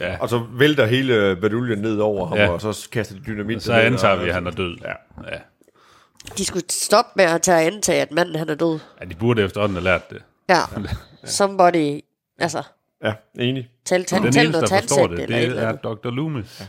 Ja, 0.00 0.16
Og 0.20 0.28
så 0.28 0.42
vælter 0.52 0.86
hele 0.86 1.36
baduljen 1.40 1.78
ned 1.78 1.96
over 1.98 2.26
ham, 2.26 2.38
Ja. 2.38 2.48
og 2.48 2.60
så 2.60 2.88
kaster 2.92 3.14
de 3.14 3.20
dynamit. 3.26 3.62
så 3.62 3.72
ned, 3.72 3.80
antager 3.80 4.14
og- 4.14 4.24
vi, 4.24 4.28
at 4.28 4.34
han 4.34 4.46
er 4.46 4.50
død. 4.50 4.76
Ja. 4.82 4.92
ja. 5.32 5.38
de 6.38 6.44
skulle 6.44 6.64
stoppe 6.70 7.10
med 7.16 7.24
at 7.24 7.42
tage 7.42 7.66
antage, 7.66 8.02
at 8.02 8.12
manden 8.12 8.34
han 8.36 8.48
er 8.48 8.54
død. 8.54 8.78
ja 9.00 9.04
de 9.04 9.14
burde 9.14 9.42
efterhånden 9.44 9.76
have 9.76 9.84
lært 9.84 10.10
det. 10.10 10.18
Ja, 10.54 10.60
somebody, 11.24 12.00
altså, 12.38 12.62
Ja, 13.04 13.12
enig. 13.40 13.68
tal, 13.84 14.04
tal, 14.04 14.22
Den 14.22 14.32
tal 14.32 14.46
eneste, 14.46 14.60
der 14.60 14.66
forstår 14.80 14.96
tandsæt 15.06 15.18
det, 15.18 15.28
det 15.28 15.42
eller 15.42 15.62
er. 15.62 15.76
Dr. 15.76 16.10
Loomis. 16.10 16.62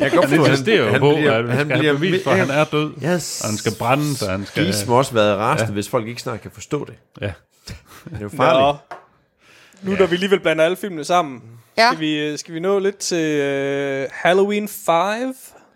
Jeg 0.00 0.10
kan 0.10 0.20
godt 0.20 0.30
Han 0.30 0.40
insisterer 0.40 0.84
jo 0.84 0.90
han 0.90 1.00
på, 1.00 1.14
bliver- 1.14 1.32
at 1.32 1.52
han, 1.56 1.70
have 1.70 1.94
bevis 1.98 2.24
for, 2.24 2.30
at 2.30 2.38
han 2.38 2.50
er 2.50 2.64
død. 2.64 2.92
Yes. 3.04 3.40
Og 3.40 3.48
han 3.48 3.56
skal 3.58 3.72
brænde, 3.78 4.16
så 4.16 4.30
han 4.30 4.46
skal... 4.46 4.66
Gis 4.66 4.86
må 4.86 4.98
også 4.98 5.14
være 5.14 5.36
rasende, 5.36 5.68
ja. 5.70 5.72
hvis 5.72 5.88
folk 5.88 6.06
ikke 6.08 6.20
snart 6.22 6.40
kan 6.40 6.50
forstå 6.50 6.84
det. 6.84 6.94
Ja. 7.20 7.32
Det 8.04 8.16
er 8.16 8.20
jo 8.20 8.28
farligt. 8.28 8.80
Nå. 9.82 9.90
Nu 9.90 9.96
da 9.98 10.04
vi 10.04 10.14
alligevel 10.14 10.40
blander 10.40 10.64
alle 10.64 10.76
filmene 10.76 11.04
sammen, 11.04 11.42
Ja. 11.78 11.88
skal, 11.90 12.00
vi, 12.00 12.18
øh, 12.18 12.38
skal 12.38 12.54
vi 12.54 12.60
nå 12.60 12.78
lidt 12.78 12.98
til 12.98 13.40
uh, 13.40 14.10
Halloween 14.12 14.68
5, 14.68 15.34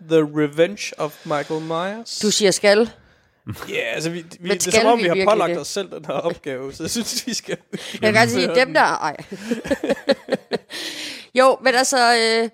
The 0.09 0.19
Revenge 0.19 0.91
of 0.97 1.15
Michael 1.25 1.61
Myers? 1.61 2.19
Du 2.19 2.31
siger 2.31 2.51
skal. 2.51 2.89
Ja, 3.47 3.73
yeah, 3.73 3.95
altså 3.95 4.09
vi, 4.09 4.25
vi, 4.39 4.49
det 4.49 4.67
er 4.67 4.71
som 4.71 4.85
om, 4.85 4.97
vi 4.97 5.03
vi 5.03 5.19
har 5.19 5.25
pålagt 5.29 5.49
det? 5.49 5.59
os 5.59 5.67
selv 5.67 5.91
den 5.91 6.05
her 6.05 6.13
opgave, 6.13 6.73
så 6.73 6.83
jeg 6.83 6.89
synes, 6.89 7.27
vi 7.27 7.33
skal... 7.33 7.57
Jeg 7.93 8.01
kan 8.01 8.13
godt 8.13 8.29
sige, 8.29 8.55
dem 8.55 8.73
der, 8.73 8.81
ej. 8.81 9.15
jo, 11.39 11.57
men 11.63 11.75
altså, 11.75 12.13
øh, 12.13 12.49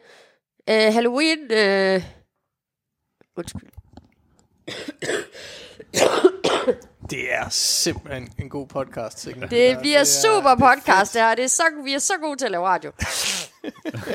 øh, 0.69 0.93
Halloween, 0.93 1.51
øh, 1.51 2.03
undskyld. 3.37 3.69
Det 7.09 7.33
er 7.33 7.49
simpelthen 7.49 8.29
en 8.37 8.49
god 8.49 8.67
podcast, 8.67 9.19
Signe. 9.19 9.47
Det 9.47 9.79
bliver 9.79 10.03
super 10.03 10.55
podcast, 10.55 11.13
det 11.13 11.21
her. 11.21 11.35
Det 11.35 11.43
er 11.43 11.47
så, 11.47 11.63
vi 11.83 11.93
er 11.93 11.99
så 11.99 12.13
gode 12.21 12.37
til 12.37 12.45
at 12.45 12.51
lave 12.51 12.67
radio. 12.67 12.91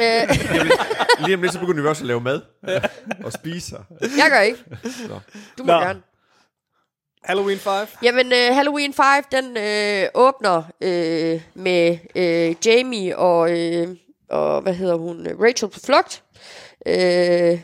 øh, 0.02 0.28
Lige 1.26 1.34
om 1.34 1.42
lidt, 1.42 1.52
så 1.52 1.60
begynder 1.60 1.82
vi 1.82 1.88
også 1.88 2.02
at 2.02 2.06
lave 2.06 2.20
mad. 2.20 2.40
Og 3.24 3.32
spise 3.32 3.68
sig. 3.68 3.84
jeg 4.00 4.26
gør 4.30 4.40
ikke. 4.40 4.64
Du 5.58 5.64
må 5.64 5.72
Nå. 5.72 5.80
gerne. 5.80 6.02
Halloween 7.24 7.58
5. 7.58 7.72
Jamen, 8.02 8.26
uh, 8.26 8.54
Halloween 8.56 8.92
5, 8.92 9.04
den 9.32 9.44
uh, 9.56 10.08
åbner 10.22 10.56
uh, 10.80 11.62
med 11.62 11.98
uh, 12.16 12.66
Jamie 12.66 13.18
og, 13.18 13.40
uh, 13.40 13.88
og, 14.30 14.60
hvad 14.60 14.74
hedder 14.74 14.94
hun, 14.94 15.26
Rachel 15.40 15.68
på 15.68 15.80
flugt. 15.80 16.22
Uh, 16.86 17.60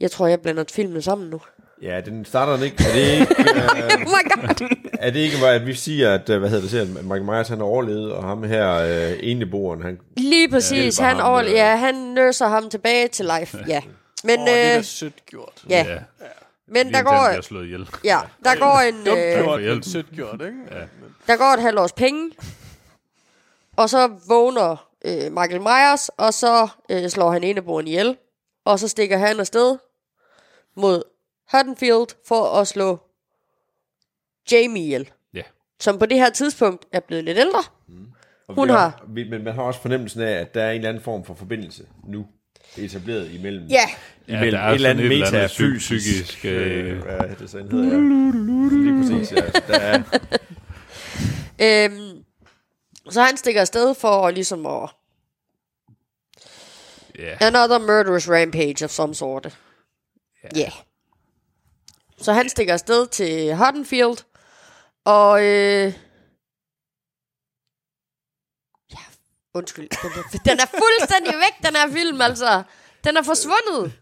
jeg 0.00 0.10
tror, 0.10 0.26
jeg 0.26 0.40
blander 0.40 0.64
filmene 0.72 1.02
sammen 1.02 1.30
nu. 1.30 1.40
Ja, 1.82 2.00
den 2.00 2.24
starter 2.24 2.52
den 2.52 2.64
ikke. 2.64 2.84
Er 2.88 2.92
det 2.92 3.00
ikke, 3.00 3.34
øh, 3.38 3.94
Oh 3.94 4.00
my 4.00 4.30
god. 4.30 4.76
er 4.92 5.10
det 5.10 5.20
ikke 5.20 5.46
at 5.46 5.66
vi 5.66 5.74
siger, 5.74 6.14
at, 6.14 6.30
øh, 6.30 6.38
hvad 6.38 6.48
hedder 6.48 6.62
det, 6.62 6.70
siger, 6.70 6.82
at 6.82 6.88
Michael 6.88 7.24
Myers 7.24 7.48
han 7.48 7.58
har 7.58 7.64
overlevet, 7.64 8.12
og 8.12 8.24
ham 8.24 8.42
her, 8.42 8.74
øh, 8.74 9.18
eneboeren, 9.20 9.82
han... 9.82 9.98
Lige 10.16 10.48
præcis. 10.48 10.96
hjælper 10.96 11.08
han, 11.08 11.16
ham, 11.16 11.30
over, 11.30 11.40
øh. 11.40 11.50
ja, 11.52 11.76
han 11.76 11.94
nørser 11.94 12.46
ham 12.46 12.70
tilbage 12.70 13.08
til 13.08 13.30
life. 13.38 13.58
Ja. 13.68 13.82
Men, 14.24 14.40
Åh, 14.40 14.46
det 14.46 14.72
er 14.72 14.78
øh, 14.78 14.84
sødt 14.84 15.26
gjort. 15.26 15.64
ja. 15.70 15.86
Ja, 15.88 15.98
men 16.68 16.86
lige 16.86 16.96
der 16.96 17.02
går, 17.02 17.28
bliver 17.28 17.40
slået 17.42 17.64
ihjel. 17.64 17.88
ja, 18.04 18.18
der 18.44 18.58
går 18.58 18.78
en, 18.88 18.94
øh, 18.98 19.44
gjort, 19.44 19.60
hjælpen. 19.60 19.82
sødt 19.82 20.06
gjort, 20.14 20.40
ikke? 20.42 20.56
Ja. 20.70 20.86
der 21.26 21.36
går 21.36 21.44
et 21.44 21.62
halvt 21.62 21.78
års 21.78 21.92
penge, 21.92 22.30
og 23.76 23.90
så 23.90 24.06
vågner 24.28 24.88
øh, 25.04 25.32
Michael 25.32 25.60
Myers, 25.60 26.08
og 26.08 26.34
så 26.34 26.68
øh, 26.90 27.08
slår 27.08 27.30
han 27.30 27.44
eneboeren 27.44 27.86
ihjel, 27.86 28.16
og 28.64 28.78
så 28.78 28.88
stikker 28.88 29.18
han 29.18 29.40
afsted 29.40 29.78
mod 30.76 31.02
Haddonfield 31.48 32.08
for 32.28 32.44
at 32.60 32.68
slå 32.68 32.98
Jamie 34.52 34.82
ihjel, 34.84 35.10
Ja. 35.34 35.42
som 35.80 35.98
på 35.98 36.06
det 36.06 36.16
her 36.18 36.30
tidspunkt 36.30 36.86
er 36.92 37.00
blevet 37.00 37.24
lidt 37.24 37.38
ældre. 37.38 37.62
Og 38.48 38.54
Hun 38.54 38.70
har- 38.70 39.02
vi- 39.08 39.28
Men 39.28 39.44
man 39.44 39.54
har 39.54 39.62
også 39.62 39.80
fornemmelsen 39.80 40.20
af, 40.22 40.30
at 40.32 40.54
der 40.54 40.62
er 40.62 40.70
en 40.70 40.76
eller 40.76 40.88
anden 40.88 41.02
form 41.02 41.24
for 41.24 41.34
forbindelse 41.34 41.86
nu. 42.04 42.26
Det 42.76 42.84
er 42.84 42.88
etableret 42.88 43.30
imellem. 43.30 43.66
Ja, 43.66 43.84
imellem 44.26 44.52
der 44.52 44.58
er 44.58 44.68
et 44.68 44.74
eller 44.74 44.90
andet 44.90 45.12
et 45.12 45.18
metafysisk. 45.18 45.78
psykisk, 45.78 46.44
øh, 46.44 46.90
Øh, 46.90 47.02
hvad 47.02 47.16
er 47.18 47.34
det 47.34 47.50
sådan 47.50 47.72
hedder, 47.72 47.94
ja. 47.94 48.00
Lige 48.84 49.18
præcis, 49.20 49.32
ja. 49.36 49.60
Der 49.68 49.78
er, 49.78 50.02
øhm, 51.90 52.24
så 53.10 53.22
han 53.22 53.36
stikker 53.36 53.60
afsted 53.60 53.94
for 53.94 54.30
ligesom 54.30 54.66
at 54.66 54.90
Ja, 57.18 57.36
Another 57.40 57.78
murderous 57.78 58.28
rampage 58.28 58.84
of 58.84 58.90
some 58.90 59.14
sort. 59.14 59.58
Ja. 60.44 60.60
Yeah. 60.60 60.72
Så 62.18 62.32
han 62.32 62.48
stikker 62.48 62.72
afsted 62.72 63.06
til 63.06 63.54
Haddonfield, 63.54 64.24
og 65.04 65.42
øh, 65.44 65.92
ja, 68.92 68.98
undskyld, 69.54 69.88
den 70.02 70.10
er, 70.16 70.38
den 70.50 70.58
er 70.60 70.66
fuldstændig 70.78 71.32
væk, 71.34 71.66
den 71.70 71.76
her 71.76 71.92
film, 71.92 72.20
altså. 72.20 72.62
Den 73.04 73.16
er 73.16 73.22
forsvundet. 73.22 73.92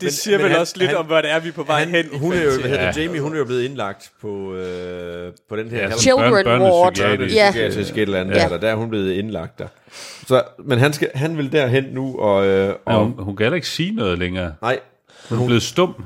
Det 0.00 0.06
Men- 0.06 0.12
siger 0.12 0.36
men 0.38 0.44
vel 0.44 0.52
han- 0.52 0.60
også 0.60 0.74
lidt 0.76 0.88
han- 0.90 0.96
om, 0.98 1.06
hvad 1.06 1.22
det 1.22 1.30
er, 1.30 1.38
vi 1.40 1.48
er 1.48 1.52
på 1.52 1.62
vej 1.62 1.84
hen. 1.84 2.06
i 2.12 2.18
hun 2.18 2.32
er 2.32 2.42
jo, 2.42 2.50
hvad 2.50 2.70
hedder 2.70 2.84
Ja. 2.84 2.92
Jamie, 2.96 3.20
hun 3.20 3.34
er 3.34 3.38
jo 3.38 3.44
blevet 3.44 3.62
indlagt 3.62 4.10
på, 4.20 4.54
øh, 4.54 5.32
på 5.48 5.56
den 5.56 5.70
her 5.70 5.78
Ja, 5.78 5.88
ja, 5.88 5.96
Children 5.96 6.32
ward. 6.62 6.98
Ja. 6.98 7.16
psykiatrisk 7.50 7.92
et 7.92 7.98
eller 8.02 8.20
andet, 8.20 8.34
Ja. 8.36 8.42
ja. 8.42 8.48
der, 8.48 8.58
der 8.58 8.68
er 8.70 8.74
hun 8.74 8.88
blevet 8.88 9.12
indlagt 9.12 9.58
der. 9.58 9.68
Så, 10.26 10.42
men 10.64 10.78
han, 10.78 10.92
skal, 10.92 11.10
han 11.14 11.36
vil 11.38 11.52
derhen 11.52 11.84
nu, 11.84 12.18
og, 12.18 12.46
øh, 12.46 12.66
ja, 12.68 12.72
og 12.86 13.04
hun, 13.04 13.14
hun 13.18 13.36
kan 13.36 13.44
heller 13.44 13.54
ikke 13.56 13.68
sige 13.68 13.94
noget 13.94 14.18
længere. 14.18 14.54
nej, 14.62 14.80
Hun 15.28 15.40
er 15.40 15.46
blevet 15.46 15.62
stum. 15.62 16.04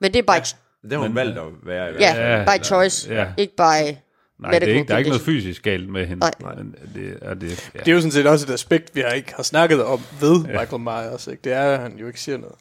Men 0.00 0.12
det 0.14 0.18
er 0.18 0.22
by, 0.22 0.40
det 0.82 0.92
har 0.92 0.98
hun 0.98 1.08
Men- 1.08 1.14
valgt 1.16 1.38
at 1.38 1.44
være. 1.62 1.92
i 1.92 1.96
ja. 2.00 2.38
Ja, 2.38 2.44
by 2.58 2.64
choice, 2.64 3.14
ja. 3.14 3.26
ikke 3.36 3.56
by... 3.56 3.96
Nej, 4.38 4.58
det 4.58 4.62
er, 4.68 4.74
ikke, 4.74 4.88
der 4.88 4.94
er 4.94 4.98
ikke 4.98 5.10
noget 5.10 5.22
fysisk 5.24 5.62
galt 5.62 5.88
med 5.88 6.06
hende. 6.06 6.26
Nej. 6.40 6.54
Men 6.54 6.74
det 6.94 7.18
er 7.22 7.34
det, 7.34 7.70
ja. 7.74 7.78
Det 7.78 7.88
er 7.88 7.92
jo 7.92 7.98
sådan 8.00 8.12
set 8.12 8.26
også 8.26 8.46
et 8.46 8.52
aspekt, 8.54 8.94
vi 8.96 9.00
har 9.00 9.10
ikke 9.10 9.34
har 9.34 9.42
snakket 9.42 9.84
om 9.84 10.00
ved 10.20 10.38
Michael 10.38 10.80
Myers. 10.80 11.26
Ikke? 11.26 11.40
Det 11.44 11.52
er, 11.52 11.62
at 11.62 11.78
han 11.80 11.96
jo 11.98 12.06
ikke 12.06 12.20
siger 12.20 12.38
noget. 12.38 12.54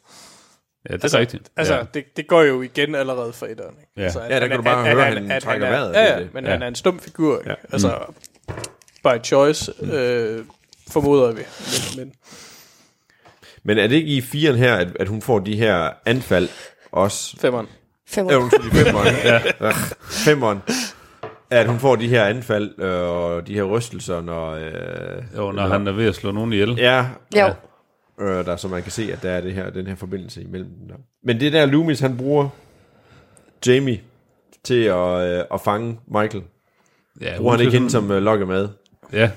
ja, 0.89 0.93
det 0.93 0.99
er 0.99 1.03
Altså, 1.03 1.17
rigtigt. 1.19 1.51
altså 1.57 1.75
ja. 1.75 1.83
det, 1.93 2.03
det 2.17 2.27
går 2.27 2.41
jo 2.41 2.61
igen 2.61 2.95
allerede 2.95 3.33
fra 3.33 3.47
etteren. 3.51 3.75
Ikke? 3.79 3.91
Ja. 3.97 4.03
Altså, 4.03 4.21
Ja, 4.21 4.39
der 4.39 4.47
kan 4.47 4.57
du 4.57 4.63
bare 4.63 4.85
høre, 4.95 5.03
han 5.05 5.41
trækker 5.41 5.69
vejret, 5.69 5.93
Ja, 5.93 6.15
det 6.15 6.21
ja, 6.21 6.27
men 6.33 6.45
Ja. 6.45 6.51
han 6.51 6.61
er 6.61 6.67
en 6.67 6.75
stum 6.75 6.99
figur. 6.99 7.37
Ikke? 7.39 7.49
Ja. 7.49 7.55
Altså, 7.73 7.99
by 9.03 9.23
choice, 9.23 9.71
øh, 9.81 10.45
formoder 10.91 11.31
vi. 11.31 11.41
Men, 11.97 12.05
men 12.05 12.13
Men 13.63 13.77
er 13.77 13.87
det 13.87 13.95
ikke 13.95 14.07
i 14.11 14.21
firen 14.21 14.55
her, 14.55 14.75
at, 14.75 14.87
at 14.99 15.07
hun 15.07 15.21
får 15.21 15.39
de 15.39 15.55
her 15.55 15.89
anfald 16.05 16.49
også? 16.91 17.37
femmeren. 17.39 17.67
Fem 18.07 18.29
Ja, 18.29 18.35
undskyld, 18.37 18.71
femmeren. 18.71 19.15
ja. 19.23 19.41
Femmeren. 20.09 20.59
At 21.59 21.67
hun 21.67 21.79
får 21.79 21.95
de 21.95 22.07
her 22.07 22.23
anfald 22.25 22.79
øh, 22.81 23.01
og 23.09 23.47
de 23.47 23.53
her 23.53 23.63
rystelser, 23.63 24.21
når... 24.21 24.51
Øh, 24.51 25.23
Jo, 25.37 25.51
når 25.51 25.67
han 25.67 25.87
er 25.87 25.91
ved 25.91 26.05
at 26.05 26.15
slå 26.15 26.31
nogen 26.31 26.53
ihjel. 26.53 26.75
Ja, 26.77 27.05
Jo. 27.37 27.47
øh, 28.25 28.45
der, 28.45 28.55
så 28.55 28.67
man 28.67 28.83
kan 28.83 28.91
se, 28.91 29.09
at 29.13 29.23
der 29.23 29.29
er 29.31 29.41
det 29.41 29.53
her, 29.53 29.69
den 29.69 29.87
her 29.87 29.95
forbindelse 29.95 30.41
imellem 30.41 30.69
dem. 30.79 30.87
Der. 30.87 30.95
Men 31.23 31.39
det 31.39 31.53
der 31.53 31.65
Loomis, 31.65 31.99
han 31.99 32.17
bruger 32.17 32.49
Jamie 33.67 34.01
til 34.63 34.83
at, 34.83 35.37
øh, 35.37 35.43
at 35.53 35.61
fange 35.61 35.99
Michael. 36.07 36.43
Ja, 37.21 37.37
Bruger 37.37 37.51
han 37.51 37.59
ikke 37.61 37.73
hende 37.73 37.89
som 37.89 38.11
øh, 38.11 38.21
lokkemad? 38.23 38.67
Ja, 39.13 39.31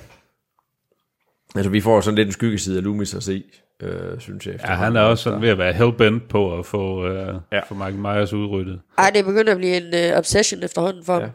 Altså, 1.55 1.69
vi 1.69 1.81
får 1.81 2.01
sådan 2.01 2.15
lidt 2.15 2.25
en 2.27 2.31
skyggeside 2.31 2.77
af 2.77 2.83
Loomis 2.83 3.13
at 3.13 3.23
se, 3.23 3.43
øh, 3.83 4.19
synes 4.19 4.47
jeg. 4.47 4.55
ja, 4.59 4.73
han 4.73 4.95
er 4.95 5.01
også 5.01 5.23
sådan 5.23 5.41
ved 5.41 5.49
at 5.49 5.57
være 5.57 5.73
hellbent 5.73 6.27
på 6.27 6.59
at 6.59 6.65
få, 6.65 7.07
øh, 7.07 7.15
Ja. 7.27 7.33
ja. 7.57 7.61
få 7.69 7.73
Michael 7.73 7.95
Myers 7.97 8.33
udryddet. 8.33 8.79
Ej, 8.97 9.09
det 9.09 9.19
er 9.19 9.23
begyndt 9.23 9.49
at 9.49 9.57
blive 9.57 9.77
en 9.77 10.11
uh, 10.13 10.17
obsession 10.17 10.63
efterhånden 10.63 11.05
for 11.05 11.13
ham. 11.19 11.29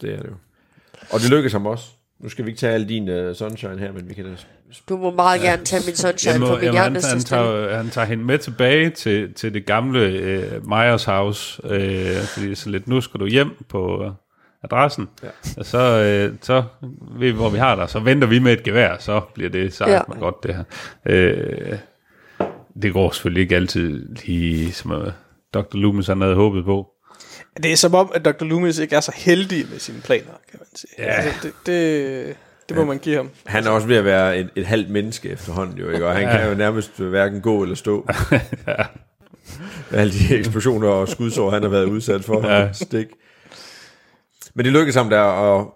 Det 0.00 0.12
er 0.12 0.16
det 0.16 0.26
jo. 0.28 0.34
Og 1.10 1.20
det 1.20 1.30
lykkes 1.30 1.52
ham 1.52 1.66
også. 1.66 1.84
Nu 2.20 2.28
skal 2.28 2.44
vi 2.44 2.50
ikke 2.50 2.58
tage 2.60 2.72
alle 2.72 2.88
din 2.88 3.08
uh, 3.28 3.34
sunshine 3.34 3.78
her, 3.78 3.92
men 3.92 4.08
vi 4.08 4.14
kan 4.14 4.24
da... 4.24 4.30
Du 4.88 4.96
må 4.96 5.10
meget 5.10 5.40
gerne 5.40 5.64
tage 5.64 5.82
min 5.86 5.96
sunshine 5.96 6.32
Jamen, 6.34 6.48
for 6.48 6.54
min 6.54 6.64
jamen, 6.64 6.78
han, 6.78 6.92
hjerne. 6.92 7.08
han, 7.08 7.20
tager, 7.20 7.76
han 7.76 7.90
tager 7.90 8.04
hende 8.06 8.24
med 8.24 8.38
tilbage 8.38 8.90
til, 8.90 9.34
til 9.34 9.54
det 9.54 9.66
gamle 9.66 10.00
øh, 10.00 10.68
Myers 10.68 11.04
House, 11.04 11.60
øh, 11.64 12.16
fordi 12.16 12.54
så 12.54 12.70
lidt, 12.70 12.88
nu 12.88 13.00
skal 13.00 13.20
du 13.20 13.26
hjem 13.26 13.50
på 13.68 14.04
øh, 14.04 14.10
adressen, 14.64 15.08
Ja. 15.22 15.28
og 15.56 15.66
så, 15.66 15.78
øh, 15.78 16.34
så 16.42 16.64
ved 17.18 17.30
vi, 17.30 17.36
hvor 17.36 17.50
vi 17.50 17.58
har 17.58 17.74
dig, 17.74 17.88
så 17.90 17.98
venter 18.00 18.26
vi 18.28 18.38
med 18.38 18.52
et 18.52 18.62
gevær, 18.62 18.96
så 18.98 19.20
bliver 19.34 19.50
det 19.50 19.72
sagt 19.74 19.90
Ja. 19.90 20.00
godt 20.18 20.34
det 20.42 20.54
her. 20.54 20.64
Øh, 21.06 21.78
det 22.82 22.92
går 22.92 23.10
selvfølgelig 23.10 23.42
ikke 23.42 23.56
altid 23.56 24.08
lige, 24.26 24.72
som 24.72 24.92
øh, 24.92 25.12
Dr. 25.54 25.76
Loomis 25.76 26.06
han 26.06 26.20
havde 26.20 26.34
håbet 26.34 26.64
på. 26.64 26.88
Det 27.62 27.72
er 27.72 27.76
som 27.76 27.94
om, 27.94 28.10
at 28.14 28.24
Dr. 28.24 28.44
Loomis 28.44 28.78
ikke 28.78 28.96
er 28.96 29.00
så 29.00 29.12
heldig 29.16 29.66
med 29.70 29.78
sine 29.78 30.00
planer, 30.00 30.32
kan 30.50 30.58
man 30.60 30.66
sige. 30.74 30.90
Ja. 30.98 31.04
Altså, 31.04 31.38
det, 31.42 31.52
det, 31.66 32.36
det 32.68 32.76
må 32.76 32.84
man 32.84 32.98
give 32.98 33.16
ham. 33.16 33.30
Han 33.46 33.66
er 33.66 33.70
også 33.70 33.86
ved 33.86 33.96
at 33.96 34.04
være 34.04 34.38
et, 34.38 34.50
et 34.56 34.66
halvt 34.66 34.90
menneske 34.90 35.28
efterhånden, 35.28 35.78
jo, 35.78 35.90
ikke? 35.90 36.06
og 36.06 36.12
han 36.14 36.22
Ja. 36.22 36.36
kan 36.38 36.48
jo 36.48 36.54
nærmest 36.54 36.98
hverken 36.98 37.40
gå 37.40 37.62
eller 37.62 37.74
stå. 37.76 38.06
ja. 38.68 38.74
Alle 39.92 40.12
de 40.12 40.36
eksplosioner 40.38 40.88
og 40.88 41.08
skudsår, 41.08 41.50
han 41.50 41.62
har 41.62 41.68
været 41.70 41.84
udsat 41.84 42.24
for. 42.24 42.46
Ja. 42.48 42.60
Ja. 42.60 42.72
Stik. 42.72 43.06
Men 44.54 44.64
det 44.64 44.72
lykkedes 44.72 44.94
ham 44.94 45.10
der, 45.10 45.22
at, 45.22 45.66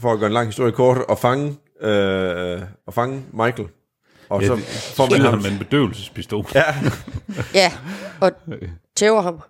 for 0.00 0.12
at 0.12 0.18
gøre 0.18 0.26
en 0.26 0.32
lang 0.34 0.48
historie 0.48 0.72
kort, 0.72 0.98
at 1.10 1.18
fange, 1.18 1.56
øh, 1.80 2.60
at 2.88 2.94
fange 2.94 3.22
Michael. 3.32 3.68
Og 4.28 4.42
Ja, 4.42 4.46
så 4.46 4.56
får 4.96 5.10
man 5.10 5.20
ham 5.20 5.38
med 5.42 5.50
en 5.50 5.58
bedøvelsespistol. 5.58 6.46
Ja, 6.54 6.62
Ja, 7.54 7.72
og 8.20 8.32
tæver 8.96 9.22
ham. 9.22 9.40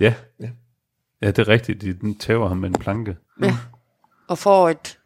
Ja. 0.00 0.14
Ja. 0.40 0.50
Ja, 1.22 1.26
det 1.26 1.38
er 1.38 1.48
rigtigt. 1.48 1.80
De 1.80 1.92
den 1.92 2.18
tæver 2.18 2.48
ham 2.48 2.56
med 2.56 2.68
en 2.68 2.74
planke. 2.74 3.16
Ja. 3.42 3.56
Og 4.28 4.38
får 4.38 4.68
et, 4.68 4.98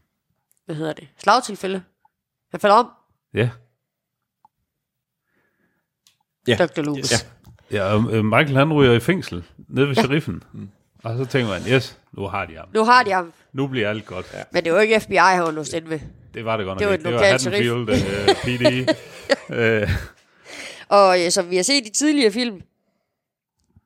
hvad 0.66 0.76
hedder 0.76 0.92
det, 0.92 1.08
slagtilfælde. 1.18 1.82
Han 2.50 2.60
falder 2.60 2.76
om, 2.76 2.88
Ja. 3.34 3.50
Ja. 6.48 6.56
Dr. 6.56 6.82
Loomis. 6.82 7.10
Yes. 7.12 7.26
Ja, 7.70 7.82
og 7.84 8.12
øh, 8.12 8.24
Michael 8.24 8.56
han 8.56 8.72
ryger 8.72 8.92
i 8.92 9.00
fængsel 9.00 9.44
nede 9.68 9.88
ved 9.88 9.94
ja. 9.96 10.02
sheriffen. 10.02 10.42
Mm. 10.52 10.68
Og 11.04 11.18
så 11.18 11.24
tænker 11.24 11.50
man, 11.52 11.62
yes, 11.72 11.98
nu 12.12 12.26
har 12.26 12.44
de 12.46 12.56
ham. 12.56 12.68
Nu 12.74 12.84
har 12.84 13.02
de 13.02 13.10
ham. 13.10 13.32
Nu 13.52 13.66
bliver 13.66 13.88
alt 13.90 14.06
godt. 14.06 14.26
Ja. 14.34 14.42
Men 14.52 14.64
det 14.64 14.70
er 14.70 14.74
jo 14.74 14.80
ikke 14.80 15.00
FBI, 15.00 15.14
han 15.16 15.42
var 15.42 15.50
låst 15.50 15.72
inde 15.72 15.90
ved. 15.90 16.00
Det 16.34 16.44
var 16.44 16.56
det 16.56 16.66
godt 16.66 16.80
nok 16.80 16.80
Det 16.80 16.88
var 16.88 16.94
et 16.94 17.04
Det 17.04 17.14
var 17.14 17.24
Haddonfield 17.24 17.88
uh, 18.28 18.36
PD. 18.44 18.88
uh, 19.88 19.90
Og 20.88 21.24
øh, 21.24 21.30
som 21.30 21.50
vi 21.50 21.56
har 21.56 21.62
set 21.62 21.86
i 21.86 21.90
tidligere 21.90 22.32
film, 22.32 22.62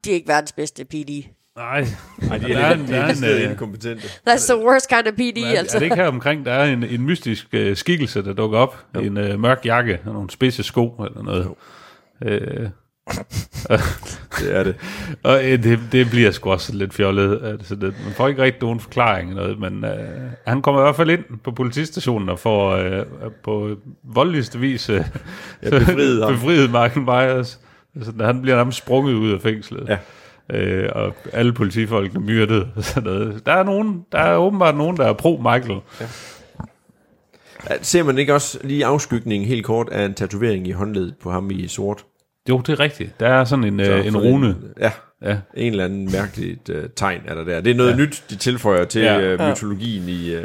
de 0.07 0.11
er 0.11 0.15
ikke 0.15 0.29
verdens 0.29 0.53
bedste 0.53 0.85
PD. 0.85 1.25
nej, 1.57 1.87
Ej, 2.31 2.39
de 2.39 2.49
Der 2.49 2.59
er, 2.59 2.65
er 2.71 2.75
lidt, 2.75 2.81
en- 2.81 2.87
de 2.87 2.93
der 2.93 3.03
er 3.03 3.07
er 3.09 3.35
en, 3.39 3.45
øh, 3.45 3.51
inkompetente. 3.51 4.03
That's 4.29 4.53
the 4.53 4.65
worst 4.67 4.89
kind 4.89 5.07
of 5.09 5.13
PD, 5.15 5.39
er, 5.39 5.59
altså. 5.59 5.77
er 5.77 5.79
det 5.79 5.87
ikke 5.87 5.97
her 5.97 6.09
omkring, 6.09 6.45
der 6.47 6.53
er 6.53 6.73
en, 6.73 6.83
en 6.85 7.03
mystisk 7.03 7.47
uh, 7.55 7.75
skikkelse, 7.77 8.23
der 8.25 8.33
dukker 8.33 8.59
op? 8.59 8.85
Jo. 8.95 9.01
En 9.01 9.17
uh, 9.17 9.41
mørk 9.41 9.61
jakke 9.65 9.99
og 10.07 10.13
nogle 10.13 10.31
spidse 10.31 10.63
sko 10.63 10.89
eller 10.89 11.23
noget. 11.23 11.47
Uh, 12.27 12.71
Det 14.41 14.57
er 14.57 14.63
det. 14.63 14.77
og 15.25 15.35
uh, 15.39 15.43
det, 15.45 15.79
det 15.93 16.11
bliver 16.11 16.31
sgu 16.31 16.51
også 16.51 16.75
lidt 16.75 16.95
fjollet. 16.95 17.41
Altså, 17.45 17.75
det, 17.75 17.95
man 18.05 18.13
får 18.17 18.29
ikke 18.29 18.43
rigtig 18.43 18.63
nogen 18.63 18.81
forklaring 18.81 19.31
eller 19.31 19.43
noget, 19.43 19.59
men 19.73 19.85
uh, 19.85 20.07
han 20.47 20.63
kommer 20.63 20.81
i 20.81 20.85
hvert 20.85 20.97
fald 20.97 21.11
ind 21.11 21.25
på 21.45 21.51
politistationen 21.51 22.29
og 22.29 22.39
får 22.39 22.77
uh, 22.77 23.33
på 23.45 23.77
voldeligste 24.05 24.59
vis 24.59 24.91
uh, 24.91 24.97
Ja, 25.63 25.71
befriet 25.71 26.25
befriet 26.33 26.71
Michael 26.71 27.01
Myers. 27.03 27.61
Altså, 27.97 28.13
han 28.21 28.43
bliver 28.43 28.57
nærmest 28.57 28.79
sprunget 28.79 29.15
ud 29.15 29.31
af 29.33 29.41
fængslet. 29.41 29.89
Ja. 29.89 29.99
øh, 30.59 30.89
og 30.95 31.15
alle 31.33 31.53
politifolkene 31.53 32.25
myrdede 32.25 32.69
og 32.77 32.85
sådan 32.85 33.03
noget. 33.03 33.47
Der 33.47 33.53
er, 33.53 33.63
nogen, 33.63 34.05
der 34.13 34.19
er 34.19 34.37
åbenbart 34.37 34.77
nogen, 34.77 34.97
der 34.97 35.05
er 35.07 35.13
pro-Michael. 35.13 35.81
Ser 37.83 38.03
man 38.03 38.19
ikke 38.19 38.35
også 38.35 38.59
lige 38.65 38.87
afskygningen 38.87 39.49
helt 39.49 39.65
kort 39.65 39.89
af 39.93 40.05
en 40.05 40.15
tatovering 40.15 40.69
i 40.69 40.71
håndledet 40.71 41.15
på 41.23 41.31
ham 41.31 41.51
i 41.51 41.69
sort? 41.69 42.05
Jo, 42.49 42.59
det 42.61 42.69
er 42.73 42.81
rigtigt. 42.81 43.21
Der 43.21 43.29
er 43.29 43.45
sådan 43.45 43.65
en, 43.65 43.85
Så 43.85 43.93
øh, 43.93 44.07
en 44.07 44.17
rune. 44.17 44.57
Ja, 44.81 44.93
Ja. 45.23 45.39
en 45.55 45.71
eller 45.71 45.85
anden 45.85 46.09
mærkeligt 46.13 46.69
uh, 46.69 46.77
tegn 46.97 47.21
er 47.27 47.35
der 47.35 47.45
der. 47.45 47.61
Det 47.61 47.71
er 47.71 47.75
noget 47.75 47.91
ja. 47.91 47.97
nyt, 47.97 48.25
de 48.31 48.37
tilføjer 48.37 48.85
til 48.85 49.03
Ja. 49.03 49.19
ja. 49.19 49.35
uh, 49.35 49.51
mytologien 49.51 50.09
i, 50.09 50.37
uh, 50.37 50.43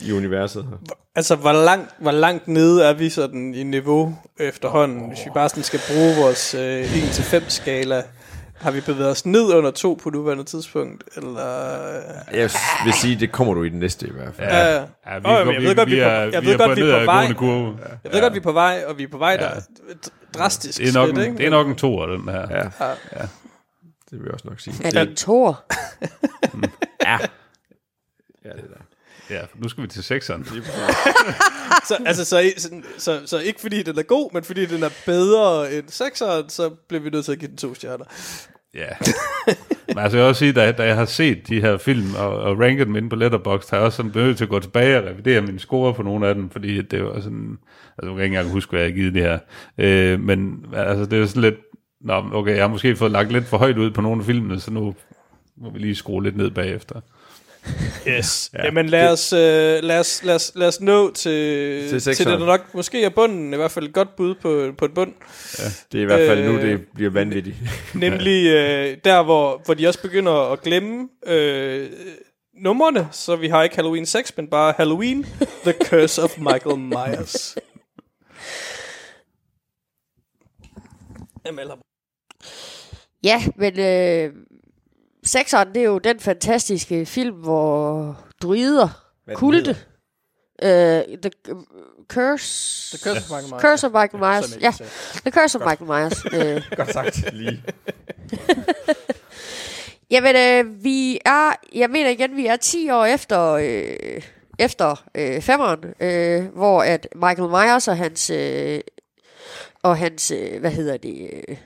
i 0.00 0.12
universet. 0.12 0.66
Altså, 1.14 1.36
hvor 1.36 1.52
langt, 1.52 1.90
hvor 1.98 2.10
langt 2.10 2.48
nede 2.48 2.84
er 2.84 2.92
vi 2.92 3.08
sådan 3.10 3.54
i 3.54 3.62
niveau 3.62 4.18
efterhånden, 4.40 5.02
oh. 5.02 5.08
hvis 5.08 5.18
vi 5.24 5.30
bare 5.34 5.48
sådan 5.48 5.62
skal 5.62 5.80
bruge 5.88 6.16
vores 6.16 6.54
øh, 6.54 6.84
1-5 6.84 7.48
skala? 7.48 8.02
Har 8.56 8.70
vi 8.70 8.80
bevæget 8.80 9.10
os 9.10 9.26
ned 9.26 9.54
under 9.54 9.70
2 9.70 9.98
på 10.02 10.10
nuværende 10.10 10.44
tidspunkt? 10.44 11.04
Eller... 11.16 11.40
Jeg 12.32 12.50
vil 12.84 12.92
sige, 12.92 13.20
det 13.20 13.32
kommer 13.32 13.54
du 13.54 13.62
i 13.62 13.68
den 13.68 13.78
næste 13.78 14.06
i 14.06 14.10
hvert 14.10 14.34
fald. 14.34 14.48
Ja, 14.48 14.74
ja. 14.74 14.84
Ja, 15.06 15.18
vi, 15.44 15.52
jeg 15.54 15.62
ved 15.62 15.76
godt, 15.76 15.90
vi 15.90 15.98
er 15.98 16.26
på- 16.26 16.30
jeg 16.32 16.44
ved 16.44 16.58
godt, 16.58 16.76
vi 16.76 16.82
er 16.82 16.98
på 16.98 17.04
vej. 17.04 17.32
kurve. 17.32 17.78
Jeg 18.04 18.12
ved 18.12 18.20
godt, 18.20 18.32
vi 18.32 18.38
er 18.38 18.42
på 18.42 18.52
vej, 18.52 18.84
og 18.86 18.98
vi 18.98 19.02
er 19.02 19.08
på 19.08 19.18
vej 19.18 19.36
der 19.36 19.60
drastisk 20.34 20.78
Det 20.78 20.88
er 20.88 20.92
nok, 20.92 21.08
skridt, 21.08 21.18
en, 21.18 21.24
ikke? 21.24 21.38
det 21.38 21.46
er 21.46 21.50
nok 21.50 21.66
en 21.68 21.76
toer, 21.76 22.06
den 22.06 22.28
her. 22.28 22.46
Ja. 22.50 22.62
ja. 23.20 23.26
Det 24.10 24.18
vil 24.18 24.22
jeg 24.24 24.32
også 24.32 24.48
nok 24.48 24.60
sige. 24.60 24.74
Er 24.84 24.90
det 24.90 25.08
en 25.10 25.16
tor? 25.16 25.64
Ja, 28.44 28.50
det 28.52 28.64
er 28.64 28.68
der. 28.68 28.82
Ja, 29.30 29.40
nu 29.54 29.68
skal 29.68 29.82
vi 29.82 29.88
til 29.88 30.02
sekseren. 30.04 30.46
Så, 31.88 31.98
altså, 32.06 32.24
så, 32.24 32.52
så, 32.56 32.70
så, 32.98 33.20
så, 33.26 33.38
ikke 33.38 33.60
fordi 33.60 33.82
den 33.82 33.98
er 33.98 34.02
god, 34.02 34.30
men 34.32 34.44
fordi 34.44 34.66
den 34.66 34.82
er 34.82 34.88
bedre 35.06 35.74
end 35.74 35.88
6'eren, 35.88 36.48
så 36.48 36.70
bliver 36.88 37.02
vi 37.02 37.10
nødt 37.10 37.24
til 37.24 37.32
at 37.32 37.38
give 37.38 37.48
den 37.48 37.56
to 37.56 37.74
stjerner. 37.74 38.04
Ja. 38.74 38.88
Men 39.88 39.98
altså, 39.98 40.16
jeg 40.16 40.24
vil 40.24 40.28
også 40.28 40.38
sige, 40.38 40.52
da, 40.52 40.72
da 40.72 40.84
jeg 40.84 40.96
har 40.96 41.04
set 41.04 41.48
de 41.48 41.60
her 41.60 41.76
film 41.76 42.14
og, 42.18 42.40
og 42.40 42.60
ranket 42.60 42.86
dem 42.86 42.96
inde 42.96 43.08
på 43.08 43.16
Letterboxd, 43.16 43.70
har 43.70 43.76
jeg 43.76 43.86
også 43.86 43.96
sådan 43.96 44.12
nødt 44.14 44.36
til 44.36 44.44
at 44.44 44.48
gå 44.48 44.60
tilbage 44.60 44.98
og 44.98 45.04
revidere 45.04 45.40
mine 45.40 45.58
score 45.58 45.94
på 45.94 46.02
nogle 46.02 46.28
af 46.28 46.34
dem, 46.34 46.50
fordi 46.50 46.82
det 46.82 47.04
var 47.04 47.20
sådan... 47.20 47.58
Altså, 47.98 48.10
jeg 48.10 48.16
kan 48.16 48.24
ikke 48.24 48.36
engang 48.36 48.52
huske, 48.52 48.70
hvad 48.70 48.80
jeg 48.80 48.90
har 48.90 48.96
givet 48.96 49.14
det 49.14 49.22
her. 49.22 49.38
Øh, 49.78 50.20
men 50.20 50.64
altså, 50.74 51.04
det 51.06 51.22
er 51.22 51.26
sådan 51.26 51.42
lidt... 51.42 51.54
Nå, 52.00 52.24
okay, 52.32 52.54
jeg 52.54 52.62
har 52.62 52.68
måske 52.68 52.96
fået 52.96 53.10
lagt 53.10 53.32
lidt 53.32 53.44
for 53.44 53.58
højt 53.58 53.78
ud 53.78 53.90
på 53.90 54.00
nogle 54.00 54.20
af 54.20 54.26
filmene, 54.26 54.60
så 54.60 54.70
nu 54.70 54.94
må 55.56 55.70
vi 55.70 55.78
lige 55.78 55.94
skrue 55.94 56.22
lidt 56.22 56.36
ned 56.36 56.50
bagefter. 56.50 57.00
Yes. 58.08 58.50
Ja, 58.54 58.64
Jamen 58.64 58.88
lad 58.88 59.12
os, 59.12 59.32
øh, 59.32 59.38
lad, 59.82 60.00
os, 60.00 60.22
lad, 60.24 60.34
os, 60.34 60.52
lad 60.54 60.68
os 60.68 60.80
nå 60.80 61.12
til, 61.12 61.88
Til 61.88 62.00
til, 62.00 62.18
det, 62.18 62.26
der 62.26 62.46
nok 62.46 62.74
måske 62.74 63.04
er 63.04 63.08
bunden, 63.08 63.52
i 63.52 63.56
hvert 63.56 63.70
fald 63.70 63.86
et 63.86 63.92
godt 63.92 64.16
bud 64.16 64.34
på, 64.34 64.72
på 64.78 64.84
et 64.84 64.94
bund. 64.94 65.12
Det 65.92 65.98
er 65.98 66.02
i 66.02 66.04
hvert 66.04 66.28
fald 66.28 66.38
Øh, 66.38 66.52
nu, 66.52 66.60
det 66.60 66.86
bliver 66.94 67.10
vanvittigt. 67.10 67.56
Nemlig 67.94 68.46
øh, 68.46 68.96
der, 69.04 69.22
hvor, 69.22 69.62
hvor 69.64 69.74
de 69.74 69.88
også 69.88 70.02
begynder 70.02 70.52
at 70.52 70.62
glemme 70.62 71.08
øh, 71.26 71.90
numrene, 72.54 73.08
så 73.12 73.36
vi 73.36 73.48
har 73.48 73.62
ikke 73.62 73.76
Halloween 73.76 74.06
6, 74.06 74.36
men 74.36 74.48
bare 74.48 74.74
Halloween, 74.76 75.26
The 75.64 75.74
Curse 75.84 76.22
of 76.22 76.38
Michael 76.38 76.78
Myers. 76.78 77.56
Jamen, 81.46 81.68
Ja, 83.22 83.42
men 83.56 83.80
øh, 83.80 84.32
sekseren, 85.26 85.68
det 85.68 85.76
er 85.76 85.86
jo 85.86 85.98
den 85.98 86.20
fantastiske 86.20 87.06
film, 87.06 87.34
hvor 87.34 88.16
druider, 88.42 88.88
kulte, 89.34 89.76
øh, 90.62 91.02
the 91.22 91.30
uh, 91.52 91.62
Curse... 92.08 92.96
The 92.96 93.10
Curse 93.10 93.24
of 93.24 93.30
Michael 93.30 93.50
Myers. 93.50 93.62
Curse 93.62 93.86
of 93.86 93.92
Michael 93.92 94.20
Myers. 94.20 94.52
Er 94.52 94.60
Ja. 94.60 94.72
The 95.20 95.30
Curse 95.30 95.58
of 95.58 95.64
Michael 95.66 95.86
Myers. 95.90 96.24
øh, 96.56 96.62
Godt 96.76 96.92
sagt 96.92 97.32
lige. 97.32 97.62
Jamen, 100.10 100.36
øh, 100.36 100.84
vi 100.84 101.18
er, 101.24 101.52
jeg 101.74 101.90
mener 101.90 102.10
igen, 102.10 102.36
vi 102.36 102.46
er 102.46 102.56
10 102.56 102.90
år 102.90 103.04
efter, 103.04 103.50
øh, 103.52 104.22
efter 104.58 105.04
øh, 105.14 105.42
femmeren, 105.42 105.84
øh, 106.00 106.44
hvor 106.44 106.82
at 106.82 107.08
Michael 107.14 107.48
Myers 107.48 107.88
og 107.88 107.96
hans, 107.96 108.30
øh, 108.30 108.80
og 109.82 109.98
hans, 109.98 110.30
øh, 110.30 110.60
hvad 110.60 110.70
hedder 110.70 110.96
det, 110.96 111.30
øh, 111.48 111.56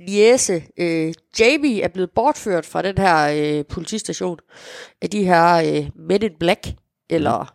niece, 0.00 0.64
øh, 0.76 1.14
Jamie, 1.40 1.82
er 1.82 1.88
blevet 1.88 2.10
bortført 2.10 2.66
fra 2.66 2.82
den 2.82 2.98
her 2.98 3.28
øh, 3.58 3.64
politistation 3.66 4.38
af 5.02 5.10
de 5.10 5.24
her 5.24 5.54
øh, 5.54 5.90
Men 5.96 6.22
in 6.22 6.34
Black, 6.40 6.66
eller 7.10 7.54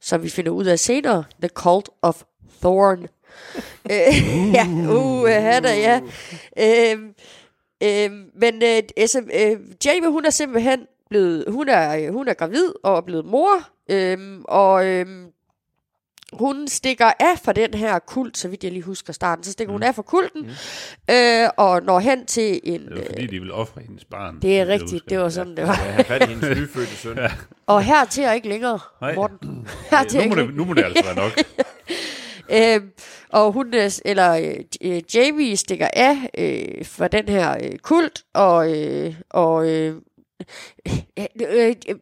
som 0.00 0.22
vi 0.22 0.28
finder 0.28 0.50
ud 0.50 0.64
af 0.64 0.78
senere, 0.78 1.24
The 1.42 1.48
Cult 1.48 1.88
of 2.02 2.22
Thorn. 2.60 3.06
øh, 3.90 4.52
ja, 4.56 4.66
uh, 4.92 5.28
han 5.28 5.64
er, 5.64 5.74
ja. 5.74 6.00
Øh, 6.58 6.98
Øh, 7.82 8.10
men 8.34 8.54
øh, 8.62 8.82
altså, 8.96 9.18
øh, 9.18 9.60
Jamie, 9.84 10.10
hun 10.10 10.24
er 10.24 10.30
simpelthen 10.30 10.86
blevet, 11.10 11.44
hun 11.48 11.68
er, 11.68 11.96
øh, 11.96 12.12
hun 12.12 12.28
er 12.28 12.34
gravid 12.34 12.72
og 12.82 12.96
er 12.96 13.00
blevet 13.00 13.24
mor, 13.24 13.68
øh, 13.90 14.40
og 14.44 14.86
øh, 14.86 15.06
hun 16.32 16.68
stikker 16.68 17.06
af 17.20 17.38
fra 17.44 17.52
den 17.52 17.74
her 17.74 17.98
kult, 17.98 18.38
så 18.38 18.48
vidt 18.48 18.64
jeg 18.64 18.72
lige 18.72 18.82
husker 18.82 19.12
starten, 19.12 19.44
så 19.44 19.52
stikker 19.52 19.72
mm. 19.72 19.74
hun 19.74 19.82
af 19.82 19.94
fra 19.94 20.02
kulten, 20.02 20.42
mm. 20.42 21.14
øh, 21.14 21.48
og 21.56 21.82
når 21.82 22.00
hen 22.00 22.26
til 22.26 22.60
en... 22.64 22.80
Det 22.80 22.96
var 22.96 23.02
fordi, 23.06 23.26
de 23.26 23.38
ville 23.38 23.54
ofre 23.54 23.80
hendes 23.80 24.04
barn. 24.04 24.38
det 24.42 24.60
er 24.60 24.66
rigtigt, 24.66 24.92
husker. 24.92 25.08
det 25.08 25.18
var 25.18 25.28
sådan, 25.28 25.56
det 25.56 25.66
var. 25.66 25.72
Har 25.72 26.02
fat 26.02 26.22
i 26.22 26.32
hendes 26.32 26.58
nyfødte 26.58 26.96
søn. 26.96 27.18
Ja. 27.20 27.30
Og 27.66 27.82
her 27.82 28.04
til 28.04 28.24
er 28.24 28.32
ikke 28.32 28.48
længere, 28.48 28.78
Nej. 29.00 29.14
Morten. 29.14 29.68
Her 29.90 30.04
til 30.04 30.18
Nu 30.18 30.24
er 30.24 30.28
må, 30.28 30.34
det, 30.34 30.54
nu 30.54 30.64
må 30.64 30.74
det 30.74 30.84
altså 30.84 31.04
være 31.04 31.14
nok. 31.14 31.32
Øhm, 32.52 32.90
og 33.28 33.52
hun, 33.52 33.74
øh, 33.74 33.90
eller 34.04 34.32
øh, 34.32 34.54
øh, 34.82 35.02
Jamie 35.14 35.56
stikker 35.56 35.88
af 35.92 36.16
øh, 36.38 36.84
fra 36.86 37.08
den 37.08 37.28
her 37.28 37.56
øh, 37.62 37.78
kult, 37.78 38.22
og, 38.34 38.78
øh, 38.78 39.14
og 39.30 39.68
øh, 39.68 39.86
øh, 39.86 39.94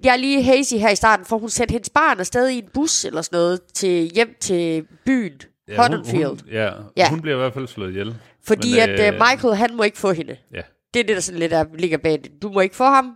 jeg 0.05 0.13
er 0.13 0.17
lige 0.17 0.43
hazy 0.43 0.75
her 0.75 0.91
i 0.91 0.97
starten, 0.97 1.27
for 1.27 1.39
hun 1.39 1.51
sendte 1.51 1.73
hendes 1.73 1.91
barn 1.91 2.21
afsted 2.21 2.49
i 2.49 2.59
en 2.59 2.69
bus 2.75 3.05
eller 3.05 3.23
sådan 3.23 3.37
noget 3.37 3.61
til 3.75 4.11
hjem 4.15 4.37
til 4.41 4.85
byen, 5.07 5.33
ja, 5.69 5.77
hun, 5.77 5.93
Huddersfield. 5.97 6.27
hun, 6.27 6.41
ja, 6.53 6.71
Ja. 6.97 7.09
hun 7.11 7.21
bliver 7.21 7.37
i 7.37 7.41
hvert 7.41 7.55
fald 7.55 7.67
slået 7.69 7.91
ihjel. 7.91 8.15
Fordi 8.47 8.71
Men, 8.71 8.81
at 8.81 9.15
øh, 9.15 9.21
Michael, 9.21 9.55
han 9.55 9.77
må 9.77 9.83
ikke 9.83 9.99
få 9.99 10.13
hende. 10.13 10.37
Ja, 10.55 10.61
Det 10.95 11.01
er 11.01 11.05
det, 11.05 11.17
der 11.17 11.21
sådan 11.23 11.39
lidt 11.41 11.53
er, 11.53 11.65
ligger 11.79 11.99
bag 11.99 12.13
det. 12.13 12.43
Du 12.43 12.51
må 12.53 12.61
ikke 12.61 12.77
få 12.77 12.85
ham, 12.85 13.13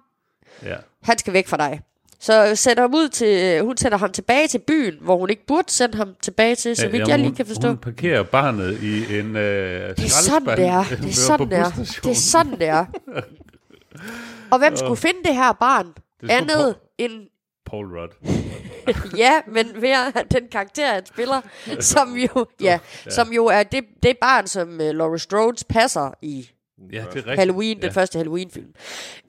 ja. 0.62 0.75
han 1.03 1.18
skal 1.18 1.33
væk 1.33 1.49
fra 1.49 1.57
dig. 1.57 1.81
Så 2.20 2.53
sætter 2.57 2.83
ham 2.83 2.95
ud 2.95 3.09
til, 3.09 3.62
hun 3.62 3.77
sender 3.77 3.99
ham 3.99 4.12
tilbage 4.12 4.49
til 4.49 4.59
byen, 4.59 4.95
hvor 5.01 5.16
hun 5.18 5.31
ikke 5.31 5.47
burde 5.47 5.70
sende 5.73 5.97
ham 5.97 6.14
tilbage 6.23 6.55
til, 6.55 6.77
så 6.77 6.83
Ja, 6.83 6.89
vidt 6.89 6.99
jamen, 6.99 7.11
jeg 7.11 7.18
lige 7.18 7.29
hun- 7.29 7.37
kan 7.37 7.47
forstå. 7.47 7.68
Hun 7.68 7.77
parkerer 7.77 8.23
barnet 8.23 8.83
i 8.83 9.18
en 9.18 9.37
øh, 9.37 9.97
Det 9.97 10.05
er 10.05 10.09
sådan, 10.09 10.57
det 10.59 10.64
er. 10.66 10.85
Det 10.91 11.09
er 11.09 11.12
sådan, 11.12 11.51
det 11.51 11.59
er. 11.59 11.70
Det 12.05 12.11
er 12.11 12.14
sådan, 12.14 12.53
det 12.53 12.66
er. 12.68 12.85
Og 14.53 14.59
hvem 14.59 14.76
skulle 14.76 14.96
finde 14.96 15.22
det 15.24 15.34
her 15.34 15.53
barn? 15.53 15.94
skulle 16.16 16.32
Andet 16.32 16.76
end, 16.98 17.28
Paul 17.66 17.86
Rudd. 17.98 18.12
ja, 19.24 19.32
men 19.46 19.80
mere 19.80 20.12
den 20.30 20.48
karakter, 20.48 20.94
han 20.94 21.07
spiller, 21.07 21.40
som 21.94 22.16
jo, 22.16 22.46
ja, 22.61 22.78
som 23.09 23.32
jo 23.32 23.46
er 23.46 23.62
det, 23.62 23.84
det 24.03 24.18
barn, 24.20 24.46
som 24.46 24.68
uh, 24.68 24.78
Laura 24.78 25.18
Strode 25.18 25.64
passer 25.68 26.11
i 26.22 26.50
Ja, 26.92 26.98
det 26.98 27.05
er 27.05 27.16
rigtigt. 27.16 27.38
Halloween, 27.38 27.78
ja. 27.78 27.86
den 27.86 27.92
første 27.94 28.18
Halloween-film. 28.18 28.66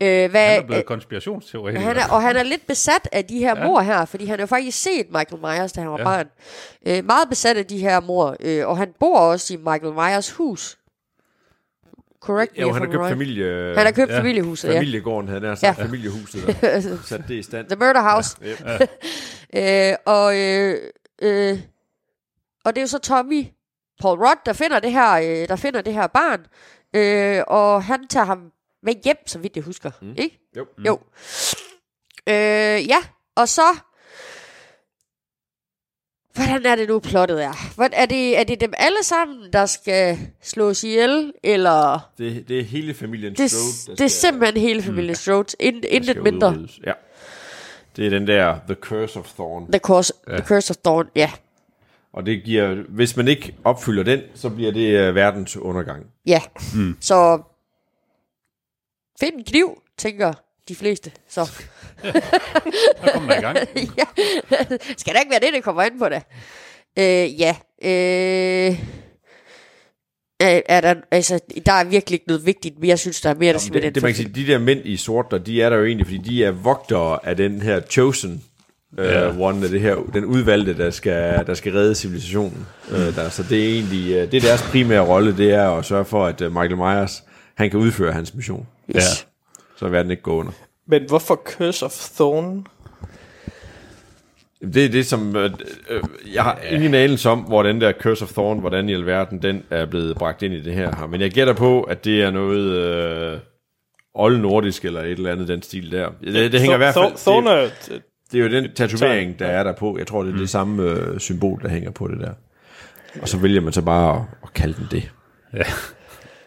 Øh, 0.01 0.31
hvad, 0.31 0.47
Han 0.47 0.61
er 0.61 0.65
blevet 0.65 0.85
konspirationsteoretiker. 0.85 1.85
han 1.85 1.97
er, 1.97 2.07
og 2.11 2.21
han 2.21 2.35
er 2.35 2.43
lidt 2.43 2.67
besat 2.67 3.09
af 3.11 3.25
de 3.25 3.39
her 3.39 3.59
ja. 3.59 3.67
mor 3.67 3.81
her, 3.81 4.05
fordi 4.05 4.25
han 4.25 4.39
har 4.39 4.45
faktisk 4.45 4.81
set 4.81 5.05
Michael 5.11 5.41
Myers, 5.41 5.71
da 5.71 5.81
han 5.81 5.89
var 5.89 5.97
ja. 5.99 6.09
Ja. 6.09 6.17
barn. 6.17 6.29
Øh, 6.87 7.05
meget 7.05 7.29
besat 7.29 7.57
af 7.57 7.65
de 7.65 7.77
her 7.77 7.99
mor, 7.99 8.35
øh, 8.39 8.67
og 8.67 8.77
han 8.77 8.93
bor 8.99 9.19
også 9.19 9.53
i 9.53 9.57
Michael 9.57 9.93
Myers 9.93 10.31
hus. 10.31 10.77
Correct 12.23 12.57
me 12.57 12.61
Jo, 12.61 12.71
han 12.73 12.81
har 12.81 12.89
købt 12.89 12.99
right. 13.01 13.11
familie... 13.11 13.73
Han 13.75 13.85
har 13.85 13.91
købt 13.91 14.11
Ja. 14.11 14.19
familiehuset, 14.19 14.69
ja. 14.69 14.75
Familiegården 14.77 15.27
havde 15.27 15.41
nær 15.41 15.55
sagt, 15.55 15.77
Ja. 15.77 15.81
ja. 15.81 15.87
familiehuset 15.87 16.57
der. 16.61 16.79
Sat 17.09 17.23
det 17.27 17.33
i 17.35 17.43
stand. 17.43 17.67
The 17.67 17.75
Murder 17.75 18.01
House. 18.11 18.37
Yep. 18.45 18.89
Øh, 19.55 19.93
og, 20.05 20.37
øh, 20.39 20.77
øh, 21.21 21.59
og 22.65 22.75
det 22.75 22.77
er 22.77 22.81
jo 22.83 22.87
så 22.87 22.99
Tommy 22.99 23.45
Paul 24.01 24.17
Rudd, 24.19 24.39
der 24.45 24.53
finder 24.53 24.79
det 24.79 24.91
her, 24.91 25.13
øh, 25.13 25.47
der 25.47 25.55
finder 25.55 25.81
det 25.81 25.93
her 25.93 26.07
barn, 26.07 26.45
øh, 26.95 27.43
og 27.47 27.83
han 27.83 28.07
tager 28.07 28.25
ham 28.25 28.51
med 28.83 28.93
hjem, 29.03 29.17
så 29.25 29.39
vidt 29.39 29.55
jeg 29.55 29.63
husker, 29.63 29.91
mm. 30.01 30.13
ikke? 30.17 30.39
Jo. 30.57 30.65
Jo. 30.85 30.99
Øh, 32.29 32.87
ja, 32.89 32.97
og 33.35 33.49
så... 33.49 33.61
Hvordan 36.33 36.65
er 36.65 36.75
det 36.75 36.89
nu, 36.89 36.99
plottet 36.99 37.43
er? 37.43 37.73
Hvordan, 37.75 37.99
er, 37.99 38.05
det, 38.05 38.39
er 38.39 38.43
det 38.43 38.61
dem 38.61 38.73
alle 38.77 39.03
sammen, 39.03 39.53
der 39.53 39.65
skal 39.65 40.17
slås 40.41 40.83
ihjel, 40.83 41.33
eller... 41.43 42.09
Det, 42.17 42.47
det 42.47 42.59
er 42.59 42.63
hele 42.63 42.93
familien 42.93 43.35
Det, 43.35 43.51
Strode, 43.51 43.97
det 43.97 44.05
er 44.05 44.07
simpelthen 44.07 44.61
hele 44.61 44.81
familien 44.81 45.15
Strode, 45.15 45.55
ind, 45.59 45.85
intet 45.85 46.23
mindre. 46.23 46.67
Ja. 46.85 46.93
Det 47.95 48.05
er 48.05 48.09
den 48.09 48.27
der 48.27 48.59
The 48.67 48.75
Curse 48.75 49.19
of 49.19 49.33
Thorn. 49.33 49.71
The 49.71 49.79
Curse, 49.79 50.13
ja. 50.27 50.35
The 50.37 50.45
Curse 50.45 50.71
of 50.71 50.77
Thorn, 50.77 51.09
ja. 51.15 51.31
Og 52.13 52.25
det 52.25 52.43
giver, 52.43 52.75
hvis 52.89 53.17
man 53.17 53.27
ikke 53.27 53.55
opfylder 53.63 54.03
den, 54.03 54.21
så 54.35 54.49
bliver 54.49 54.71
det 54.71 55.09
uh, 55.09 55.15
verdens 55.15 55.57
undergang. 55.57 56.05
Ja, 56.25 56.41
mm. 56.75 56.97
så 57.01 57.41
find 59.19 59.35
en 59.35 59.43
kniv, 59.43 59.81
tænker 59.97 60.33
de 60.69 60.75
fleste. 60.75 61.11
Så 61.29 61.51
Der 62.03 63.11
kommer 63.13 63.27
man 63.27 63.37
i 63.39 63.41
gang. 63.41 63.57
ja. 63.97 64.03
skal 64.97 65.13
der 65.13 65.19
ikke 65.19 65.31
være 65.31 65.39
det, 65.39 65.53
det 65.53 65.63
kommer 65.63 65.83
ind 65.83 65.99
på 65.99 66.09
det? 66.09 66.23
Øh, 66.99 67.39
ja. 67.41 67.55
Øh, 67.83 68.79
er, 70.39 70.61
er 70.65 70.81
der, 70.81 70.95
altså, 71.11 71.39
der 71.65 71.71
er 71.71 71.83
virkelig 71.83 72.15
ikke 72.15 72.27
noget 72.27 72.45
vigtigt, 72.45 72.79
men 72.79 72.89
jeg 72.89 72.99
synes, 72.99 73.21
der 73.21 73.29
er 73.29 73.35
mere, 73.35 73.53
der 73.53 73.59
skal 73.59 73.73
med 73.73 73.81
det, 73.81 73.95
det, 73.95 74.03
man 74.03 74.13
kan 74.13 74.15
sige, 74.15 74.29
de 74.35 74.47
der 74.51 74.57
mænd 74.57 74.81
i 74.85 74.97
sort, 74.97 75.25
der, 75.31 75.37
de 75.37 75.61
er 75.61 75.69
der 75.69 75.77
jo 75.77 75.85
egentlig, 75.85 76.07
fordi 76.07 76.17
de 76.17 76.43
er 76.43 76.51
vogtere 76.51 77.25
af 77.25 77.37
den 77.37 77.61
her 77.61 77.81
chosen 77.89 78.43
uh, 78.97 79.05
Ja. 79.05 79.29
one, 79.39 79.63
af 79.63 79.69
det 79.69 79.81
her, 79.81 79.95
den 80.13 80.25
udvalgte, 80.25 80.77
der 80.77 80.89
skal, 80.91 81.47
der 81.47 81.53
skal 81.53 81.73
redde 81.73 81.95
civilisationen. 81.95 82.67
Uh, 82.91 82.97
der, 82.97 83.29
så 83.29 83.43
det 83.49 83.63
er 83.63 83.73
egentlig, 83.73 84.23
uh, 84.23 84.31
det 84.31 84.33
er 84.33 84.41
deres 84.41 84.61
primære 84.61 85.01
rolle, 85.07 85.37
det 85.37 85.51
er 85.53 85.69
at 85.69 85.85
sørge 85.85 86.05
for, 86.05 86.25
at 86.25 86.41
uh, 86.41 86.51
Michael 86.51 86.77
Myers, 86.77 87.23
han 87.57 87.69
kan 87.69 87.79
udføre 87.79 88.13
hans 88.13 88.33
mission. 88.33 88.67
Ja. 88.93 88.99
Så 89.83 89.89
verden 89.89 90.11
ikke 90.11 90.23
går 90.23 90.33
under. 90.33 90.51
Men 90.87 91.01
hvorfor 91.07 91.35
Curse 91.45 91.85
of 91.85 91.91
Thorn? 92.15 92.67
Det 94.73 94.85
er 94.85 94.89
det, 94.89 95.05
som... 95.05 95.35
Øh, 95.35 95.51
øh, 95.89 96.03
jeg 96.33 96.43
har 96.43 96.59
ingen 96.71 96.93
anelse 96.93 97.29
om, 97.29 97.39
hvor 97.39 97.63
den 97.63 97.81
der 97.81 97.91
Curse 97.91 98.23
of 98.25 98.31
Thorn, 98.31 98.59
hvordan 98.59 98.89
i 98.89 98.93
alverden 98.93 99.41
den 99.41 99.63
er 99.69 99.85
blevet 99.85 100.17
bragt 100.17 100.41
ind 100.41 100.53
i 100.53 100.61
det 100.61 100.73
her. 100.73 101.07
Men 101.07 101.21
jeg 101.21 101.31
gætter 101.31 101.53
på, 101.53 101.81
at 101.81 102.05
det 102.05 102.21
er 102.23 102.31
noget 102.31 102.71
øh, 103.33 103.39
oldnordisk 104.13 104.85
eller 104.85 105.01
et 105.01 105.11
eller 105.11 105.31
andet 105.31 105.47
den 105.47 105.61
stil 105.61 105.91
der. 105.91 106.09
Det, 106.23 106.51
det 106.51 106.59
hænger 106.59 106.75
i 106.75 106.77
hvert 106.77 106.93
fald... 106.93 107.17
Thorn 107.17 107.45
Det, 107.45 107.51
er 107.53 107.63
et- 107.95 108.01
det 108.31 108.39
er 108.39 108.43
jo 108.43 108.51
den 108.51 108.73
tatovering, 108.75 109.39
der 109.39 109.45
er 109.45 109.63
der 109.63 109.71
på. 109.73 109.97
Jeg 109.97 110.07
tror, 110.07 110.23
det 110.23 110.33
er 110.33 110.37
det 110.37 110.49
samme 110.49 110.83
øh, 110.83 111.19
symbol, 111.19 111.61
der 111.61 111.69
hænger 111.69 111.91
på 111.91 112.07
det 112.07 112.19
der. 112.19 112.31
Og 113.21 113.29
så 113.29 113.37
vælger 113.37 113.61
man 113.61 113.73
så 113.73 113.81
bare 113.81 114.15
at, 114.15 114.21
at 114.43 114.53
kalde 114.53 114.73
den 114.73 114.87
det. 114.91 115.11
Ja. 115.53 115.63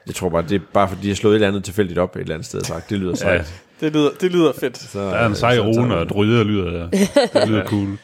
Jeg 0.06 0.14
tror 0.14 0.28
bare, 0.28 0.42
det 0.42 0.54
er 0.54 0.60
bare 0.72 0.88
fordi, 0.88 1.02
de 1.02 1.08
har 1.08 1.14
slået 1.14 1.32
et 1.32 1.36
eller 1.36 1.48
andet 1.48 1.64
tilfældigt 1.64 1.98
op 1.98 2.16
et 2.16 2.20
eller 2.20 2.34
andet 2.34 2.46
sted. 2.46 2.60
Sagt. 2.60 2.90
Det 2.90 2.98
lyder 2.98 3.10
Ja. 3.10 3.16
sejt. 3.16 3.62
det, 3.80 3.92
lyder, 3.92 4.10
det 4.20 4.32
lyder 4.32 4.52
fedt. 4.60 4.78
Så, 4.78 5.00
Der 5.00 5.14
er 5.14 5.26
en 5.26 5.34
sej 5.36 5.56
så- 5.56 5.62
så- 5.62 5.80
rune, 5.80 5.96
og 5.96 6.08
dryder 6.08 6.44
lyder, 6.44 6.90
det 7.34 7.48
lyder 7.48 7.64
cool. 7.66 7.98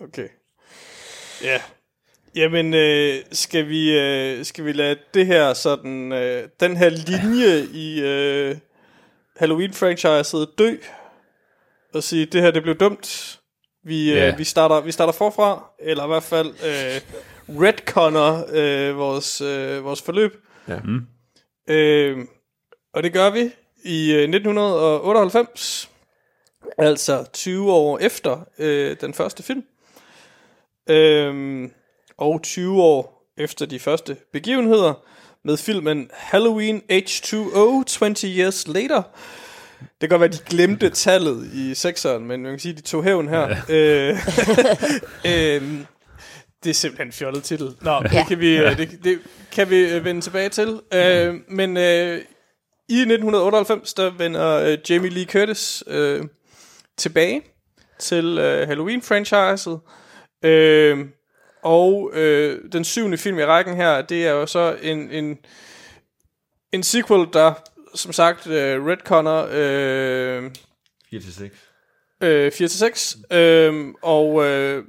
Okay. 0.00 0.28
Ja. 1.44 1.60
Jamen, 2.36 2.74
øh, 2.74 3.14
skal, 3.32 3.68
vi, 3.68 3.98
øh, 3.98 4.44
skal 4.44 4.64
vi 4.64 4.72
lade 4.72 4.96
det 5.14 5.26
her 5.26 5.54
sådan, 5.54 6.12
øh, 6.12 6.48
den 6.60 6.76
her 6.76 6.88
linje 6.88 7.64
i 7.72 8.00
øh, 8.00 8.56
Halloween-franchiset 9.40 10.46
dø? 10.58 10.70
Og 11.94 12.02
sige, 12.02 12.26
det 12.26 12.42
her 12.42 12.50
det 12.50 12.62
blev 12.62 12.74
dumt. 12.74 13.38
Vi, 13.84 14.10
øh, 14.10 14.16
Ja. 14.16 14.36
vi, 14.36 14.44
starter, 14.44 14.80
vi 14.80 14.92
starter 14.92 15.12
forfra, 15.12 15.64
eller 15.82 16.04
i 16.04 16.06
hvert 16.06 16.22
fald 16.22 16.46
øh, 16.48 17.00
retconner 17.62 18.42
øh, 18.52 18.96
vores, 18.96 19.40
øh, 19.40 19.84
vores 19.84 20.02
forløb. 20.02 20.34
Ja. 20.68 20.78
Mm. 20.84 21.06
Øh, 21.68 22.18
og 22.94 23.02
det 23.02 23.12
gør 23.12 23.30
vi 23.30 23.50
i 23.84 24.12
øh, 24.12 24.22
1998, 24.22 25.90
altså 26.78 27.24
20 27.32 27.72
år 27.72 27.98
efter 27.98 28.44
øh, 28.58 28.96
den 29.00 29.14
første 29.14 29.42
film. 29.42 29.64
Øhm, 30.88 31.70
og 32.18 32.42
20 32.42 32.82
år 32.82 33.32
efter 33.38 33.66
de 33.66 33.78
første 33.78 34.16
begivenheder 34.32 34.94
med 35.44 35.56
filmen 35.56 36.10
Halloween 36.12 36.82
H2O 36.92 37.84
20 37.84 38.14
Years 38.24 38.68
Later. 38.68 39.02
Det 39.80 40.00
kan 40.00 40.08
godt 40.08 40.20
være, 40.20 40.28
at 40.28 40.34
de 40.34 40.56
glemte 40.56 40.90
tallet 40.90 41.50
i 41.54 41.74
sekseren, 41.74 42.26
men 42.26 42.42
man 42.42 42.52
kan 42.52 42.58
sige, 42.58 42.72
at 42.72 42.78
de 42.78 42.82
tog 42.82 43.04
hævn 43.04 43.28
her. 43.28 43.56
Ja. 43.68 43.74
Øh, 43.74 44.18
øhm, 45.62 45.86
det 46.66 46.70
er 46.70 46.74
simpelthen 46.74 47.08
en 47.08 47.12
fjollet 47.12 47.42
titel. 47.42 47.76
Nå, 47.80 47.90
ja. 47.90 47.98
det, 47.98 48.28
kan 48.28 48.40
vi, 48.40 48.56
øh, 48.56 48.78
det, 48.78 49.04
det 49.04 49.18
kan 49.52 49.70
vi 49.70 49.76
øh, 49.76 50.04
vende 50.04 50.20
tilbage 50.20 50.48
til. 50.48 50.80
Øh, 50.94 51.34
men 51.48 51.76
øh, 51.76 52.18
i 52.88 52.98
1998, 52.98 53.94
der 53.94 54.10
vender 54.10 54.60
øh, 54.60 54.78
Jamie 54.90 55.10
Lee 55.10 55.24
Curtis 55.24 55.84
øh, 55.86 56.24
tilbage 56.96 57.42
til 57.98 58.38
øh, 58.38 58.68
Halloween-franchiset. 58.68 59.78
Øh, 60.42 61.06
og 61.62 62.10
øh, 62.14 62.58
den 62.72 62.84
syvende 62.84 63.18
film 63.18 63.38
i 63.38 63.44
rækken 63.44 63.76
her, 63.76 64.02
det 64.02 64.26
er 64.26 64.30
jo 64.30 64.46
så 64.46 64.76
en, 64.82 65.10
en, 65.10 65.38
en 66.72 66.82
sequel, 66.82 67.28
der 67.32 67.52
som 67.94 68.12
sagt 68.12 68.46
øh, 68.46 68.86
retconner 68.86 69.46
øh, 69.50 70.50
4 71.10 71.20
til 71.20 71.34
6. 71.34 71.54
øh, 72.20 72.52
4-6, 73.32 73.36
øh, 73.36 73.94
og 74.02 74.44
øh, 74.44 74.84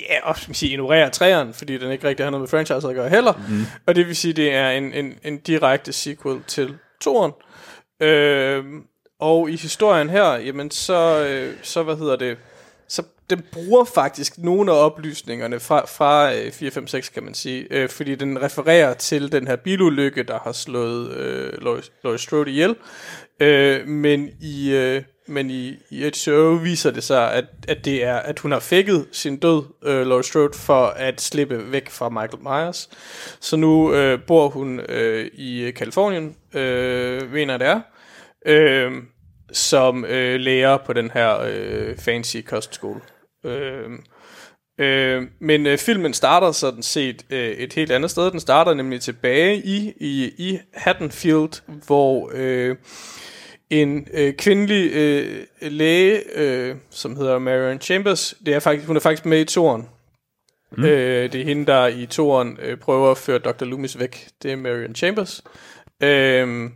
ja, 0.00 0.28
og 0.28 0.36
skal 0.36 0.50
man 0.50 0.54
sige, 0.54 0.70
ignorerer 0.70 1.10
træeren, 1.10 1.54
fordi 1.54 1.78
den 1.78 1.92
ikke 1.92 2.08
rigtig 2.08 2.26
har 2.26 2.30
noget 2.30 2.42
med 2.42 2.48
franchise 2.48 2.88
at 2.88 2.94
gøre 2.94 3.08
heller. 3.08 3.32
Mm. 3.48 3.64
Og 3.86 3.94
det 3.94 4.06
vil 4.06 4.16
sige, 4.16 4.32
det 4.32 4.54
er 4.54 4.70
en, 4.70 4.92
en, 4.92 5.14
en 5.24 5.38
direkte 5.38 5.92
sequel 5.92 6.40
til 6.46 6.76
toren. 7.00 7.32
Øh, 8.00 8.64
og 9.20 9.50
i 9.50 9.56
historien 9.56 10.10
her, 10.10 10.34
jamen 10.34 10.70
så, 10.70 11.26
øh, 11.26 11.54
så 11.62 11.82
hvad 11.82 11.96
hedder 11.96 12.16
det, 12.16 12.38
så 12.88 13.02
den 13.30 13.42
bruger 13.52 13.84
faktisk 13.84 14.38
nogle 14.38 14.72
af 14.72 14.76
oplysningerne 14.76 15.60
fra, 15.60 15.86
fra 15.86 16.34
øh, 16.34 16.52
456, 16.52 17.08
kan 17.08 17.22
man 17.22 17.34
sige, 17.34 17.66
øh, 17.70 17.88
fordi 17.88 18.14
den 18.14 18.42
refererer 18.42 18.94
til 18.94 19.32
den 19.32 19.46
her 19.46 19.56
bilulykke, 19.56 20.22
der 20.22 20.38
har 20.44 20.52
slået 20.52 21.10
øh, 21.10 21.52
Laurie, 21.62 21.82
Laurie 22.04 22.18
Strode 22.18 22.50
ihjel. 22.50 22.76
Øh, 23.40 23.88
men 23.88 24.30
i, 24.40 24.72
øh, 24.72 25.02
men 25.26 25.50
i, 25.50 25.76
i 25.90 26.10
show 26.12 26.54
viser 26.54 26.90
det 26.90 27.04
sig, 27.04 27.32
at, 27.32 27.44
at 27.68 27.84
det 27.84 28.04
er, 28.04 28.16
at 28.16 28.38
hun 28.38 28.52
har 28.52 28.60
fækket 28.60 29.06
sin 29.12 29.36
død, 29.36 29.62
øh, 29.84 30.06
Laurie 30.06 30.24
Strode, 30.24 30.54
for 30.54 30.86
at 30.86 31.20
slippe 31.20 31.72
væk 31.72 31.90
fra 31.90 32.08
Michael 32.08 32.42
Myers. 32.42 32.88
Så 33.40 33.56
nu 33.56 33.94
øh, 33.94 34.18
bor 34.26 34.48
hun 34.48 34.80
øh, 34.80 35.30
i 35.34 35.70
Kalifornien, 35.70 36.36
øh, 36.54 37.32
mener 37.32 37.56
det 37.56 37.66
er, 37.66 37.80
øh, 38.46 38.92
som 39.52 40.04
øh, 40.04 40.40
lærer 40.40 40.78
på 40.86 40.92
den 40.92 41.10
her 41.10 41.38
øh, 41.40 41.96
fancy 41.96 42.36
kostskole. 42.46 43.00
Øh, 43.44 43.90
øh, 44.80 45.22
men 45.40 45.66
øh, 45.66 45.78
filmen 45.78 46.14
starter 46.14 46.52
sådan 46.52 46.82
set 46.82 47.24
øh, 47.30 47.50
et 47.50 47.72
helt 47.72 47.92
andet 47.92 48.10
sted. 48.10 48.30
Den 48.30 48.40
starter 48.40 48.74
nemlig 48.74 49.00
tilbage 49.00 49.56
i, 49.56 49.92
i, 50.00 50.32
i 50.38 50.58
Haddonfield, 50.74 51.62
hvor 51.86 52.30
øh, 52.34 52.76
en 53.72 54.08
øh, 54.12 54.34
kvindelig 54.34 54.92
øh, 54.92 55.46
læge, 55.60 56.20
øh, 56.34 56.76
som 56.90 57.16
hedder 57.16 57.38
Marion 57.38 57.80
Chambers, 57.80 58.34
det 58.46 58.54
er 58.54 58.60
faktisk, 58.60 58.86
hun 58.86 58.96
er 58.96 59.00
faktisk 59.00 59.26
med 59.26 59.40
i 59.40 59.44
toren. 59.44 59.88
Mm. 60.70 60.84
Øh, 60.84 61.32
det 61.32 61.40
er 61.40 61.44
hende, 61.44 61.66
der 61.66 61.86
i 61.86 62.06
toren 62.06 62.58
øh, 62.62 62.76
prøver 62.76 63.10
at 63.10 63.18
føre 63.18 63.38
Dr. 63.38 63.64
Loomis 63.64 63.98
væk. 63.98 64.28
Det 64.42 64.52
er 64.52 64.56
Marion 64.56 64.94
Chambers. 64.94 65.44
Øh, 66.02 66.70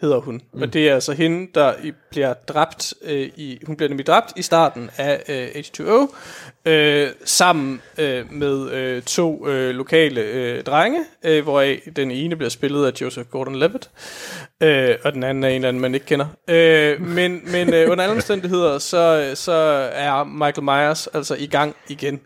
hedder 0.00 0.20
hun. 0.20 0.40
Mm. 0.52 0.62
Og 0.62 0.72
det 0.72 0.88
er 0.88 0.94
altså 0.94 1.12
hende, 1.12 1.48
der 1.54 1.74
bliver 2.10 2.34
dræbt 2.34 2.94
øh, 3.02 3.30
i, 3.36 3.58
hun 3.66 3.76
bliver 3.76 3.88
nemlig 3.88 4.06
dræbt 4.06 4.32
i 4.36 4.42
starten 4.42 4.90
af 4.96 5.22
øh, 5.28 5.46
H2O, 5.46 6.14
øh, 6.70 7.08
sammen 7.24 7.82
øh, 7.98 8.32
med 8.32 8.70
øh, 8.70 9.02
to 9.02 9.48
øh, 9.48 9.74
lokale 9.74 10.20
øh, 10.20 10.64
drenge, 10.64 11.04
øh, 11.24 11.42
hvoraf 11.42 11.88
den 11.96 12.10
ene 12.10 12.36
bliver 12.36 12.50
spillet 12.50 12.86
af 12.86 13.00
Joseph 13.00 13.28
Gordon-Levitt, 13.34 13.88
øh, 14.60 14.96
og 15.04 15.12
den 15.12 15.22
anden 15.22 15.44
er 15.44 15.48
en 15.48 15.54
eller 15.54 15.68
anden, 15.68 15.80
man 15.80 15.94
ikke 15.94 16.06
kender. 16.06 16.26
Øh, 16.48 17.00
men 17.00 17.40
men 17.52 17.74
øh, 17.74 17.90
under 17.90 18.04
alle 18.04 18.14
omstændigheder, 18.14 18.78
så, 18.78 19.32
så 19.34 19.52
er 19.92 20.24
Michael 20.24 20.62
Myers 20.64 21.06
altså 21.06 21.34
i 21.34 21.46
gang 21.46 21.76
igen. 21.88 22.20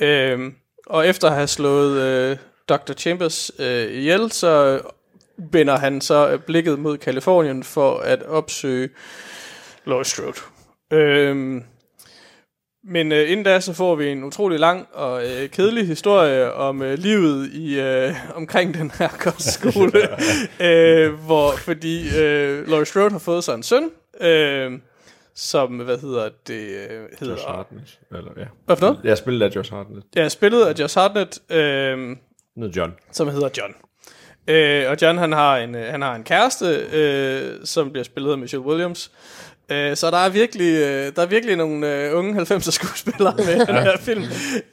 Øh, 0.00 0.52
og 0.86 1.08
efter 1.08 1.28
at 1.28 1.34
have 1.34 1.46
slået 1.46 2.02
øh, 2.02 2.36
Dr. 2.68 2.92
Chambers 2.92 3.50
øh, 3.58 3.92
ihjel, 3.92 4.32
så 4.32 4.80
vender 5.38 5.76
han 5.76 6.00
så 6.00 6.38
blikket 6.46 6.78
mod 6.78 6.98
Kalifornien 6.98 7.62
for 7.64 7.98
at 7.98 8.22
opsøge 8.22 8.88
Laurie 9.84 10.04
Strode. 10.04 10.38
Øhm, 10.92 11.64
men 12.84 13.12
øh, 13.12 13.30
inden 13.30 13.44
da, 13.44 13.60
så 13.60 13.72
får 13.72 13.94
vi 13.94 14.08
en 14.08 14.24
utrolig 14.24 14.60
lang 14.60 14.86
og 14.92 15.22
øh, 15.22 15.48
kedelig 15.48 15.86
historie 15.86 16.52
om 16.52 16.82
øh, 16.82 16.98
livet 16.98 17.48
i 17.52 17.80
øh, 17.80 18.14
omkring 18.34 18.74
den 18.74 18.90
her 18.90 19.08
kostskole, 19.24 20.08
øh, 20.60 21.12
hvor 21.12 21.52
fordi 21.56 22.18
øh, 22.18 22.68
Laurie 22.68 22.86
Strode 22.86 23.10
har 23.10 23.18
fået 23.18 23.44
sig 23.44 23.54
en 23.54 23.62
søn, 23.62 23.90
øh, 24.20 24.72
som, 25.34 25.76
hvad 25.76 25.98
hedder 25.98 26.28
det, 26.46 26.68
øh, 26.90 27.08
hedder... 27.20 27.34
Josh 27.34 27.46
Hartnett. 27.46 28.00
Eller, 28.10 28.30
ja. 28.36 28.44
Hvad 28.66 28.76
for 28.76 28.86
noget? 28.86 29.00
Jeg 29.04 29.18
spillede 29.18 29.44
af 29.44 29.56
Josh 29.56 29.72
Hartnett. 29.72 30.06
Ja, 30.16 30.28
spillet 30.28 30.64
af 30.64 30.80
Josh 30.80 30.98
Hartnett, 30.98 31.52
øh, 31.52 32.16
John. 32.76 32.94
som 33.12 33.28
hedder 33.28 33.48
John. 33.58 33.74
Øh, 34.48 34.90
og 34.90 34.96
John 35.02 35.18
han 35.18 35.32
har 35.32 35.56
en 35.56 35.74
øh, 35.74 35.84
han 35.90 36.02
har 36.02 36.14
en 36.14 36.24
kæreste, 36.24 36.66
øh, 36.92 37.52
som 37.64 37.90
bliver 37.90 38.04
spillet 38.04 38.32
af 38.32 38.38
Michelle 38.38 38.66
Williams. 38.66 39.10
Øh, 39.70 39.96
så 39.96 40.10
der 40.10 40.16
er 40.16 40.28
virkelig 40.28 40.72
øh, 40.82 41.12
der 41.16 41.22
er 41.22 41.26
virkelig 41.26 41.56
nogle 41.56 41.94
øh, 41.94 42.18
unge 42.18 42.40
90'er 42.42 42.70
skuespillere 42.70 43.34
med 43.36 43.56
i 43.56 43.66
den 43.66 43.74
her 43.76 43.96
film. 43.98 44.24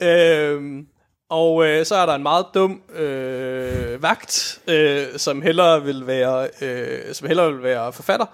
Øh, 0.02 0.82
og 1.30 1.66
øh, 1.66 1.84
så 1.86 1.94
er 1.94 2.06
der 2.06 2.14
en 2.14 2.22
meget 2.22 2.46
dum 2.54 2.82
øh, 2.96 4.02
vagt, 4.02 4.60
øh, 4.68 5.02
som 5.16 5.42
hellere 5.42 5.82
vil 5.84 6.06
være 6.06 6.48
øh, 6.62 7.14
som 7.14 7.28
hellere 7.28 7.52
vil 7.52 7.62
være 7.62 7.92
forfatter. 7.92 8.26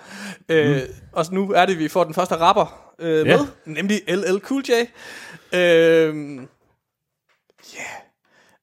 Øh, 0.48 0.78
Og 1.12 1.24
nu 1.32 1.52
er 1.52 1.66
det 1.66 1.78
vi 1.78 1.88
får 1.88 2.04
den 2.04 2.14
første 2.14 2.34
rapper 2.36 2.92
øh, 2.98 3.26
med, 3.26 3.32
Ja. 3.32 3.38
nemlig 3.64 4.00
LL 4.08 4.38
Cool 4.38 4.62
J. 4.68 4.72
Øh, 5.56 6.14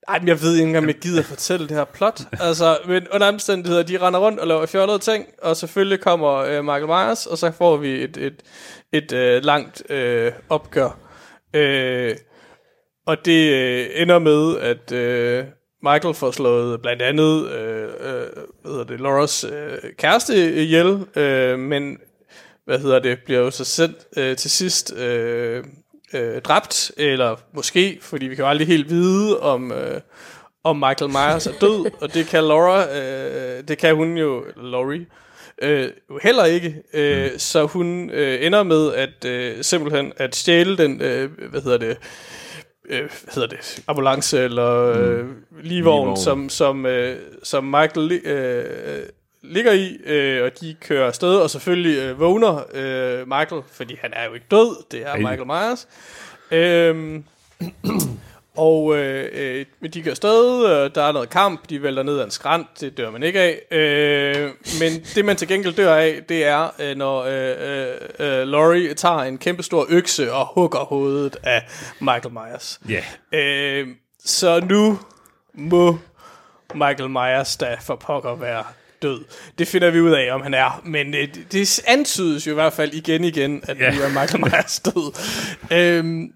ej, 0.07 0.19
men 0.19 0.27
jeg 0.27 0.41
ved 0.41 0.53
ikke 0.55 0.67
engang, 0.67 0.83
om 0.83 0.89
jeg 0.89 0.95
gider 0.95 1.23
fortælle 1.23 1.67
det 1.67 1.77
her 1.77 1.85
plot. 1.85 2.21
Altså, 2.47 2.77
men 2.87 3.07
under 3.13 3.27
omstændigheder, 3.27 3.83
de 3.83 3.97
render 3.97 4.19
rundt 4.19 4.39
og 4.39 4.47
laver 4.47 4.65
fjollede 4.65 4.99
ting, 4.99 5.25
og 5.41 5.57
selvfølgelig 5.57 5.99
kommer 5.99 6.33
øh, 6.33 6.65
Michael 6.65 6.87
Myers, 6.87 7.25
og 7.25 7.37
så 7.37 7.51
får 7.51 7.77
vi 7.77 8.03
et, 8.03 8.17
et, 8.17 8.43
et 8.93 9.11
øh, 9.11 9.43
langt 9.43 9.91
øh, 9.91 10.31
opgør. 10.49 10.99
Øh, 11.53 12.15
og 13.07 13.25
det 13.25 13.51
øh, 13.53 13.87
ender 13.95 14.19
med, 14.19 14.57
at, 14.57 14.91
øh, 14.91 15.45
Michael 15.83 16.13
får 16.13 16.31
slået 16.31 16.81
blandt 16.81 17.01
andet 17.01 17.49
øh, 17.49 17.83
øh, 17.83 18.27
hvad 18.61 18.71
hedder 18.71 18.83
det, 18.83 19.01
Lauras 19.01 19.43
øh, 19.43 19.77
kæreste 19.97 20.63
ihjel, 20.63 21.05
øh, 21.15 21.59
men 21.59 21.97
hvad 22.65 22.79
hedder 22.79 22.99
det, 22.99 23.19
bliver 23.25 23.39
jo 23.39 23.51
så 23.51 23.63
selv 23.63 23.95
øh, 24.17 24.37
til 24.37 24.51
sidst 24.51 24.93
øh, 24.95 25.63
øh, 26.13 26.41
dræbt, 26.41 26.91
eller 26.97 27.35
måske, 27.53 27.97
fordi 28.01 28.25
vi 28.25 28.35
kan 28.35 28.43
jo 28.43 28.49
aldrig 28.49 28.67
helt 28.67 28.89
vide, 28.89 29.39
om, 29.39 29.71
øh, 29.71 30.01
om 30.63 30.75
Michael 30.75 31.11
Myers 31.11 31.47
er 31.47 31.53
død, 31.61 31.91
og 32.01 32.13
det 32.13 32.27
kan 32.27 32.43
Laura, 32.43 32.97
øh, 32.97 33.63
det 33.67 33.77
kan 33.77 33.95
hun 33.95 34.17
jo, 34.17 34.45
Laurie, 34.57 35.05
øh, 35.61 35.89
heller 36.21 36.45
ikke, 36.45 36.75
øh, 36.93 37.31
mm. 37.31 37.39
så 37.39 37.65
hun 37.65 38.09
øh, 38.09 38.45
ender 38.45 38.63
med 38.63 38.93
at 38.93 39.25
øh, 39.25 39.63
simpelthen 39.63 40.13
at 40.17 40.35
stjæle 40.35 40.77
den, 40.77 41.01
øh, 41.01 41.31
hvad 41.49 41.61
hedder 41.61 41.77
det, 41.77 41.97
øh, 42.89 42.99
hvad 42.99 43.33
hedder 43.33 43.47
det, 43.47 43.83
ambulance 43.87 44.43
eller 44.43 44.71
øh, 44.71 44.97
ligevogn, 44.97 45.27
Ligevogn. 45.63 46.17
som, 46.17 46.49
som, 46.49 46.85
øh, 46.85 47.17
som 47.43 47.63
Michael 47.63 48.11
øh, 48.11 48.99
ligger 49.47 49.71
i, 49.71 49.97
øh, 50.05 50.43
og 50.43 50.51
de 50.61 50.75
kører 50.81 51.07
afsted, 51.07 51.35
og 51.35 51.49
selvfølgelig 51.49 51.97
øh, 51.97 52.19
vågner 52.19 52.63
øh, 52.73 53.27
Michael, 53.27 53.61
fordi 53.71 53.97
han 54.01 54.13
er 54.13 54.25
jo 54.25 54.33
ikke 54.33 54.45
død, 54.51 54.83
det 54.91 55.01
er 55.01 55.11
Ej. 55.11 55.17
Michael 55.17 55.45
Myers. 55.45 55.87
Øhm, 56.51 57.23
og 58.57 58.97
øh, 58.97 59.29
øh, 59.33 59.65
men 59.79 59.91
de 59.91 60.01
kører 60.03 60.11
afsted, 60.11 60.65
øh, 60.65 60.91
der 60.95 61.03
er 61.03 61.11
noget 61.11 61.29
kamp, 61.29 61.69
de 61.69 61.83
vælter 61.83 62.03
ned 62.03 62.19
ad 62.19 62.23
en 62.23 62.31
skrant, 62.31 62.67
det 62.79 62.97
dør 62.97 63.11
man 63.11 63.23
ikke 63.23 63.39
af. 63.39 63.61
Øh, 63.71 64.51
men 64.79 64.91
det 65.15 65.25
man 65.25 65.35
til 65.35 65.47
gengæld 65.47 65.73
dør 65.73 65.95
af, 65.95 66.21
det 66.29 66.45
er, 66.45 66.69
øh, 66.79 66.97
når 66.97 67.23
øh, 67.23 67.89
øh, 68.19 68.39
øh, 68.41 68.47
Laurie 68.47 68.93
tager 68.93 69.19
en 69.19 69.37
kæmpe 69.37 69.63
stor 69.63 69.85
økse 69.89 70.33
og 70.33 70.45
hugger 70.45 70.79
hovedet 70.79 71.37
af 71.43 71.67
Michael 71.99 72.31
Myers. 72.33 72.79
Ja. 72.89 73.03
Øh, 73.37 73.87
så 74.25 74.59
nu 74.59 74.99
må 75.53 75.99
Michael 76.73 77.09
Myers 77.09 77.57
da 77.57 77.77
for 77.81 77.95
pokker 77.95 78.35
være 78.35 78.63
død. 79.01 79.23
Det 79.57 79.67
finder 79.67 79.91
vi 79.91 80.01
ud 80.01 80.11
af, 80.11 80.33
om 80.33 80.41
han 80.41 80.53
er. 80.53 80.81
Men 80.85 81.15
øh, 81.15 81.27
det, 81.33 81.51
det 81.51 81.81
antydes 81.87 82.47
jo 82.47 82.51
i 82.51 82.53
hvert 82.53 82.73
fald 82.73 82.93
igen 82.93 83.23
igen, 83.23 83.61
at 83.63 83.77
yeah. 83.81 83.95
nu 83.95 84.01
er 84.01 84.21
Michael 84.21 84.39
Myers 84.45 84.79
død. 84.79 85.13
øhm, 85.77 86.33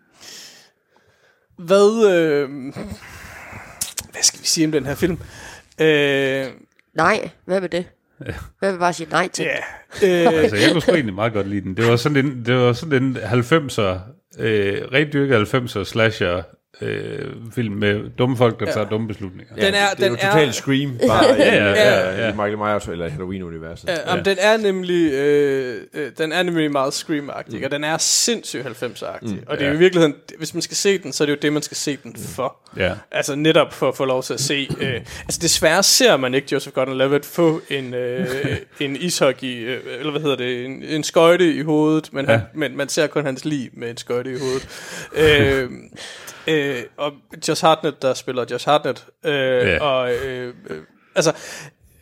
hvad, 1.58 2.12
øh, 2.14 2.50
hvad 4.12 4.24
skal 4.24 4.40
vi 4.42 4.46
sige 4.46 4.66
om 4.66 4.72
den 4.72 4.86
her 4.86 4.96
film? 4.96 5.20
Øh, 5.82 6.46
Nej, 6.94 7.30
hvad 7.46 7.62
med 7.62 7.70
det? 7.70 7.86
Hvad 8.60 8.72
vil 8.72 8.80
bare 8.80 8.94
sige 8.94 9.10
nej 9.10 9.28
til? 9.28 9.46
ja, 9.46 9.58
øh, 10.28 10.34
Altså, 10.40 10.56
jeg 10.56 10.72
kunne 10.72 10.82
sgu 10.82 10.92
egentlig 10.92 11.16
meget 11.16 11.34
godt 11.34 11.48
lide 11.48 11.62
den. 11.62 11.78
Det 11.78 11.88
var 11.88 11.96
sådan 11.96 12.26
en, 12.26 12.46
det 12.46 12.56
var 12.56 12.74
sådan 12.74 13.04
en 13.04 13.18
90'er, 13.18 13.82
øh, 14.40 14.92
rigtig 14.92 15.14
dyrket 15.14 15.54
90'er 15.54 15.84
slasher 15.84 16.44
øh, 16.82 17.32
film 17.56 17.74
med 17.76 18.10
dumme 18.18 18.38
folk, 18.38 18.60
der 18.60 18.66
ja. 18.68 18.72
tager 18.72 18.90
dumme 18.90 19.08
beslutninger. 19.08 19.56
Den 19.56 19.64
er- 19.64 19.70
det 19.70 19.80
er 19.80 19.96
den 19.96 20.08
jo 20.12 20.18
er- 20.22 20.32
totalt 20.32 20.56
Scream, 20.56 20.98
bare 21.08 21.26
ja, 21.26 21.56
ja, 21.56 21.70
ja, 21.72 22.22
ja. 22.22 22.28
i 22.30 22.32
Michael 22.32 22.58
Myers 22.58 22.88
eller 22.88 23.10
Halloween-universet. 23.10 23.90
Ja, 23.90 24.16
ja. 24.16 24.22
den 24.22 24.38
er 24.40 24.58
nemlig 24.58 25.12
øh, 25.14 25.82
øh, 25.94 26.12
den 26.18 26.32
er 26.32 26.44
nemlig 26.44 26.72
meget 26.72 26.92
scream-agtig, 26.94 27.58
mm. 27.58 27.64
og 27.64 27.72
den 27.72 27.84
er 27.84 27.98
sindssygt 27.98 28.66
90'er-agtig. 28.66 29.34
Mm, 29.34 29.44
og 29.48 29.58
det 29.58 29.66
er 29.66 29.70
jo 29.70 29.76
i 29.76 29.80
virkeligheden, 29.80 30.16
hvis 30.38 30.54
man 30.54 30.62
skal 30.62 30.78
se 30.78 30.98
den, 30.98 31.14
så 31.14 31.24
er 31.24 31.26
det 31.26 31.34
jo 31.34 31.38
det, 31.42 31.54
man 31.54 31.62
skal 31.62 31.78
se 31.78 31.98
den 32.04 32.16
for. 32.36 32.56
Ja. 32.78 32.94
Altså 33.12 33.36
netop 33.36 33.74
for 33.74 33.88
at 33.88 33.96
få 33.98 34.06
lov 34.06 34.24
til 34.24 34.34
at 34.34 34.40
se. 34.40 34.68
Øh, 34.82 34.94
altså 35.26 35.40
desværre 35.42 35.84
ser 35.84 36.18
man 36.18 36.34
ikke 36.34 36.48
Joseph 36.52 36.78
Gordon-Levitt 36.78 37.26
få 37.36 37.62
en, 37.70 37.94
øh, 37.94 38.28
en 38.80 38.96
ishockey, 38.96 39.68
øh, 39.68 39.80
eller 40.00 40.12
hvad 40.12 40.22
hedder 40.22 40.36
det, 40.36 40.66
en, 40.66 40.84
en 40.84 41.04
skøjte 41.04 41.54
i 41.54 41.62
hovedet, 41.62 42.14
men, 42.14 42.26
ja. 42.26 42.32
han, 42.32 42.42
men 42.54 42.78
man 42.78 42.90
ser 42.90 43.08
kun 43.08 43.26
hans 43.26 43.46
liv 43.46 43.70
med 43.74 43.90
en 43.90 43.98
skøjte 43.98 44.32
i 44.32 44.38
hovedet. 44.40 44.68
øh, 45.14 45.70
øh, 46.52 46.84
og 46.98 47.12
Josh 47.48 47.66
Hartnett, 47.66 48.02
der 48.02 48.14
spiller 48.14 48.46
Josh 48.52 48.66
Hartnett, 48.70 49.06
øh, 49.26 49.34
Ja. 49.68 49.84
og 49.84 50.14
øh, 50.14 50.54
øh, 50.70 50.82
altså 51.16 51.34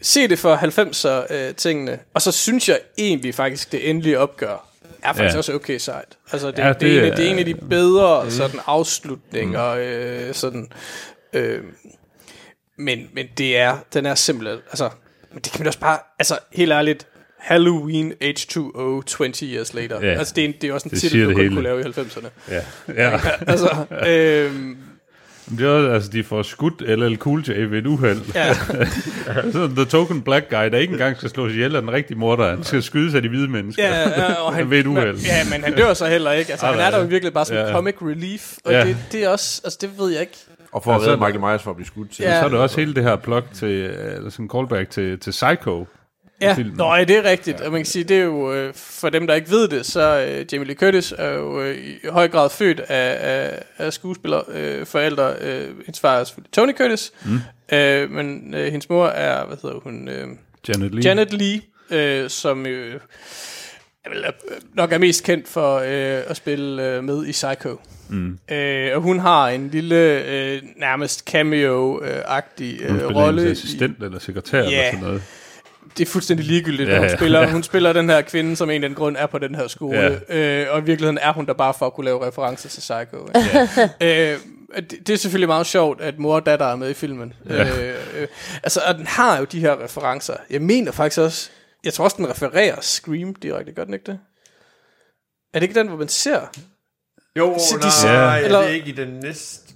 se 0.01 0.27
det 0.27 0.39
for 0.39 0.55
90'er 0.55 1.33
øh, 1.33 1.55
tingene, 1.55 1.99
og 2.13 2.21
så 2.21 2.31
synes 2.31 2.69
jeg 2.69 2.79
egentlig 2.97 3.35
faktisk, 3.35 3.71
det 3.71 3.89
endelige 3.89 4.19
opgør 4.19 4.65
er 5.03 5.13
faktisk 5.13 5.33
Ja. 5.33 5.37
også 5.37 5.53
okay 5.53 5.77
sejt. 5.77 6.17
Altså 6.31 6.51
det, 6.51 6.57
Ja, 6.57 6.67
det, 6.69 6.81
det 6.81 6.97
er, 6.99 7.05
en, 7.11 7.17
det 7.17 7.25
er 7.27 7.29
en 7.31 7.39
af 7.39 7.45
de 7.45 7.55
bedre 7.55 8.31
sådan 8.31 8.59
afslutninger, 8.65 9.67
øh, 9.79 10.33
sådan, 10.33 10.71
øh, 11.33 11.63
men, 12.77 13.09
men 13.13 13.25
det 13.37 13.57
er, 13.57 13.77
den 13.93 14.05
er 14.05 14.15
simpelthen, 14.15 14.59
altså, 14.69 14.89
men 15.31 15.41
det 15.41 15.51
kan 15.51 15.59
man 15.61 15.67
også 15.67 15.79
bare, 15.79 15.99
altså 16.19 16.39
helt 16.51 16.71
ærligt, 16.71 17.07
Halloween 17.39 18.13
H2O 18.23 19.01
20 19.05 19.33
years 19.53 19.73
later. 19.73 19.99
Ja. 20.01 20.07
Altså 20.13 20.33
det 20.35 20.43
er, 20.43 20.47
en, 20.47 20.53
det 20.61 20.69
er 20.69 20.73
også 20.73 20.85
en 20.85 20.91
Det 20.91 20.99
titel, 20.99 21.23
du 21.25 21.29
det 21.41 21.49
kunne 21.51 21.61
lave 21.63 21.79
i 21.81 21.83
90'erne. 21.83 22.27
Ja. 22.51 22.61
ja. 23.03 23.19
altså, 23.47 23.69
øhm, 24.07 24.77
Det 25.49 25.61
er 25.65 25.69
også, 25.69 25.89
altså, 25.89 26.09
de 26.09 26.23
får 26.23 26.41
skudt 26.43 26.81
LL 26.81 27.15
Cool 27.15 27.43
J 27.47 27.51
ved 27.51 27.77
et 27.79 27.85
uheld. 27.85 28.21
ja, 28.35 28.53
Så 29.53 29.69
The 29.75 29.85
Token 29.85 30.21
Black 30.21 30.49
Guy, 30.49 30.55
der 30.71 30.77
ikke 30.77 30.91
engang 30.91 31.17
skal 31.17 31.29
slås 31.29 31.51
ihjel 31.53 31.75
af 31.75 31.81
den 31.81 31.91
rigtige 31.91 32.17
morder. 32.17 32.49
Han 32.49 32.63
skal 32.63 32.83
skydes 32.83 33.15
af 33.15 33.21
de 33.21 33.29
hvide 33.29 33.47
mennesker. 33.47 33.83
ja, 33.87 34.09
ja, 34.09 34.33
og 34.33 34.53
han, 34.53 34.69
Ved 34.69 34.79
et 34.79 34.85
uheld. 34.87 35.13
men- 35.13 35.21
Ja, 35.25 35.43
men 35.51 35.63
han 35.63 35.75
dør 35.75 35.93
så 35.93 36.05
heller 36.07 36.31
ikke. 36.31 36.51
Altså, 36.51 36.65
Ah, 36.65 36.73
han 36.75 36.81
er 36.85 36.91
der 36.91 36.99
jo 36.99 37.05
virkelig 37.05 37.33
bare 37.33 37.45
sådan 37.45 37.65
Ja. 37.67 37.71
comic 37.73 37.95
relief, 38.01 38.57
og 38.65 38.71
Ja. 38.71 38.85
det, 38.85 38.97
det 39.11 39.23
er 39.23 39.29
også, 39.29 39.61
altså 39.63 39.77
det 39.81 39.89
ved 39.99 40.09
jeg 40.11 40.21
ikke. 40.21 40.37
Og 40.71 40.83
for 40.83 40.91
at 40.91 40.95
Altså, 40.95 41.09
redde 41.09 41.19
Michael 41.25 41.39
Myers 41.39 41.63
for 41.63 41.69
at 41.69 41.75
blive 41.75 41.87
skudt 41.87 42.11
til. 42.11 42.23
Ja. 42.23 42.39
Så 42.39 42.45
er 42.45 42.49
der 42.49 42.57
også 42.57 42.79
hele 42.79 42.93
det 42.95 43.03
her 43.03 43.15
plot 43.15 43.43
til, 43.53 43.67
øh, 43.67 44.15
eller 44.15 44.29
sådan 44.29 44.45
en 44.45 44.49
callback 44.49 44.89
til, 44.89 45.19
til 45.19 45.31
Psycho. 45.31 45.87
Ja, 46.41 46.53
filmen. 46.53 46.75
Nå, 46.77 46.95
ja, 46.95 47.03
det 47.03 47.17
er 47.17 47.23
rigtigt. 47.23 47.61
Og 47.61 47.71
man 47.71 47.79
kan 47.81 47.85
sige, 47.85 48.03
det 48.03 48.17
er 48.19 48.23
jo, 48.23 48.53
øh, 48.53 48.73
for 48.73 49.09
dem, 49.09 49.27
der 49.27 49.35
ikke 49.35 49.49
ved 49.49 49.67
det, 49.67 49.85
så 49.85 50.25
øh, 50.29 50.45
Jamie 50.53 50.67
Lee 50.67 50.75
Curtis 50.75 51.13
er 51.17 51.31
jo 51.33 51.61
øh, 51.61 51.77
i 51.77 52.07
høj 52.09 52.27
grad 52.27 52.49
født 52.49 52.79
af, 52.79 53.17
af, 53.19 53.63
af 53.77 53.93
skuespiller 53.93 54.41
øh. 54.51 54.79
Øh, 54.79 55.67
hendes 55.85 55.99
far 55.99 56.19
er 56.19 56.23
selvfølgelig 56.23 56.51
Tony 56.51 56.73
Curtis, 56.77 57.11
mm. 57.25 57.39
øh, 57.77 58.11
men 58.11 58.53
øh, 58.53 58.65
hendes 58.71 58.89
mor 58.89 59.07
er, 59.07 59.45
hvad 59.45 59.57
hedder 59.61 59.79
hun, 59.79 60.07
øh, 60.07 60.27
Janet 60.67 60.91
Leigh. 60.91 61.05
Janet 61.05 61.33
Lee, 61.33 61.61
øh, 61.91 62.29
som 62.29 62.65
øh, 62.65 62.93
øh, 62.93 62.99
nok 64.73 64.91
er 64.91 64.97
mest 64.97 65.23
kendt 65.23 65.47
for 65.47 65.77
øh, 65.77 66.23
at 66.27 66.37
spille 66.37 66.87
øh, 66.95 67.03
med 67.03 67.25
i 67.25 67.31
Psycho. 67.31 67.79
Mm. 68.09 68.39
Øh, 68.51 68.95
og 68.95 69.01
hun 69.01 69.19
har 69.19 69.49
en 69.49 69.69
lille, 69.69 70.25
øh, 70.27 70.61
nærmest 70.77 71.29
cameo-agtig 71.29 72.87
Hun 72.87 72.95
øh, 72.95 73.01
spiller 73.01 73.13
rolle. 73.25 73.41
hendes 73.41 73.63
assistent 73.63 74.03
eller 74.03 74.19
sekretær 74.19 74.59
eller 74.59 74.71
Ja. 74.71 74.91
sådan 74.91 75.05
noget. 75.05 75.21
Det 75.97 76.07
er 76.07 76.11
fuldstændig 76.11 76.45
ligegyldigt, 76.45 76.89
Ja, 76.89 76.93
ja, 76.93 76.99
hun, 76.99 77.07
ja. 77.09 77.15
spiller, 77.15 77.47
hun 77.51 77.63
spiller 77.63 77.93
den 77.93 78.09
her 78.09 78.21
kvinde, 78.21 78.55
som 78.55 78.69
en 78.69 78.73
eller 78.75 78.85
anden 78.87 78.95
grund 78.97 79.17
er 79.19 79.25
på 79.25 79.37
den 79.39 79.55
her 79.55 79.67
skole. 79.67 80.19
Ja. 80.29 80.35
Øh, 80.37 80.73
og 80.73 80.79
i 80.79 80.83
virkeligheden 80.83 81.17
er 81.17 81.33
hun 81.33 81.45
der 81.45 81.53
bare 81.53 81.73
for 81.73 81.85
at 81.85 81.93
kunne 81.93 82.05
lave 82.05 82.27
referencer 82.27 82.69
til 82.69 82.79
Psycho. 82.79 83.29
Ja. 84.01 84.33
øh, 84.33 84.39
det, 84.75 85.07
det 85.07 85.13
er 85.13 85.17
selvfølgelig 85.17 85.47
meget 85.49 85.65
sjovt, 85.67 86.01
at 86.01 86.19
mor 86.19 86.35
og 86.35 86.45
datter 86.45 86.65
er 86.65 86.75
med 86.75 86.89
i 86.89 86.93
filmen. 86.93 87.33
Ja. 87.49 87.63
Øh, 87.81 87.95
øh, 88.21 88.27
altså, 88.63 88.81
og 88.87 88.95
den 88.95 89.07
har 89.07 89.37
jo 89.39 89.43
de 89.43 89.59
her 89.59 89.83
referencer. 89.83 90.33
Jeg 90.49 90.61
mener 90.61 90.91
faktisk 90.91 91.19
også, 91.19 91.49
jeg 91.83 91.93
tror 91.93 92.03
også, 92.03 92.17
den 92.17 92.29
refererer 92.29 92.81
Scream 92.81 93.35
direkte. 93.35 93.71
Gør 93.71 93.83
den 93.83 93.93
ikke 93.93 94.11
det? 94.11 94.19
Er 95.53 95.59
det 95.59 95.67
ikke 95.67 95.79
den, 95.79 95.87
hvor 95.87 95.97
man 95.97 96.07
ser? 96.07 96.39
Jo, 97.37 97.55
Så 97.59 97.75
de 97.77 97.81
nej, 97.81 97.89
siger- 98.01 98.13
er 98.13 98.37
eller- 98.45 98.61
det 98.61 98.71
ikke 98.73 98.87
i 98.89 98.91
den 98.91 99.07
næste 99.23 99.68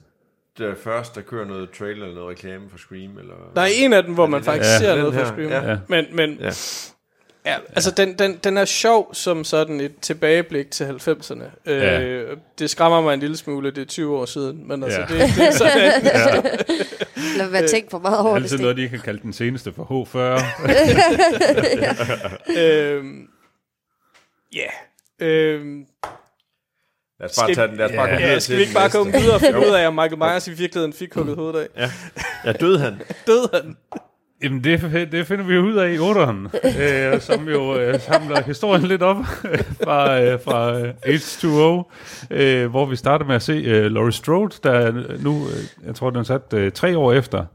først, 0.84 1.16
der 1.16 1.22
kører 1.22 1.46
noget 1.48 1.70
trailer 1.72 2.04
eller 2.04 2.16
noget 2.16 2.30
reklame 2.30 2.70
for 2.70 2.78
Scream? 2.78 3.18
Eller? 3.18 3.34
Der 3.56 3.62
er 3.62 3.70
en 3.76 3.94
af 3.94 4.04
dem, 4.04 4.14
hvor 4.14 4.26
man 4.28 4.40
det 4.42 4.46
den- 4.46 4.54
faktisk 4.54 4.72
Ja. 4.74 4.78
ser 4.80 4.90
Den 4.92 5.00
noget 5.00 5.14
fra 5.14 5.22
her, 5.24 5.28
Scream. 5.32 5.50
ja. 5.50 5.70
Ja. 5.72 5.78
Men, 5.88 6.06
men 6.12 6.38
Ja. 6.40 6.52
Ja, 7.46 7.56
altså 7.76 7.92
den, 7.92 8.20
den, 8.20 8.36
den 8.44 8.58
er 8.58 8.66
sjov 8.66 9.14
som 9.14 9.44
sådan 9.44 9.82
et 9.82 9.92
tilbageblik 10.02 10.72
til 10.72 10.84
90'erne. 10.84 11.44
Øh, 11.66 11.78
Ja. 11.82 12.24
Det 12.60 12.70
skræmmer 12.70 13.02
mig 13.02 13.14
en 13.14 13.20
lille 13.20 13.38
smule, 13.38 13.72
det 13.72 13.82
er 13.82 13.86
20 13.86 14.18
år 14.18 14.26
siden, 14.26 14.68
men 14.68 14.84
altså 14.84 15.00
Ja. 15.00 15.06
det, 15.06 15.36
det 15.38 15.48
er 15.48 15.52
sådan, 15.52 15.92
Lad 17.38 17.50
mig 17.50 17.70
tænke 17.70 17.88
for 17.92 18.00
meget 18.00 18.20
over 18.20 18.30
det. 18.30 18.36
Altid 18.36 18.48
Sten. 18.58 18.62
noget, 18.62 18.78
de 18.78 18.90
kan 18.90 19.00
kalde 19.00 19.22
den 19.22 19.34
seneste 19.34 19.74
for 19.74 19.84
H40. 19.84 20.44
øhm, 22.60 23.28
ja. 24.56 24.68
Øhm, 25.26 25.86
Lad 27.24 27.30
os 27.30 27.36
bare 27.40 27.46
Skal- 27.48 27.56
tage 27.56 27.68
den. 27.68 27.78
Lad 27.78 27.86
os 27.86 27.92
bare 27.96 28.08
Ja. 28.08 28.12
gå 28.14 28.18
videre 28.18 28.32
ja, 28.34 28.40
skal 28.40 28.56
vi 28.58 28.62
ikke 28.62 28.74
bare 28.74 28.90
komme 28.90 29.12
videre 29.14 29.36
og 29.36 29.42
finde 29.42 29.60
ud 29.60 29.74
af, 29.74 29.88
om 29.88 29.94
Michael 29.94 30.18
Myers 30.18 30.48
i 30.48 30.52
virkeligheden 30.52 30.94
fik 30.94 31.14
hugget 31.14 31.36
hovedet 31.36 31.68
af? 31.76 31.90
Ja, 32.46 32.52
døde 32.52 32.80
han? 32.80 33.02
Døde 33.28 33.50
han? 33.54 33.76
Jamen, 34.44 34.64
det, 34.64 35.08
det 35.12 35.28
finder 35.28 35.46
vi 35.46 35.58
ud 35.58 35.76
af 35.76 35.90
i 35.90 35.98
8'eren, 35.98 36.82
øh, 37.14 37.22
som 37.22 37.50
jo 37.50 37.78
øh, 37.80 38.00
samler 38.00 38.42
historien 38.44 38.84
lidt 38.84 39.02
op 39.04 39.18
fra, 39.84 40.22
øh, 40.22 40.40
fra 40.42 40.80
øh, 40.80 40.90
H2O, 41.06 41.92
øh, 42.32 42.70
hvor 42.70 42.86
vi 42.86 42.96
starter 42.96 43.26
med 43.26 43.36
at 43.36 43.42
se 43.42 43.54
øh, 43.54 43.92
Laurie 43.92 44.12
Strode, 44.12 44.56
der 44.64 44.72
er 44.72 44.92
nu, 45.20 45.42
øh, 45.48 45.86
jeg 45.88 45.96
tror, 45.96 46.10
den 46.10 46.20
er 46.20 46.24
sat 46.24 46.54
øh, 46.54 46.72
tre 46.72 46.98
år 46.98 47.14
efter. 47.14 47.46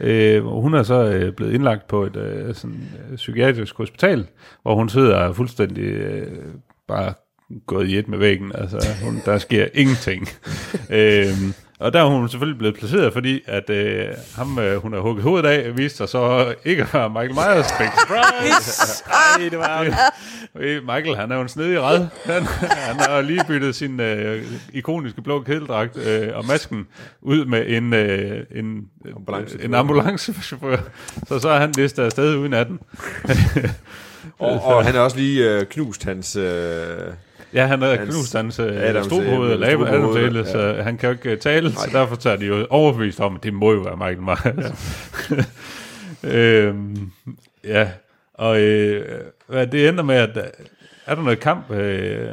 Øh, 0.00 0.46
og 0.46 0.62
hun 0.62 0.74
er 0.74 0.82
så 0.82 0.94
øh, 1.04 1.32
blevet 1.32 1.52
indlagt 1.54 1.86
på 1.88 2.02
et 2.04 2.16
øh, 2.16 2.54
sådan, 2.54 2.88
øh, 3.10 3.16
psykiatrisk 3.16 3.76
hospital, 3.76 4.26
hvor 4.62 4.74
hun 4.74 4.88
sidder 4.88 5.32
fuldstændig 5.32 5.84
øh, 5.84 6.26
bare 6.88 7.14
gået 7.66 7.88
i 7.88 7.98
et 7.98 8.08
med 8.08 8.18
væggen. 8.18 8.52
Altså, 8.54 8.86
hun, 9.04 9.22
der 9.24 9.38
sker 9.38 9.66
ingenting. 9.74 10.28
øh, 10.90 11.26
Og 11.78 11.92
der 11.92 12.00
er 12.00 12.04
hun 12.06 12.28
selvfølgelig 12.28 12.58
blevet 12.58 12.76
placeret, 12.78 13.12
fordi 13.12 13.40
at 13.46 13.70
øh, 13.70 14.06
ham, 14.36 14.58
øh, 14.58 14.76
hun 14.82 14.92
har 14.92 15.00
hugget 15.00 15.22
hovedet 15.22 15.48
af, 15.48 15.76
viste 15.76 15.96
sig 15.96 16.08
så 16.08 16.54
ikke 16.64 16.82
at 16.82 16.94
være 16.94 17.10
Michael 17.10 17.34
Myers. 17.34 17.66
Big 17.78 17.88
surprise! 18.00 19.04
Ej, 19.40 19.48
det 19.50 19.58
var 19.58 19.84
Øh, 20.58 20.82
Michael, 20.82 21.16
han 21.16 21.30
er 21.32 21.36
jo 21.36 21.42
en 21.42 21.48
snedig 21.48 21.80
red. 21.80 22.06
Han, 22.24 22.42
han 22.70 22.96
har 22.96 23.20
lige 23.20 23.44
byttet 23.48 23.74
sin 23.74 24.00
øh, 24.00 24.44
ikoniske 24.72 25.22
blå 25.22 25.42
kædeldragt 25.42 25.96
øh, 25.96 26.28
og 26.34 26.46
masken 26.46 26.86
ud 27.22 27.44
med 27.44 27.64
en, 27.68 27.92
øh, 27.94 28.44
en, 28.50 28.88
Ambulancechauffør. 29.16 29.68
en 29.68 29.74
ambulancechauffør. 29.74 30.76
Så 31.28 31.38
så 31.38 31.48
er 31.48 31.58
han 31.60 31.72
listet 31.76 32.02
afsted 32.02 32.36
uden 32.36 32.52
af 32.54 32.66
den. 32.66 32.78
Og, 34.38 34.60
og 34.64 34.84
han 34.84 34.94
har 34.94 35.00
også 35.00 35.16
lige 35.16 35.50
øh, 35.50 35.66
knust 35.66 36.04
hans... 36.04 36.36
Øh, 36.36 36.98
Ja, 37.56 37.66
han 37.66 37.82
har 37.82 37.96
Hans 37.96 38.14
knust 38.14 38.36
hans 38.36 38.58
øh, 38.58 38.66
øh, 38.66 38.74
lave 38.74 39.04
strohoved, 39.04 39.62
Adamsæle, 39.62 40.38
ja. 40.38 40.44
så 40.44 40.82
han 40.82 40.96
kan 40.96 41.06
jo 41.06 41.12
ikke 41.12 41.30
øh, 41.30 41.38
tale, 41.38 41.72
så 41.72 41.90
derfor 41.92 42.16
så 42.20 42.30
er 42.30 42.36
de 42.36 42.46
jo 42.46 42.66
overbevist 42.70 43.20
om, 43.20 43.36
at 43.36 43.42
det 43.42 43.54
må 43.54 43.72
jo 43.72 43.78
være 43.78 43.96
Michael 43.96 44.20
Myers. 44.22 44.72
øhm, 46.34 47.10
ja, 47.64 47.88
og 48.34 48.60
øh, 48.60 49.20
hvad 49.46 49.66
det 49.66 49.88
ender 49.88 50.04
med, 50.04 50.14
at 50.14 50.36
øh, 50.36 50.42
er 51.06 51.14
der 51.14 51.22
noget 51.22 51.40
kamp 51.40 51.70
øh, 51.70 52.28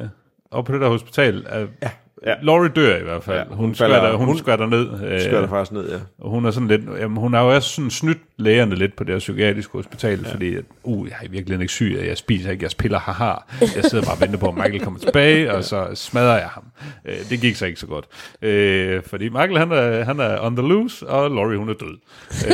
oppe 0.51 0.67
på 0.69 0.73
det 0.73 0.81
der 0.81 0.89
hospital? 0.89 1.47
Ja. 1.81 1.89
Ja. 2.25 2.33
Laurie 2.41 2.69
dør 2.69 2.97
i 2.97 3.03
hvert 3.03 3.23
fald. 3.23 3.37
Ja, 3.37 3.43
hun, 3.43 3.55
hun 3.57 3.65
hun, 3.65 3.75
falder- 3.75 3.95
skvatter, 3.95 4.17
hun, 4.17 4.27
hun 4.27 4.37
skvatter 4.37 4.65
ned. 4.67 5.03
Øh, 5.11 5.21
skører 5.21 5.47
faktisk 5.47 5.71
ned, 5.71 5.91
ja. 5.91 5.97
og 6.19 6.29
hun 6.29 6.45
er 6.45 6.51
sådan 6.51 6.67
lidt, 6.67 6.81
jamen, 6.99 7.17
hun 7.17 7.33
har 7.33 7.41
jo 7.43 7.55
også 7.55 7.69
sådan 7.69 7.91
snydt 7.91 8.17
lægerne 8.37 8.75
lidt 8.75 8.95
på 8.95 9.03
det 9.03 9.13
her 9.13 9.19
psykiatriske 9.19 9.71
hospital, 9.71 10.19
ja. 10.25 10.31
fordi, 10.31 10.55
at, 10.55 10.63
uh, 10.83 11.07
jeg 11.09 11.15
er 11.23 11.29
virkelig 11.29 11.61
ikke 11.61 11.73
syg, 11.73 11.99
jeg 12.07 12.17
spiser 12.17 12.51
ikke 12.51 12.63
jeres 12.63 12.75
piller, 12.75 12.99
haha. 12.99 13.33
Jeg 13.61 13.83
sidder 13.83 14.05
bare 14.05 14.15
og 14.15 14.21
venter 14.21 14.37
på, 14.37 14.47
at 14.47 14.53
Michael 14.55 14.79
kommer 14.79 14.99
tilbage, 14.99 15.51
og 15.53 15.63
så 15.63 15.87
smadrer 15.95 16.37
jeg 16.39 16.47
ham. 16.49 16.63
Øh, 17.05 17.15
det 17.29 17.41
gik 17.41 17.55
så 17.55 17.65
ikke 17.65 17.79
så 17.79 17.87
godt. 17.87 18.05
Øh, 18.41 19.03
fordi 19.03 19.29
Michael, 19.29 19.57
han 19.57 19.71
er, 19.71 20.03
han 20.03 20.19
er 20.19 20.45
on 20.45 20.55
the 20.55 20.67
loose, 20.67 21.07
og 21.07 21.31
Laurie, 21.31 21.57
hun 21.57 21.69
er 21.69 21.73
død. 21.73 21.97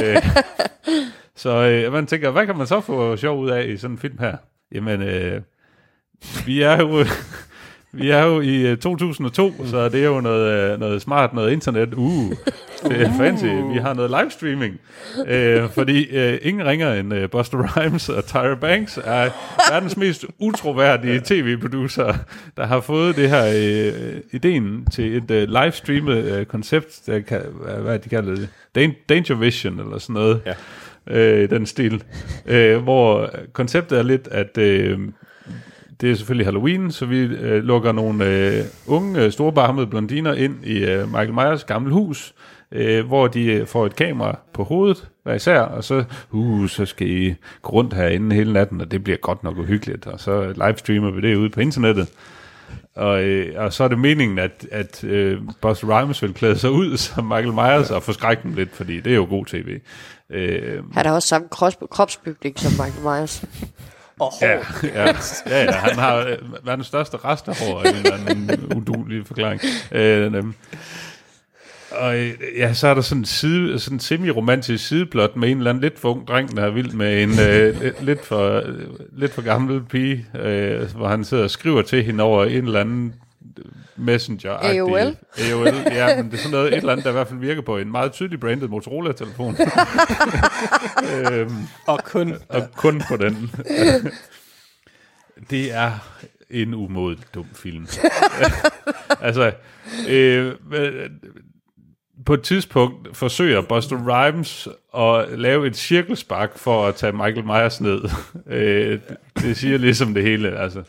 øh, 0.04 0.18
så 1.44 1.50
øh, 1.50 1.94
man 1.94 2.08
tænker, 2.08 2.32
hvad 2.32 2.46
kan 2.46 2.58
man 2.58 2.68
så 2.68 2.82
få 2.82 3.16
sjov 3.18 3.40
ud 3.40 3.50
af 3.50 3.66
i 3.66 3.78
sådan 3.78 3.94
en 3.94 4.00
film 4.00 4.18
her? 4.20 4.36
Jamen, 4.72 5.02
øh, 5.02 5.42
vi 6.46 6.62
er 6.62 6.78
jo... 6.78 7.06
Vi 7.92 8.10
er 8.10 8.24
jo 8.26 8.42
i 8.42 8.68
øh, 8.68 8.78
2002, 8.78 9.66
så 9.66 9.90
det 9.90 10.02
er 10.02 10.06
jo 10.06 10.22
noget, 10.22 10.72
øh, 10.74 10.80
noget 10.80 11.02
smart, 11.02 11.34
noget 11.34 11.52
internet. 11.52 11.94
Uh, 11.94 12.32
det 12.84 13.02
er 13.02 13.12
fancy. 13.18 13.46
Vi 13.74 13.78
har 13.80 13.94
noget 13.94 14.12
livestreaming. 14.20 14.80
Øh, 15.28 15.70
fordi 15.70 16.18
øh, 16.18 16.38
ingen 16.42 16.66
ringer 16.68 16.94
end 16.94 17.14
øh, 17.14 17.30
Buster 17.30 17.58
Rhymes 17.58 18.10
og 18.10 18.26
Tyra 18.26 18.56
Banks 18.56 18.98
er 19.04 19.30
verdens 19.72 19.98
mest 19.98 20.26
utroværdige 20.40 21.22
tv-producer, 21.26 22.14
der 22.58 22.66
har 22.66 22.80
fået 22.82 23.16
det 23.16 23.30
her 23.30 23.46
øh, 23.56 24.22
ideen 24.32 24.86
til 24.92 25.18
et 25.18 25.32
øh, 25.32 25.48
livestreamet 25.50 26.24
øh, 26.24 26.46
koncept, 26.46 27.00
der 27.06 27.20
kan, 27.20 27.42
hvad, 27.82 28.00
de 28.00 28.10
kalder 28.10 28.36
det, 28.36 28.50
Dan- 28.76 28.96
Danger 29.10 29.36
Vision 29.36 29.80
eller 29.80 29.98
sådan 29.98 30.14
noget. 30.14 30.42
Ja. 30.46 30.54
Øh, 31.08 31.50
den 31.50 31.66
stil. 31.66 32.04
Øh, 32.46 32.78
hvor 32.78 33.30
konceptet 33.54 34.00
er 34.00 34.04
lidt, 34.04 34.28
at 34.32 34.58
øh, 34.58 35.00
det 36.02 36.12
er 36.12 36.16
selvfølgelig 36.16 36.48
Halloween, 36.48 36.92
så 36.92 37.06
vi 37.06 37.18
øh, 37.18 37.64
lukker 37.64 37.92
nogle 37.92 38.26
øh, 38.26 38.66
unge, 38.88 39.24
øh, 39.24 39.32
storbarmede 39.32 39.88
blondiner 39.88 40.34
ind 40.34 40.66
i 40.66 40.86
øh, 40.86 41.08
Michael 41.08 41.34
Myers 41.34 41.64
gamle 41.64 41.94
hus, 41.94 42.34
øh, 42.72 43.06
hvor 43.08 43.28
de 43.28 43.46
øh, 43.46 43.68
får 43.68 43.86
et 43.86 43.96
kamera 43.96 44.40
på 44.54 44.64
hovedet 44.64 45.08
hver 45.24 45.34
især, 45.34 45.60
og 45.62 45.84
så, 45.84 46.04
uh, 46.32 46.68
så 46.68 46.86
skal 46.86 47.08
I 47.08 47.36
gå 47.62 47.72
rundt 47.72 47.94
herinde 47.94 48.36
hele 48.36 48.54
natten, 48.54 48.82
og 48.82 48.92
det 48.92 49.04
bliver 49.04 49.18
godt 49.18 49.44
nok 49.44 49.58
uhyggeligt, 49.58 50.08
og 50.08 50.20
så 50.20 50.54
livestreamer 50.66 51.12
vi 51.12 51.22
det 51.22 51.36
ude 51.36 51.50
på 51.50 51.60
internettet. 51.60 52.10
Og, 52.96 53.24
øh, 53.24 53.64
og 53.64 53.74
så 53.74 53.84
er 53.84 53.88
det 53.88 54.00
meningen, 54.00 54.40
at, 54.40 54.68
at 54.72 55.04
øh, 55.04 55.38
Buster 55.62 56.00
Rhymes 56.00 56.22
vil 56.22 56.34
klæde 56.34 56.58
sig 56.58 56.72
ud 56.72 56.98
som 56.98 57.26
Michael 57.26 57.54
Myers 57.54 57.92
og 57.92 58.04
forskrække 58.04 58.44
dem 58.44 58.54
lidt, 58.54 58.76
fordi 58.76 59.00
det 59.00 59.12
er 59.12 59.16
jo 59.16 59.28
god 59.30 59.46
tv. 59.46 59.80
Øh, 60.30 60.84
Han 60.94 61.06
har 61.06 61.14
også 61.14 61.28
samme 61.28 61.48
krops, 61.52 61.78
kropsbygning 61.92 62.60
som 62.60 62.72
Michael 62.72 63.04
Myers. 63.04 63.46
Og 64.20 64.34
Ja, 64.42 64.58
ja, 64.84 65.06
ja, 65.48 65.64
ja, 65.64 65.72
han 65.72 65.96
har 66.00 66.16
øh, 66.18 66.38
verdens 66.66 66.88
største 66.88 67.18
rest 67.18 67.48
af 67.48 67.62
en 67.62 67.96
eller 68.50 68.76
udulig 68.76 69.28
forklaring. 69.28 69.62
Øh, 69.92 70.44
og 71.92 72.18
øh, 72.18 72.32
ja, 72.58 72.74
så 72.74 72.88
er 72.88 72.94
der 72.94 73.02
sådan 73.02 73.22
en, 73.22 73.26
side, 73.26 73.80
sådan 73.80 73.96
en 73.96 74.00
semi-romantisk 74.00 74.88
sideplot 74.88 75.36
med 75.36 75.50
en 75.50 75.58
eller 75.58 75.70
anden 75.70 75.82
lidt 75.82 76.00
for 76.00 76.12
ung 76.12 76.28
dreng, 76.28 76.58
der 76.58 76.64
er 76.66 76.70
vild 76.70 76.92
med 76.92 77.24
en 77.24 77.30
øh, 77.40 77.92
lidt- 78.02 78.26
for, 78.26 78.58
øh, 78.66 78.76
lidt 79.12 79.34
for 79.34 79.42
gammel 79.42 79.82
pige, 79.84 80.26
øh, 80.40 80.96
hvor 80.96 81.08
han 81.08 81.24
sidder 81.24 81.44
og 81.44 81.50
skriver 81.52 81.82
til 81.82 82.04
hende 82.04 82.24
over 82.24 82.46
en 82.46 82.66
eller 82.66 82.80
anden 82.80 83.14
messenger 84.00 84.52
AOL? 84.52 85.18
AOL, 85.38 85.68
ja, 85.92 86.16
men 86.16 86.26
det 86.26 86.34
er 86.34 86.38
sådan 86.38 86.52
noget, 86.52 86.68
et 86.68 86.78
eller 86.78 86.92
andet, 86.92 87.04
der 87.04 87.10
i 87.10 87.14
hvert 87.14 87.28
fald 87.28 87.40
virker 87.40 87.62
på 87.62 87.78
en 87.78 87.92
meget 87.92 88.12
tydelig 88.12 88.40
branded 88.40 88.68
Motorola-telefon. 88.68 89.58
øhm, 91.32 91.56
Og 91.88 92.00
kun... 92.04 92.34
og 92.50 92.68
kun 92.76 93.02
på 93.08 93.18
den. 93.18 93.52
det 95.50 95.74
er 95.74 95.92
en 96.50 96.74
umådelig 96.74 97.26
dum 97.34 97.48
film. 97.56 97.88
altså, 99.22 99.52
øh, 100.10 100.56
på 102.26 102.34
et 102.34 102.42
tidspunkt 102.42 103.18
forsøger 103.18 103.62
Buster 103.62 103.98
Rhymes 104.08 104.68
at 104.98 105.40
lave 105.40 105.68
et 105.68 105.76
cirkelspark 105.76 106.58
for 106.58 106.88
at 106.88 106.96
tage 106.96 107.12
Michael 107.12 107.46
Myers 107.46 107.82
ned. 107.82 108.02
øh, 108.58 109.00
det 109.40 109.58
siger 109.58 109.78
ligesom 109.78 110.14
det 110.14 110.24
hele. 110.24 110.60
Altså, 110.60 110.84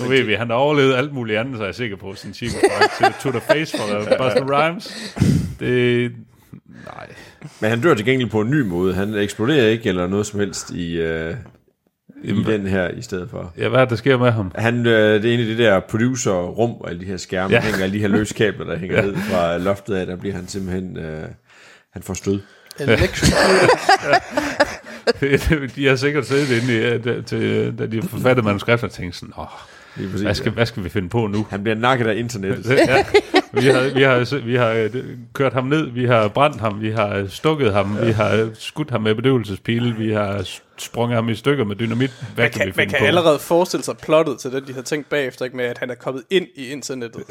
nu 0.00 0.08
ved 0.08 0.22
vi, 0.22 0.34
han 0.34 0.50
har 0.50 0.56
overlevet 0.56 0.94
alt 0.94 1.12
muligt 1.12 1.38
andet, 1.38 1.56
så 1.56 1.62
er 1.62 1.66
jeg 1.66 1.74
sikker 1.74 1.96
på 1.96 2.14
sin 2.14 2.34
cirkelspark 2.34 2.90
til 2.98 3.06
to 3.22 3.38
the 3.38 3.40
face 3.40 3.78
for 3.78 3.84
Buster 4.22 4.44
Rhymes. 4.50 5.14
Det, 5.60 6.12
nej. 6.84 7.06
Men 7.60 7.70
han 7.70 7.80
dør 7.80 7.94
til 7.94 8.04
gengæld 8.04 8.30
på 8.30 8.40
en 8.40 8.50
ny 8.50 8.60
måde. 8.60 8.94
Han 8.94 9.14
eksploderer 9.14 9.68
ikke 9.68 9.88
eller 9.88 10.06
noget 10.06 10.26
som 10.26 10.40
helst 10.40 10.70
i, 10.70 10.96
øh, 10.96 11.34
i 12.22 12.42
den 12.42 12.66
her 12.66 12.88
i 12.88 13.02
stedet 13.02 13.30
for. 13.30 13.52
Ja, 13.58 13.68
hvad 13.68 13.80
er 13.80 13.84
det, 13.84 13.90
der 13.90 13.96
sker 13.96 14.18
med 14.18 14.30
ham? 14.30 14.52
Han, 14.54 14.86
øh, 14.86 15.22
det 15.22 15.30
er 15.30 15.34
en 15.34 15.40
af 15.40 15.46
de 15.46 15.58
der 15.58 15.80
producer-rum, 15.80 16.70
og 16.70 16.88
alle 16.90 17.00
de 17.00 17.06
her 17.06 17.16
skærme, 17.16 17.54
Ja. 17.54 17.60
hænger 17.60 17.82
alle 17.82 17.94
de 17.94 18.00
her 18.00 18.08
løse 18.08 18.34
kabler, 18.34 18.64
der 18.64 18.78
hænger 18.78 18.96
ja. 18.96 19.02
ned 19.02 19.16
fra 19.16 19.58
loftet 19.58 19.94
af, 19.94 20.06
der 20.06 20.16
bliver 20.16 20.34
han 20.34 20.48
simpelthen, 20.48 20.96
øh, 20.98 21.22
han 21.92 22.02
får 22.02 22.14
stød. 22.14 22.40
Electric 22.80 23.32
de 25.76 25.86
har 25.86 25.96
sikkert 25.96 26.26
siddet 26.26 26.62
inde 26.62 26.74
i, 26.74 26.76
øh, 26.76 27.24
til, 27.24 27.74
da 27.78 27.86
de 27.86 28.02
forfattede 28.02 28.44
manuskripter 28.46 28.86
og 28.86 28.92
tænkt 28.92 29.16
sådan, 29.16 29.34
åh, 29.38 29.46
præcis, 29.96 30.20
hvad 30.20 30.34
skal, 30.34 30.52
hvad 30.52 30.66
skal 30.66 30.84
vi 30.84 30.88
finde 30.88 31.08
på 31.08 31.26
nu? 31.26 31.46
Han 31.50 31.62
bliver 31.62 31.76
nakket 31.76 32.06
af 32.06 32.14
internettet. 32.16 32.66
Ja, 33.56 33.60
vi 33.62 33.66
har, 33.66 33.94
vi, 33.94 34.02
har, 34.02 34.40
vi 34.44 34.56
har 34.56 34.68
øh, 34.70 34.90
kørt 35.32 35.52
ham 35.52 35.64
ned, 35.64 35.90
vi 35.90 36.04
har 36.04 36.28
brændt 36.28 36.60
ham, 36.60 36.80
vi 36.80 36.90
har 36.90 37.26
stukket 37.28 37.72
ham, 37.72 37.98
vi 38.06 38.10
har 38.12 38.48
skudt 38.58 38.90
ham 38.90 39.02
med 39.02 39.14
bedøvelsespile, 39.14 39.94
vi 39.96 40.12
har 40.12 40.48
sprunget 40.78 41.14
ham 41.14 41.28
i 41.28 41.34
stykker 41.34 41.64
med 41.64 41.76
dynamit. 41.76 42.10
Hvad 42.34 42.44
Man 42.44 42.50
kan, 42.50 42.58
kan, 42.60 42.66
vi 42.66 42.72
man 42.76 42.88
kan 42.88 42.98
på? 43.00 43.04
allerede 43.04 43.38
forestille 43.38 43.84
sig 43.84 43.96
plottet 43.98 44.38
til 44.38 44.52
det, 44.52 44.68
de 44.68 44.72
har 44.72 44.82
tænkt 44.82 45.08
bagefter, 45.08 45.44
ikke 45.44 45.56
med, 45.56 45.64
at 45.64 45.78
han 45.78 45.90
er 45.90 45.94
kommet 45.94 46.22
ind 46.30 46.46
i 46.56 46.68
internettet. 46.68 47.22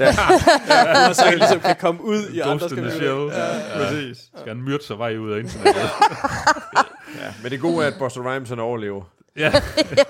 ja. 0.00 0.06
og 1.08 1.14
så 1.16 1.22
han 1.24 1.38
ligesom 1.38 1.60
kan 1.60 1.76
komme 1.80 2.04
ud 2.04 2.22
i 2.32 2.40
andre 2.40 2.58
Ghost 2.58 2.70
skal 2.70 2.92
show. 2.92 3.24
vi- 3.26 3.32
Ja, 3.34 3.84
præcis. 3.84 4.18
Skal 4.40 4.54
han 4.54 4.62
myrde 4.62 4.84
sig 4.84 4.98
vej 4.98 5.16
ud 5.16 5.32
af 5.32 5.38
internettet? 5.38 5.82
Men 7.42 7.50
det 7.52 7.60
gode 7.60 7.84
er, 7.84 7.88
at 7.88 7.94
Buster 7.98 8.34
Rhymes 8.34 8.48
han 8.48 8.58
overlever. 8.58 9.02
ja. 9.36 9.52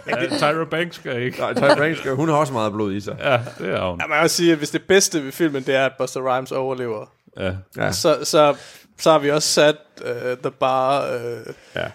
ja. 0.06 0.36
Tyra 0.38 0.64
Banks 0.64 0.96
skal 0.96 1.22
ikke. 1.22 1.38
Nej, 1.38 1.54
Ty 1.54 1.60
Banks, 1.60 2.00
hun 2.14 2.28
har 2.28 2.36
også 2.36 2.52
meget 2.52 2.72
blod 2.72 2.92
i 2.92 3.00
sig. 3.00 3.16
Ja, 3.20 3.40
det 3.58 3.74
er 3.74 3.90
hun. 3.90 4.00
Ja, 4.00 4.06
man 4.06 4.16
kan 4.16 4.22
også 4.22 4.36
sige, 4.36 4.52
at 4.52 4.58
hvis 4.58 4.70
det 4.70 4.82
bedste 4.88 5.24
ved 5.24 5.32
filmen, 5.32 5.62
det 5.62 5.74
er, 5.74 5.86
at 5.86 5.92
Buster 5.98 6.20
Rhymes 6.36 6.52
overlever, 6.52 7.06
Ja. 7.36 7.52
Ja, 7.76 7.92
så, 7.92 8.18
så, 8.24 8.54
så 8.98 9.10
har 9.10 9.18
vi 9.18 9.30
også 9.30 9.48
sat 9.48 9.76
uh, 10.00 10.38
the 10.42 10.50
bar... 10.50 11.14
Uh, 11.14 11.54
ja. 11.76 11.86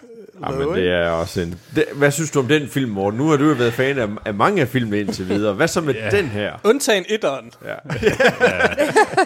Ja, 0.42 0.50
Low, 0.50 0.58
men 0.72 0.78
det 0.82 0.90
er 0.92 1.08
også 1.10 1.40
en... 1.40 1.54
Det, 1.74 1.84
hvad 1.94 2.10
synes 2.10 2.30
du 2.30 2.38
om 2.38 2.46
den 2.48 2.68
film, 2.68 2.90
Morten? 2.90 3.18
Nu 3.18 3.28
har 3.28 3.36
du 3.36 3.44
jo 3.48 3.54
været 3.54 3.72
fan 3.72 3.98
af, 3.98 4.08
af 4.24 4.34
mange 4.34 4.62
af 4.62 4.68
filmene 4.68 5.00
indtil 5.00 5.28
videre. 5.34 5.54
Hvad 5.54 5.68
så 5.68 5.80
med 5.80 5.94
Ja. 5.94 6.10
den 6.10 6.26
her? 6.26 6.52
undtagen 6.64 7.04
etteren. 7.08 7.50
Ja. 7.64 7.74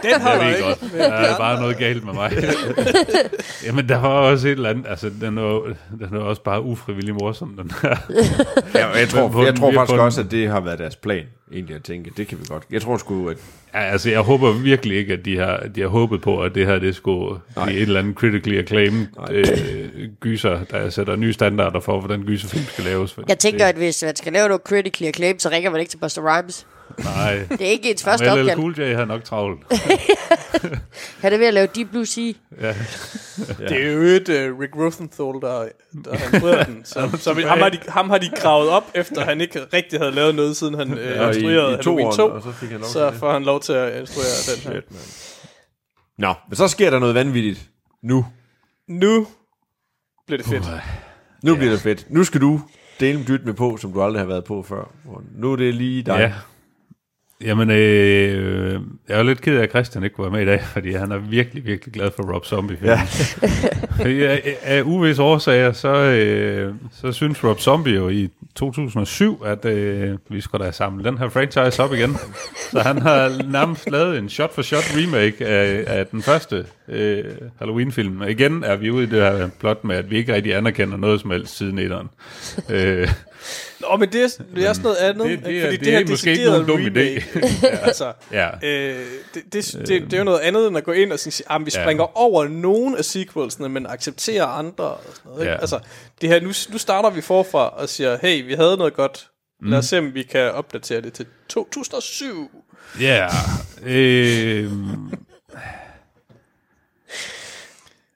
Den 0.03 0.11
Jeg 0.11 0.21
holder 0.21 0.45
ved 0.45 0.57
ikke. 0.57 0.63
godt. 0.69 0.93
Der 0.99 1.05
er 1.13 1.39
bare 1.39 1.61
noget 1.61 1.77
galt 1.79 2.05
med 2.05 2.13
mig. 2.15 2.33
Jamen, 3.67 3.89
der 3.89 3.99
var 4.01 4.09
også 4.09 4.49
et 4.49 4.53
eller 4.53 4.71
andet. 4.71 4.87
Altså, 4.89 5.11
den 5.21 5.37
var, 5.37 5.61
den 5.99 6.09
var 6.11 6.19
også 6.21 6.43
bare 6.43 6.63
ufrivillig 6.63 7.15
morsom, 7.15 7.57
den 7.63 7.71
her. 7.83 7.97
Ja, 8.75 8.89
jeg 8.99 9.09
tror, 9.09 9.39
jeg 9.45 9.53
den- 9.53 9.61
tror 9.61 9.73
faktisk 9.73 9.93
den- 9.93 10.01
også, 10.01 10.21
at 10.21 10.31
det 10.31 10.49
har 10.49 10.61
været 10.61 10.79
deres 10.79 10.97
plan, 10.97 11.25
egentlig 11.53 11.77
at 11.77 11.83
tænke. 11.83 12.11
Det 12.17 12.29
kan 12.29 12.39
vi 12.41 12.45
godt. 12.49 12.63
Jeg 12.71 12.83
tror 12.83 12.97
sgu, 12.97 13.29
at... 13.29 13.37
Ja, 13.75 13.81
altså, 13.81 14.11
jeg 14.11 14.21
håber 14.21 14.53
virkelig 14.53 14.97
ikke, 14.97 15.13
at 15.13 15.25
de 15.25 15.37
har, 15.39 15.59
de 15.75 15.81
har 15.81 15.89
håbet 15.89 16.23
på, 16.23 16.43
at 16.43 16.55
det 16.55 16.67
her, 16.67 16.79
det 16.79 16.97
skulle 16.97 17.41
Nej. 17.57 17.67
blive 17.67 17.79
et 17.79 17.83
eller 17.83 18.01
andet 18.01 18.17
critically 18.17 18.59
acclaimed 18.59 19.07
øh, 19.31 20.09
gyser, 20.21 20.65
der 20.65 20.91
sætter 20.91 21.17
nye 21.17 21.33
standarder 21.33 21.81
for, 21.81 22.01
hvordan 22.01 22.23
gyserfilm 22.23 22.65
skal 22.65 22.85
laves. 22.85 23.19
Jeg 23.29 23.39
tænker, 23.39 23.65
det, 23.65 23.73
at 23.73 23.77
hvis 23.77 24.03
man 24.03 24.17
skal 24.17 24.33
lave 24.33 24.49
noget 24.49 24.63
critically 24.63 25.09
acclaimed, 25.09 25.41
så 25.41 25.49
ringer 25.49 25.71
man 25.71 25.81
ikke 25.81 25.91
til 25.91 25.99
Buster 25.99 26.23
Rhymes. 26.25 26.67
Nej. 26.99 27.47
Det 27.51 27.61
er 27.61 27.71
ikke 27.71 27.91
ens 27.91 28.05
første 28.05 28.35
Men 28.35 28.47
LL. 28.47 28.51
Cool 28.55 28.81
J 28.81 28.95
har 28.95 29.05
nok 29.05 29.25
travlt. 29.25 29.61
Han 31.23 31.33
er 31.33 31.39
ved 31.39 31.47
at 31.47 31.55
lave 31.55 31.69
Deep 31.75 31.91
Blue 31.91 32.07
Sea. 32.07 32.33
Ja. 32.61 32.75
Det 33.69 33.87
er 33.87 33.93
jo 33.93 34.01
et 34.01 34.29
uh, 34.29 34.59
Rick 34.61 34.77
Rosenthal, 34.77 35.27
der, 35.27 35.69
der 36.05 36.17
har 36.19 36.65
den. 36.65 36.85
Så, 36.85 37.11
så 37.19 37.35
vi, 37.35 37.43
ham, 37.43 37.59
har 37.59 37.69
de, 37.69 37.79
ham 37.89 38.11
har 38.11 38.19
de 38.19 38.31
gravet 38.37 38.69
op, 38.69 38.85
efter 38.95 39.25
han 39.25 39.41
ikke 39.41 39.61
rigtig 39.73 39.99
havde 39.99 40.13
lavet 40.13 40.35
noget, 40.35 40.57
siden 40.57 40.75
han 40.75 40.93
uh, 40.93 40.99
Og 40.99 41.29
instruerede 41.29 41.71
i, 41.71 41.73
i 41.73 41.77
Halloween 41.77 42.13
toeren, 42.13 42.17
2. 42.17 42.37
og 42.37 42.43
så 42.43 42.53
fik 42.53 42.71
han 42.71 42.81
lov 42.81 42.89
Så 42.89 43.13
får 43.13 43.33
han 43.33 43.43
lov 43.43 43.61
til 43.61 43.73
at 43.73 44.01
instruere 44.01 44.57
den 44.57 44.73
her. 44.73 44.81
Nå, 46.19 46.35
men 46.49 46.57
så 46.57 46.69
sker 46.69 46.91
der 46.91 46.99
noget 46.99 47.15
vanvittigt. 47.15 47.71
Nu. 48.03 48.27
Nu 48.89 49.27
bliver 50.27 50.39
det 50.39 50.47
fedt. 50.47 50.65
Nu 51.43 51.57
bliver 51.57 51.71
det 51.71 51.81
fedt. 51.81 52.07
Nu 52.09 52.25
skal 52.25 52.41
du 52.41 52.61
dele 53.01 53.19
en 53.19 53.25
dyt 53.29 53.45
med 53.45 53.55
på, 53.55 53.77
som 53.77 53.93
du 53.93 54.03
aldrig 54.03 54.21
har 54.21 54.27
været 54.27 54.45
på 54.45 54.63
før. 54.63 54.81
Og 55.09 55.23
nu 55.35 55.53
er 55.53 55.57
det 55.57 55.75
lige 55.75 56.03
dig. 56.03 56.19
Ja. 56.19 56.33
Jamen, 57.45 57.71
øh, 57.71 58.81
jeg 59.09 59.15
er 59.15 59.19
jo 59.19 59.25
lidt 59.25 59.41
ked 59.41 59.59
af, 59.59 59.63
at 59.63 59.71
Christian 59.71 60.05
ikke 60.05 60.23
være 60.23 60.31
med 60.31 60.43
i 60.43 60.45
dag, 60.45 60.63
fordi 60.73 60.93
han 60.93 61.13
er 61.13 61.19
virkelig, 61.19 61.67
virkelig 61.67 61.95
glad 61.95 62.11
for 62.17 62.35
Rob 62.35 62.45
Zombie. 62.45 62.79
Ja. 62.83 63.01
Af, 64.01 64.57
af 64.63 64.83
uvis 64.83 65.19
årsager, 65.19 65.73
så, 65.73 65.89
øh, 65.89 66.75
så 66.93 67.13
synes 67.13 67.45
Rob 67.45 67.61
Zombie 67.61 67.95
jo 67.95 68.09
i 68.09 68.29
2007, 68.55 69.43
at 69.45 69.65
øh, 69.65 70.19
vi 70.29 70.41
skulle 70.41 70.67
da 70.67 70.71
samle 70.71 71.05
den 71.05 71.19
her 71.19 71.29
franchise 71.29 71.83
op 71.83 71.93
igen. 71.93 72.17
Så 72.71 72.81
han 72.81 72.99
har 73.03 73.43
nærmest 73.51 73.91
lavet 73.91 74.19
en 74.19 74.29
shot-for-shot 74.29 74.85
remake 74.97 75.47
af, 75.47 75.85
af 75.99 76.07
den 76.07 76.23
første 76.23 76.67
øh, 76.89 77.25
Halloween-film. 77.59 78.23
Igen 78.23 78.65
er 78.65 78.77
vi 78.77 78.91
ude 78.91 79.05
i 79.05 79.07
det 79.07 79.23
her 79.23 79.49
plot 79.61 79.85
med, 79.85 79.97
at 79.97 80.11
vi 80.11 80.17
ikke 80.17 80.35
rigtig 80.35 80.55
anerkender 80.55 80.97
noget 80.97 81.21
som 81.21 81.31
helst 81.31 81.57
siden 81.57 81.79
etteren. 81.79 82.09
Øh, 82.71 83.09
Nå, 83.81 83.97
men 83.97 84.13
det 84.13 84.23
er, 84.23 84.29
det 84.55 84.67
er 84.67 84.73
sådan 84.73 84.83
noget 84.83 84.97
andet. 84.97 85.27
Det- 85.29 85.45
det 85.45 85.59
er- 85.59 85.65
fordi 85.65 85.77
det 85.77 85.95
er 85.95 86.07
måske 86.11 86.31
ikke 86.31 86.45
nogen 86.45 86.67
dum 86.67 86.81
idé. 86.81 86.85
remake, 86.89 87.69
altså, 87.83 88.13
ja. 88.33 88.49
øh, 88.69 89.05
det, 89.35 89.53
det, 89.53 89.73
det, 89.79 89.89
det, 89.89 90.13
er 90.13 90.19
jo 90.19 90.25
noget 90.25 90.39
andet, 90.41 90.69
end 90.69 90.77
at 90.77 90.85
gå 90.85 90.93
ind 90.93 91.13
og 91.13 91.19
sige, 91.19 91.53
at 91.53 91.61
vi 91.61 91.71
Ja. 91.75 91.83
springer 91.85 92.19
over 92.19 92.49
nogle 92.49 92.99
af 92.99 93.05
sequelsene, 93.05 93.69
men 93.69 93.87
accepterer 93.87 94.47
andre. 94.47 94.85
Og 94.85 95.01
sådan 95.15 95.21
noget, 95.31 95.41
ikke? 95.43 95.53
Ja. 95.53 95.59
Altså, 95.61 95.79
det 96.21 96.29
her, 96.29 96.41
nu, 96.41 96.49
nu 96.73 96.79
starter 96.79 97.11
vi 97.11 97.21
forfra 97.21 97.69
og 97.69 97.89
siger, 97.89 98.19
hey, 98.23 98.47
vi 98.47 98.53
havde 98.55 98.77
noget 98.77 98.95
godt. 98.95 99.27
Lad 99.63 99.79
os 99.79 99.85
se, 99.85 99.99
om 99.99 100.15
vi 100.15 100.23
kan 100.23 100.53
opdatere 100.53 101.01
det 101.01 101.13
til 101.13 101.27
2007. 101.49 102.51
Ja, 103.01 103.27
øh, 103.87 104.71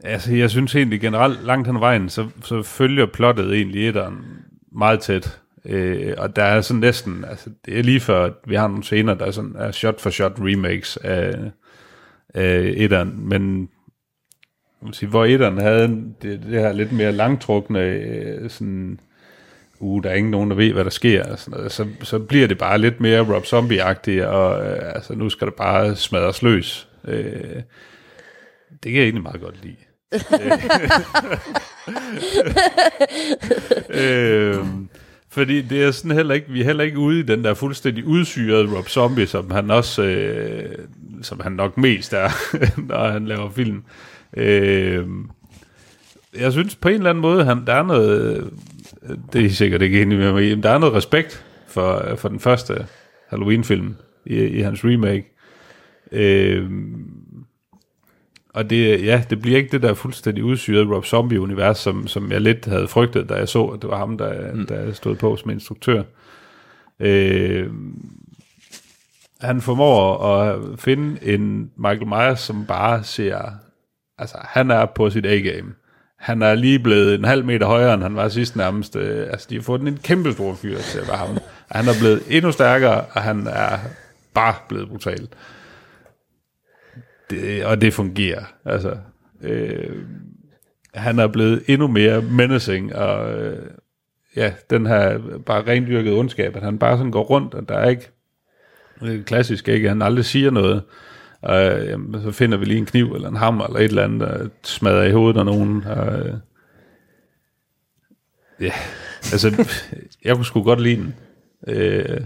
altså 0.04 0.32
jeg 0.34 0.50
synes 0.50 0.74
egentlig 0.74 1.00
generelt 1.00 1.44
langt 1.44 1.66
hen 1.68 1.80
vejen, 1.80 2.08
så, 2.08 2.28
så 2.44 2.62
følger 2.62 3.06
plottet 3.06 3.52
egentlig 3.54 3.88
etteren 3.88 4.16
meget 4.72 5.00
tæt. 5.00 5.38
Øh, 5.64 6.14
og 6.18 6.36
der 6.36 6.42
er 6.42 6.60
sådan 6.60 6.80
næsten, 6.80 7.24
altså 7.28 7.50
det 7.64 7.78
er 7.78 7.82
lige 7.82 8.00
før, 8.00 8.30
vi 8.46 8.54
har 8.54 8.68
nogle 8.68 8.84
scener, 8.84 9.14
der 9.14 9.26
er 9.26 9.30
sådan 9.30 9.56
er 9.58 9.72
shot 9.72 10.00
for 10.00 10.10
shot 10.10 10.32
remakes 10.38 10.96
af, 10.96 11.34
af 12.34 12.74
etteren, 12.76 13.28
men 13.28 13.68
man 14.84 14.92
sige, 14.92 15.08
hvor 15.08 15.24
etteren 15.24 15.58
havde 15.58 15.88
det, 16.22 16.42
det 16.42 16.60
her 16.60 16.72
lidt 16.72 16.92
mere 16.92 17.12
langtrukne 17.12 17.80
øh, 17.80 18.50
sådan 18.50 19.00
uh, 19.78 20.02
der 20.02 20.10
er 20.10 20.14
ikke 20.14 20.30
nogen, 20.30 20.50
der 20.50 20.56
ved, 20.56 20.72
hvad 20.72 20.84
der 20.84 20.90
sker, 20.90 21.32
og 21.32 21.38
sådan 21.38 21.58
noget, 21.58 21.72
så, 21.72 21.86
så 22.02 22.18
bliver 22.18 22.46
det 22.46 22.58
bare 22.58 22.78
lidt 22.78 23.00
mere 23.00 23.34
Rob 23.34 23.44
Zombie-agtigt, 23.44 24.24
og 24.24 24.66
øh, 24.66 24.94
altså, 24.94 25.14
nu 25.14 25.28
skal 25.28 25.46
det 25.46 25.54
bare 25.54 25.96
smadres 25.96 26.42
løs. 26.42 26.88
Øh, 27.04 27.62
det 28.82 28.92
kan 28.92 28.94
jeg 28.94 29.02
egentlig 29.02 29.22
meget 29.22 29.40
godt 29.40 29.62
lide. 29.62 29.76
øh, 34.00 34.66
fordi 35.34 35.62
det 35.62 35.82
er 35.82 35.90
sådan 35.90 36.16
heller 36.16 36.34
ikke, 36.34 36.50
vi 36.50 36.60
er 36.60 36.64
heller 36.64 36.84
ikke 36.84 36.98
ude 36.98 37.20
i 37.20 37.22
den 37.22 37.44
der 37.44 37.54
fuldstændig 37.54 38.04
udsyrede 38.04 38.76
Rob 38.76 38.88
Zombie, 38.88 39.26
som 39.26 39.50
han 39.50 39.70
også, 39.70 40.02
øh, 40.02 40.78
som 41.22 41.40
han 41.40 41.52
nok 41.52 41.78
mest 41.78 42.12
er, 42.12 42.28
når 42.88 43.10
han 43.10 43.26
laver 43.26 43.50
film. 43.50 43.82
Øh, 44.36 45.06
jeg 46.38 46.52
synes 46.52 46.76
på 46.76 46.88
en 46.88 46.94
eller 46.94 47.10
anden 47.10 47.22
måde, 47.22 47.44
han, 47.44 47.66
der 47.66 47.74
er 47.74 47.82
noget, 47.82 48.50
det 49.32 49.40
er 49.40 49.44
I 49.44 49.48
sikkert 49.48 49.82
ikke 49.82 50.02
enig 50.02 50.18
med 50.18 50.32
mig 50.32 50.50
i, 50.50 50.54
men 50.54 50.62
der 50.62 50.70
er 50.70 50.78
noget 50.78 50.94
respekt 50.94 51.44
for, 51.66 52.14
for 52.16 52.28
den 52.28 52.40
første 52.40 52.86
Halloween-film 53.28 53.94
i, 54.26 54.36
i 54.36 54.60
hans 54.60 54.84
remake. 54.84 55.32
Øh, 56.12 56.70
og 58.54 58.70
det, 58.70 59.04
ja, 59.04 59.24
det 59.30 59.42
bliver 59.42 59.56
ikke 59.56 59.72
det 59.72 59.82
der 59.82 59.94
fuldstændig 59.94 60.44
udsyrede 60.44 60.94
Rob 60.94 61.04
Zombie-univers, 61.04 61.78
som, 61.78 62.06
som 62.06 62.32
jeg 62.32 62.40
lidt 62.40 62.66
havde 62.66 62.88
frygtet, 62.88 63.28
da 63.28 63.34
jeg 63.34 63.48
så, 63.48 63.64
at 63.64 63.82
det 63.82 63.90
var 63.90 63.98
ham, 63.98 64.18
der, 64.18 64.52
mm. 64.52 64.66
der 64.66 64.92
stod 64.92 65.16
på 65.16 65.36
som 65.36 65.50
instruktør. 65.50 66.02
Øh, 67.00 67.66
han 69.40 69.60
formår 69.60 70.26
at 70.26 70.60
finde 70.78 71.18
en 71.22 71.70
Michael 71.76 72.06
Myers, 72.06 72.40
som 72.40 72.66
bare 72.66 73.04
ser, 73.04 73.38
altså 74.18 74.36
han 74.40 74.70
er 74.70 74.86
på 74.86 75.10
sit 75.10 75.26
A-game. 75.26 75.72
Han 76.18 76.42
er 76.42 76.54
lige 76.54 76.78
blevet 76.78 77.14
en 77.14 77.24
halv 77.24 77.44
meter 77.44 77.66
højere, 77.66 77.94
end 77.94 78.02
han 78.02 78.16
var 78.16 78.28
sidst 78.28 78.56
nærmest. 78.56 78.96
Øh, 78.96 79.26
altså, 79.30 79.46
de 79.50 79.54
har 79.54 79.62
fået 79.62 79.80
en 79.80 79.98
kæmpe 80.02 80.32
stor 80.32 80.54
fyr 80.54 80.78
til 80.78 80.98
at 80.98 81.08
være 81.08 81.16
ham. 81.16 81.38
Han 81.70 81.88
er 81.88 81.98
blevet 82.00 82.22
endnu 82.30 82.52
stærkere, 82.52 83.00
og 83.00 83.22
han 83.22 83.46
er 83.46 83.78
bare 84.34 84.54
blevet 84.68 84.88
brutal. 84.88 85.28
Det, 87.30 87.64
og 87.64 87.80
det 87.80 87.94
fungerer. 87.94 88.44
Altså, 88.64 88.96
øh, 89.42 89.96
han 90.94 91.18
er 91.18 91.26
blevet 91.26 91.62
endnu 91.68 91.86
mere 91.86 92.22
menacing, 92.22 92.94
og 92.96 93.38
øh, 93.42 93.66
ja, 94.36 94.52
den 94.70 94.86
her 94.86 95.18
bare 95.46 95.66
rendyrket 95.66 96.12
ondskab, 96.12 96.56
at 96.56 96.62
han 96.62 96.78
bare 96.78 96.96
sådan 96.96 97.12
går 97.12 97.22
rundt, 97.22 97.54
og 97.54 97.68
der 97.68 97.74
er 97.74 97.88
ikke, 97.88 98.10
det 99.00 99.18
er 99.18 99.22
klassisk 99.22 99.68
ikke, 99.68 99.88
han 99.88 100.02
aldrig 100.02 100.24
siger 100.24 100.50
noget, 100.50 100.82
og 101.40 101.62
øh, 101.64 101.88
jamen, 101.88 102.22
så 102.22 102.30
finder 102.30 102.58
vi 102.58 102.64
lige 102.64 102.78
en 102.78 102.86
kniv 102.86 103.12
eller 103.12 103.28
en 103.28 103.36
hammer 103.36 103.66
eller 103.66 103.78
et 103.78 103.84
eller 103.84 104.04
andet, 104.04 104.20
der 104.20 104.48
smadrer 104.62 105.04
i 105.04 105.12
hovedet 105.12 105.38
af 105.38 105.46
nogen. 105.46 105.84
Og, 105.84 106.18
øh, 106.18 106.34
ja, 108.60 108.72
altså, 109.32 109.68
jeg 110.24 110.34
kunne 110.36 110.44
sgu 110.44 110.62
godt 110.62 110.80
lide 110.80 110.96
den. 110.96 111.14
Øh, 111.68 112.20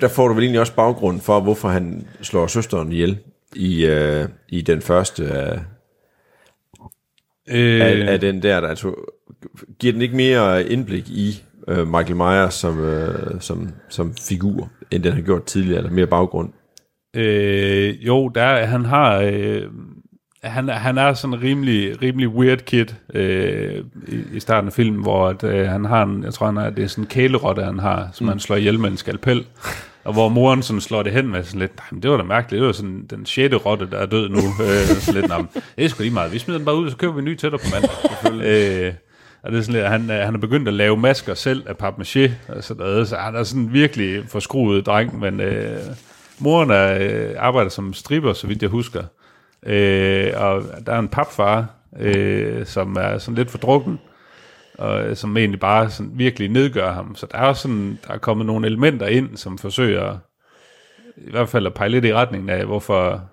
Der 0.00 0.08
får 0.08 0.28
du 0.28 0.34
vel 0.34 0.42
egentlig 0.42 0.60
også 0.60 0.74
baggrund 0.74 1.20
for, 1.20 1.40
hvorfor 1.40 1.68
han 1.68 2.06
slår 2.22 2.46
søsteren 2.46 2.92
ihjel 2.92 3.18
i, 3.56 3.86
øh, 3.86 4.28
i 4.48 4.60
den 4.60 4.82
første 4.82 5.24
af, 5.24 5.60
øh, 7.48 7.80
af, 7.80 8.12
af 8.12 8.20
den 8.20 8.42
der. 8.42 8.60
der 8.60 8.68
altså, 8.68 8.94
giver 9.78 9.92
den 9.92 10.02
ikke 10.02 10.16
mere 10.16 10.68
indblik 10.68 11.08
i 11.08 11.42
øh, 11.68 11.88
Michael 11.88 12.16
Myers 12.16 12.54
som, 12.54 12.84
øh, 12.84 13.40
som, 13.40 13.68
som 13.88 14.14
figur, 14.14 14.70
end 14.90 15.02
den 15.02 15.12
har 15.12 15.20
gjort 15.20 15.44
tidligere, 15.44 15.78
eller 15.78 15.90
mere 15.90 16.06
baggrund? 16.06 16.52
Øh, 17.14 18.06
jo, 18.06 18.28
der, 18.28 18.64
han 18.64 18.84
har... 18.84 19.18
Øh, 19.18 19.62
han, 20.42 20.68
han 20.68 20.98
er 20.98 21.14
sådan 21.14 21.34
en 21.34 21.42
rimelig, 21.42 22.02
rimelig 22.02 22.28
weird 22.28 22.58
kid 22.58 22.86
øh, 23.14 23.84
i, 24.08 24.22
i 24.32 24.40
starten 24.40 24.68
af 24.68 24.72
filmen, 24.72 25.02
hvor 25.02 25.28
at, 25.28 25.44
øh, 25.44 25.68
han 25.68 25.84
har 25.84 26.02
en, 26.02 26.24
jeg 26.24 26.34
tror, 26.34 26.46
han 26.46 26.56
er, 26.56 26.70
det 26.70 26.84
er 26.84 26.88
sådan 26.88 27.04
en 27.04 27.08
kælerotte, 27.08 27.62
han 27.62 27.78
har, 27.78 28.08
som 28.12 28.24
mm. 28.24 28.28
han 28.28 28.40
slår 28.40 28.56
ihjel 28.56 28.78
med 28.78 28.90
en 28.90 28.96
skalpel. 28.96 29.46
Og 30.04 30.12
hvor 30.12 30.28
moren 30.28 30.62
sådan 30.62 30.80
slår 30.80 31.02
det 31.02 31.12
hen 31.12 31.28
med 31.28 31.44
sådan 31.44 31.60
lidt, 31.60 31.76
"Nej, 31.76 31.86
men 31.90 32.02
det 32.02 32.10
var 32.10 32.16
da 32.16 32.22
mærkeligt, 32.22 32.60
det 32.60 32.66
var 32.66 32.72
sådan 32.72 33.06
den 33.10 33.26
sjette 33.26 33.56
rotte, 33.56 33.88
der 33.90 33.98
er 33.98 34.06
død 34.06 34.28
nu. 34.28 34.36
øh, 34.64 34.86
sådan 34.86 35.20
lidt, 35.20 35.28
"Nå, 35.28 35.36
men 35.36 35.48
det 35.76 35.84
er 35.84 35.88
sgu 35.88 36.02
lige 36.02 36.14
meget, 36.14 36.32
vi 36.32 36.38
smider 36.38 36.58
den 36.58 36.64
bare 36.64 36.76
ud, 36.76 36.84
og 36.84 36.90
så 36.90 36.96
køber 36.96 37.14
vi 37.14 37.18
en 37.18 37.24
ny 37.24 37.36
til 37.36 37.50
dig 37.50 37.58
på 37.60 37.66
mandag. 37.72 38.46
øh, 38.86 38.92
og 39.42 39.52
det 39.52 39.58
er 39.58 39.62
sådan 39.62 39.74
lidt, 39.80 39.88
han, 39.88 40.10
øh, 40.10 40.24
han 40.24 40.34
er 40.34 40.38
begyndt 40.38 40.68
at 40.68 40.74
lave 40.74 40.96
masker 40.96 41.34
selv 41.34 41.62
af 41.66 41.74
papmaché, 41.82 42.30
og 42.48 42.64
sådan 42.64 42.80
noget, 42.80 43.08
så 43.08 43.16
han 43.16 43.36
er 43.36 43.42
sådan 43.42 43.72
virkelig 43.72 44.22
forskruet 44.28 44.86
dreng, 44.86 45.18
men 45.20 45.40
øh, 45.40 45.78
moren 46.38 46.70
er, 46.70 46.98
øh, 47.00 47.34
arbejder 47.38 47.70
som 47.70 47.94
stripper, 47.94 48.32
så 48.32 48.46
vidt 48.46 48.62
jeg 48.62 48.70
husker. 48.70 49.02
Øh, 49.66 50.32
og 50.36 50.62
der 50.86 50.92
er 50.92 50.98
en 50.98 51.08
papfar, 51.08 51.66
øh, 52.00 52.66
som 52.66 52.96
er 53.00 53.18
sådan 53.18 53.34
lidt 53.34 53.50
for 53.50 53.58
drukken, 53.58 53.98
og 54.80 55.08
øh, 55.08 55.16
som 55.16 55.36
egentlig 55.36 55.60
bare 55.60 55.90
sådan 55.90 56.12
virkelig 56.14 56.48
nedgør 56.48 56.92
ham. 56.92 57.14
Så 57.16 57.26
der 57.32 57.38
er 57.38 57.46
også 57.46 57.62
sådan, 57.62 57.98
der 58.06 58.14
er 58.14 58.18
kommet 58.18 58.46
nogle 58.46 58.66
elementer 58.66 59.06
ind, 59.06 59.36
som 59.36 59.58
forsøger 59.58 60.18
i 61.16 61.30
hvert 61.30 61.48
fald 61.48 61.66
at 61.66 61.74
pege 61.74 61.88
lidt 61.88 62.04
i 62.04 62.14
retningen 62.14 62.50
af, 62.50 62.64
hvorfor, 62.64 63.30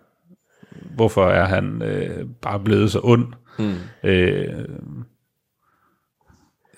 hvorfor 0.95 1.27
er 1.27 1.45
han 1.45 1.81
øh, 1.81 2.25
bare 2.41 2.59
blevet 2.59 2.91
så 2.91 2.99
ond. 3.03 3.33
Mm. 3.59 3.75
Øh, 4.03 4.65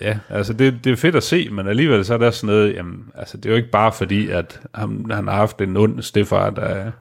ja, 0.02 0.20
altså 0.30 0.54
det, 0.54 0.80
det 0.84 0.92
er 0.92 0.96
fedt 0.96 1.16
at 1.16 1.24
se, 1.24 1.50
men 1.50 1.68
alligevel 1.68 2.06
så 2.06 2.14
er 2.14 2.18
der 2.18 2.32
sådan 2.32 2.56
noget, 2.56 2.76
jamen, 2.76 3.12
altså 3.16 3.38
det 3.38 3.46
er 3.46 3.50
jo 3.50 3.58
ikke 3.58 3.72
bare 3.72 3.92
fordi, 3.92 4.30
at 4.30 4.62
han, 4.76 5.06
han 5.12 5.28
har 5.28 5.36
haft 5.36 5.62
en 5.62 5.78
ond 5.78 6.02
stefar, 6.02 6.50
der, 6.50 6.92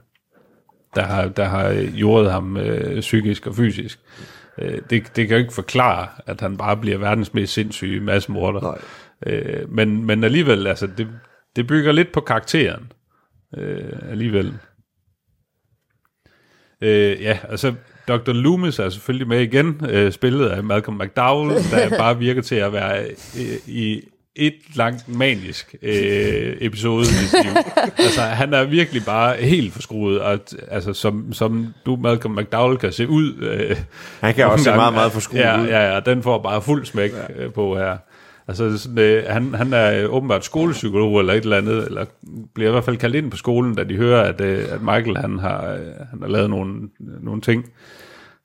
der 0.95 1.01
har, 1.01 1.27
der 1.27 1.45
har 1.45 1.69
jordet 1.71 2.31
ham 2.31 2.57
øh, 2.57 2.99
psykisk 2.99 3.47
og 3.47 3.55
fysisk. 3.55 3.99
Øh, 4.61 4.81
det, 4.89 5.15
det 5.15 5.27
kan 5.27 5.37
jo 5.37 5.41
ikke 5.41 5.53
forklare, 5.53 6.07
at 6.25 6.41
han 6.41 6.57
bare 6.57 6.77
bliver 6.77 6.97
verdens 6.97 7.33
mest 7.33 7.53
sindssyge 7.53 8.01
massemorder. 8.01 8.61
Nej. 8.61 8.79
Øh, 9.25 9.71
men, 9.71 10.05
men 10.05 10.23
alligevel, 10.23 10.67
altså, 10.67 10.87
det, 10.87 11.07
det 11.55 11.67
bygger 11.67 11.91
lidt 11.91 12.11
på 12.11 12.21
karakteren. 12.21 12.91
Øh, 13.57 14.11
alligevel. 14.11 14.57
Øh, 16.81 17.21
ja, 17.21 17.39
altså, 17.49 17.73
Dr. 18.07 18.31
Loomis 18.31 18.79
er 18.79 18.89
selvfølgelig 18.89 19.27
med 19.27 19.41
igen, 19.41 19.81
øh, 19.89 20.11
spillet 20.11 20.49
af 20.49 20.63
Malcolm 20.63 20.97
McDowell, 20.97 21.55
der 21.71 21.89
bare 22.03 22.17
virker 22.17 22.41
til 22.41 22.55
at 22.55 22.73
være 22.73 23.03
øh, 23.39 23.67
i 23.67 24.01
et 24.35 24.53
langt 24.75 25.17
manisk 25.17 25.75
øh, 25.81 26.57
episode 26.61 27.01
i 27.01 27.05
sit 27.05 27.43
liv. 27.43 27.51
altså, 28.05 28.21
han 28.21 28.53
er 28.53 28.63
virkelig 28.63 29.05
bare 29.05 29.35
helt 29.35 29.73
forskruet, 29.73 30.21
og, 30.21 30.39
altså, 30.67 30.93
som, 30.93 31.33
som 31.33 31.67
du, 31.85 31.95
Malcolm 31.95 32.35
McDowell, 32.35 32.77
kan 32.77 32.91
se 32.91 33.07
ud. 33.07 33.33
Øh, 33.41 33.77
Han 34.21 34.33
kan 34.33 34.45
også 34.45 34.63
se 34.63 34.69
nogle 34.69 34.77
meget, 34.77 34.87
gange. 34.87 34.95
meget 34.95 35.11
forskruet 35.11 35.41
ja, 35.41 35.61
ud. 35.61 35.67
Ja, 35.67 35.93
ja, 35.93 35.99
den 35.99 36.23
får 36.23 36.37
bare 36.37 36.61
fuld 36.61 36.85
smæk 36.85 37.11
ja. 37.11 37.43
øh, 37.43 37.53
på 37.53 37.77
her. 37.77 37.97
Altså, 38.47 38.77
sådan, 38.77 38.97
øh, 38.97 39.23
han, 39.27 39.53
han 39.53 39.73
er 39.73 40.03
øh, 40.03 40.13
åbenbart 40.13 40.45
skolepsykolog 40.45 41.19
eller 41.19 41.33
et 41.33 41.43
eller 41.43 41.57
andet, 41.57 41.85
eller 41.85 42.05
bliver 42.55 42.69
i 42.69 42.71
hvert 42.71 42.83
fald 42.83 42.97
kaldt 42.97 43.15
ind 43.15 43.31
på 43.31 43.37
skolen, 43.37 43.75
da 43.75 43.83
de 43.83 43.95
hører, 43.95 44.23
at, 44.23 44.41
øh, 44.41 44.65
at 44.71 44.81
Michael 44.81 45.17
han 45.17 45.39
har, 45.39 45.73
øh, 45.73 45.79
han 46.09 46.21
har 46.21 46.27
lavet 46.27 46.49
nogle, 46.49 46.89
nogle 46.99 47.41
ting. 47.41 47.65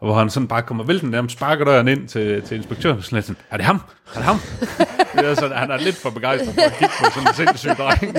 Og 0.04 0.10
hvor 0.10 0.18
han 0.18 0.30
sådan 0.30 0.48
bare 0.48 0.62
kommer 0.62 0.84
vælten 0.84 1.10
nærmest 1.10 1.36
sparker 1.36 1.64
døren 1.64 1.88
ind 1.88 2.08
til, 2.08 2.42
til 2.42 2.56
inspektøren, 2.56 2.98
og 2.98 3.04
sådan 3.04 3.16
lidt 3.16 3.26
sådan, 3.26 3.42
er 3.50 3.56
det 3.56 3.66
ham? 3.66 3.80
Er 4.14 4.16
det 4.16 4.24
ham? 4.24 4.36
det 5.16 5.26
er 5.26 5.34
sådan, 5.34 5.56
han 5.56 5.70
er 5.70 5.76
lidt 5.76 5.96
for 5.96 6.10
begejstret 6.10 6.54
for 6.54 6.62
at 6.62 6.72
kigge 6.78 6.94
på 6.98 7.04
sådan 7.14 7.28
en 7.28 7.34
sindssyg 7.34 7.70
dreng. 7.70 8.16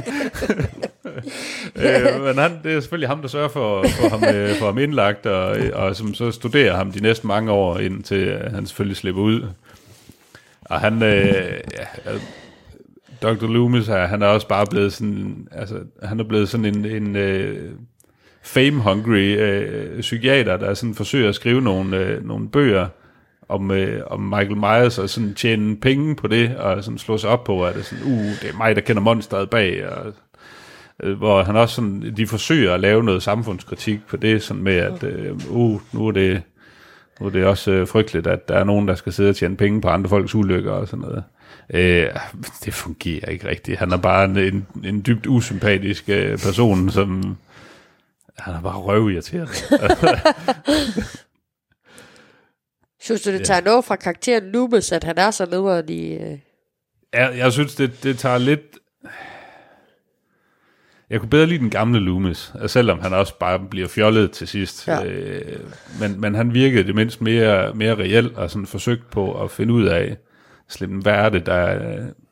øh, 2.15 2.23
men 2.23 2.37
han, 2.37 2.59
det 2.63 2.73
er 2.73 2.79
selvfølgelig 2.79 3.09
ham, 3.09 3.21
der 3.21 3.27
sørger 3.27 3.47
for, 3.47 3.85
for, 3.87 4.09
ham, 4.09 4.23
øh, 4.35 4.55
for 4.55 4.65
ham 4.65 4.77
indlagt, 4.77 5.25
og, 5.25 5.57
og 5.73 5.95
som 5.95 6.13
så 6.13 6.31
studerer 6.31 6.75
ham 6.75 6.91
de 6.91 7.01
næste 7.01 7.27
mange 7.27 7.51
år, 7.51 7.77
indtil 7.77 8.49
han 8.53 8.65
selvfølgelig 8.65 8.97
slipper 8.97 9.21
ud. 9.21 9.47
Og 10.61 10.79
han, 10.79 11.03
øh, 11.03 11.53
ja, 12.05 12.11
Dr. 13.21 13.47
Loomis 13.47 13.87
han 13.87 14.21
er 14.21 14.27
også 14.27 14.47
bare 14.47 14.65
blevet 14.65 14.93
sådan, 14.93 15.47
altså, 15.51 15.79
han 16.03 16.19
er 16.19 16.23
blevet 16.23 16.49
sådan 16.49 16.65
en, 16.65 16.85
en 16.85 17.15
øh, 17.15 17.71
fame-hungry 18.45 19.37
øh, 19.39 20.01
psykiater, 20.01 20.57
der 20.57 20.73
sådan 20.73 20.95
forsøger 20.95 21.29
at 21.29 21.35
skrive 21.35 21.61
nogle, 21.61 21.97
øh, 21.97 22.27
nogle 22.27 22.49
bøger 22.49 22.87
om, 23.49 23.71
øh, 23.71 24.01
om 24.07 24.19
Michael 24.19 24.57
Myers, 24.57 24.99
og 24.99 25.09
sådan 25.09 25.33
tjene 25.33 25.77
penge 25.77 26.15
på 26.15 26.27
det, 26.27 26.55
og 26.57 26.83
sådan 26.83 26.97
slå 26.97 27.17
sig 27.17 27.29
op 27.29 27.43
på, 27.43 27.65
at 27.65 27.73
det 27.73 27.79
er 27.79 27.83
sådan, 27.83 28.05
uh, 28.05 28.25
det 28.41 28.49
er 28.53 28.57
mig, 28.57 28.75
der 28.75 28.81
kender 28.81 29.01
monsteret 29.01 29.49
bag, 29.49 29.87
og 29.87 30.13
øh, 31.03 31.17
hvor 31.17 31.43
han 31.43 31.55
også 31.55 31.75
sådan, 31.75 32.13
de 32.17 32.27
forsøger 32.27 32.73
at 32.73 32.79
lave 32.79 33.03
noget 33.03 33.23
samfundskritik 33.23 33.99
på 34.07 34.17
det, 34.17 34.43
sådan 34.43 34.63
med, 34.63 34.75
at 34.75 35.03
øh, 35.03 35.35
uh, 35.49 35.81
nu 35.93 36.07
er 36.07 36.11
det 36.11 36.41
nu 37.19 37.25
er 37.25 37.29
det 37.29 37.45
også 37.45 37.71
øh, 37.71 37.87
frygteligt, 37.87 38.27
at 38.27 38.47
der 38.47 38.55
er 38.55 38.63
nogen, 38.63 38.87
der 38.87 38.95
skal 38.95 39.13
sidde 39.13 39.29
og 39.29 39.35
tjene 39.35 39.57
penge 39.57 39.81
på 39.81 39.87
andre 39.87 40.09
folks 40.09 40.35
ulykker 40.35 40.71
og 40.71 40.87
sådan 40.87 41.05
noget. 41.05 41.23
Øh, 41.73 42.09
det 42.65 42.73
fungerer 42.73 43.29
ikke 43.29 43.47
rigtigt. 43.47 43.79
Han 43.79 43.91
er 43.91 43.97
bare 43.97 44.25
en, 44.25 44.37
en, 44.37 44.67
en 44.83 45.03
dybt 45.07 45.27
usympatisk 45.27 46.09
øh, 46.09 46.37
person, 46.37 46.89
som 46.89 47.37
han 48.37 48.53
er 48.53 48.61
bare 48.61 48.77
røvirriterende. 48.77 49.53
Synes 53.05 53.21
du, 53.21 53.31
det 53.31 53.45
tager 53.45 53.61
noget 53.61 53.85
fra 53.85 53.95
karakteren 53.95 54.51
Loomis, 54.51 54.91
at 54.91 55.03
han 55.03 55.17
er 55.17 55.31
så 55.31 55.45
nederen 55.45 55.89
i... 55.89 56.13
Øh... 56.13 56.37
jeg, 57.13 57.33
jeg 57.37 57.51
synes, 57.53 57.75
det, 57.75 58.03
det 58.03 58.17
tager 58.17 58.37
lidt... 58.37 58.61
Jeg 61.09 61.19
kunne 61.19 61.29
bedre 61.29 61.45
lide 61.45 61.59
den 61.59 61.69
gamle 61.69 61.99
Loomis, 61.99 62.53
selvom 62.67 62.99
han 62.99 63.13
også 63.13 63.37
bare 63.39 63.59
bliver 63.59 63.87
fjollet 63.87 64.31
til 64.31 64.47
sidst. 64.47 64.87
Ja. 64.87 65.05
Øh, 65.05 65.59
men, 65.99 66.21
men 66.21 66.35
han 66.35 66.53
virkede 66.53 66.83
det 66.83 66.95
mindst 66.95 67.21
mere, 67.21 67.73
mere 67.73 67.95
reelt 67.95 68.37
og 68.37 68.51
sådan 68.51 68.65
forsøgt 68.65 69.09
på 69.11 69.43
at 69.43 69.51
finde 69.51 69.73
ud 69.73 69.85
af, 69.85 70.17
slet, 70.69 70.89
hvad, 70.89 71.13
er 71.13 71.29
det, 71.29 71.45
der, 71.45 71.79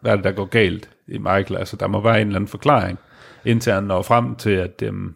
hvad 0.01 0.11
er 0.11 0.15
det, 0.15 0.23
der 0.23 0.31
går 0.31 0.45
galt 0.45 0.89
i 1.07 1.17
Michael. 1.17 1.57
Altså, 1.57 1.75
der 1.75 1.87
må 1.87 2.01
være 2.01 2.21
en 2.21 2.27
eller 2.27 2.35
anden 2.35 2.47
forklaring, 2.47 2.99
indtil 3.45 3.73
han 3.73 3.83
når 3.83 4.01
frem 4.01 4.35
til, 4.35 4.51
at 4.51 4.81
øhm, 4.81 5.13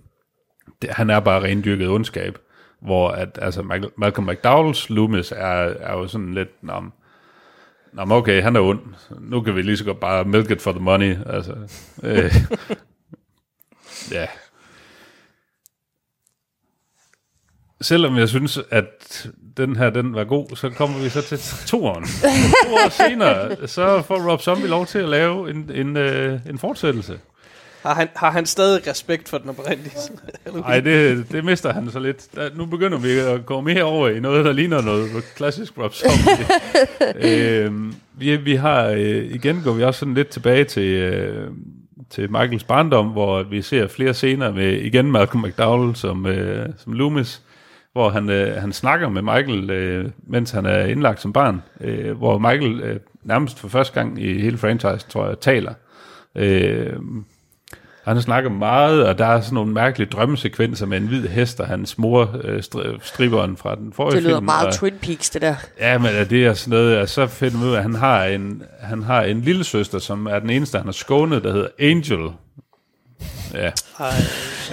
det, 0.81 0.89
han 0.89 1.09
er 1.09 1.19
bare 1.19 1.43
rendyrket 1.43 1.89
ondskab. 1.89 2.37
Hvor 2.81 3.09
at, 3.09 3.39
altså, 3.41 3.61
Michael, 3.61 3.91
Malcolm 3.97 4.29
McDowell's 4.29 4.85
Loomis 4.89 5.31
er, 5.31 5.73
er 5.79 5.93
jo 5.93 6.07
sådan 6.07 6.33
lidt, 6.33 6.63
nå, 6.63 6.83
nå, 7.93 8.15
okay, 8.15 8.41
han 8.41 8.55
er 8.55 8.59
ond. 8.59 8.79
Nu 9.19 9.41
kan 9.41 9.55
vi 9.55 9.61
lige 9.61 9.77
så 9.77 9.85
godt 9.85 9.99
bare 9.99 10.25
milk 10.25 10.51
it 10.51 10.61
for 10.61 10.71
the 10.71 10.81
money. 10.81 11.17
Altså, 11.25 11.55
øh, 12.03 12.35
ja. 14.17 14.27
Selvom 17.81 18.17
jeg 18.17 18.29
synes, 18.29 18.59
at 18.69 19.27
den 19.57 19.75
her 19.75 19.89
den 19.89 20.15
var 20.15 20.23
god, 20.23 20.55
så 20.55 20.69
kommer 20.69 20.99
vi 20.99 21.09
så 21.09 21.21
til 21.21 21.37
toeren. 21.67 22.03
to 22.63 22.73
år 22.73 22.89
senere, 22.89 23.67
så 23.67 24.01
får 24.01 24.31
Rob 24.31 24.41
Zombie 24.41 24.67
lov 24.67 24.85
til 24.85 24.99
at 24.99 25.09
lave 25.09 25.49
en, 25.49 25.71
en, 25.73 25.97
øh, 25.97 26.39
en 26.49 26.57
fortsættelse. 26.57 27.19
Har 27.88 27.93
han, 27.93 28.07
har 28.15 28.31
han 28.31 28.45
stadig 28.45 28.88
respekt 28.88 29.30
for 29.30 29.38
den 29.38 29.49
oprindelige? 29.49 29.93
Nej, 30.53 30.80
det, 30.80 31.26
det 31.31 31.45
mister 31.45 31.73
han 31.73 31.91
så 31.91 31.99
lidt. 31.99 32.35
Der, 32.35 32.49
nu 32.55 32.65
begynder 32.65 32.97
vi 32.97 33.19
at 33.19 33.45
gå 33.45 33.61
mere 33.61 33.84
over 33.84 34.09
i 34.09 34.19
noget, 34.19 34.45
der 34.45 34.51
ligner 34.51 34.81
noget 34.81 35.09
klassisk 35.35 35.73
Rob 35.77 35.93
Zombie. 35.93 36.45
øh, 37.65 37.93
vi, 38.18 38.35
vi 38.35 38.55
har, 38.55 38.88
øh, 38.88 39.23
igen 39.23 39.61
går 39.64 39.72
vi 39.72 39.84
også 39.84 39.99
sådan 39.99 40.14
lidt 40.14 40.27
tilbage 40.27 40.64
til, 40.64 40.84
øh, 40.84 41.51
til 42.09 42.31
Michaels 42.31 42.64
barndom, 42.64 43.07
hvor 43.07 43.43
vi 43.43 43.61
ser 43.61 43.88
flere 43.88 44.14
scener 44.14 44.51
med 44.51 44.72
igen 44.73 45.11
Malcolm 45.11 45.43
McDowell 45.43 45.95
som, 45.95 46.26
øh, 46.26 46.69
som 46.77 46.93
Loomis, 46.93 47.41
hvor 47.93 48.09
han, 48.09 48.30
øh, 48.30 48.61
han 48.61 48.73
snakker 48.73 49.09
med 49.09 49.22
Michael, 49.22 49.69
øh, 49.69 50.09
mens 50.27 50.51
han 50.51 50.65
er 50.65 50.85
indlagt 50.85 51.22
som 51.22 51.34
barn, 51.34 51.61
øh, 51.81 52.18
hvor 52.18 52.38
Michael 52.38 52.81
øh, 52.81 52.99
nærmest 53.23 53.59
for 53.59 53.68
første 53.68 53.93
gang 53.93 54.23
i 54.23 54.41
hele 54.41 54.57
franchise, 54.57 55.07
tror 55.09 55.27
jeg, 55.27 55.39
taler. 55.39 55.73
Øh, 56.35 56.93
han 58.13 58.21
snakker 58.21 58.49
meget, 58.49 59.05
og 59.07 59.17
der 59.17 59.25
er 59.25 59.41
sådan 59.41 59.53
nogle 59.55 59.73
mærkelige 59.73 60.09
drømmesekvenser 60.09 60.85
med 60.85 60.97
en 60.97 61.07
hvid 61.07 61.27
hest, 61.27 61.59
og 61.59 61.67
hans 61.67 61.97
mor, 61.97 62.35
øh, 62.43 62.59
stri- 62.59 62.99
striberen 63.01 63.57
fra 63.57 63.75
den 63.75 63.93
forrige 63.93 64.15
Det 64.15 64.23
lyder 64.23 64.35
film. 64.38 64.45
meget 64.45 64.67
og, 64.67 64.73
Twin 64.73 64.93
Peaks, 65.01 65.29
det 65.29 65.41
der. 65.41 65.55
Ja, 65.79 65.97
men 65.97 66.11
det 66.29 66.45
er 66.45 66.53
sådan 66.53 66.71
noget, 66.79 66.97
og 66.97 67.09
så 67.09 67.27
finder 67.27 67.57
man 67.57 67.67
ud 67.67 67.73
af, 67.73 67.77
at 67.77 67.84
han 67.84 67.95
har 67.95 68.23
en, 68.25 68.63
han 68.79 69.03
har 69.03 69.21
en 69.21 69.41
lille 69.41 69.63
søster, 69.63 69.99
som 69.99 70.25
er 70.25 70.39
den 70.39 70.49
eneste, 70.49 70.77
han 70.77 70.88
har 70.88 70.91
skånet, 70.91 71.43
der 71.43 71.51
hedder 71.53 71.67
Angel. 71.79 72.29
Ja. 73.53 73.71
Ej. 73.99 74.13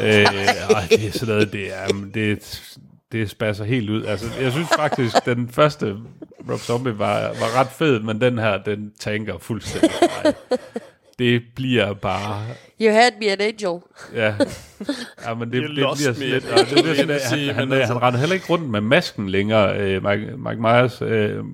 Øh, 0.02 0.24
ej, 0.24 0.86
det 0.90 1.06
er 1.06 1.12
sådan 1.12 1.35
noget, 1.35 1.52
det 1.52 1.66
er, 1.74 1.86
det, 2.15 2.62
det 3.12 3.31
spasser 3.31 3.65
helt 3.65 3.90
ud. 3.90 4.05
Altså, 4.05 4.27
jeg 4.40 4.52
synes 4.52 4.69
faktisk, 4.78 5.15
den 5.27 5.48
første 5.48 5.97
Rob 6.51 6.59
Zombie 6.61 6.98
var, 6.98 7.20
var 7.20 7.61
ret 7.61 7.69
fed, 7.69 8.01
men 8.01 8.20
den 8.20 8.39
her, 8.39 8.59
den 8.62 8.93
tanker 9.01 9.35
fuldstændig 9.40 9.90
mig. 10.24 10.35
Det 11.19 11.43
bliver 11.55 11.93
bare 11.93 12.43
You 12.81 12.93
had 12.93 13.11
me 13.20 13.31
an 13.31 13.41
angel. 13.41 13.81
Ja, 14.15 14.35
ja 15.24 15.35
men 15.35 15.53
det, 15.53 15.62
det 15.62 15.70
bliver 15.70 15.95
sådan 15.95 16.28
lidt... 16.28 16.45
Og 16.45 16.59
det, 16.59 16.69
det, 16.69 16.85
det, 16.85 16.99
vil 16.99 17.09
det, 17.09 17.20
sige, 17.20 17.53
han, 17.53 17.70
han, 17.70 17.78
han, 17.78 17.86
han 17.86 18.03
render 18.03 18.20
heller 18.20 18.35
ikke 18.35 18.47
rundt 18.51 18.70
med 18.70 18.81
masken 18.81 19.28
længere, 19.28 19.78
øh, 19.78 20.05
Mike, 20.05 20.36
Mike 20.36 20.61
Myers. 20.61 21.03
Øh, 21.03 21.45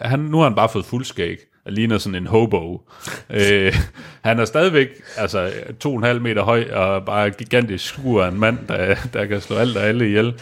han, 0.00 0.18
nu 0.18 0.36
har 0.36 0.44
han 0.44 0.54
bare 0.54 0.68
fået 0.68 0.84
fuldskæg 0.84 1.38
og 1.64 1.72
ligner 1.72 1.98
sådan 1.98 2.16
en 2.16 2.26
hobo. 2.26 2.88
øh, 3.30 3.74
han 4.22 4.38
er 4.38 4.44
stadigvæk 4.44 4.88
altså, 5.16 5.52
to 5.80 5.90
og 5.90 5.96
en 5.96 6.04
halv 6.04 6.20
meter 6.22 6.42
høj 6.42 6.70
og 6.72 7.04
bare 7.04 7.30
gigantisk 7.30 7.84
skur 7.84 8.24
af 8.24 8.28
en 8.28 8.40
mand, 8.40 8.58
der, 8.68 8.96
der 9.12 9.26
kan 9.26 9.40
slå 9.40 9.56
alt 9.56 9.76
og 9.76 9.82
alle 9.82 10.06
ihjel. 10.06 10.34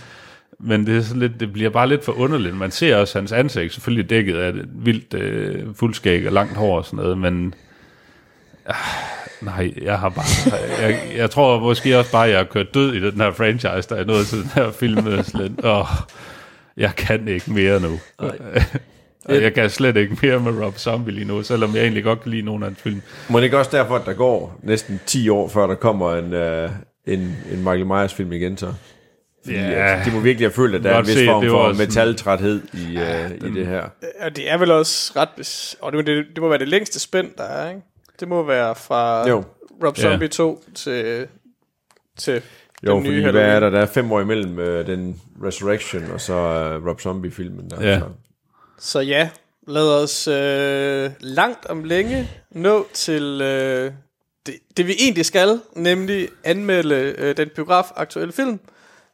Men 0.61 0.87
det, 0.87 0.97
er 0.97 1.01
sådan 1.01 1.21
lidt, 1.21 1.41
det 1.41 1.53
bliver 1.53 1.71
bare 1.71 1.89
lidt 1.89 2.05
for 2.05 2.13
underligt. 2.13 2.57
Man 2.57 2.71
ser 2.71 2.97
også 2.97 3.19
hans 3.19 3.33
ansigt 3.33 3.75
selvfølgelig 3.75 4.11
dækket 4.11 4.37
af 4.37 4.49
et 4.49 4.69
vildt 4.73 5.15
øh, 5.15 5.75
fuldskæg 5.75 6.27
og 6.27 6.33
langt 6.33 6.57
hår 6.57 6.79
og 6.79 6.85
sådan 6.85 6.97
noget, 6.97 7.19
men 7.19 7.55
Nej, 9.41 9.73
jeg 9.83 9.99
har 9.99 10.09
bare... 10.09 10.53
Jeg, 10.83 11.01
jeg 11.17 11.31
tror 11.31 11.59
måske 11.61 11.99
også 11.99 12.13
bare, 12.13 12.25
at 12.25 12.31
jeg 12.31 12.39
har 12.39 12.45
kørt 12.45 12.75
død 12.75 12.95
i 12.95 13.01
den 13.11 13.21
her 13.21 13.33
franchise, 13.33 13.89
der 13.89 13.97
er 13.97 14.05
nået 14.05 14.27
til 14.27 14.39
den 14.39 14.51
her 14.55 14.71
film. 14.71 15.23
Slet. 15.25 15.53
Åh, 15.65 15.87
jeg 16.77 16.95
kan 16.97 17.29
ikke 17.29 17.53
mere 17.53 17.81
nu. 17.81 18.01
Og 19.25 19.43
jeg 19.43 19.55
kan 19.55 19.71
slet 19.71 19.97
ikke 19.97 20.17
mere 20.23 20.41
med 20.41 20.65
Rob 20.65 20.79
Zombie 20.79 21.15
lige 21.15 21.25
nu, 21.25 21.43
selvom 21.43 21.75
jeg 21.75 21.83
egentlig 21.83 22.05
godt 22.05 22.23
kan 22.23 22.31
lide 22.31 22.43
nogle 22.43 22.65
af 22.65 22.71
hans 22.71 22.83
film. 22.83 23.03
Må 23.29 23.39
det 23.39 23.45
ikke 23.45 23.59
også 23.59 23.77
derfor, 23.77 23.97
at 23.97 24.07
der 24.07 24.13
går 24.13 24.61
næsten 24.63 25.01
10 25.07 25.29
år, 25.29 25.49
før 25.49 25.67
der 25.67 25.75
kommer 25.75 26.15
en, 26.15 26.35
uh, 26.65 26.71
en, 27.15 27.37
en 27.53 27.59
Michael 27.59 27.87
Myers 27.87 28.15
film 28.15 28.33
igen 28.33 28.57
så? 28.57 28.73
Fordi, 29.45 29.57
Ja. 29.57 30.03
de 30.05 30.11
må 30.11 30.21
virkelig 30.21 30.47
have 30.49 30.55
følt, 30.55 30.75
at 30.75 30.83
der 30.85 30.91
er 30.91 30.99
en 31.01 31.07
vis 31.07 31.15
se, 31.15 31.27
form 31.27 31.47
for 31.49 31.73
metaltræthed 31.73 32.63
i, 32.73 32.97
uh, 32.97 33.49
i 33.51 33.55
det 33.55 33.67
her. 33.67 33.83
Og 34.21 34.37
det 34.37 34.51
er 34.51 34.57
vel 34.59 34.71
også 34.71 35.13
ret... 35.17 35.75
Og 35.81 35.93
det, 35.93 36.07
det, 36.07 36.25
det 36.35 36.43
må 36.43 36.49
være 36.49 36.59
det 36.59 36.69
længste 36.69 37.01
spænd, 37.01 37.31
der 37.39 37.45
er, 37.45 37.69
ikke? 37.69 37.81
Det 38.21 38.29
må 38.29 38.43
være 38.43 38.75
fra 38.75 39.29
Jo. 39.29 39.45
Rob 39.85 39.99
Ja. 39.99 40.03
Zombie 40.03 40.29
2 40.29 40.65
til, 40.75 41.27
til 42.17 42.43
Jo, 42.87 42.95
den 42.95 43.03
nye 43.03 43.09
fordi 43.09 43.21
hvad 43.23 43.33
Halloween. 43.33 43.51
er 43.57 43.61
der? 43.61 43.71
Der 43.71 43.79
er 43.81 43.87
fem 43.87 44.13
år 44.13 44.21
imellem 44.21 44.59
uh, 44.59 44.65
den 44.87 45.21
Resurrection 45.45 46.11
og 46.11 46.21
så 46.21 46.35
uh, 46.35 46.87
Rob 46.89 47.01
Zombie-filmen. 47.01 47.71
Der, 47.71 47.83
Ja. 47.83 47.99
Så. 47.99 48.07
Så 48.79 49.01
ja, 49.01 49.31
lad 49.67 50.03
os 50.03 50.29
øh, 50.29 51.11
langt 51.21 51.67
om 51.67 51.85
længe 51.85 52.29
nå 52.51 52.87
til 52.95 53.41
øh, 53.43 53.93
det, 54.47 54.55
det, 54.77 54.87
vi 54.87 54.95
egentlig 55.01 55.27
skal, 55.27 55.61
nemlig 55.77 56.29
anmelde 56.45 57.15
øh, 57.19 57.37
den 57.37 57.49
biograf-aktuelle 57.55 58.33
film, 58.33 58.61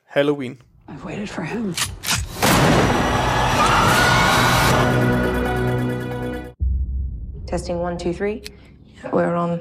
Halloween. 0.06 0.58
I've 0.88 1.06
waited 1.06 1.26
for 1.26 1.42
him. 1.42 1.74
Testing 7.46 7.78
one, 7.80 7.98
two, 7.98 8.12
three. 8.12 8.42
We're 9.12 9.34
on. 9.34 9.60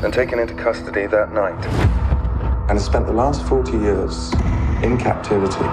and 0.04 0.14
taken 0.14 0.40
into 0.40 0.54
custody 0.56 1.08
that 1.08 1.34
night. 1.34 1.66
And 2.70 2.78
has 2.78 2.86
spent 2.86 3.06
the 3.06 3.14
last 3.14 3.46
40 3.48 3.78
years 3.78 4.32
in 4.84 4.98
captivity. 4.98 5.66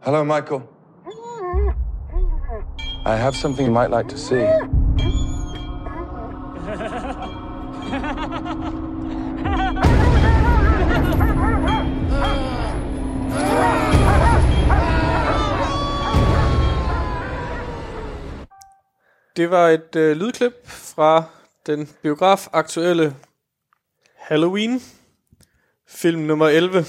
Hello, 0.00 0.24
Michael. 0.24 0.68
I 3.04 3.16
have 3.16 3.34
something 3.34 3.64
you 3.64 3.72
might 3.72 3.90
like 3.90 4.08
to 4.08 4.18
see. 4.18 4.46
Det 19.36 19.50
var 19.50 19.68
et 19.68 19.96
øh, 19.96 20.16
lydklip 20.16 20.52
fra 20.66 21.24
den 21.66 21.88
biograf-aktuelle 22.02 23.16
Halloween, 24.16 24.82
film 25.88 26.20
nummer 26.20 26.48
11. 26.48 26.84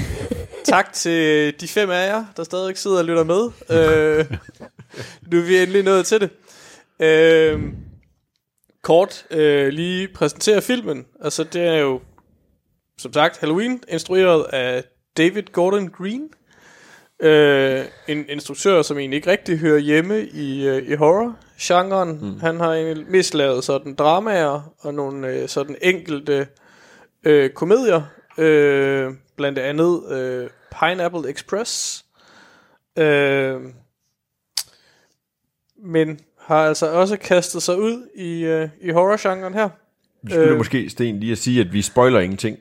tak 0.64 0.92
til 0.92 1.54
de 1.60 1.68
fem 1.68 1.90
af 1.90 2.06
jer, 2.06 2.24
der 2.36 2.44
stadig 2.44 2.78
sidder 2.78 2.98
og 2.98 3.04
lytter 3.04 3.24
med. 3.24 3.50
Øh, 3.70 4.38
nu 5.30 5.38
er 5.38 5.42
vi 5.42 5.58
endelig 5.58 5.82
nået 5.82 6.06
til 6.06 6.20
det. 6.20 6.30
Øh, 7.00 7.62
kort 8.82 9.26
øh, 9.30 9.68
lige 9.68 10.08
præsentere 10.08 10.62
filmen. 10.62 11.06
Altså 11.20 11.44
det 11.44 11.62
er 11.62 11.76
jo, 11.76 12.00
som 12.98 13.12
sagt, 13.12 13.38
Halloween, 13.38 13.82
instrueret 13.88 14.44
af 14.44 14.84
David 15.16 15.42
Gordon 15.42 15.88
Green. 15.88 16.28
Øh, 17.20 17.84
en 18.08 18.24
instruktør, 18.28 18.82
som 18.82 18.98
egentlig 18.98 19.16
ikke 19.16 19.30
rigtig 19.30 19.58
hører 19.58 19.78
hjemme 19.78 20.22
i, 20.26 20.66
øh, 20.68 20.88
i 20.88 20.94
horror-genren. 20.94 22.18
Mm. 22.22 22.40
Han 22.40 22.60
har 22.60 22.72
egentlig 22.74 23.06
mest 23.08 23.34
lavet 23.34 23.64
sådan 23.64 23.94
dramaer 23.94 24.74
og 24.78 24.94
nogle 24.94 25.28
øh, 25.28 25.48
sådan 25.48 25.76
enkelte 25.82 26.46
øh, 27.24 27.50
komedier. 27.50 28.02
Øh, 28.38 29.12
blandt 29.36 29.58
andet 29.58 30.12
øh, 30.12 30.50
Pineapple 30.80 31.30
Express. 31.30 32.04
Øh, 32.98 33.60
men 35.84 36.20
har 36.38 36.66
altså 36.66 36.92
også 36.92 37.16
kastet 37.16 37.62
sig 37.62 37.78
ud 37.78 38.08
i, 38.14 38.44
øh, 38.44 38.68
i 38.80 38.90
horror-genren 38.90 39.54
her. 39.54 39.68
Vi 40.22 40.30
skulle 40.32 40.50
Øh. 40.50 40.56
måske, 40.56 40.90
Sten, 40.90 41.20
lige 41.20 41.32
at 41.32 41.38
sige, 41.38 41.60
at 41.60 41.72
vi 41.72 41.82
spoiler 41.82 42.20
ingenting 42.20 42.58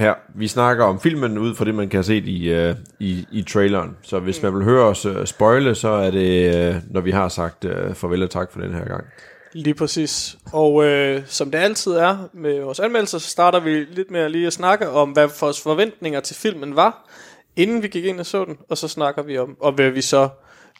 her. 0.00 0.14
Vi 0.34 0.48
snakker 0.48 0.84
om 0.84 1.00
filmen 1.00 1.38
ud 1.38 1.54
fra 1.54 1.64
det, 1.64 1.74
man 1.74 1.88
kan 1.88 1.96
have 1.96 2.04
set 2.04 2.24
i, 2.26 2.68
uh, 2.68 2.76
i, 3.00 3.26
i 3.32 3.42
traileren. 3.42 3.96
Så 4.02 4.18
hvis 4.18 4.42
man 4.42 4.54
vil 4.54 4.64
høre 4.64 4.84
os 4.84 5.06
uh, 5.06 5.24
spoile, 5.24 5.74
så 5.74 5.88
er 5.88 6.10
det, 6.10 6.70
uh, 6.74 6.82
når 6.90 7.00
vi 7.00 7.10
har 7.10 7.28
sagt 7.28 7.64
uh, 7.64 7.94
farvel 7.94 8.22
og 8.22 8.30
tak 8.30 8.52
for 8.52 8.60
den 8.60 8.74
her 8.74 8.84
gang. 8.84 9.04
Lige 9.52 9.74
præcis. 9.74 10.38
Og 10.52 10.84
øh, 10.84 11.22
som 11.26 11.50
det 11.50 11.58
altid 11.58 11.92
er 11.92 12.28
med 12.32 12.60
vores 12.60 12.80
anmeldelser, 12.80 13.18
så 13.18 13.28
starter 13.28 13.60
vi 13.60 13.70
lidt 13.70 14.10
med 14.10 14.20
at 14.20 14.30
lige 14.30 14.46
at 14.46 14.52
snakke 14.52 14.88
om, 14.88 15.10
hvad 15.10 15.28
vores 15.40 15.60
forventninger 15.60 16.20
til 16.20 16.36
filmen 16.36 16.76
var, 16.76 17.08
inden 17.56 17.82
vi 17.82 17.88
gik 17.88 18.04
ind 18.04 18.20
og 18.20 18.26
så 18.26 18.44
den, 18.44 18.58
og 18.68 18.78
så 18.78 18.88
snakker 18.88 19.22
vi 19.22 19.38
om, 19.38 19.56
og 19.60 19.72
hvad 19.72 19.90
vi 19.90 20.00
så 20.00 20.28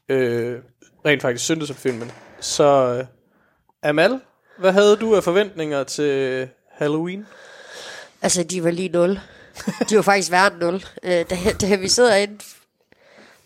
øh, 0.08 0.58
rent 1.06 1.22
faktisk 1.22 1.44
syntes 1.44 1.70
om 1.70 1.76
filmen. 1.76 2.12
Så 2.40 2.96
øh, 2.98 3.04
Amal, 3.90 4.20
hvad 4.58 4.72
havde 4.72 4.96
du 4.96 5.16
af 5.16 5.24
forventninger 5.24 5.84
til 5.84 6.48
Halloween? 6.72 7.26
Altså, 8.22 8.42
de 8.42 8.64
var 8.64 8.70
lige 8.70 8.88
0. 8.88 9.20
De 9.90 9.96
var 9.96 10.02
faktisk 10.02 10.30
værre 10.30 10.52
end 10.52 10.56
0. 10.56 10.84
Øh, 11.02 11.10
da, 11.10 11.36
da 11.60 11.76
vi 11.76 11.88
sidder 11.88 12.14
inde, 12.16 12.38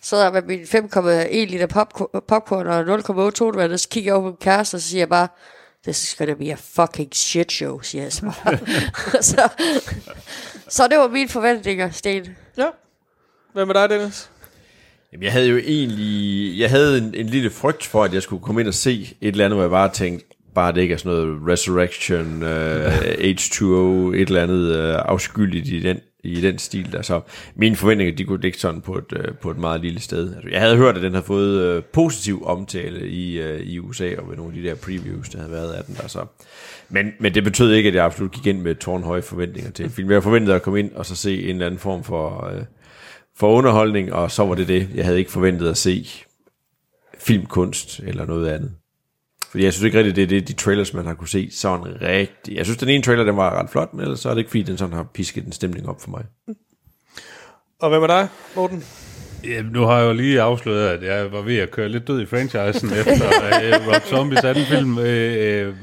sidder 0.02 0.32
med 0.32 0.42
min 0.42 0.60
5,1 0.62 1.50
liter 1.50 1.66
popcorn, 1.66 2.22
popcorn 2.28 2.66
og 2.66 3.26
0,8 3.28 3.30
tonvand, 3.30 3.78
så 3.78 3.88
kigger 3.88 4.08
jeg 4.08 4.14
over 4.14 4.22
på 4.22 4.28
min 4.28 4.36
kæreste, 4.36 4.74
og 4.74 4.80
så 4.80 4.88
siger 4.88 5.00
jeg 5.00 5.08
bare, 5.08 5.28
this 5.84 6.02
is 6.02 6.14
gonna 6.14 6.34
be 6.34 6.52
a 6.52 6.56
fucking 6.74 7.14
shit 7.14 7.52
show, 7.52 7.80
siger 7.80 8.02
jeg 8.02 8.12
så 8.12 8.22
bare. 8.22 8.58
så, 9.22 9.48
så 10.68 10.88
det 10.88 10.98
var 10.98 11.08
mine 11.08 11.28
forventninger, 11.28 11.90
Sten. 11.90 12.36
Ja. 12.56 12.66
Hvad 13.52 13.66
med 13.66 13.74
dig, 13.74 13.90
Dennis? 13.90 14.30
Jamen, 15.12 15.24
jeg 15.24 15.32
havde 15.32 15.48
jo 15.48 15.56
egentlig, 15.56 16.58
jeg 16.58 16.70
havde 16.70 16.98
en, 16.98 17.14
en 17.14 17.26
lille 17.26 17.50
frygt 17.50 17.86
for, 17.86 18.04
at 18.04 18.14
jeg 18.14 18.22
skulle 18.22 18.42
komme 18.42 18.60
ind 18.60 18.68
og 18.68 18.74
se 18.74 19.16
et 19.20 19.28
eller 19.28 19.44
andet, 19.44 19.56
hvor 19.56 19.62
jeg 19.62 19.70
bare 19.70 19.92
tænkte, 19.92 20.33
bare 20.54 20.72
det 20.72 20.80
ikke 20.80 20.94
er 20.94 20.98
sådan 20.98 21.12
noget 21.12 21.38
Resurrection, 21.48 22.42
uh, 22.42 22.94
H2O, 23.04 24.14
et 24.14 24.28
eller 24.28 24.42
andet 24.42 24.70
uh, 24.70 24.94
afskyldigt 25.08 25.68
i 25.68 25.80
den, 25.80 26.00
i 26.24 26.40
den 26.40 26.58
stil 26.58 26.92
der. 26.92 27.02
Så 27.02 27.20
mine 27.54 27.76
forventninger, 27.76 28.16
de 28.16 28.24
kunne 28.24 28.40
ligge 28.40 28.58
sådan 28.58 28.80
på 28.80 28.98
et, 28.98 29.12
uh, 29.12 29.34
på 29.42 29.50
et 29.50 29.58
meget 29.58 29.80
lille 29.80 30.00
sted. 30.00 30.34
Altså, 30.34 30.48
jeg 30.50 30.60
havde 30.60 30.76
hørt, 30.76 30.96
at 30.96 31.02
den 31.02 31.12
havde 31.12 31.26
fået 31.26 31.76
uh, 31.76 31.84
positiv 31.84 32.46
omtale 32.46 33.08
i, 33.08 33.42
uh, 33.42 33.60
i 33.60 33.78
USA, 33.78 34.10
og 34.18 34.30
ved 34.30 34.36
nogle 34.36 34.56
af 34.56 34.62
de 34.62 34.68
der 34.68 34.74
previews, 34.74 35.28
der 35.28 35.38
havde 35.38 35.52
været 35.52 35.72
af 35.72 35.84
den 35.84 35.94
der. 35.94 36.08
Så. 36.08 36.24
Men, 36.88 37.12
men 37.20 37.34
det 37.34 37.44
betød 37.44 37.72
ikke, 37.72 37.88
at 37.88 37.94
jeg 37.94 38.04
absolut 38.04 38.32
gik 38.32 38.46
ind 38.46 38.60
med 38.60 38.74
tårnhøje 38.74 39.22
forventninger 39.22 39.70
til 39.70 39.90
film. 39.90 40.10
Jeg 40.10 40.22
forventede 40.22 40.56
at 40.56 40.62
komme 40.62 40.78
ind 40.80 40.92
og 40.92 41.06
så 41.06 41.16
se 41.16 41.42
en 41.42 41.48
eller 41.48 41.66
anden 41.66 41.80
form 41.80 42.04
for, 42.04 42.52
uh, 42.56 42.62
for 43.36 43.52
underholdning, 43.52 44.12
og 44.12 44.30
så 44.30 44.44
var 44.44 44.54
det 44.54 44.68
det. 44.68 44.88
Jeg 44.94 45.04
havde 45.04 45.18
ikke 45.18 45.30
forventet 45.30 45.70
at 45.70 45.76
se 45.76 46.06
filmkunst 47.18 48.00
eller 48.00 48.26
noget 48.26 48.48
andet. 48.48 48.72
Fordi 49.54 49.64
jeg 49.64 49.72
synes 49.72 49.84
ikke 49.84 49.98
rigtigt, 49.98 50.16
det 50.16 50.22
er 50.22 50.26
det, 50.26 50.48
de 50.48 50.52
trailers, 50.52 50.94
man 50.94 51.06
har 51.06 51.14
kunne 51.14 51.28
se 51.28 51.48
sådan 51.50 52.02
rigtig. 52.02 52.56
Jeg 52.56 52.64
synes, 52.64 52.78
den 52.78 52.88
ene 52.88 53.02
trailer, 53.02 53.24
den 53.24 53.36
var 53.36 53.60
ret 53.60 53.70
flot, 53.70 53.94
men 53.94 54.00
ellers 54.00 54.20
så 54.20 54.28
er 54.28 54.34
det 54.34 54.38
ikke, 54.38 54.50
fordi 54.50 54.62
den 54.62 54.78
sådan 54.78 54.94
har 54.94 55.06
pisket 55.14 55.44
en 55.44 55.52
stemning 55.52 55.88
op 55.88 56.00
for 56.00 56.10
mig. 56.10 56.24
Og 57.80 57.88
hvad 57.88 58.00
med 58.00 58.08
dig, 58.08 58.28
Morten? 58.56 58.84
Ja, 59.44 59.62
nu 59.62 59.82
har 59.82 59.98
jeg 59.98 60.08
jo 60.08 60.12
lige 60.12 60.40
afsløret, 60.40 60.88
at 60.88 61.02
jeg 61.02 61.32
var 61.32 61.40
ved 61.40 61.56
at 61.56 61.70
køre 61.70 61.88
lidt 61.88 62.08
død 62.08 62.20
i 62.20 62.26
franchisen 62.26 62.90
efter 63.00 63.14
uh, 63.14 63.94
Rob 63.94 64.02
Zombies 64.02 64.44
anden 64.44 64.64
film. 64.64 64.98
Uh, 64.98 65.04
uh, 65.04 65.74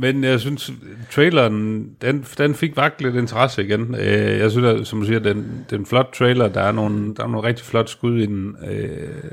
men 0.00 0.24
jeg 0.24 0.40
synes, 0.40 0.72
traileren, 1.10 1.88
den, 2.02 2.26
den 2.38 2.54
fik 2.54 2.76
vagt 2.76 3.02
lidt 3.02 3.16
interesse 3.16 3.64
igen. 3.64 3.94
Uh, 3.94 4.06
jeg 4.40 4.50
synes, 4.50 4.80
at, 4.80 4.86
som 4.86 5.00
du 5.00 5.06
siger, 5.06 5.20
den, 5.20 5.66
den 5.70 5.86
flot 5.86 6.10
trailer, 6.14 6.48
der 6.48 6.62
er 6.62 6.72
nogle, 6.72 7.14
der 7.14 7.24
er 7.24 7.28
nogle 7.28 7.48
rigtig 7.48 7.66
flot 7.66 7.90
skud 7.90 8.18
i 8.18 8.26
den. 8.26 8.56
Uh, 8.62 9.30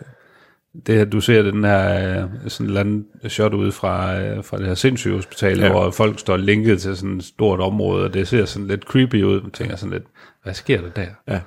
det 0.87 0.95
her, 0.95 1.05
du 1.05 1.21
ser 1.21 1.41
den 1.41 1.63
her 1.63 2.09
øh, 2.23 2.29
sådan 2.47 2.67
eller 2.67 2.79
andet 2.79 3.05
shot 3.27 3.53
ud 3.53 3.71
fra, 3.71 4.19
øh, 4.21 4.43
fra 4.43 4.57
det 4.57 4.67
her 4.67 4.73
sindssyge 4.73 5.15
hospital, 5.15 5.59
ja. 5.59 5.71
Hvor 5.71 5.91
folk 5.91 6.19
står 6.19 6.37
linket 6.37 6.81
til 6.81 6.97
sådan 6.97 7.17
et 7.17 7.23
stort 7.23 7.59
område, 7.59 8.03
og 8.03 8.13
det 8.13 8.27
ser 8.27 8.45
sådan 8.45 8.67
lidt 8.67 8.83
creepy 8.83 9.23
ud. 9.23 9.41
Man 9.41 9.51
tænker 9.51 9.75
sådan 9.75 9.93
lidt, 9.93 10.03
hvad 10.43 10.53
sker 10.53 10.81
der 10.81 10.89
der? 10.89 11.07
Ja. 11.27 11.39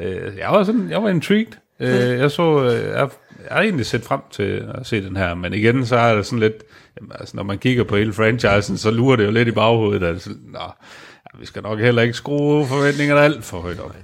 Øh, 0.00 0.36
jeg 0.38 0.48
var 0.48 0.64
sådan, 0.64 0.90
jeg 0.90 1.02
var 1.02 1.08
intrigued. 1.08 1.52
Øh, 1.80 2.18
jeg 2.18 2.30
så, 2.30 2.64
øh, 2.64 2.84
jeg, 2.84 3.08
jeg 3.44 3.50
har 3.50 3.62
egentlig 3.62 3.86
set 3.86 4.02
frem 4.02 4.20
til 4.30 4.66
at 4.74 4.86
se 4.86 5.04
den 5.04 5.16
her, 5.16 5.34
men 5.34 5.54
igen, 5.54 5.86
så 5.86 5.96
er 5.96 6.14
det 6.14 6.26
sådan 6.26 6.38
lidt, 6.38 6.64
jamen, 7.00 7.12
altså, 7.20 7.36
når 7.36 7.42
man 7.42 7.58
kigger 7.58 7.84
på 7.84 7.96
hele 7.96 8.12
franchisen, 8.12 8.78
så 8.78 8.90
lurer 8.90 9.16
det 9.16 9.26
jo 9.26 9.30
lidt 9.30 9.48
i 9.48 9.52
baghovedet, 9.52 10.02
at 10.02 10.20
sådan, 10.20 10.40
Nå, 10.52 10.58
ja, 10.58 11.38
vi 11.40 11.46
skal 11.46 11.62
nok 11.62 11.78
heller 11.78 12.02
ikke 12.02 12.14
skrue 12.14 12.66
forventningerne 12.66 13.20
alt 13.20 13.44
for 13.44 13.60
højt 13.60 13.80
op. 13.80 13.96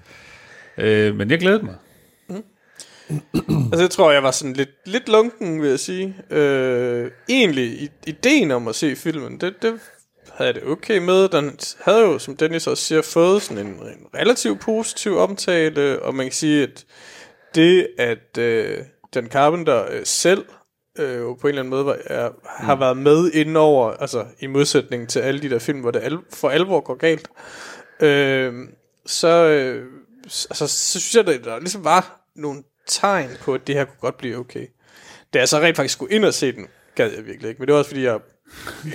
Øh, 0.79 1.17
men 1.17 1.31
jeg 1.31 1.39
glæder 1.39 1.63
mig. 1.63 1.75
Altså, 3.49 3.81
jeg 3.81 3.91
tror, 3.91 4.13
jeg 4.13 4.23
var 4.23 4.31
sådan 4.31 4.53
lidt, 4.53 4.71
lidt 4.87 5.09
lunken, 5.09 5.63
vil 5.63 5.71
jeg 5.71 5.81
sige. 5.81 6.17
Øh, 6.31 7.11
egentlig, 7.29 7.91
ideen 8.07 8.51
om 8.51 8.69
at 8.69 8.75
se 8.75 8.97
filmen, 8.97 9.41
det, 9.41 9.55
det 9.63 9.81
havde 10.33 10.49
jeg 10.49 10.55
det 10.55 10.65
okay 10.65 10.99
med. 10.99 11.29
Den 11.29 11.59
havde 11.81 12.01
jo, 12.01 12.19
som 12.19 12.37
Dennis 12.37 12.67
også 12.67 12.85
siger, 12.85 13.03
fået 13.03 13.43
sådan 13.43 13.67
en, 13.67 13.73
en 13.73 14.07
relativt 14.15 14.61
positiv 14.61 15.17
omtale, 15.17 16.03
og 16.03 16.15
man 16.15 16.27
kan 16.27 16.33
sige, 16.33 16.63
at 16.63 16.85
det, 17.55 17.89
at 17.99 18.39
øh, 18.39 18.79
Dan 19.15 19.27
Carpenter 19.27 19.85
øh, 19.91 20.01
selv 20.05 20.45
øh, 20.99 21.19
jo 21.19 21.35
på 21.35 21.47
en 21.47 21.49
eller 21.49 21.63
anden 21.63 21.71
måde 21.71 21.87
var, 21.87 21.99
er, 22.07 22.31
har 22.47 22.77
været 22.77 22.97
med 22.97 23.31
indenover, 23.33 23.91
altså 23.91 24.27
i 24.41 24.47
modsætning 24.47 25.09
til 25.09 25.21
alle 25.21 25.43
de 25.43 25.51
der 25.51 25.59
film, 25.59 25.81
hvor 25.81 25.91
det 25.91 26.01
al, 26.01 26.19
for 26.33 26.49
alvor 26.49 26.81
går 26.81 26.95
galt, 26.95 27.29
øh, 28.01 28.55
så, 29.07 29.29
øh, 29.29 29.87
altså, 30.25 30.67
så 30.67 31.01
synes 31.01 31.15
jeg, 31.15 31.35
at 31.35 31.45
der 31.45 31.59
ligesom 31.59 31.85
var 31.85 32.31
nogle 32.37 32.63
tegn 32.87 33.31
på, 33.41 33.55
at 33.55 33.67
det 33.67 33.75
her 33.75 33.85
kunne 33.85 33.99
godt 34.01 34.19
blive 34.19 34.37
okay. 34.37 34.67
Da 35.35 35.39
jeg 35.39 35.49
så 35.49 35.59
rent 35.59 35.77
faktisk 35.77 35.93
skulle 35.93 36.15
ind 36.15 36.25
og 36.25 36.35
se 36.35 36.53
den, 36.53 36.67
gad 36.95 37.13
jeg 37.13 37.27
virkelig 37.27 37.49
ikke. 37.49 37.59
Men 37.59 37.67
det 37.67 37.73
var 37.73 37.79
også 37.79 37.91
fordi, 37.91 38.03
jeg 38.03 38.21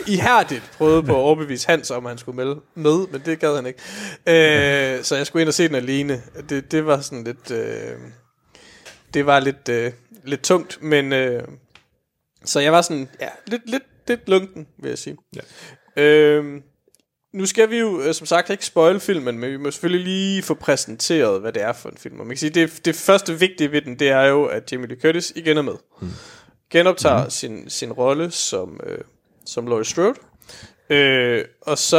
ihærdigt 0.08 0.72
prøvede 0.78 1.04
på 1.04 1.12
at 1.12 1.18
overbevise 1.18 1.68
Hans 1.68 1.92
om, 1.92 2.06
at 2.06 2.10
han 2.10 2.18
skulle 2.18 2.36
melde 2.36 2.62
med, 2.76 3.08
men 3.12 3.22
det 3.26 3.40
gad 3.40 3.56
han 3.56 3.66
ikke. 3.66 3.80
Øh, 4.98 5.04
så 5.04 5.16
jeg 5.16 5.28
skulle 5.28 5.42
ind 5.42 5.48
og 5.48 5.54
se 5.54 5.68
den 5.68 5.76
alene. 5.76 6.22
Det, 6.50 6.72
det 6.72 6.86
var 6.86 7.02
sådan 7.02 7.24
lidt... 7.24 7.52
Øh, 7.52 7.98
det 9.14 9.26
var 9.26 9.40
lidt, 9.40 9.70
øh, 9.70 9.92
lidt 10.24 10.42
tungt, 10.42 10.82
men... 10.82 11.14
Øh, 11.14 11.44
så 12.46 12.60
jeg 12.60 12.72
var 12.72 12.82
sådan, 12.82 13.10
ja, 13.22 13.30
lidt, 13.48 13.70
lidt, 13.70 13.84
lidt 14.08 14.30
lunken, 14.30 14.68
vil 14.82 14.90
jeg 14.90 14.98
sige. 14.98 15.18
Ja. 15.36 16.02
Øh, 16.04 16.62
nu 17.34 17.46
skal 17.46 17.70
vi 17.70 17.78
jo 17.78 18.02
øh, 18.02 18.14
som 18.14 18.28
sagt 18.28 18.50
ikke 18.50 18.66
spoil 18.66 19.00
filmen, 19.00 19.40
men 19.40 19.52
vi 19.52 19.58
må 19.58 19.72
selvfølgelig 19.72 20.06
lige 20.06 20.44
få 20.44 20.54
præsenteret, 20.54 21.42
hvad 21.42 21.54
det 21.54 21.62
er 21.62 21.74
for 21.74 21.90
en 21.90 21.98
film. 21.98 22.20
Og 22.20 22.26
man 22.26 22.36
kan 22.36 22.38
sige, 22.38 22.50
det, 22.50 22.86
det 22.86 22.96
første 22.96 23.40
vigtige 23.40 23.72
ved 23.72 23.82
den, 23.82 24.00
det 24.00 24.10
er 24.10 24.24
jo, 24.24 24.46
at 24.46 24.72
Jamie 24.72 24.88
Lee 24.88 24.98
Curtis 25.02 25.34
igen 25.36 25.58
er 25.58 25.62
med. 25.62 25.76
Mm. 26.02 26.08
Genoptager 26.72 27.24
mm. 27.24 27.30
sin, 27.30 27.70
sin 27.70 27.92
rolle 27.92 28.32
som, 28.32 28.80
øh, 28.88 28.98
som 29.46 29.68
Laurie 29.68 29.86
Strode. 29.86 30.14
Øh, 30.92 31.46
og 31.62 31.78
så 31.78 31.98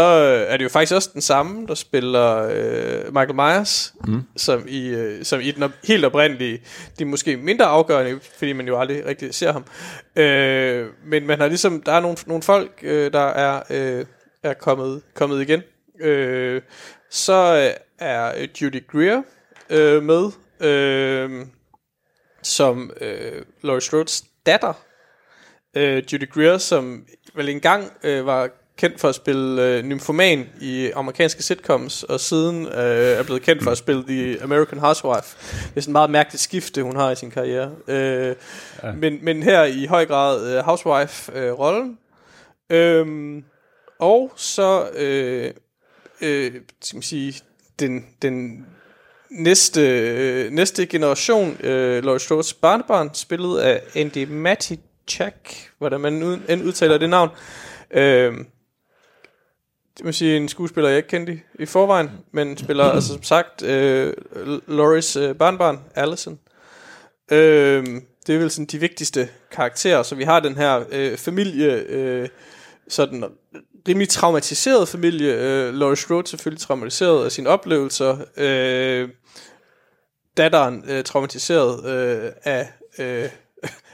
er 0.49 0.57
det 0.57 0.65
jo 0.65 0.69
faktisk 0.69 0.95
også 0.95 1.11
den 1.15 1.21
samme, 1.21 1.67
der 1.67 1.75
spiller 1.75 2.49
øh, 2.53 3.15
Michael 3.15 3.35
Myers, 3.35 3.95
mm. 4.07 4.23
som, 4.37 4.65
i, 4.69 4.89
øh, 4.89 5.25
som 5.25 5.41
i 5.41 5.51
den 5.51 5.63
op, 5.63 5.71
helt 5.85 6.05
oprindelige, 6.05 6.63
de 6.99 7.03
er 7.03 7.07
måske 7.07 7.37
mindre 7.37 7.65
afgørende, 7.65 8.21
fordi 8.39 8.53
man 8.53 8.67
jo 8.67 8.81
aldrig 8.81 9.07
rigtig 9.07 9.35
ser 9.35 9.53
ham. 9.53 9.65
Øh, 10.17 10.87
men 11.05 11.27
man 11.27 11.41
har 11.41 11.49
ligesom, 11.49 11.83
der 11.83 11.93
er 11.93 12.01
nogle, 12.01 12.17
nogle 12.27 12.43
folk, 12.43 12.71
øh, 12.83 13.13
der 13.13 13.27
er, 13.27 13.63
øh, 13.71 14.05
er 14.43 14.55
kommet, 14.55 15.03
kommet 15.15 15.43
igen. 15.43 15.63
Øh, 16.01 16.63
så 17.11 17.57
øh, 17.57 18.07
er 18.07 18.47
Judy 18.61 18.87
Greer 18.87 19.23
øh, 19.71 20.03
med, 20.03 20.31
øh, 20.61 21.47
som 22.43 22.91
øh, 23.01 23.43
Laurie 23.63 23.81
Strode's 23.81 24.25
datter. 24.47 24.73
Øh, 25.77 26.03
Judy 26.13 26.31
Greer, 26.31 26.59
som 26.59 27.05
vel 27.35 27.49
engang 27.49 27.93
øh, 28.03 28.27
var 28.27 28.49
kendt 28.77 29.01
for 29.01 29.09
at 29.09 29.15
spille 29.15 29.63
øh, 29.63 29.83
nymfoman 29.83 30.49
i 30.61 30.91
amerikanske 30.91 31.43
sitcoms, 31.43 32.03
og 32.03 32.21
siden 32.21 32.67
øh, 32.67 33.19
er 33.19 33.23
blevet 33.23 33.43
kendt 33.43 33.63
for 33.63 33.71
at 33.71 33.79
spille 33.79 34.03
The 34.03 34.43
American 34.43 34.79
Housewife. 34.79 35.37
Det 35.69 35.77
er 35.77 35.81
sådan 35.81 35.91
et 35.91 35.93
meget 35.93 36.11
mærkeligt 36.11 36.43
skifte, 36.43 36.83
hun 36.83 36.97
har 36.97 37.11
i 37.11 37.17
sin 37.17 37.31
karriere. 37.31 37.73
Øh, 37.89 38.37
ja. 38.83 38.93
men, 38.93 39.19
men 39.23 39.43
her 39.43 39.65
i 39.65 39.87
høj 39.87 40.07
grad 40.07 40.57
øh, 40.57 40.65
Housewife-rollen. 40.65 41.99
Øh, 42.71 43.01
øhm, 43.01 43.45
og 44.01 44.33
så, 44.37 44.91
øh, 44.91 45.55
øh, 46.21 46.53
skal 46.81 46.97
man 46.97 47.03
sige, 47.03 47.35
den, 47.81 48.07
den 48.23 48.67
næste, 49.31 49.81
øh, 49.81 50.51
næste 50.53 50.87
generation, 50.87 51.57
øh, 51.61 52.05
Laurie 52.05 52.21
Strode's 52.21 52.59
barnebarn, 52.61 53.15
spillet 53.15 53.59
af 53.59 53.83
Andy 53.95 54.25
Matichak, 54.25 55.51
hvordan 55.79 56.01
man 56.01 56.23
ud, 56.23 56.39
end 56.49 56.63
udtaler 56.63 56.99
det 56.99 57.11
navn. 57.11 57.31
Øh, 57.91 58.35
det 59.97 60.05
må 60.05 60.13
sige 60.13 60.37
en 60.37 60.49
skuespiller, 60.49 60.89
jeg 60.89 60.97
ikke 60.97 61.09
kendte 61.09 61.33
i, 61.33 61.39
i 61.59 61.67
forvejen, 61.67 62.11
men 62.33 62.57
spiller 62.57 62.85
altså 62.95 63.13
som 63.13 63.23
sagt 63.23 63.63
øh, 63.63 64.15
Loris 64.67 65.17
øh, 65.17 65.35
barnbarn, 65.35 65.81
Allison. 65.95 66.39
Øh, 67.33 67.85
det 68.27 68.35
er 68.35 68.39
vel 68.39 68.51
sådan 68.51 68.67
de 68.67 68.79
vigtigste 68.79 69.29
karakterer, 69.51 70.03
så 70.03 70.15
vi 70.15 70.25
har 70.25 70.41
den 70.41 70.57
her 70.57 70.85
øh, 70.91 71.17
familie, 71.17 71.73
øh, 71.73 72.29
sådan 72.89 73.25
rimelig 73.89 74.09
traumatiseret 74.09 74.89
familie. 74.89 75.35
Øh, 75.35 75.75
Laurie 75.75 75.97
Strode 75.97 76.27
selvfølgelig 76.29 76.61
traumatiseret 76.61 77.25
af 77.25 77.33
sine 77.33 77.49
oplevelser. 77.49 78.17
Øh, 78.37 79.09
datteren 80.37 80.85
øh, 80.89 81.05
traumatiseret 81.05 81.85
øh, 81.87 82.33
af... 82.45 82.69
Øh, 82.99 83.29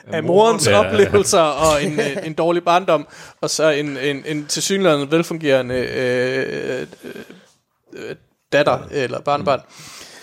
af 0.06 0.22
morens 0.22 0.66
ja. 0.68 0.78
oplevelser 0.78 1.40
og 1.40 1.84
en, 1.84 2.00
en, 2.00 2.18
en 2.28 2.34
dårlig 2.34 2.64
barndom, 2.64 3.08
og 3.40 3.50
så 3.50 3.70
en, 3.70 3.96
en, 3.96 4.22
en 4.26 4.46
tilsyneladende 4.46 5.10
velfungerende 5.10 5.74
øh, 5.74 6.80
øh, 6.80 6.86
øh, 7.92 8.16
datter 8.52 8.78
eller 8.90 9.20
barnbarn. 9.20 9.60
Mm. 9.60 10.15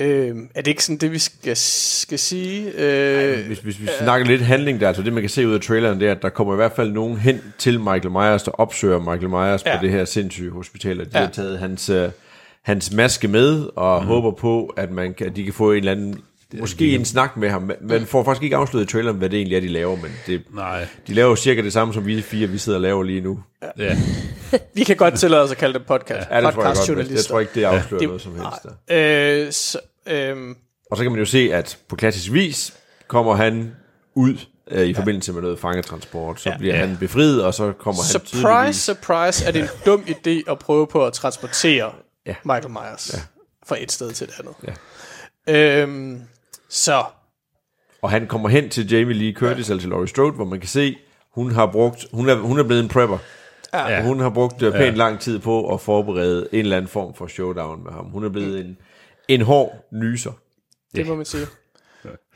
Øh, 0.00 0.36
er 0.54 0.62
det 0.62 0.66
ikke 0.66 0.84
sådan 0.84 0.98
det, 0.98 1.12
vi 1.12 1.18
skal, 1.18 1.56
skal 1.56 2.18
sige? 2.18 2.72
Øh, 2.74 3.38
Ej, 3.38 3.42
hvis, 3.42 3.58
hvis 3.58 3.80
vi 3.80 3.84
øh, 3.84 3.98
snakker 4.02 4.26
lidt 4.26 4.42
handling 4.42 4.80
der, 4.80 4.88
altså 4.88 5.02
det 5.02 5.12
man 5.12 5.22
kan 5.22 5.30
se 5.30 5.48
ud 5.48 5.54
af 5.54 5.60
traileren, 5.60 6.00
det 6.00 6.08
er, 6.08 6.12
at 6.12 6.22
der 6.22 6.28
kommer 6.28 6.54
i 6.54 6.56
hvert 6.56 6.72
fald 6.72 6.92
nogen 6.92 7.16
hen 7.16 7.40
til 7.58 7.80
Michael 7.80 8.10
Myers, 8.10 8.42
der 8.42 8.50
opsøger 8.50 8.98
Michael 8.98 9.28
Myers 9.28 9.62
ja. 9.66 9.76
på 9.76 9.82
det 9.82 9.90
her 9.90 10.04
sindssyge 10.04 10.50
hospital, 10.50 11.00
og 11.00 11.06
de 11.06 11.18
ja. 11.18 11.24
har 11.24 11.30
taget 11.30 11.58
hans, 11.58 11.90
øh, 11.90 12.10
hans 12.62 12.92
maske 12.92 13.28
med, 13.28 13.66
og 13.76 14.02
mm. 14.02 14.08
håber 14.08 14.30
på, 14.30 14.66
at 14.76 14.90
man 14.90 15.14
kan, 15.14 15.36
de 15.36 15.44
kan 15.44 15.52
få 15.52 15.72
en 15.72 15.78
eller 15.78 15.92
anden 15.92 16.20
Måske 16.54 16.94
en 16.94 17.04
snak 17.04 17.36
med 17.36 17.50
ham. 17.50 17.70
Man 17.80 18.06
får 18.06 18.24
faktisk 18.24 18.42
ikke 18.42 18.56
afsløret 18.56 18.84
i 18.84 18.92
traileren, 18.92 19.16
hvad 19.16 19.30
det 19.30 19.36
egentlig 19.36 19.56
er, 19.56 19.60
de 19.60 19.68
laver, 19.68 19.96
men 19.96 20.10
det, 20.26 20.42
Nej. 20.54 20.86
de 21.06 21.14
laver 21.14 21.34
cirka 21.34 21.62
det 21.62 21.72
samme, 21.72 21.94
som 21.94 22.06
vi 22.06 22.22
fire, 22.22 22.46
vi 22.46 22.58
sidder 22.58 22.78
og 22.78 22.82
laver 22.82 23.02
lige 23.02 23.20
nu. 23.20 23.42
Ja. 23.62 23.68
ja. 23.78 23.98
vi 24.76 24.84
kan 24.84 24.96
godt 24.96 25.18
tillade 25.18 25.42
os 25.42 25.50
at 25.50 25.56
kalde 25.56 25.78
det 25.78 25.86
podcast. 25.86 26.28
Ja, 26.30 26.40
det 26.40 26.54
tror 26.54 26.64
jeg 26.64 26.96
godt. 26.96 27.10
Jeg 27.10 27.24
tror 27.24 27.40
ikke, 27.40 27.52
det 27.54 27.64
afslører 27.64 28.02
ja. 28.02 28.06
noget 28.06 28.22
som 28.22 28.32
helst. 28.32 28.66
Der. 28.88 29.46
Øh, 29.46 29.52
så, 29.52 29.80
øh, 30.06 30.54
og 30.90 30.96
så 30.96 31.02
kan 31.02 31.12
man 31.12 31.18
jo 31.18 31.24
se, 31.24 31.54
at 31.54 31.78
på 31.88 31.96
klassisk 31.96 32.32
vis 32.32 32.74
kommer 33.08 33.34
han 33.34 33.74
ud 34.14 34.34
øh, 34.70 34.86
i 34.86 34.90
ja. 34.90 34.98
forbindelse 34.98 35.32
med 35.32 35.42
noget 35.42 35.58
fangetransport. 35.58 36.40
Så 36.40 36.50
ja. 36.50 36.58
bliver 36.58 36.74
ja. 36.74 36.86
han 36.86 36.96
befriet, 37.00 37.44
og 37.44 37.54
så 37.54 37.72
kommer 37.72 38.02
surprise, 38.02 38.18
han 38.18 38.26
tydeligvis... 38.26 38.76
Surprise, 38.76 38.84
surprise, 38.84 39.46
er 39.46 39.50
det 39.50 39.62
en 39.62 39.68
dum 39.86 40.04
idé 40.08 40.52
at 40.52 40.58
prøve 40.58 40.86
på 40.86 41.06
at 41.06 41.12
transportere 41.12 41.92
ja. 42.26 42.34
Michael 42.44 42.70
Myers 42.70 43.10
ja. 43.14 43.18
fra 43.66 43.76
et 43.80 43.92
sted 43.92 44.12
til 44.12 44.24
et 44.24 44.34
andet. 44.38 44.54
Ja. 44.66 44.72
Øhm, 45.48 46.22
så. 46.68 47.04
Og 48.02 48.10
han 48.10 48.26
kommer 48.26 48.48
hen 48.48 48.70
til 48.70 48.92
Jamie 48.92 49.14
Lee 49.14 49.32
Curtis, 49.32 49.70
ja. 49.70 49.78
til 49.78 49.88
Laurie 49.88 50.08
Strode, 50.08 50.32
hvor 50.32 50.44
man 50.44 50.60
kan 50.60 50.68
se, 50.68 50.96
hun 51.30 51.50
har 51.50 51.66
brugt, 51.66 52.06
hun 52.12 52.28
er, 52.28 52.34
hun 52.34 52.58
er 52.58 52.64
blevet 52.64 52.82
en 52.82 52.88
prepper. 52.88 53.18
Ja. 53.74 54.02
Hun 54.02 54.20
har 54.20 54.30
brugt 54.30 54.62
uh, 54.62 54.72
pænt 54.72 54.82
ja. 54.82 54.90
lang 54.90 55.20
tid 55.20 55.38
på 55.38 55.74
at 55.74 55.80
forberede 55.80 56.48
en 56.52 56.58
eller 56.58 56.76
anden 56.76 56.88
form 56.88 57.14
for 57.14 57.26
showdown 57.26 57.84
med 57.84 57.92
ham. 57.92 58.04
Hun 58.04 58.24
er 58.24 58.28
blevet 58.28 58.64
mm. 58.64 58.70
en, 58.70 58.78
en 59.28 59.40
hård 59.40 59.88
nyser. 59.92 60.32
Det 60.94 61.06
må 61.06 61.14
man 61.14 61.24
sige. 61.24 61.46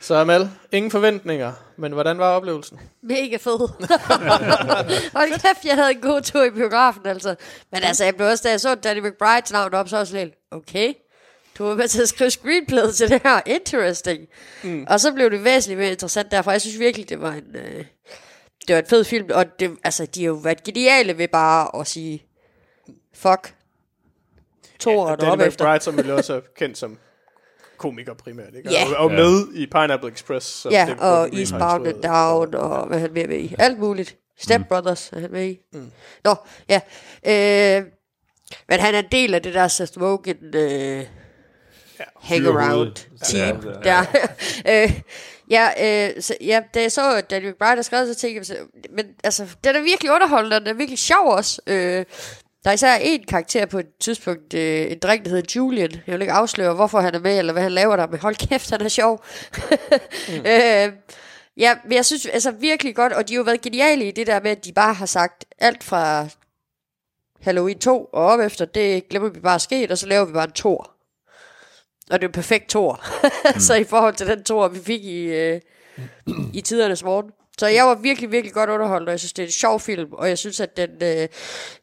Så 0.01 0.15
Amal, 0.15 0.49
ingen 0.71 0.91
forventninger, 0.91 1.51
men 1.77 1.91
hvordan 1.91 2.17
var 2.17 2.35
oplevelsen? 2.35 2.79
Mega 3.03 3.37
fed. 3.37 3.59
Hold 5.17 5.31
kæft, 5.31 5.65
jeg 5.65 5.75
havde 5.75 5.91
en 5.91 6.01
god 6.01 6.21
tur 6.21 6.43
i 6.43 6.49
biografen, 6.49 7.05
altså. 7.05 7.35
Men 7.71 7.83
altså, 7.83 8.03
jeg 8.03 8.15
blev 8.15 8.27
også, 8.27 8.41
da 8.43 8.49
jeg 8.49 8.61
så 8.61 8.75
Danny 8.75 8.99
McBride's 9.07 9.51
navn 9.51 9.73
op, 9.73 9.89
så 9.89 9.99
også 9.99 10.17
lidt, 10.17 10.33
okay, 10.51 10.93
du 11.57 11.63
var 11.63 11.75
med 11.75 11.87
til 11.87 12.01
at 12.01 12.09
skrive 12.09 12.29
screenplay 12.29 12.91
til 12.95 13.09
det 13.09 13.21
her. 13.23 13.41
Interesting. 13.45 14.27
Mm. 14.63 14.85
Og 14.89 14.99
så 14.99 15.13
blev 15.13 15.31
det 15.31 15.43
væsentligt 15.43 15.79
mere 15.79 15.91
interessant 15.91 16.31
derfor. 16.31 16.51
Jeg 16.51 16.61
synes 16.61 16.79
virkelig, 16.79 17.09
det 17.09 17.21
var 17.21 17.31
en, 17.31 17.55
øh, 17.55 17.85
det 18.67 18.75
var 18.75 18.81
en 18.81 18.87
fed 18.87 19.03
film. 19.03 19.29
Og 19.33 19.59
det, 19.59 19.71
altså, 19.83 20.05
de 20.05 20.21
har 20.23 20.27
jo 20.27 20.33
været 20.33 20.63
geniale 20.63 21.17
ved 21.17 21.27
bare 21.27 21.79
at 21.79 21.87
sige, 21.87 22.25
fuck, 23.13 23.53
to 24.79 24.91
ja, 24.91 25.11
og 25.11 25.21
Danny 25.21 25.47
efter. 25.47 25.65
McBride, 25.65 25.83
som 25.83 25.97
ville 25.97 26.13
også 26.13 26.33
er 26.33 26.41
kendt 26.55 26.77
som 26.77 26.97
komiker 27.77 28.13
primært, 28.13 28.55
ikke? 28.57 28.71
Ja. 28.71 28.85
Og, 28.85 28.95
og 28.97 29.11
med 29.11 29.47
ja. 29.55 29.61
i 29.61 29.65
Pineapple 29.65 30.11
Express. 30.11 30.47
Så 30.47 30.69
ja, 30.69 30.85
det, 30.89 30.99
og 30.99 31.29
Eastbound 31.33 31.87
and 31.87 32.01
Down, 32.01 32.55
og 32.55 32.87
hvad 32.87 32.99
han 32.99 33.13
med 33.13 33.39
i. 33.39 33.55
Alt 33.59 33.79
muligt. 33.79 34.17
Step 34.37 34.59
mm. 34.59 34.65
Brothers 34.69 35.09
er 35.13 35.19
han 35.19 35.31
med 35.31 35.45
i. 35.45 35.59
Mm. 35.73 35.91
Nå, 36.23 36.35
ja. 36.69 36.81
Øh, 37.25 37.85
men 38.69 38.79
han 38.79 38.95
er 38.95 38.99
en 38.99 39.11
del 39.11 39.33
af 39.33 39.41
det 39.41 39.53
der 39.53 39.67
Seth 39.67 40.01
Rogen... 40.01 40.55
Øh, 40.55 41.05
ja, 41.99 42.03
hang 42.21 42.47
around 42.47 42.95
team. 43.23 43.65
Ja, 43.85 43.89
ja. 43.91 44.05
ja. 44.65 44.83
øh, 44.83 45.01
ja, 45.49 45.69
øh, 46.15 46.21
så, 46.21 46.35
ja, 46.41 46.61
da 46.73 46.81
jeg 46.81 46.91
så 46.91 47.21
Daniel 47.29 47.51
McBride 47.51 47.75
har 47.75 47.81
skrevet, 47.81 48.15
så 48.15 48.21
tænkte 48.21 48.53
jeg, 48.53 48.65
men 48.89 49.05
altså, 49.23 49.47
den 49.63 49.75
er 49.75 49.81
virkelig 49.81 50.11
underholdende, 50.11 50.55
og 50.55 50.61
den 50.61 50.69
er 50.69 50.73
virkelig 50.73 50.99
sjov 50.99 51.27
også. 51.27 51.61
Øh, 51.67 52.05
der 52.63 52.69
er 52.69 52.73
især 52.73 52.95
en 52.95 53.23
karakter 53.23 53.65
på 53.65 53.79
et 53.79 53.87
tidspunkt, 53.99 54.53
øh, 54.53 54.91
en 54.91 54.99
dreng, 54.99 55.25
der 55.25 55.31
hedder 55.31 55.53
Julian. 55.55 55.91
Jeg 56.07 56.13
vil 56.13 56.21
ikke 56.21 56.33
afsløre, 56.33 56.73
hvorfor 56.73 56.99
han 56.99 57.15
er 57.15 57.19
med, 57.19 57.39
eller 57.39 57.53
hvad 57.53 57.63
han 57.63 57.71
laver 57.71 57.95
der, 57.95 58.07
men 58.07 58.19
hold 58.19 58.35
kæft, 58.35 58.69
han 58.69 58.81
er 58.81 58.87
sjov. 58.87 59.23
mm. 60.29 60.33
øh, 60.51 60.93
ja, 61.57 61.75
men 61.83 61.93
jeg 61.93 62.05
synes 62.05 62.25
altså 62.25 62.51
virkelig 62.51 62.95
godt, 62.95 63.13
og 63.13 63.27
de 63.27 63.33
har 63.33 63.37
jo 63.37 63.43
været 63.43 63.61
geniale 63.61 64.07
i 64.07 64.11
det 64.11 64.27
der 64.27 64.41
med, 64.41 64.51
at 64.51 64.65
de 64.65 64.73
bare 64.73 64.93
har 64.93 65.05
sagt 65.05 65.45
alt 65.59 65.83
fra 65.83 66.27
Halloween 67.41 67.79
2 67.79 68.03
og 68.03 68.25
op 68.25 68.39
efter, 68.39 68.65
det 68.65 69.09
glemmer 69.09 69.29
vi 69.29 69.39
bare 69.39 69.59
sket, 69.59 69.91
og 69.91 69.97
så 69.97 70.07
laver 70.07 70.25
vi 70.25 70.33
bare 70.33 70.43
en 70.43 70.51
tor. 70.51 70.92
Og 72.13 72.21
det 72.21 72.25
er 72.25 72.29
jo 72.29 72.31
perfekt 72.31 72.69
tor. 72.69 73.05
mm. 73.53 73.59
så 73.59 73.75
i 73.75 73.83
forhold 73.83 74.13
til 74.15 74.27
den 74.27 74.43
tor, 74.43 74.67
vi 74.67 74.79
fik 74.79 75.05
i, 75.05 75.23
øh, 75.23 75.61
i 76.53 76.61
tidernes 76.61 77.03
morgen. 77.03 77.31
Så 77.57 77.67
jeg 77.67 77.85
var 77.85 77.95
virkelig, 77.95 78.31
virkelig 78.31 78.53
godt 78.53 78.69
underholdt, 78.69 79.07
og 79.07 79.11
jeg 79.11 79.19
synes, 79.19 79.33
det 79.33 79.43
er 79.43 79.47
en 79.47 79.51
sjov 79.51 79.79
film, 79.79 80.13
og 80.13 80.29
jeg 80.29 80.37
synes, 80.37 80.59
at 80.59 80.77
den, 80.77 80.89
øh, 81.03 81.27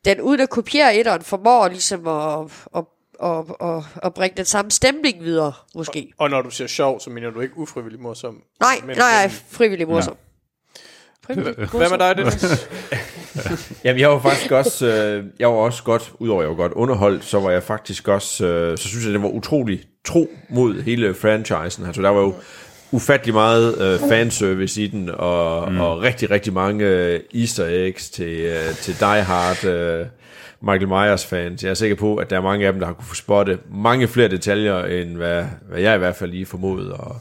den 0.05 0.21
uden 0.21 0.41
at 0.41 0.51
kopiere 0.51 0.97
etteren, 0.97 1.23
formår 1.23 1.69
ligesom 1.69 2.09
at, 2.09 2.47
at, 2.77 2.85
at, 3.23 3.69
at, 3.69 3.85
at 4.03 4.15
bringe 4.15 4.37
den 4.37 4.45
samme 4.45 4.71
stemning 4.71 5.25
videre, 5.25 5.53
måske. 5.75 6.13
Og, 6.19 6.25
og 6.25 6.31
når 6.31 6.43
du 6.43 6.51
siger 6.51 6.69
sjov, 6.69 7.01
så 7.01 7.11
mener 7.11 7.31
du 7.31 7.41
ikke 7.41 7.59
ufrivillig 7.59 8.01
morsom? 8.01 8.43
Nej, 8.61 8.75
men, 8.85 8.97
nej, 8.97 9.23
men, 9.23 9.31
frivillig 9.51 9.89
morsom. 9.89 10.17
Ja. 11.29 11.35
Hvad 11.35 11.91
med 11.91 11.99
dig, 11.99 12.17
Dennis? 12.17 12.69
Jamen, 13.85 14.01
jeg 14.01 14.11
var 14.11 14.19
faktisk 14.19 14.51
også, 14.51 14.87
øh, 14.87 15.25
jeg 15.39 15.49
var 15.49 15.55
også 15.55 15.83
godt, 15.83 16.13
udover 16.19 16.43
jeg 16.43 16.51
var 16.51 16.57
godt 16.57 16.73
underholdt, 16.73 17.25
så 17.25 17.41
var 17.41 17.51
jeg 17.51 17.63
faktisk 17.63 18.09
også, 18.09 18.47
øh, 18.47 18.79
så 18.79 18.89
synes 18.89 19.05
jeg, 19.05 19.13
det 19.13 19.23
var 19.23 19.29
utrolig 19.29 19.90
tro 20.05 20.31
mod 20.49 20.83
hele 20.83 21.15
franchisen. 21.15 21.87
Altså, 21.87 22.03
der 22.03 22.09
var 22.09 22.21
jo 22.21 22.35
ufattelig 22.93 23.35
meget 23.35 23.83
øh, 23.83 24.09
fanservice 24.09 24.83
i 24.83 24.87
den, 24.87 25.11
og, 25.11 25.73
mm. 25.73 25.81
og 25.81 26.03
rigtig, 26.03 26.31
rigtig 26.31 26.53
mange 26.53 26.85
øh, 26.85 27.21
easter 27.35 27.67
eggs 27.69 28.11
til, 28.11 28.41
øh, 28.41 28.75
til 28.75 29.01
Die 29.01 29.23
Hard, 29.23 29.65
øh, 29.65 30.07
Michael 30.61 30.89
Myers 30.89 31.27
fans. 31.27 31.65
Jeg 31.65 31.71
er 31.71 31.75
sikker 31.75 31.97
på, 31.97 32.17
at 32.17 32.31
der 32.31 32.37
er 32.37 32.41
mange 32.41 32.67
af 32.67 32.73
dem, 32.73 32.81
der 32.81 32.87
har 32.87 32.95
kunne 32.95 33.07
få 33.07 33.15
spotte 33.15 33.59
mange 33.75 34.09
flere 34.09 34.29
detaljer, 34.29 34.85
end 34.85 35.17
hvad, 35.17 35.45
hvad 35.69 35.81
jeg 35.81 35.95
i 35.95 35.99
hvert 35.99 36.17
fald 36.17 36.31
lige 36.31 36.47
formodede. 36.47 36.95
Og, 36.95 37.17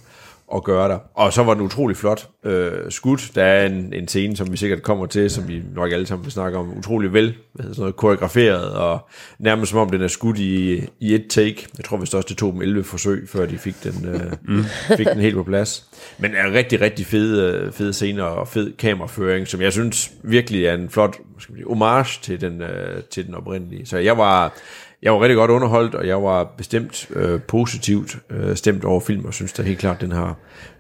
at 0.56 0.64
gøre 0.64 0.90
der. 0.90 1.00
Og 1.14 1.34
så 1.34 1.44
var 1.44 1.54
den 1.54 1.64
utrolig 1.64 1.98
flot 1.98 2.30
øh, 2.46 2.72
skudt. 2.90 3.32
Der 3.36 3.44
er 3.44 3.66
en, 3.66 3.94
en 3.94 4.08
scene, 4.08 4.38
som 4.38 4.52
vi 4.52 4.58
sikkert 4.58 4.84
kommer 4.84 5.06
til, 5.06 5.30
som 5.30 5.48
vi 5.48 5.62
nok 5.76 5.92
alle 5.92 6.06
sammen 6.06 6.26
vil 6.26 6.32
snakke 6.32 6.58
om, 6.58 6.78
utrolig 6.78 7.14
vel 7.14 7.34
sådan 7.58 7.74
noget, 7.78 7.96
koreograferet, 7.96 8.72
og 8.72 9.10
nærmest 9.40 9.70
som 9.70 9.80
om 9.80 9.90
den 9.90 10.02
er 10.02 10.08
skudt 10.08 10.40
i, 10.40 10.84
i 11.00 11.16
et 11.16 11.26
take. 11.30 11.68
Jeg 11.78 11.86
tror 11.86 11.98
vist 11.98 12.16
også, 12.16 12.28
det 12.30 12.38
tog 12.38 12.54
dem 12.54 12.62
11 12.62 12.84
forsøg, 12.84 13.30
før 13.30 13.46
de 13.46 13.58
fik 13.58 13.84
den, 13.84 14.06
øh, 14.06 14.34
mm. 14.44 14.64
fik 14.98 15.08
den 15.08 15.20
helt 15.20 15.36
på 15.36 15.44
plads. 15.44 15.86
Men 16.18 16.32
er 16.36 16.54
rigtig, 16.54 16.82
rigtig 16.82 17.06
fede, 17.06 17.72
fede 17.72 17.94
scener 17.94 18.24
og 18.24 18.48
fed 18.48 18.74
kameraføring, 18.78 19.48
som 19.48 19.62
jeg 19.62 19.74
synes 19.74 20.12
virkelig 20.24 20.66
er 20.66 20.74
en 20.74 20.90
flot 20.90 21.16
skal 21.42 21.56
sige, 21.56 21.66
homage 21.68 22.20
til 22.22 22.42
den, 22.42 22.62
øh, 22.62 23.04
til 23.04 23.28
den 23.28 23.36
oprindelige. 23.36 23.86
Så 23.86 23.98
jeg 23.98 24.18
var, 24.18 24.54
jeg 25.02 25.14
var 25.14 25.22
rigtig 25.22 25.36
godt 25.36 25.52
underholdt, 25.52 25.96
og 25.96 26.08
jeg 26.08 26.24
var 26.24 26.54
bestemt 26.58 27.10
øh, 27.16 27.42
positivt 27.42 28.18
øh, 28.30 28.56
stemt 28.56 28.84
over 28.84 29.00
film, 29.00 29.26
og 29.26 29.34
synes 29.34 29.54
da 29.54 29.64
helt 29.64 29.80
klart, 29.80 30.02
den 30.02 30.12
har, 30.12 30.38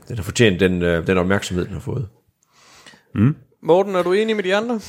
den 0.07 0.15
har 0.15 0.23
fortjent 0.23 0.59
den, 0.59 0.81
øh, 0.81 1.07
den 1.07 1.17
opmærksomhed, 1.17 1.65
den 1.65 1.73
har 1.73 1.79
fået. 1.79 2.07
Mm. 3.15 3.35
Morten, 3.63 3.95
er 3.95 4.03
du 4.03 4.13
enig 4.13 4.35
med 4.35 4.43
de 4.43 4.55
andre? 4.55 4.79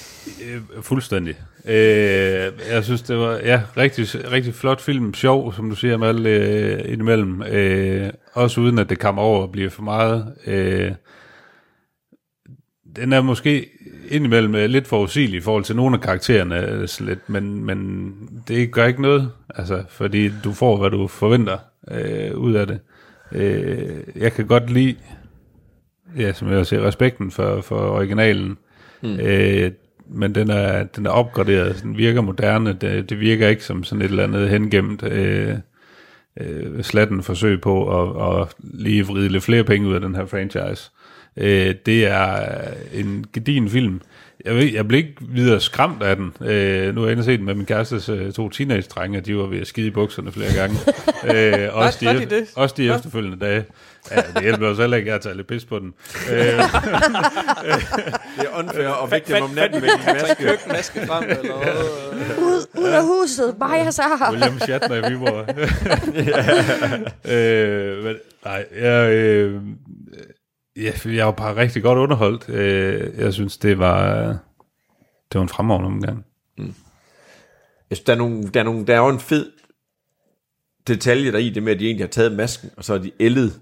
Øh, 0.47 0.82
fuldstændig. 0.82 1.35
Øh, 1.65 2.52
jeg 2.70 2.85
synes, 2.85 3.02
det 3.02 3.16
var 3.16 3.32
ja, 3.44 3.62
rigtig, 3.77 4.31
rigtig 4.31 4.55
flot 4.55 4.81
film. 4.81 5.15
Sjov, 5.15 5.52
som 5.52 5.70
du 5.70 5.77
siger, 5.77 5.97
med 5.97 6.09
alle 6.09 6.31
øh, 6.31 6.93
indimellem. 6.93 7.43
Øh, 7.43 8.11
også 8.32 8.61
uden, 8.61 8.78
at 8.78 8.90
det 8.90 8.98
kommer 8.98 9.23
over 9.23 9.43
og 9.43 9.52
bliver 9.52 9.70
for 9.70 9.82
meget. 9.82 10.35
Øh, 10.47 10.93
den 12.97 13.12
er 13.12 13.20
måske 13.20 13.69
indimellem 14.11 14.55
er 14.55 14.66
lidt 14.66 14.87
forudsigelig 14.87 15.39
i 15.39 15.41
forhold 15.41 15.65
til 15.65 15.77
nogle 15.77 15.97
af 15.97 16.01
karaktererne, 16.01 16.69
øh, 16.69 16.89
lidt, 17.01 17.28
men, 17.28 17.65
men 17.65 18.12
det 18.49 18.70
gør 18.70 18.87
ikke 18.87 19.03
noget, 19.03 19.31
altså, 19.55 19.82
fordi 19.89 20.31
du 20.45 20.53
får, 20.53 20.77
hvad 20.77 20.91
du 20.91 21.07
forventer 21.07 21.59
øh, 21.91 22.37
ud 22.37 22.55
af 22.55 22.66
det. 22.66 22.78
Øh, 23.32 23.97
jeg 24.16 24.32
kan 24.32 24.47
godt 24.47 24.70
lide, 24.70 24.97
ja, 26.19 26.32
som 26.32 26.51
jeg 26.53 26.66
siger, 26.66 26.87
respekten 26.87 27.31
for, 27.31 27.61
for 27.61 27.77
originalen, 27.77 28.59
mm. 29.03 29.20
øh, 29.20 29.70
men 30.12 30.35
den 30.35 30.51
er, 30.51 30.85
den 30.85 31.07
er 31.07 31.11
opgraderet, 31.11 31.82
den 31.82 31.97
virker 31.97 32.20
moderne, 32.20 32.73
det, 32.73 33.11
det 33.11 33.20
virker 33.20 33.49
ikke 33.49 33.65
som 33.65 33.85
sådan 33.85 34.03
et 34.03 34.11
eller 34.11 34.24
andet 34.24 34.49
hengemt 34.49 35.03
øh, 35.03 35.55
øh, 36.41 36.82
slatten 36.82 37.23
forsøg 37.23 37.61
på 37.61 38.01
at, 38.01 38.41
at 38.41 38.49
lige 38.59 39.07
vride 39.07 39.28
lidt 39.28 39.45
flere 39.45 39.65
penge 39.65 39.89
ud 39.89 39.95
af 39.95 40.01
den 40.01 40.15
her 40.15 40.27
franchise. 40.27 40.91
Øh, 41.41 41.75
det 41.87 42.07
er 42.07 42.47
en 42.95 43.25
gedin 43.33 43.71
film. 43.71 44.01
Jeg, 44.45 44.55
ved, 44.55 44.73
jeg 44.73 44.89
blev 44.89 44.99
ikke 44.99 45.15
videre 45.21 45.61
skræmt 45.61 46.03
af 46.03 46.17
den. 46.17 46.33
Øh, 46.41 46.95
nu 46.95 47.01
har 47.01 47.09
jeg 47.09 47.12
endelig 47.12 47.25
set 47.25 47.39
den 47.39 47.47
med 47.47 47.55
min 47.55 47.67
kærestes 47.67 48.09
øh, 48.09 48.33
to 48.33 48.49
teenage-drenge, 48.49 49.21
de 49.21 49.37
var 49.37 49.47
ved 49.47 49.61
at 49.61 49.67
skide 49.67 49.87
i 49.87 49.91
bukserne 49.91 50.33
flere 50.33 50.53
gange. 50.55 50.77
øh, 51.65 51.69
også, 51.77 51.99
de, 52.01 52.07
de 52.07 52.25
det? 52.25 52.47
også 52.57 52.75
de 52.79 52.95
efterfølgende 52.95 53.39
dage. 53.39 53.65
Ja, 54.11 54.17
det 54.35 54.43
hjælper 54.43 54.67
os 54.67 54.79
heller 54.79 54.97
ikke, 54.97 55.11
at 55.11 55.15
jeg 55.15 55.21
tager 55.23 55.37
lidt 55.37 55.47
pis 55.47 55.65
på 55.65 55.79
den. 55.79 55.95
Øh, 56.31 56.37
Det 58.37 58.47
er 58.47 58.59
unfair 58.59 59.09
vække 59.11 59.35
dem 59.35 59.43
om 59.43 59.51
natten 59.51 59.81
med 59.81 59.89
din 59.89 60.07
maske. 60.07 60.45
køkkenmaske 60.45 61.07
frem, 61.07 61.25
eller? 61.31 61.55
Ud, 62.39 62.67
ud 62.79 62.89
af 62.89 63.03
huset, 63.03 63.55
Maja 63.59 63.91
så. 63.91 64.03
William 64.31 64.59
Shatner 64.59 64.97
i 64.97 65.12
Viborg. 65.12 65.49
øh, 67.35 68.05
men, 68.05 68.17
nej, 68.45 68.65
jeg, 68.81 69.12
øh, 69.12 69.61
jeg, 70.85 71.16
jeg 71.16 71.27
var 71.27 71.32
bare 71.32 71.57
rigtig 71.57 71.82
godt 71.82 71.98
underholdt. 71.98 72.48
Øh, 72.48 73.19
jeg 73.19 73.32
synes, 73.32 73.57
det 73.57 73.78
var, 73.78 74.27
det 75.32 75.35
var 75.35 75.43
en 75.43 75.48
fremragende 75.48 75.86
omgang. 75.86 76.24
Jeg 77.90 77.97
synes, 77.97 78.05
der 78.05 78.12
er, 78.12 78.16
nogle, 78.16 78.48
der, 78.55 78.61
er 78.61 78.65
nogle, 78.65 78.86
der 78.86 78.94
er 78.94 78.98
jo 78.98 79.09
en 79.09 79.20
fed 79.20 79.52
detalje 80.89 81.32
der 81.32 81.39
i 81.39 81.51
det 81.51 81.62
med, 81.62 81.73
at 81.73 81.81
de 81.81 81.86
egentlig 81.86 82.07
har 82.07 82.11
taget 82.11 82.32
masken, 82.32 82.70
og 82.77 82.85
så 82.85 82.93
har 82.93 83.02
de 83.02 83.11
ældet 83.20 83.61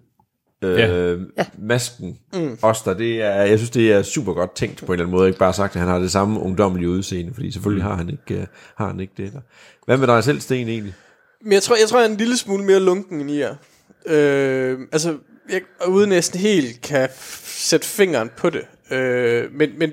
øh, 0.62 0.78
Ja. 0.78 1.19
ja. 1.39 1.47
masken 1.59 2.19
mm. 2.35 2.59
også 2.62 2.82
der. 2.85 2.95
Det 2.95 3.23
er, 3.23 3.43
jeg 3.43 3.59
synes, 3.59 3.70
det 3.70 3.93
er 3.93 4.03
super 4.03 4.32
godt 4.32 4.55
tænkt 4.55 4.78
på 4.78 4.86
en 4.86 4.93
eller 4.93 5.05
anden 5.05 5.16
måde. 5.16 5.28
Ikke 5.28 5.39
bare 5.39 5.53
sagt, 5.53 5.77
at 5.77 5.81
han 5.81 5.89
har 5.89 5.99
det 5.99 6.11
samme 6.11 6.40
ungdommelige 6.40 6.90
udseende, 6.90 7.35
fordi 7.35 7.51
selvfølgelig 7.51 7.85
mm. 7.85 7.90
har, 7.90 7.97
han 7.97 8.11
ikke, 8.11 8.40
uh, 8.40 8.47
har 8.77 8.86
han 8.86 9.01
ikke 9.01 9.12
det. 9.16 9.32
Der. 9.32 9.40
Hvad 9.85 9.97
med 9.97 10.07
dig 10.07 10.24
selv, 10.24 10.40
Sten, 10.40 10.69
egentlig? 10.69 10.95
Men 11.43 11.53
jeg 11.53 11.62
tror, 11.62 11.77
jeg 11.77 11.89
tror, 11.89 11.99
jeg 11.99 12.07
er 12.07 12.11
en 12.11 12.16
lille 12.16 12.36
smule 12.36 12.65
mere 12.65 12.81
lunken 12.81 13.20
end 13.20 13.31
I 13.31 13.40
er. 13.40 13.55
Øh, 14.07 14.78
altså, 14.93 15.16
jeg 15.49 15.62
uden 15.89 16.09
næsten 16.09 16.41
helt 16.41 16.81
kan 16.83 17.09
f- 17.09 17.45
sætte 17.61 17.87
fingeren 17.87 18.31
på 18.37 18.51
det. 18.51 18.66
Øh, 18.91 19.53
men, 19.53 19.79
men, 19.79 19.93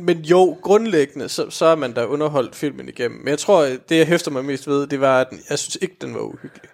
men 0.00 0.18
jo, 0.20 0.58
grundlæggende, 0.62 1.28
så, 1.28 1.50
så 1.50 1.64
er 1.66 1.74
man 1.74 1.92
da 1.92 2.04
underholdt 2.06 2.56
filmen 2.56 2.88
igennem. 2.88 3.18
Men 3.18 3.28
jeg 3.28 3.38
tror, 3.38 3.62
det 3.62 3.90
jeg 3.98 4.06
hæfter 4.06 4.30
mig 4.30 4.44
mest 4.44 4.66
ved, 4.66 4.86
det 4.86 5.00
var, 5.00 5.20
at 5.20 5.26
den- 5.30 5.40
jeg 5.50 5.58
synes 5.58 5.78
ikke, 5.82 5.96
den 6.00 6.14
var 6.14 6.20
uhyggelig. 6.20 6.70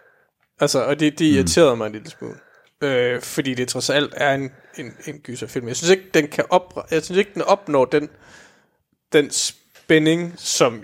Altså, 0.60 0.84
og 0.84 1.00
det, 1.00 1.18
det 1.18 1.24
irriterede 1.24 1.76
mig 1.76 1.86
en 1.86 1.92
lille 1.92 2.10
smule. 2.10 2.34
Øh, 2.82 3.22
fordi 3.22 3.54
det 3.54 3.68
trods 3.68 3.90
alt 3.90 4.14
er 4.16 4.34
en, 4.34 4.50
en, 4.78 4.92
en 5.06 5.18
gyserfilm. 5.18 5.68
Jeg 5.68 5.76
synes 5.76 5.90
ikke, 5.90 6.04
den 6.14 6.28
kan 6.28 6.44
op, 6.50 6.86
jeg 6.90 7.02
synes 7.02 7.18
ikke, 7.18 7.30
den 7.34 7.42
opnår 7.42 7.84
den, 7.84 8.08
den 9.12 9.30
spænding, 9.30 10.34
som 10.36 10.82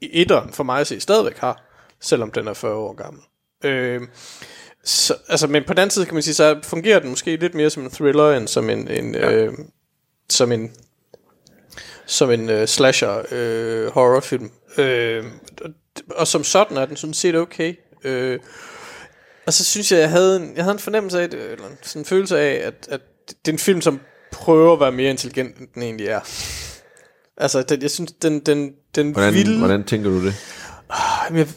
i 0.00 0.10
etteren 0.20 0.52
for 0.52 0.64
mig 0.64 0.80
at 0.80 0.86
se 0.86 1.00
stadigvæk 1.00 1.38
har, 1.38 1.62
selvom 2.00 2.30
den 2.30 2.48
er 2.48 2.54
40 2.54 2.74
år 2.74 2.94
gammel. 2.94 3.22
Øh, 3.64 4.00
så, 4.84 5.14
altså, 5.28 5.46
men 5.46 5.64
på 5.66 5.72
den 5.72 5.78
anden 5.78 5.90
side 5.90 6.06
kan 6.06 6.14
man 6.14 6.22
sige, 6.22 6.34
så 6.34 6.60
fungerer 6.62 6.98
den 6.98 7.10
måske 7.10 7.36
lidt 7.36 7.54
mere 7.54 7.70
som 7.70 7.82
en 7.82 7.90
thriller, 7.90 8.32
end 8.32 8.48
som 8.48 8.70
en, 8.70 8.88
en 8.88 9.14
ja. 9.14 9.32
øh, 9.32 9.52
som 10.28 10.52
en 10.52 10.72
som 12.06 12.30
en 12.30 12.50
øh, 12.50 12.68
slasher 12.68 13.22
øh, 13.32 13.92
horrorfilm. 13.92 14.50
Øh, 14.78 15.24
og, 15.60 15.70
og 16.10 16.26
som 16.26 16.44
sådan 16.44 16.76
er 16.76 16.86
den 16.86 16.96
sådan 16.96 17.14
set 17.14 17.36
okay. 17.36 17.74
Øh, 18.04 18.38
og 19.46 19.52
så 19.52 19.64
synes 19.64 19.92
jeg, 19.92 20.00
jeg 20.00 20.10
havde 20.10 20.36
en, 20.36 20.56
jeg 20.56 20.64
havde 20.64 20.74
en 20.74 20.78
fornemmelse 20.78 21.20
af, 21.20 21.30
det, 21.30 21.50
eller 21.50 21.64
sådan 21.82 22.02
en 22.02 22.06
følelse 22.06 22.38
af, 22.38 22.66
at, 22.66 22.88
at 22.90 23.00
det 23.28 23.48
er 23.48 23.52
en 23.52 23.58
film, 23.58 23.80
som 23.80 24.00
prøver 24.32 24.72
at 24.72 24.80
være 24.80 24.92
mere 24.92 25.10
intelligent, 25.10 25.56
end 25.58 25.68
den 25.74 25.82
egentlig 25.82 26.06
er. 26.06 26.20
Altså, 27.36 27.62
den, 27.62 27.82
jeg 27.82 27.90
synes, 27.90 28.12
den, 28.12 28.40
den, 28.40 28.72
den 28.94 29.12
Hvordan, 29.12 29.34
vil... 29.34 29.58
hvordan 29.58 29.84
tænker 29.84 30.10
du 30.10 30.24
det? 30.24 30.34
Jamen, 31.24 31.38
jeg, 31.38 31.48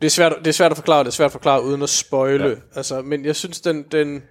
det, 0.00 0.06
er 0.06 0.10
svært, 0.10 0.32
det 0.38 0.46
er 0.46 0.52
svært 0.52 0.70
at 0.70 0.76
forklare, 0.76 1.00
det 1.00 1.06
er 1.06 1.12
svært 1.12 1.26
at 1.26 1.32
forklare 1.32 1.62
uden 1.64 1.82
at 1.82 1.88
spoile. 1.88 2.48
Ja. 2.48 2.54
Altså, 2.76 3.02
men 3.02 3.24
jeg 3.24 3.36
synes, 3.36 3.60
den, 3.60 3.82
den, 3.92 4.22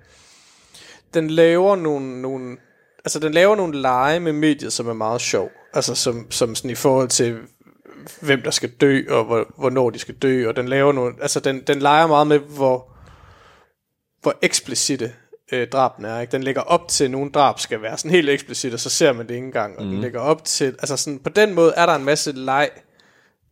den 1.14 1.30
laver 1.30 1.76
nogle, 1.76 2.22
nogle, 2.22 2.58
altså 3.06 3.20
den 3.20 3.34
laver 3.34 3.56
nogle 3.56 3.82
lege 3.82 4.20
med 4.20 4.34
mediet, 4.34 4.74
som 4.74 4.88
er 4.88 4.94
meget 4.94 5.22
sjov. 5.22 5.52
Altså 5.74 5.96
som, 5.96 6.32
som 6.32 6.56
sådan 6.56 6.72
i 6.72 6.76
forhold 6.76 7.10
til, 7.10 7.38
hvem 8.22 8.42
der 8.42 8.52
skal 8.52 8.70
dø, 8.70 9.04
og 9.10 9.26
hvor, 9.26 9.54
hvornår 9.58 9.90
de 9.90 10.00
skal 10.00 10.16
dø, 10.16 10.48
og 10.48 10.56
den 10.56 10.68
laver 10.68 10.92
nogle, 10.92 11.14
altså 11.22 11.40
den, 11.40 11.62
den 11.68 11.80
leger 11.80 12.08
meget 12.08 12.28
med, 12.28 12.40
hvor, 12.40 12.92
hvor 14.22 14.36
eksplicite 14.42 15.14
øh, 15.52 15.68
drabene 15.68 16.08
er. 16.08 16.20
Ikke? 16.20 16.32
Den 16.32 16.44
lægger 16.44 16.62
op 16.62 16.88
til, 16.88 17.04
at 17.04 17.12
nogle 17.12 17.32
drab 17.32 17.60
skal 17.60 17.82
være 17.82 17.98
sådan 17.98 18.12
helt 18.12 18.30
eksplicit, 18.30 18.74
og 18.74 18.80
så 18.80 18.90
ser 18.90 19.14
man 19.14 19.28
det 19.28 19.34
ikke 19.34 19.46
engang. 19.46 19.78
Og 19.78 19.86
mm. 19.86 19.92
den 19.92 20.02
lægger 20.02 20.20
op 20.20 20.46
til, 20.46 20.66
altså 20.66 20.98
sådan, 20.98 21.20
på 21.20 21.30
den 21.30 21.54
måde 21.54 21.74
er 21.76 21.86
der 21.86 21.96
en 21.96 22.04
masse 22.04 22.32
leg, 22.32 22.70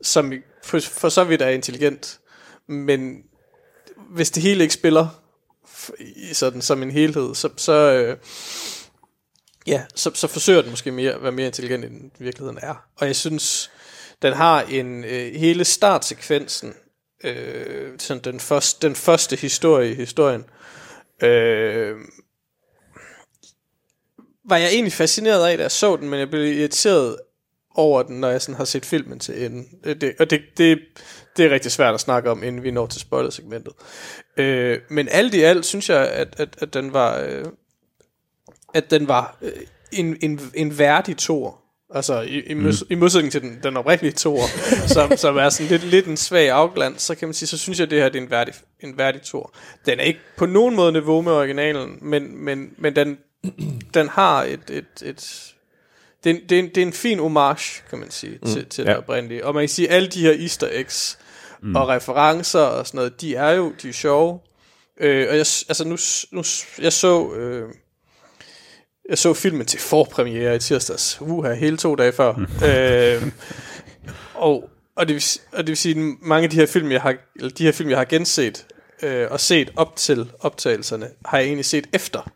som 0.04 0.34
for, 0.64 0.80
for 0.80 1.10
så 1.10 1.24
vidt 1.24 1.42
er 1.42 1.50
intelligent, 1.50 2.20
men 2.68 3.24
hvis 4.10 4.32
det 4.32 4.44
hele 4.44 4.64
ikke 4.64 4.74
spiller 4.74 5.08
i 6.00 6.34
sådan 6.34 6.62
som 6.62 6.84
en 6.84 6.92
helhed, 6.92 7.36
så, 7.36 7.50
så, 7.58 7.74
øh, 7.74 8.18
ja, 9.68 9.84
så, 9.96 10.12
så 10.14 10.28
forsøger 10.28 10.62
den 10.62 10.70
måske 10.72 10.92
mere 10.92 11.14
at 11.14 11.24
være 11.24 11.32
mere 11.32 11.48
intelligent, 11.48 11.86
end 11.86 11.94
den 12.02 12.12
virkeligheden 12.26 12.60
er. 12.62 12.76
Og 12.96 13.08
jeg 13.08 13.16
synes, 13.16 13.72
den 14.22 14.34
har 14.34 14.62
en 14.62 15.04
øh, 15.04 15.34
hele 15.36 15.66
startsekvensen, 15.66 16.74
øh, 17.24 18.00
sådan 18.00 18.24
den, 18.24 18.40
første, 18.40 18.88
den 18.88 18.96
første 18.96 19.36
historie 19.36 19.92
i 19.92 19.96
historien, 19.96 20.46
øh, 21.24 21.96
var 24.46 24.58
jeg 24.58 24.70
egentlig 24.70 24.94
fascineret 24.94 25.48
af, 25.48 25.58
da 25.58 25.64
jeg 25.64 25.72
så 25.72 25.96
den, 25.96 26.10
men 26.10 26.20
jeg 26.20 26.30
blev 26.30 26.58
irriteret 26.58 27.18
over 27.76 28.04
den, 28.04 28.20
når 28.20 28.30
jeg 28.30 28.42
sådan 28.42 28.56
har 28.56 28.66
set 28.66 28.86
filmen 28.86 29.20
til 29.20 29.46
enden. 29.46 29.68
Øh, 29.84 29.96
Det, 30.02 30.14
og 30.20 30.30
det, 30.30 30.42
det, 30.58 30.80
det 31.38 31.46
er 31.46 31.50
rigtig 31.50 31.72
svært 31.72 31.94
at 31.94 32.00
snakke 32.00 32.32
om, 32.32 32.44
inden 32.44 32.64
vi 32.64 32.72
når 32.72 32.88
til 32.88 33.02
spoilersegmentet. 33.02 33.74
Øh, 34.38 34.80
men 34.90 35.08
alt 35.12 35.34
i 35.34 35.42
alt 35.42 35.66
synes 35.66 35.90
jeg, 35.90 36.08
at, 36.08 36.36
at, 36.38 36.56
at 36.58 36.74
den 36.74 36.94
var, 36.94 37.20
øh, 37.20 37.46
at 38.74 38.92
den 38.92 39.08
var 39.08 39.38
øh, 39.42 39.52
en, 39.92 40.18
en, 40.22 40.40
en 40.54 40.80
værdig 40.80 41.18
tor. 41.18 41.58
Altså 41.94 42.22
i, 42.22 42.42
i, 42.42 42.54
mods, 42.54 42.84
i 42.90 42.96
modsætning 42.96 43.32
til 43.32 43.42
den, 43.42 43.60
den 43.64 43.78
oprindelige 43.78 44.14
tor, 44.14 44.42
som, 44.94 45.18
som 45.18 45.38
er 45.38 45.50
sådan 45.50 45.70
lidt, 45.70 45.84
lidt 45.84 46.06
en 46.08 46.18
svag 46.18 46.50
afglans, 46.50 47.02
så 47.02 47.16
kan 47.16 47.28
man 47.28 47.34
sige, 47.34 47.48
så 47.48 47.58
synes 47.58 47.80
jeg, 47.80 47.86
at 47.86 47.92
det 47.92 48.02
her 48.02 48.10
det 48.10 48.20
er 48.20 48.24
en 48.24 48.32
værdig, 48.32 48.54
en 48.80 48.98
værdig 48.98 49.22
tor. 49.22 49.54
Den 49.86 50.00
er 50.00 50.04
ikke 50.04 50.20
på 50.38 50.46
nogen 50.46 50.76
måde 50.76 50.92
niveau 50.92 51.22
med 51.22 51.32
originalen, 51.32 51.98
men, 52.02 52.44
men, 52.46 52.74
men 52.78 52.96
den, 52.96 53.18
den 53.94 54.10
har 54.10 54.44
et, 54.44 54.70
et, 54.70 55.04
et 55.04 55.54
det, 56.24 56.30
er 56.30 56.34
en, 56.34 56.42
det, 56.50 56.56
er 56.56 56.60
en, 56.60 56.70
det 56.70 56.78
er 56.78 56.86
en 56.86 56.94
fin 56.94 57.20
homage, 57.20 57.84
kan 57.90 58.00
man 58.00 58.12
sige, 58.12 58.40
til, 58.46 58.66
til 58.66 58.84
ja. 58.84 58.90
Det 58.90 58.98
oprindelige. 58.98 59.46
Og 59.46 59.54
man 59.54 59.62
kan 59.62 59.70
sige, 59.70 59.90
alle 59.90 60.08
de 60.08 60.22
her 60.22 60.32
easter 60.32 60.68
eggs 60.72 61.20
mm. 61.62 61.76
og 61.76 61.88
referencer 61.88 62.60
og 62.60 62.88
sådan 62.88 62.98
noget, 62.98 63.22
de 63.22 63.36
er 63.36 63.50
jo 63.50 63.74
de 63.82 63.90
er 63.90 63.94
sjove. 63.94 64.40
Øh, 65.00 65.28
og 65.30 65.38
jeg, 65.38 65.46
altså 65.70 65.84
nu, 65.88 65.98
nu, 66.32 66.44
jeg 66.82 66.94
så... 66.94 67.34
Øh, 67.34 67.70
jeg 69.10 69.18
så 69.18 69.34
filmen 69.34 69.66
til 69.66 69.80
forpremiere 69.80 70.56
i 70.56 70.60
tirsdags. 70.60 71.18
Uha, 71.22 71.54
hele 71.54 71.78
to 71.78 71.96
dage 71.96 72.12
før. 72.12 72.30
øh, 72.66 73.28
og, 74.34 74.70
og, 74.96 75.08
det 75.08 75.16
vil, 75.16 75.24
og 75.52 75.58
det 75.58 75.68
vil 75.68 75.78
sige, 75.78 76.00
at 76.00 76.16
mange 76.22 76.44
af 76.44 76.50
de 76.50 76.56
her 76.56 76.66
film, 76.66 76.92
jeg 76.92 77.02
har, 77.02 77.16
eller 77.36 77.50
de 77.50 77.64
her 77.64 77.72
film, 77.72 77.90
jeg 77.90 77.98
har 77.98 78.06
genset, 78.06 78.66
øh, 79.04 79.28
og 79.32 79.40
set 79.40 79.72
op 79.76 79.96
til 79.96 80.32
optagelserne, 80.40 81.10
har 81.26 81.38
jeg 81.38 81.46
egentlig 81.46 81.66
set 81.66 81.88
efter. 81.94 82.32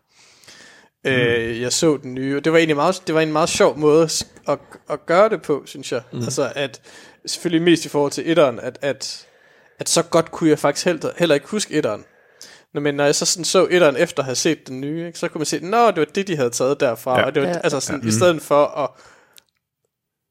Mm. 1.05 1.11
Øh, 1.11 1.61
jeg 1.61 1.73
så 1.73 1.97
den 1.97 2.13
nye, 2.13 2.37
og 2.37 2.45
det 2.45 2.51
var 2.51 2.57
egentlig 2.57 2.75
meget, 2.75 3.03
det 3.07 3.15
var 3.15 3.21
en 3.21 3.31
meget 3.33 3.49
sjov 3.49 3.77
måde 3.77 4.03
at, 4.47 4.59
at, 4.89 5.05
gøre 5.05 5.29
det 5.29 5.41
på, 5.41 5.63
synes 5.65 5.91
jeg. 5.91 6.01
Mm. 6.13 6.19
Altså 6.19 6.51
at, 6.55 6.81
selvfølgelig 7.25 7.61
mest 7.65 7.85
i 7.85 7.89
forhold 7.89 8.11
til 8.11 8.31
etteren, 8.31 8.59
at, 8.59 8.77
at, 8.81 9.27
at 9.79 9.89
så 9.89 10.03
godt 10.03 10.31
kunne 10.31 10.49
jeg 10.49 10.59
faktisk 10.59 10.85
heller, 10.85 11.09
heller 11.17 11.35
ikke 11.35 11.47
huske 11.47 11.73
etteren. 11.73 12.05
Nå, 12.73 12.79
men 12.81 12.95
når 12.95 13.03
jeg 13.03 13.15
så 13.15 13.25
sådan 13.25 13.45
så 13.45 13.67
etteren 13.69 13.95
efter 13.97 14.19
at 14.19 14.25
have 14.25 14.35
set 14.35 14.67
den 14.67 14.81
nye, 14.81 15.07
ikke, 15.07 15.19
så 15.19 15.27
kunne 15.27 15.39
man 15.39 15.45
se, 15.45 15.59
nå, 15.59 15.87
det 15.87 15.97
var 15.97 16.05
det, 16.05 16.27
de 16.27 16.35
havde 16.35 16.49
taget 16.49 16.79
derfra. 16.79 17.19
Ja. 17.19 17.25
Og 17.25 17.35
det 17.35 17.43
var, 17.43 17.49
Ja. 17.49 17.59
altså 17.63 17.79
sådan, 17.79 18.01
ja. 18.01 18.07
i 18.07 18.11
stedet 18.11 18.41
for 18.41 18.65
at... 18.65 18.89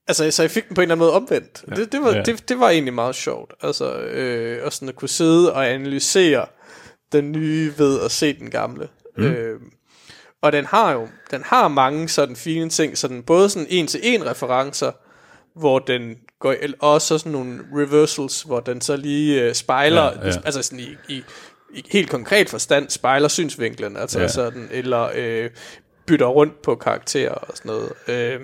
Altså, 0.09 0.31
så 0.31 0.43
jeg 0.43 0.51
fik 0.51 0.69
den 0.69 0.75
på 0.75 0.81
en 0.81 0.83
eller 0.83 0.95
anden 0.95 1.07
måde 1.07 1.13
omvendt. 1.13 1.65
Ja. 1.71 1.75
Det, 1.75 1.93
det, 1.93 2.01
var, 2.03 2.15
ja. 2.15 2.23
det, 2.23 2.49
det 2.49 2.61
var 2.61 2.71
egentlig 2.71 2.95
meget 2.95 3.15
sjovt. 3.15 3.55
Altså, 3.63 3.95
øh, 3.97 4.65
og 4.65 4.73
sådan 4.73 4.89
at 4.89 4.95
kunne 4.97 5.09
sidde 5.09 5.53
og 5.53 5.69
analysere 5.71 6.47
den 7.13 7.33
nye 7.33 7.73
ved 7.79 8.01
at 8.01 8.11
se 8.11 8.39
den 8.39 8.51
gamle. 8.51 8.89
Mm. 9.17 9.25
Øh, 9.25 9.61
og 10.45 10.53
den 10.53 10.65
har 10.65 10.93
jo, 10.93 11.09
den 11.31 11.43
har 11.43 11.69
mange 11.69 12.09
sådan 12.09 12.37
fine 12.37 12.71
ting, 12.71 12.99
sådan 12.99 13.23
både 13.23 13.51
sådan 13.51 13.67
en 13.71 13.87
til 13.87 14.01
en 14.03 14.27
referencer, 14.27 14.93
hvor 15.59 15.79
den 15.79 16.17
går, 16.39 16.55
og 16.81 16.93
også 16.93 17.19
sådan 17.19 17.33
nogle 17.33 17.61
reversals, 17.73 18.43
hvor 18.43 18.61
den 18.61 18.81
så 18.81 18.97
lige 18.97 19.43
øh, 19.43 19.55
spejler, 19.55 20.03
Ja, 20.03 20.27
ja, 20.27 20.33
altså 20.45 20.63
sådan 20.63 20.85
i, 20.85 20.97
i, 21.09 21.23
i 21.75 21.87
helt 21.91 22.11
konkret 22.11 22.51
forstand 22.51 22.91
spejler 22.91 23.29
synsvinklen, 23.29 23.97
altså 23.97 24.19
Ja. 24.19 24.23
ja. 24.23 24.29
sådan, 24.29 24.69
eller 24.71 25.11
øh, 25.15 25.51
bytter 26.07 26.27
rundt 26.27 26.63
på 26.63 26.75
karakterer 26.75 27.35
og 27.35 27.57
sådan 27.57 27.69
noget. 27.69 27.93
Øh, 28.09 28.41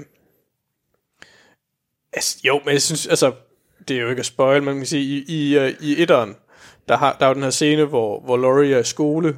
altså, 2.12 2.38
jo, 2.44 2.60
men 2.64 2.72
jeg 2.72 2.82
synes, 2.82 3.06
altså, 3.06 3.32
det 3.88 3.96
er 3.96 4.00
jo 4.00 4.10
ikke 4.10 4.20
at 4.20 4.26
spoil, 4.26 4.62
men 4.62 4.64
man 4.64 4.76
kan 4.76 4.86
sige, 4.86 5.02
i, 5.02 5.24
i, 5.28 5.58
øh, 5.58 5.74
i 5.80 6.02
etteren, 6.02 6.36
der, 6.88 6.96
har, 6.96 7.16
der 7.20 7.24
er 7.24 7.28
jo 7.30 7.34
den 7.34 7.42
her 7.42 7.50
scene, 7.50 7.84
hvor, 7.84 8.20
hvor 8.20 8.36
Laurie 8.36 8.74
er 8.74 8.78
i 8.78 8.84
skole, 8.84 9.36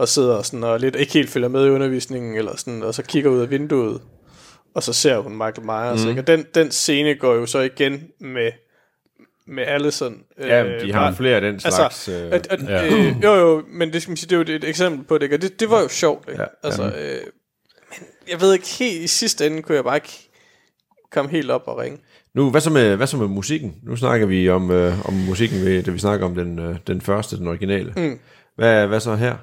og 0.00 0.08
sidder 0.08 0.42
sådan 0.42 0.64
og 0.64 0.80
lidt 0.80 0.96
ikke 0.96 1.12
helt 1.12 1.30
følger 1.30 1.48
med 1.48 1.66
i 1.66 1.70
undervisningen, 1.70 2.36
eller 2.36 2.56
sådan, 2.56 2.82
og 2.82 2.94
så 2.94 3.02
kigger 3.02 3.30
ud 3.30 3.40
af 3.40 3.50
vinduet, 3.50 4.00
og 4.74 4.82
så 4.82 4.92
ser 4.92 5.18
hun 5.18 5.32
Michael 5.32 5.62
Myers. 5.64 6.04
Mm. 6.04 6.08
Ikke? 6.10 6.20
Og 6.20 6.26
den, 6.26 6.44
den 6.54 6.70
scene 6.70 7.14
går 7.14 7.34
jo 7.34 7.46
så 7.46 7.58
igen 7.60 8.02
med, 8.20 8.52
med 9.46 9.64
Allison. 9.66 10.18
Ja, 10.38 10.64
øh, 10.64 10.80
de 10.86 10.92
har 10.92 11.00
bare- 11.00 11.16
flere 11.16 11.34
af 11.34 11.40
den 11.40 11.60
slags... 11.60 11.78
Altså, 12.08 12.12
øh, 12.12 12.32
at, 12.32 12.46
at, 12.50 12.92
øh, 12.92 13.22
jo 13.24 13.34
jo, 13.34 13.62
men 13.68 13.92
det 13.92 14.02
skal 14.02 14.10
man 14.10 14.16
sige, 14.16 14.28
det 14.36 14.48
er 14.50 14.52
jo 14.54 14.56
et, 14.56 14.64
eksempel 14.64 15.04
på 15.04 15.14
det, 15.18 15.22
ikke? 15.22 15.36
og 15.36 15.42
det, 15.42 15.60
det 15.60 15.70
var 15.70 15.80
jo 15.80 15.88
sjovt. 15.88 16.28
Ikke? 16.28 16.42
Ja, 16.42 16.48
Ja, 16.64 16.68
altså, 16.68 16.82
øh, 16.82 17.20
men 17.90 18.08
jeg 18.30 18.40
ved 18.40 18.52
ikke, 18.52 18.66
helt 18.78 19.02
i 19.02 19.06
sidste 19.06 19.46
ende 19.46 19.62
kunne 19.62 19.76
jeg 19.76 19.84
bare 19.84 19.96
ikke 19.96 20.28
komme 21.12 21.30
helt 21.30 21.50
op 21.50 21.62
og 21.66 21.78
ringe. 21.78 21.98
Nu, 22.34 22.50
hvad 22.50 22.60
så 22.60 22.70
med, 22.70 22.96
hvad 22.96 23.06
så 23.06 23.16
med 23.16 23.26
musikken? 23.28 23.74
Nu 23.82 23.96
snakker 23.96 24.26
vi 24.26 24.48
om, 24.48 24.70
øh, 24.70 25.08
om 25.08 25.14
musikken, 25.14 25.64
ved, 25.64 25.82
da 25.82 25.90
vi 25.90 25.98
snakker 25.98 26.26
om 26.26 26.34
den, 26.34 26.58
øh, 26.58 26.76
den 26.86 27.00
første, 27.00 27.36
den 27.36 27.48
originale. 27.48 27.92
Mm. 27.96 28.18
Hvad, 28.56 28.86
hvad 28.86 29.00
så 29.00 29.14
her? 29.14 29.36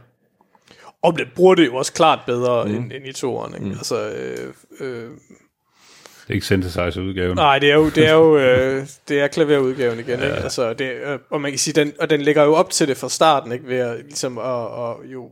Og 1.03 1.17
det 1.17 1.27
bruger 1.35 1.55
det 1.55 1.65
jo 1.65 1.75
også 1.75 1.93
klart 1.93 2.19
bedre 2.25 2.65
mm. 2.65 2.75
end, 2.75 2.91
end 2.91 3.07
i 3.07 3.13
toeren. 3.13 3.53
Ikke? 3.53 3.65
Mm. 3.65 3.71
Altså, 3.71 4.09
øh, 4.09 4.53
øh, 4.79 5.03
Det 5.03 6.29
er 6.29 6.33
ikke 6.33 6.45
synthesizer-udgaven. 6.45 7.35
nej, 7.35 7.59
det 7.59 7.71
er 7.71 7.75
jo, 7.75 7.89
det 7.89 8.07
er 8.07 8.13
jo 8.13 8.37
øh, 8.43 8.87
det 9.07 9.19
er 9.19 9.27
klaverudgaven 9.27 9.99
igen. 9.99 10.19
Ikke? 10.19 10.25
Altså, 10.25 10.73
det, 10.73 10.91
øh, 10.91 11.19
og 11.29 11.41
man 11.41 11.51
kan 11.51 11.59
sige, 11.59 11.73
den, 11.73 11.93
og 11.99 12.09
den 12.09 12.21
ligger 12.21 12.43
jo 12.43 12.53
op 12.53 12.69
til 12.69 12.87
det 12.87 12.97
fra 12.97 13.09
starten, 13.09 13.51
ikke? 13.51 13.67
ved 13.67 13.77
at, 13.77 13.97
ligesom, 14.05 14.37
at, 14.37 14.43
og 14.43 15.01
jo 15.05 15.29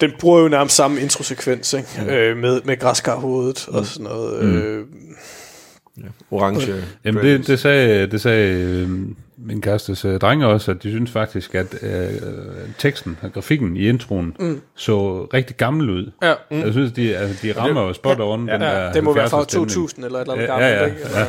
den 0.00 0.12
bruger 0.18 0.40
jo 0.40 0.48
nærmest 0.48 0.76
samme 0.76 1.00
introsekvens, 1.00 1.72
ikke? 1.72 1.88
Mm. 1.98 2.08
Øh, 2.08 2.36
med, 2.36 2.62
med 2.64 2.78
græskarhovedet 2.78 3.66
mm. 3.68 3.74
og 3.74 3.86
sådan 3.86 4.04
noget. 4.04 4.44
Mm. 4.44 4.56
Øh, 4.56 4.86
Orange. 6.30 6.84
Jamen 7.04 7.24
det, 7.24 7.46
det 7.46 7.60
sagde, 7.60 8.06
det 8.06 8.20
sagde 8.20 8.52
øh, 8.60 8.90
min 9.44 9.60
kærestes 9.60 10.04
øh, 10.04 10.18
drenge 10.20 10.46
også, 10.46 10.70
at 10.70 10.82
de 10.82 10.90
synes 10.90 11.10
faktisk, 11.10 11.54
at 11.54 11.74
øh, 11.82 12.08
teksten 12.78 13.18
og 13.22 13.32
grafikken 13.32 13.76
i 13.76 13.88
introen 13.88 14.36
mm. 14.40 14.60
så 14.76 15.24
rigtig 15.34 15.56
gammel 15.56 15.90
ud. 15.90 16.10
ja. 16.22 16.32
Mm. 16.50 16.60
Jeg 16.60 16.72
synes, 16.72 16.92
de, 16.92 17.16
altså, 17.16 17.46
de 17.46 17.52
rammer 17.60 17.82
jo 17.82 17.92
spot 17.92 18.20
on 18.20 18.40
den 18.40 18.48
Ja, 18.48 18.54
der 18.58 18.92
det 18.92 19.04
må 19.04 19.14
være 19.14 19.28
fra 19.30 19.40
70'er 19.40 19.44
stemning. 19.44 19.70
2000 19.70 20.04
eller 20.04 20.18
et 20.18 20.22
eller 20.22 20.34
andet 20.34 20.46
Ja, 20.46 20.50
gammelt. 20.50 20.70
ja, 20.70 20.80
ja, 20.80 20.86
ikke? 20.86 20.98
ja. 21.14 21.24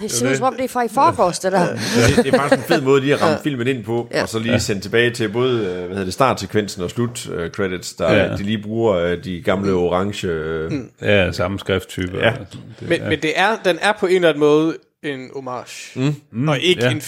Det 0.02 0.10
ser 0.10 0.30
ud 0.30 0.34
som 0.34 0.44
om, 0.46 0.54
det 0.56 0.64
er 0.64 0.68
fra 0.68 0.82
i 0.84 0.88
forgårs, 0.88 1.38
det 1.38 1.52
der. 1.52 1.66
det, 1.66 2.24
det 2.24 2.34
er 2.34 2.38
faktisk 2.38 2.58
en 2.68 2.74
fed 2.74 2.80
måde 2.82 3.00
lige 3.00 3.14
at 3.14 3.22
ramme 3.22 3.38
filmen 3.42 3.66
ind 3.66 3.84
på, 3.84 4.08
Ja. 4.12 4.22
og 4.22 4.28
så 4.28 4.38
lige 4.38 4.60
sende 4.60 4.80
tilbage 4.80 5.10
til 5.10 5.28
både 5.28 5.58
øh, 5.60 5.64
hvad 5.76 5.88
hedder 5.88 6.04
det, 6.04 6.12
startsekvensen 6.12 6.82
og 6.82 6.90
slut 6.90 7.28
øh, 7.34 7.50
credits, 7.50 7.92
der 7.94 8.12
Ja. 8.12 8.24
ja. 8.30 8.36
de 8.36 8.42
lige 8.42 8.62
bruger 8.62 8.94
øh, 8.96 9.24
de 9.24 9.42
gamle 9.42 9.72
orange... 9.72 10.26
Øh, 10.28 10.70
Mm. 10.70 10.90
Ja, 11.02 11.32
samme 11.32 11.58
skrifttype. 11.58 12.18
Ja. 12.18 12.32
Det, 12.80 12.88
Men, 12.88 13.00
men 13.08 13.22
det 13.22 13.32
er, 13.36 13.48
den 13.64 13.78
er 13.82 13.92
på 14.00 14.06
en 14.06 14.14
eller 14.14 14.28
anden 14.28 14.40
måde 14.40 14.74
en 15.02 15.30
homage. 15.34 16.00
Mm. 16.00 16.14
Mm, 16.32 16.48
og 16.48 16.60
ikke 16.60 16.84
ja. 16.84 16.90
en... 16.90 17.02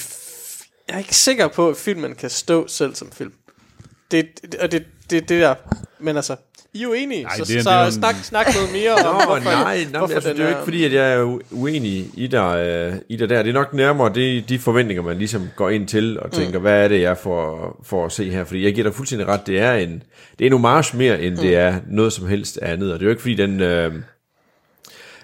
Jeg 0.89 0.95
er 0.95 0.99
ikke 0.99 1.15
sikker 1.17 1.49
på, 1.49 1.69
at 1.69 1.77
filmen 1.77 2.15
kan 2.15 2.31
stå 2.31 2.69
selv 2.69 2.95
som 2.95 3.11
film. 3.13 3.33
Det, 4.11 4.27
det, 4.53 4.55
og 4.55 4.73
det, 4.73 4.85
det, 5.11 5.29
det 5.29 5.41
der... 5.41 5.55
Men 6.01 6.17
altså, 6.17 6.37
I 6.75 6.79
er 6.79 6.83
jo 6.83 6.93
enige, 6.93 7.27
så, 7.37 7.45
det 7.45 7.57
er- 7.57 7.63
så 7.63 7.71
det 7.71 7.77
er 7.77 7.87
en- 7.87 7.93
snak, 7.93 8.15
snak 8.23 8.47
noget 8.55 8.73
mere 8.73 8.93
om, 8.95 9.05
Nå, 9.05 9.13
hvorfor, 9.13 9.39
nej, 9.45 9.55
nej 9.85 9.85
hvorfor 9.99 10.15
altså, 10.15 10.31
det 10.31 10.39
er 10.39 10.43
jo 10.43 10.49
ikke 10.49 10.65
fordi, 10.65 10.85
at 10.85 10.93
jeg 10.93 11.13
er 11.13 11.39
uenig 11.51 12.11
i 12.15 12.27
dig, 12.27 12.59
øh, 12.67 12.95
i 13.09 13.17
dig 13.17 13.29
der. 13.29 13.43
Det 13.43 13.49
er 13.49 13.53
nok 13.55 13.75
nærmere 13.75 14.15
det, 14.15 14.49
de 14.49 14.59
forventninger, 14.59 15.03
man 15.03 15.19
ligesom 15.19 15.49
går 15.57 15.71
ind 15.71 15.89
til 15.89 16.21
og 16.21 16.33
tænker, 16.33 16.59
mm. 16.59 16.63
hvad 16.63 16.85
er 16.85 16.89
det, 16.89 17.01
jeg 17.01 17.19
får, 17.19 17.81
får 17.85 18.07
at 18.07 18.13
se 18.13 18.31
her? 18.31 18.45
Fordi 18.45 18.65
jeg 18.65 18.75
giver 18.75 18.87
dig 18.87 18.95
fuldstændig 18.95 19.29
ret, 19.29 19.47
det 19.47 19.59
er 19.59 19.75
en, 19.75 20.03
det 20.39 20.45
er 20.45 20.47
en 20.47 20.53
homage 20.53 20.97
mere, 20.97 21.23
end 21.23 21.35
mm. 21.35 21.41
det 21.41 21.57
er 21.57 21.81
noget 21.89 22.13
som 22.13 22.27
helst 22.27 22.59
andet. 22.63 22.93
Og 22.93 22.99
det 22.99 23.05
er 23.05 23.07
jo 23.07 23.11
ikke 23.11 23.23
fordi, 23.23 23.35
den... 23.35 23.61
Øh, 23.61 23.95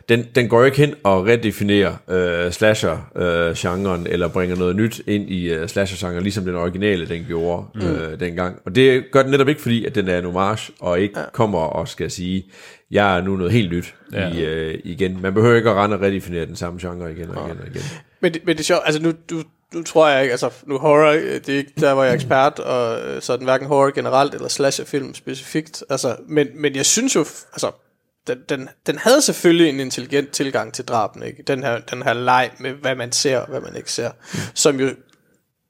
den, 0.08 0.26
den 0.34 0.48
går 0.48 0.58
jo 0.58 0.64
ikke 0.64 0.76
hen 0.76 0.94
og 1.04 1.26
redefinerer 1.26 1.94
øh, 2.08 2.52
slasher-genren, 2.52 4.06
eller 4.06 4.28
bringer 4.28 4.56
noget 4.56 4.76
nyt 4.76 5.00
ind 5.06 5.30
i 5.30 5.48
øh, 5.48 5.68
slasher-genren, 5.68 6.22
ligesom 6.22 6.44
den 6.44 6.54
originale, 6.56 7.08
den 7.08 7.24
gjorde 7.28 7.66
mm. 7.74 7.80
øh, 7.86 8.20
dengang. 8.20 8.58
Og 8.66 8.74
det 8.74 9.04
gør 9.12 9.22
den 9.22 9.30
netop 9.30 9.48
ikke, 9.48 9.60
fordi 9.62 9.84
at 9.84 9.94
den 9.94 10.08
er 10.08 10.18
en 10.18 10.24
homage, 10.24 10.72
og 10.80 11.00
ikke 11.00 11.18
ja. 11.20 11.24
kommer 11.32 11.58
og 11.58 11.88
skal 11.88 12.10
sige, 12.10 12.46
jeg 12.90 13.18
er 13.18 13.22
nu 13.22 13.36
noget 13.36 13.52
helt 13.52 13.72
nyt 13.72 13.94
Ja. 14.12 14.28
ja. 14.28 14.34
i, 14.34 14.44
øh, 14.44 14.78
igen. 14.84 15.18
Man 15.22 15.34
behøver 15.34 15.56
ikke 15.56 15.70
at 15.70 15.76
rende 15.76 15.96
og 15.96 16.02
redefinere 16.02 16.46
den 16.46 16.56
samme 16.56 16.80
genre 16.80 17.12
igen 17.12 17.30
og 17.30 17.46
igen 17.48 17.58
og 17.60 17.66
igen. 17.70 17.82
Men, 18.20 18.34
det- 18.34 18.42
men 18.46 18.56
det 18.56 18.60
er 18.60 18.64
sjovt, 18.64 18.82
altså 18.84 19.02
nu, 19.02 19.12
du, 19.30 19.42
nu 19.74 19.82
tror 19.82 20.08
jeg 20.08 20.22
ikke, 20.22 20.32
altså 20.32 20.50
nu 20.66 20.78
horror, 20.78 21.10
øh, 21.12 21.22
det 21.22 21.48
er 21.48 21.56
ikke 21.56 21.72
der, 21.80 21.94
hvor 21.94 22.02
jeg 22.02 22.10
er 22.10 22.14
ekspert, 22.14 22.58
og 22.74 23.00
øh, 23.00 23.22
så 23.22 23.32
er 23.32 23.36
den 23.36 23.46
hverken 23.46 23.66
horror 23.66 23.90
generelt, 23.94 24.34
eller 24.34 24.48
slasherfilm 24.48 25.14
specifikt, 25.14 25.84
altså, 25.90 26.16
men, 26.28 26.46
men 26.54 26.76
jeg 26.76 26.86
synes 26.86 27.14
jo, 27.14 27.20
altså, 27.52 27.70
den, 28.28 28.38
den, 28.48 28.68
den 28.86 28.98
havde 28.98 29.22
selvfølgelig 29.22 29.68
en 29.68 29.80
intelligent 29.80 30.30
tilgang 30.30 30.74
til 30.74 30.84
draben, 30.84 31.22
ikke? 31.22 31.42
Den 31.42 31.62
her, 31.62 31.78
den 31.78 32.02
her 32.02 32.12
leg 32.12 32.50
med, 32.58 32.72
hvad 32.72 32.94
man 32.94 33.12
ser, 33.12 33.38
og 33.38 33.48
hvad 33.48 33.60
man 33.60 33.76
ikke 33.76 33.92
ser, 33.92 34.10
som 34.54 34.80
jo, 34.80 34.90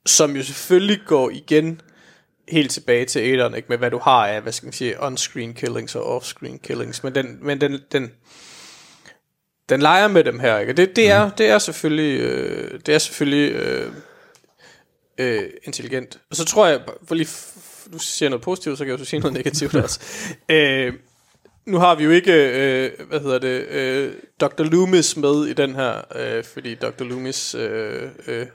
som 0.07 0.37
jo 0.37 0.43
selvfølgelig 0.43 1.01
går 1.07 1.31
igen 1.31 1.81
helt 2.49 2.71
tilbage 2.71 3.05
til 3.05 3.23
æderen, 3.23 3.55
ikke? 3.55 3.69
Med 3.69 3.79
hvad 3.79 3.91
du 3.91 3.99
har 3.99 4.27
af, 4.27 4.43
hvad 4.43 4.53
skal 4.53 4.67
man 4.67 4.73
sige, 4.73 5.07
on-screen 5.07 5.53
killings 5.53 5.95
og 5.95 6.17
off-screen 6.17 6.59
killings, 6.59 7.05
men 7.05 7.15
den, 7.15 7.39
men 7.43 7.61
den, 7.61 7.81
den, 7.93 8.13
den 9.69 9.83
leger 9.83 10.09
med 10.09 10.25
dem 10.25 10.39
her, 10.41 10.59
ikke? 10.59 10.73
Og 10.73 10.77
det, 10.77 10.97
det, 10.97 11.11
er, 11.11 11.31
det 11.31 11.49
er 11.49 11.59
selvfølgelig, 11.59 12.21
øh, 12.21 12.81
det 12.87 12.95
er 12.95 12.99
selvfølgelig 12.99 13.53
øh, 13.53 13.93
øh, 15.19 15.51
intelligent. 15.65 16.21
Og 16.31 16.37
så 16.37 16.45
tror 16.45 16.67
jeg, 16.67 16.81
for 17.05 17.15
lige, 17.15 17.29
du 17.93 17.99
siger 17.99 18.29
noget 18.29 18.43
positivt, 18.43 18.79
så 18.79 18.85
kan 18.85 18.93
jeg 18.93 19.01
jo 19.01 19.05
sige 19.05 19.21
noget 19.21 19.35
negativt 19.35 19.75
også. 19.85 20.01
Øh, 20.49 20.93
nu 21.69 21.79
har 21.79 21.95
vi 21.95 22.05
jo 22.05 22.11
ikke, 22.11 22.33
øh, 22.33 22.91
hvad 23.09 23.21
hedder 23.21 23.39
det, 23.39 23.67
øh, 23.69 24.13
Dr. 24.41 24.63
Loomis 24.63 25.17
med 25.17 25.47
i 25.47 25.53
den 25.53 25.75
her, 25.75 26.01
øh, 26.17 26.45
fordi 26.45 26.75
Dr. 26.75 27.05
Loomis, 27.05 27.55
øh, 27.55 28.11
øh, 28.27 28.47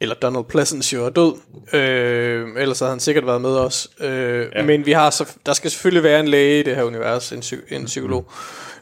eller 0.00 0.14
Donald 0.14 0.44
Pleasance 0.44 0.96
jo 0.96 1.06
er 1.06 1.10
død. 1.10 1.34
Øh, 1.72 2.48
ellers 2.56 2.78
havde 2.78 2.90
han 2.90 3.00
sikkert 3.00 3.26
været 3.26 3.40
med 3.40 3.50
os. 3.50 3.88
Øh, 4.00 4.46
ja. 4.54 4.62
Men 4.62 4.86
vi 4.86 4.92
har 4.92 5.10
så, 5.10 5.36
der 5.46 5.52
skal 5.52 5.70
selvfølgelig 5.70 6.02
være 6.02 6.20
en 6.20 6.28
læge 6.28 6.60
i 6.60 6.62
det 6.62 6.76
her 6.76 6.82
univers, 6.82 7.32
en, 7.32 7.40
psy- 7.40 7.74
en 7.74 7.84
psykolog, 7.84 8.30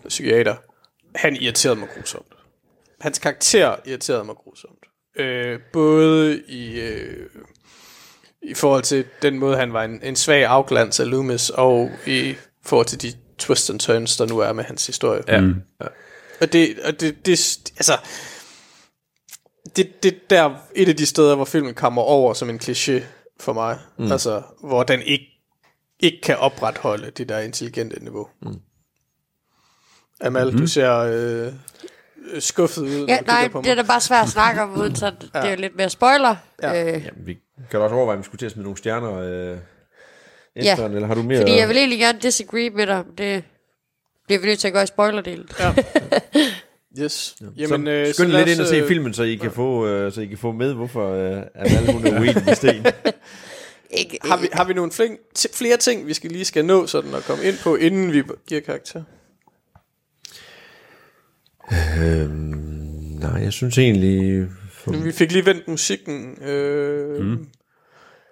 en 0.04 0.08
psykiater. 0.08 0.54
Han 1.14 1.36
irriterede 1.36 1.78
mig 1.78 1.88
grusomt. 1.96 2.26
Hans 3.00 3.18
karakter 3.18 3.76
irriterede 3.86 4.24
mig 4.24 4.34
grusomt. 4.34 4.78
Øh, 5.18 5.58
både 5.72 6.42
i, 6.48 6.80
øh, 6.80 7.26
i 8.42 8.54
forhold 8.54 8.82
til 8.82 9.04
den 9.22 9.38
måde, 9.38 9.56
han 9.56 9.72
var 9.72 9.84
en, 9.84 10.00
en 10.02 10.16
svag 10.16 10.44
afglans 10.44 11.00
af 11.00 11.10
Loomis, 11.10 11.50
og 11.50 11.90
i 12.06 12.34
forhold 12.64 12.86
til 12.86 13.02
de 13.02 13.12
twists 13.38 13.70
and 13.70 13.80
turns, 13.80 14.16
der 14.16 14.26
nu 14.26 14.38
er 14.38 14.52
med 14.52 14.64
hans 14.64 14.86
historie. 14.86 15.22
Ja. 15.28 15.40
Mm. 15.40 15.54
Og 16.40 16.52
det, 16.52 16.78
og 16.84 17.00
det, 17.00 17.26
det 17.26 17.58
altså, 17.76 17.98
det, 19.76 20.02
det 20.02 20.30
der 20.30 20.54
et 20.74 20.88
af 20.88 20.96
de 20.96 21.06
steder, 21.06 21.34
hvor 21.34 21.44
filmen 21.44 21.74
kommer 21.74 22.02
over 22.02 22.34
som 22.34 22.50
en 22.50 22.60
kliché 22.62 23.02
for 23.40 23.52
mig. 23.52 23.78
Mm. 23.98 24.12
Altså, 24.12 24.42
hvor 24.64 24.82
den 24.82 25.02
ikke, 25.02 25.26
ikke 26.00 26.20
kan 26.22 26.36
opretholde 26.36 27.10
det 27.10 27.28
der 27.28 27.38
intelligente 27.38 28.04
niveau. 28.04 28.28
Mm. 28.42 28.60
Amal, 30.20 30.50
mm. 30.52 30.58
du 30.58 30.66
ser 30.66 30.96
øh, 30.96 31.52
skuffet 32.40 32.82
ud, 32.82 33.06
Ja, 33.08 33.20
nej, 33.20 33.48
på 33.48 33.62
det 33.62 33.70
er 33.70 33.74
mig. 33.74 33.84
da 33.84 33.88
bare 33.88 34.00
svært 34.00 34.24
at 34.24 34.30
snakke 34.30 34.62
om, 34.62 34.80
uden 34.80 34.96
så 34.96 35.10
det 35.20 35.30
er 35.34 35.50
jo 35.50 35.56
lidt 35.56 35.76
mere 35.76 35.90
spoiler. 35.90 36.36
Ja. 36.62 36.82
Øh, 36.84 37.04
Jamen, 37.04 37.26
vi 37.26 37.38
kan 37.70 37.80
da 37.80 37.84
også 37.84 37.96
overveje, 37.96 38.16
om 38.16 38.22
vi 38.22 38.24
skulle 38.24 38.38
til 38.38 38.46
at 38.46 38.52
smide 38.52 38.62
nogle 38.64 38.78
stjerner 38.78 39.12
øh, 39.14 39.58
Ja, 40.56 40.72
efter, 40.72 40.86
eller 40.86 41.06
har 41.06 41.14
du 41.14 41.22
mere? 41.22 41.40
fordi 41.40 41.56
jeg 41.56 41.68
vil 41.68 41.76
egentlig 41.76 41.98
gerne 41.98 42.18
disagree 42.22 42.70
med 42.70 42.86
dig. 42.86 43.04
Det 43.18 43.44
bliver 44.26 44.40
vi 44.40 44.46
nødt 44.46 44.58
til 44.58 44.66
at 44.68 44.72
gøre 44.72 44.82
i 44.82 44.86
spoilerdelen. 44.86 45.48
Ja. 45.60 45.74
Yes. 47.00 47.36
Jamen, 47.56 47.86
øh, 47.86 48.06
så 48.06 48.12
skynd 48.12 48.28
lad 48.28 48.44
lidt 48.44 48.58
ind 48.58 48.60
og 48.60 48.66
se 48.66 48.76
øh, 48.76 48.88
filmen, 48.88 49.14
så 49.14 49.22
I 49.22 49.34
kan 49.34 49.52
få, 49.52 49.86
øh, 49.86 50.12
så 50.12 50.20
I 50.20 50.26
kan 50.26 50.38
få 50.38 50.52
med, 50.52 50.72
hvorfor 50.72 51.12
øh, 51.12 51.42
Amal 51.54 51.92
hun 51.92 52.06
er 52.06 52.20
uenig 52.20 52.42
med 52.46 52.54
Sten. 52.54 52.86
Ikke, 53.90 54.18
Har 54.24 54.36
vi, 54.36 54.48
har 54.52 54.64
vi 54.64 54.72
nogle 54.72 54.92
flere, 54.92 55.16
flere 55.54 55.76
ting, 55.76 56.06
vi 56.06 56.14
skal 56.14 56.30
lige 56.30 56.44
skal 56.44 56.64
nå 56.64 56.86
sådan 56.86 57.14
at 57.14 57.22
komme 57.22 57.44
ind 57.44 57.58
på, 57.62 57.76
inden 57.76 58.12
vi 58.12 58.22
giver 58.48 58.60
karakter? 58.60 59.02
øhm, 61.72 62.30
nej, 63.20 63.42
jeg 63.42 63.52
synes 63.52 63.78
egentlig... 63.78 64.46
For, 64.72 64.90
Men 64.90 65.04
vi 65.04 65.12
fik 65.12 65.32
lige 65.32 65.46
vendt 65.46 65.68
musikken. 65.68 66.42
Øh, 66.42 67.24
mm. 67.24 67.46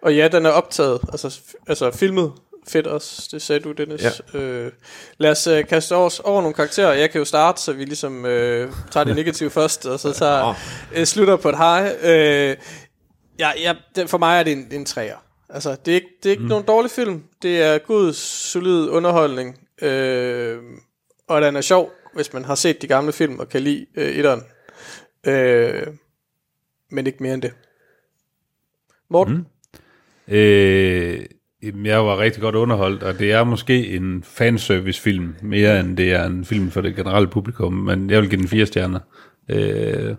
Og 0.04 0.16
ja, 0.16 0.28
den 0.28 0.46
er 0.46 0.50
optaget, 0.50 1.00
altså, 1.12 1.40
altså 1.66 1.90
filmet. 1.90 2.32
Fedt 2.68 2.86
også, 2.86 3.28
det 3.32 3.42
sagde 3.42 3.60
du, 3.60 3.72
Dennis. 3.72 4.02
Ja. 4.34 4.38
Øh, 4.38 4.72
lad 5.18 5.30
os 5.30 5.46
øh, 5.46 5.66
kaste 5.66 5.96
os 5.96 6.20
over 6.20 6.40
nogle 6.40 6.54
karakterer. 6.54 6.92
Jeg 6.92 7.10
kan 7.10 7.18
jo 7.18 7.24
starte, 7.24 7.62
så 7.62 7.72
vi 7.72 7.84
ligesom 7.84 8.26
øh, 8.26 8.72
tager 8.90 9.04
det 9.04 9.16
negative 9.16 9.50
først, 9.50 9.86
og 9.86 10.00
så 10.00 10.12
tager, 10.12 10.54
øh, 10.94 11.04
slutter 11.04 11.36
på 11.36 11.48
et 11.48 11.56
high. 11.56 11.90
Øh, 12.02 12.56
ja, 13.38 13.50
ja, 13.58 13.74
den, 13.96 14.08
for 14.08 14.18
mig 14.18 14.38
er 14.38 14.42
det 14.42 14.52
en, 14.52 14.68
en 14.72 14.84
træer. 14.84 15.16
Altså, 15.48 15.76
det 15.84 15.90
er 15.90 15.94
ikke, 15.94 16.08
det 16.22 16.28
er 16.28 16.30
ikke 16.30 16.42
mm. 16.42 16.48
nogen 16.48 16.64
dårlig 16.64 16.90
film. 16.90 17.24
Det 17.42 17.62
er 17.62 17.78
god, 17.78 18.12
solid 18.12 18.88
underholdning. 18.88 19.58
Øh, 19.82 20.58
og 21.28 21.42
den 21.42 21.56
er 21.56 21.60
sjov, 21.60 21.92
hvis 22.14 22.32
man 22.32 22.44
har 22.44 22.54
set 22.54 22.82
de 22.82 22.86
gamle 22.86 23.12
film 23.12 23.38
og 23.38 23.48
kan 23.48 23.62
lide 23.62 23.86
øh, 23.96 24.08
etteren. 24.08 24.42
Øh, 25.26 25.86
men 26.90 27.06
ikke 27.06 27.22
mere 27.22 27.34
end 27.34 27.42
det. 27.42 27.52
Morten? 29.10 29.34
Mm. 29.34 29.46
Øh, 30.28 31.20
jeg 31.84 32.04
var 32.04 32.18
rigtig 32.18 32.42
godt 32.42 32.54
underholdt, 32.54 33.02
og 33.02 33.18
det 33.18 33.32
er 33.32 33.44
måske 33.44 33.88
en 33.88 34.22
fanservice-film, 34.22 35.34
mere 35.42 35.80
end 35.80 35.96
det 35.96 36.12
er 36.12 36.24
en 36.24 36.44
film 36.44 36.70
for 36.70 36.80
det 36.80 36.96
generelle 36.96 37.28
publikum, 37.28 37.72
men 37.72 38.10
jeg 38.10 38.20
vil 38.20 38.30
give 38.30 38.40
den 38.40 38.48
fire 38.48 38.66
stjerner. 38.66 39.00
Øh, 39.48 40.14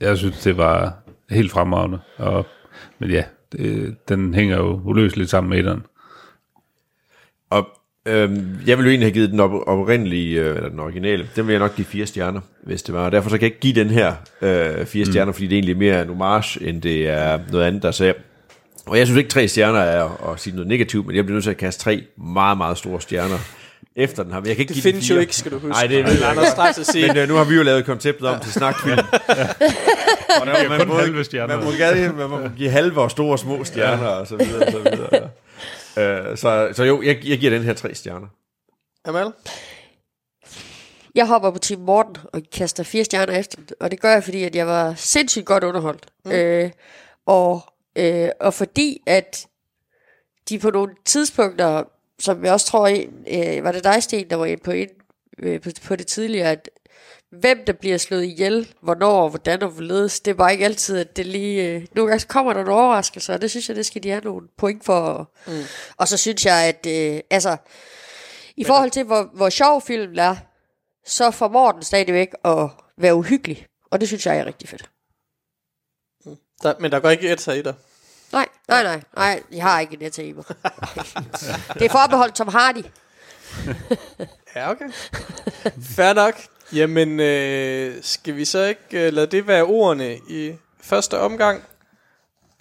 jeg 0.00 0.18
synes, 0.18 0.38
det 0.38 0.56
var 0.56 0.98
helt 1.30 1.50
fremragende, 1.50 1.98
og, 2.16 2.46
men 2.98 3.10
ja, 3.10 3.24
det, 3.52 3.96
den 4.08 4.34
hænger 4.34 4.56
jo 4.56 4.80
uløseligt 4.84 5.30
sammen 5.30 5.50
med 5.50 5.58
etteren. 5.58 5.82
Og 7.50 7.68
øhm, 8.06 8.56
jeg 8.66 8.78
ville 8.78 8.88
jo 8.88 8.90
egentlig 8.90 9.06
have 9.06 9.12
givet 9.12 9.30
den 9.30 9.40
op- 9.40 9.62
oprindelige, 9.66 10.40
øh, 10.40 10.56
eller 10.56 10.68
den 10.68 10.80
originale, 10.80 11.28
den 11.36 11.46
vil 11.46 11.52
jeg 11.52 11.60
nok 11.60 11.76
give 11.76 11.84
fire 11.84 12.06
stjerner, 12.06 12.40
hvis 12.62 12.82
det 12.82 12.94
var. 12.94 13.04
Og 13.04 13.12
derfor 13.12 13.30
så 13.30 13.38
kan 13.38 13.42
jeg 13.42 13.50
ikke 13.54 13.60
give 13.60 13.84
den 13.84 13.90
her 13.90 14.14
øh, 14.42 14.86
fire 14.86 15.04
stjerner, 15.04 15.32
fordi 15.32 15.46
det 15.46 15.52
er 15.52 15.56
egentlig 15.56 15.76
mere 15.76 16.02
en 16.02 16.08
homage, 16.08 16.68
end 16.68 16.82
det 16.82 17.08
er 17.08 17.38
noget 17.52 17.64
andet, 17.64 17.82
der 17.82 17.90
sagde. 17.90 18.14
Og 18.86 18.98
jeg 18.98 19.06
synes 19.06 19.18
ikke, 19.18 19.30
tre 19.30 19.48
stjerner 19.48 19.80
er 19.80 20.30
at 20.32 20.40
sige 20.40 20.54
noget 20.54 20.68
negativt, 20.68 21.06
men 21.06 21.16
jeg 21.16 21.24
bliver 21.24 21.34
nødt 21.34 21.44
til 21.44 21.50
at 21.50 21.56
kaste 21.56 21.82
tre 21.82 22.04
meget, 22.16 22.56
meget 22.56 22.78
store 22.78 23.00
stjerner 23.00 23.38
efter 23.96 24.22
den 24.22 24.32
her. 24.32 24.40
Jeg 24.44 24.56
kan 24.56 24.62
ikke 24.62 24.74
Det 24.74 24.82
give 24.82 24.92
den 24.92 24.92
findes 24.92 25.10
jo 25.10 25.18
ikke, 25.18 25.36
skal 25.36 25.52
du 25.52 25.58
huske. 25.58 25.68
Nej, 25.68 25.86
det 25.86 26.00
er 26.00 26.24
Og 26.24 26.30
Anders 26.30 26.48
straks 26.48 26.78
at 26.78 26.86
sige. 26.86 27.06
Men 27.06 27.16
øh, 27.16 27.28
nu 27.28 27.34
har 27.34 27.44
vi 27.44 27.54
jo 27.54 27.62
lavet 27.62 27.84
konceptet 27.84 28.28
om 28.28 28.40
til 28.40 28.52
snakfilm. 28.52 28.98
og 30.40 30.46
der, 30.46 30.68
man, 30.68 30.88
må, 30.88 30.94
halve 30.94 31.24
stjerner. 31.24 31.56
man, 31.56 31.64
må, 31.64 31.70
gerne, 31.70 32.12
man 32.12 32.30
må 32.30 32.48
give 32.56 32.70
halve 32.70 33.00
og 33.00 33.10
store 33.10 33.32
og 33.32 33.38
små 33.38 33.64
stjerner, 33.64 34.06
og 34.06 34.26
så 34.26 34.36
videre, 34.36 34.66
og 34.66 34.72
så 34.72 34.78
videre. 34.78 35.30
Øh, 36.30 36.36
så, 36.36 36.68
så 36.72 36.84
jo, 36.84 37.02
jeg, 37.02 37.18
jeg 37.24 37.38
giver 37.38 37.50
den 37.50 37.62
her 37.62 37.74
tre 37.74 37.94
stjerner. 37.94 38.26
Amal? 39.04 39.32
Jeg 41.14 41.26
hopper 41.26 41.50
på 41.50 41.58
Team 41.58 41.80
Morten 41.80 42.16
og 42.32 42.42
kaster 42.52 42.82
fire 42.82 43.04
stjerner 43.04 43.38
efter 43.38 43.56
den, 43.56 43.68
og 43.80 43.90
det 43.90 44.00
gør 44.00 44.12
jeg, 44.12 44.24
fordi 44.24 44.42
at 44.42 44.56
jeg 44.56 44.66
var 44.66 44.94
sindssygt 44.96 45.46
godt 45.46 45.64
underholdt. 45.64 46.06
Mm. 46.24 46.30
Øh, 46.32 46.70
og, 47.26 47.73
øh, 47.96 48.28
og 48.40 48.54
fordi 48.54 49.02
at 49.06 49.46
de 50.48 50.58
på 50.58 50.70
nogle 50.70 50.94
tidspunkter, 51.04 51.84
som 52.18 52.44
jeg 52.44 52.52
også 52.52 52.66
tror, 52.66 52.88
øh, 53.26 53.64
var 53.64 53.72
det 53.72 53.84
dig, 53.84 54.02
Sten, 54.02 54.30
der 54.30 54.36
var 54.36 54.46
inde 54.46 54.62
på, 54.62 54.70
ind, 54.70 54.90
øh, 55.38 55.60
på, 55.60 55.70
på 55.86 55.96
det 55.96 56.06
tidligere, 56.06 56.50
at 56.50 56.70
hvem 57.40 57.64
der 57.66 57.72
bliver 57.72 57.98
slået 57.98 58.24
ihjel, 58.24 58.74
hvornår, 58.80 59.22
og 59.22 59.28
hvordan 59.28 59.62
og 59.62 59.68
hvorledes, 59.68 60.20
det 60.20 60.30
er 60.30 60.34
bare 60.34 60.52
ikke 60.52 60.64
altid, 60.64 60.98
at 60.98 61.16
det 61.16 61.26
lige... 61.26 61.68
Øh, 61.68 61.86
nogle 61.94 62.08
gange 62.10 62.26
kommer 62.28 62.52
der 62.52 62.64
nogle 62.64 62.80
overraskelser, 62.80 63.34
og 63.34 63.42
det 63.42 63.50
synes 63.50 63.68
jeg, 63.68 63.76
det 63.76 63.86
skal 63.86 64.02
de 64.02 64.10
have 64.10 64.20
nogle 64.24 64.48
point 64.56 64.84
for. 64.84 65.30
Mm. 65.46 65.62
Og 65.96 66.08
så 66.08 66.16
synes 66.16 66.46
jeg, 66.46 66.64
at 66.64 66.86
øh, 66.86 67.20
altså, 67.30 67.56
i 68.56 68.64
forhold 68.64 68.90
til, 68.90 69.04
hvor, 69.04 69.30
hvor 69.34 69.48
sjov 69.48 69.82
filmen 69.82 70.18
er, 70.18 70.36
så 71.06 71.30
formår 71.30 71.72
den 71.72 71.82
stadigvæk 71.82 72.28
at 72.44 72.68
være 72.98 73.14
uhyggelig. 73.14 73.66
Og 73.90 74.00
det 74.00 74.08
synes 74.08 74.26
jeg 74.26 74.38
er 74.38 74.46
rigtig 74.46 74.68
fedt. 74.68 74.90
Der, 76.64 76.74
men 76.80 76.92
der 76.92 77.00
går 77.00 77.10
ikke 77.10 77.32
et 77.32 77.46
i 77.46 77.62
dig. 77.62 77.74
Nej, 78.32 78.48
nej, 78.68 78.82
nej, 78.82 79.00
nej, 79.16 79.42
jeg 79.52 79.62
har 79.62 79.80
ikke 79.80 79.96
net 79.96 80.18
i 80.18 80.32
mig. 80.32 80.44
det 81.74 81.82
er 81.82 81.90
forbeholdt 81.90 82.34
Tom 82.34 82.48
Hardy. 82.48 82.84
Ja, 84.56 84.70
okay. 84.70 84.90
Fair 85.96 86.12
nok. 86.12 86.34
Jamen, 86.72 87.20
øh, 87.20 87.94
skal 88.02 88.36
vi 88.36 88.44
så 88.44 88.64
ikke 88.64 89.06
øh, 89.06 89.12
lade 89.12 89.26
det 89.26 89.46
være 89.46 89.64
ordene 89.64 90.16
i 90.28 90.54
første 90.80 91.18
omgang, 91.18 91.62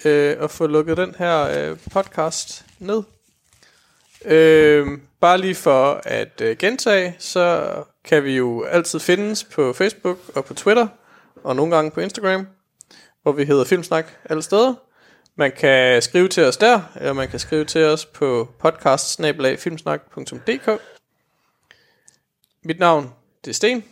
øh, 0.05 0.37
og 0.39 0.51
få 0.51 0.67
lukket 0.67 0.97
den 0.97 1.15
her 1.17 1.41
øh, 1.41 1.77
podcast 1.93 2.65
ned? 2.79 3.03
Øh, 4.25 4.87
bare 5.19 5.37
lige 5.37 5.55
for 5.55 6.01
at 6.03 6.41
øh, 6.41 6.57
gentage, 6.57 7.15
så 7.19 7.73
kan 8.03 8.23
vi 8.23 8.37
jo 8.37 8.63
altid 8.63 8.99
findes 8.99 9.43
på 9.43 9.73
Facebook 9.73 10.17
og 10.35 10.45
på 10.45 10.53
Twitter, 10.53 10.87
og 11.43 11.55
nogle 11.55 11.75
gange 11.75 11.91
på 11.91 11.99
Instagram, 11.99 12.47
hvor 13.23 13.31
vi 13.31 13.45
hedder 13.45 13.65
Filmsnak 13.65 14.05
alle 14.25 14.43
steder. 14.43 14.73
Man 15.35 15.51
kan 15.51 16.01
skrive 16.01 16.27
til 16.27 16.43
os 16.43 16.57
der, 16.57 16.81
eller 16.95 17.13
man 17.13 17.27
kan 17.27 17.39
skrive 17.39 17.65
til 17.65 17.83
os 17.83 18.05
på 18.05 18.49
podcast 18.59 19.19
Mit 22.63 22.79
navn, 22.79 23.13
det 23.45 23.49
er 23.49 23.53
Sten. 23.53 23.83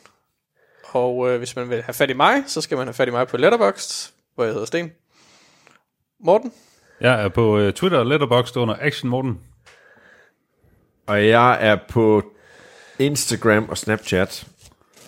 Og 0.83 1.29
øh, 1.29 1.37
hvis 1.37 1.55
man 1.55 1.69
vil 1.69 1.81
have 1.81 1.93
fat 1.93 2.09
i 2.09 2.13
mig, 2.13 2.43
så 2.47 2.61
skal 2.61 2.77
man 2.77 2.87
have 2.87 2.93
fat 2.93 3.07
i 3.07 3.11
mig 3.11 3.27
på 3.27 3.37
Letterboxd, 3.37 4.13
hvor 4.35 4.43
jeg 4.43 4.53
hedder 4.53 4.65
Sten. 4.65 4.91
Morten? 6.19 6.53
Jeg 7.01 7.23
er 7.23 7.29
på 7.29 7.57
uh, 7.57 7.71
Twitter 7.71 7.97
og 7.97 8.05
Letterboxd 8.05 8.57
under 8.57 8.75
Action 8.79 9.09
Morten. 9.09 9.39
Og 11.07 11.27
jeg 11.27 11.57
er 11.61 11.77
på 11.89 12.23
Instagram 12.99 13.69
og 13.69 13.77
Snapchat 13.77 14.47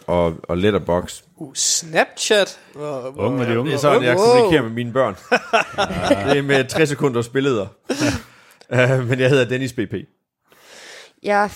og, 0.07 0.33
og 0.43 0.57
Letterboxd. 0.57 1.23
Uh, 1.35 1.53
Snapchat. 1.53 2.59
Hvor, 2.73 3.13
Unge 3.17 3.37
med 3.37 3.47
de 3.47 3.59
unge. 3.59 3.71
Det 3.71 3.77
er 3.77 3.81
sådan, 3.81 4.03
jeg 4.03 4.17
kommunikerer 4.17 4.61
med 4.61 4.71
mine 4.71 4.93
børn. 4.93 5.15
det 6.29 6.37
er 6.37 6.41
med 6.41 6.65
60 6.67 6.89
sekunders 6.89 7.29
billeder. 7.29 7.67
uh, 8.69 9.07
men 9.09 9.19
jeg 9.19 9.29
hedder 9.29 9.45
Dennis 9.45 9.73
BP. 9.73 9.93
Jeg 11.23 11.49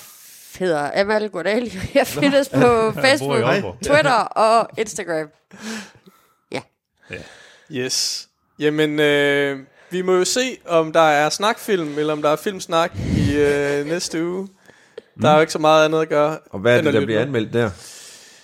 hedder 0.59 1.01
Amal 1.01 1.29
Godali. 1.29 1.79
Jeg 1.93 2.07
findes 2.07 2.49
på 2.49 2.91
Facebook. 3.05 3.43
Twitter 3.83 4.19
og 4.19 4.69
Instagram. 4.77 5.27
Yes. 7.71 8.27
Jamen, 8.59 8.99
øh, 8.99 9.59
vi 9.89 10.01
må 10.01 10.13
jo 10.13 10.25
se, 10.25 10.57
om 10.67 10.93
der 10.93 10.99
er 10.99 11.29
snakfilm, 11.29 11.99
eller 11.99 12.13
om 12.13 12.21
der 12.21 12.29
er 12.29 12.35
filmsnak 12.35 12.91
i 13.17 13.35
øh, 13.35 13.85
næste 13.85 14.25
uge. 14.25 14.47
Der 15.21 15.29
er 15.29 15.33
jo 15.35 15.41
ikke 15.41 15.53
så 15.53 15.59
meget 15.59 15.85
andet 15.85 16.01
at 16.01 16.09
gøre. 16.09 16.37
Og 16.49 16.59
hvad 16.59 16.77
er 16.77 16.81
det, 16.81 16.93
der 16.93 17.05
bliver 17.05 17.21
anmeldt 17.21 17.53
der? 17.53 17.69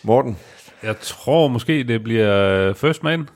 Morten? 0.03 0.37
Jeg 0.83 0.99
tror 0.99 1.47
måske, 1.47 1.83
det 1.83 2.03
bliver 2.03 2.67
øh, 2.69 2.75
First 2.75 3.03
Man. 3.03 3.29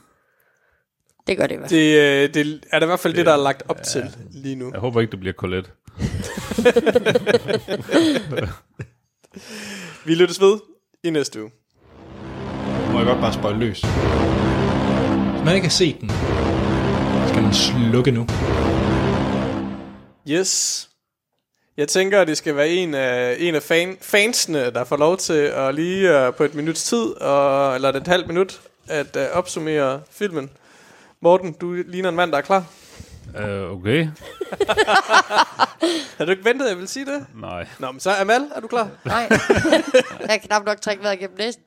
Det 1.26 1.36
gør 1.36 1.46
det 1.46 1.54
i 1.54 1.58
hvert 1.58 1.70
fald. 1.70 1.80
Det, 1.80 2.28
øh, 2.28 2.34
det 2.34 2.60
er 2.72 2.78
da 2.78 2.84
i 2.84 2.86
hvert 2.86 3.00
fald 3.00 3.14
det, 3.14 3.26
der 3.26 3.32
er 3.32 3.36
lagt 3.42 3.62
op 3.68 3.82
til 3.82 4.02
lige 4.30 4.56
nu. 4.56 4.70
Jeg 4.72 4.80
håber 4.80 5.00
ikke, 5.00 5.10
det 5.10 5.20
bliver 5.20 5.32
Colette. 5.32 5.70
Vi 10.06 10.14
lyttes 10.14 10.40
ved 10.40 10.58
i 11.04 11.10
næste 11.10 11.42
uge. 11.42 11.50
Må 12.92 12.98
jeg 12.98 13.06
godt 13.06 13.20
bare 13.20 13.32
spøjle 13.32 13.58
løs. 13.58 13.80
Hvis 13.80 15.44
man 15.44 15.54
ikke 15.54 15.66
har 15.66 15.70
set 15.70 16.00
den, 16.00 16.10
skal 17.28 17.42
man 17.42 17.54
slukke 17.54 18.10
nu. 18.10 18.26
Yes. 20.30 20.84
Jeg 21.78 21.88
tænker, 21.88 22.20
at 22.20 22.28
det 22.28 22.36
skal 22.36 22.56
være 22.56 22.68
en 22.68 22.94
af, 22.94 23.36
en 23.38 23.54
af 23.54 23.62
fan, 23.62 23.96
fansene, 24.00 24.70
der 24.70 24.84
får 24.84 24.96
lov 24.96 25.16
til 25.16 25.32
at 25.32 25.74
lige 25.74 26.28
uh, 26.28 26.34
på 26.34 26.44
et 26.44 26.54
minuts 26.54 26.84
tid, 26.84 27.04
og, 27.20 27.74
eller 27.74 27.92
et 27.92 28.06
halvt 28.06 28.26
minut, 28.26 28.60
at 28.88 29.16
uh, 29.16 29.22
opsummere 29.22 30.00
filmen. 30.10 30.50
Morten, 31.20 31.52
du 31.52 31.72
ligner 31.72 32.08
en 32.08 32.16
mand, 32.16 32.32
der 32.32 32.38
er 32.38 32.42
klar. 32.42 32.64
Uh, 33.34 33.78
okay. 33.78 34.08
Har 36.18 36.24
du 36.24 36.30
ikke 36.30 36.44
ventet, 36.44 36.66
at 36.66 36.70
jeg 36.70 36.78
vil 36.78 36.88
sige 36.88 37.06
det? 37.06 37.26
Nej. 37.34 37.66
Nå, 37.78 37.90
men 37.90 38.00
så 38.00 38.10
Amal, 38.20 38.42
er 38.54 38.60
du 38.60 38.66
klar? 38.66 38.88
Nej. 39.04 39.28
jeg 40.20 40.28
kan 40.28 40.40
knap 40.40 40.64
nok 40.64 40.80
trække 40.80 41.02
vejret 41.02 41.18
gennem 41.18 41.38
næsen. 41.38 41.62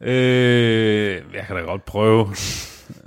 Øh, 0.00 1.34
jeg 1.34 1.44
kan 1.46 1.56
da 1.56 1.62
godt 1.62 1.84
prøve, 1.84 2.34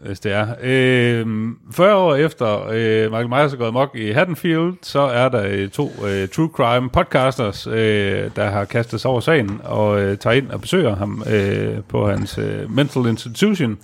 hvis 0.05 0.19
det 0.19 0.31
er. 0.31 0.47
Øh, 0.61 1.27
40 1.71 1.95
år 1.95 2.15
efter 2.15 2.67
øh, 2.67 3.11
Michael 3.11 3.29
Myers 3.29 3.53
er 3.53 3.57
gået 3.57 3.73
mok 3.73 3.95
i 3.95 4.11
Haddonfield, 4.11 4.73
så 4.81 4.99
er 4.99 5.29
der 5.29 5.43
øh, 5.47 5.69
to 5.69 5.91
øh, 6.07 6.27
true 6.27 6.49
crime 6.53 6.89
podcasters, 6.89 7.67
øh, 7.67 8.29
der 8.35 8.49
har 8.49 8.65
kastet 8.65 9.01
sig 9.01 9.11
over 9.11 9.19
sagen 9.19 9.61
og 9.63 10.01
øh, 10.01 10.17
tager 10.17 10.33
ind 10.33 10.51
og 10.51 10.61
besøger 10.61 10.95
ham 10.95 11.23
øh, 11.29 11.77
på 11.89 12.09
hans 12.09 12.37
øh, 12.37 12.71
mental 12.71 13.05
institution. 13.05 13.77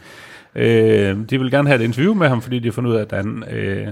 Øh, 0.55 1.17
de 1.29 1.39
vil 1.39 1.51
gerne 1.51 1.67
have 1.67 1.81
et 1.81 1.85
interview 1.85 2.13
med 2.13 2.27
ham, 2.27 2.41
fordi 2.41 2.59
de 2.59 2.67
har 2.67 2.73
fundet 2.73 2.91
ud 2.91 2.95
af, 2.95 3.01
at 3.01 3.11
han 3.11 3.43
øh, 3.51 3.87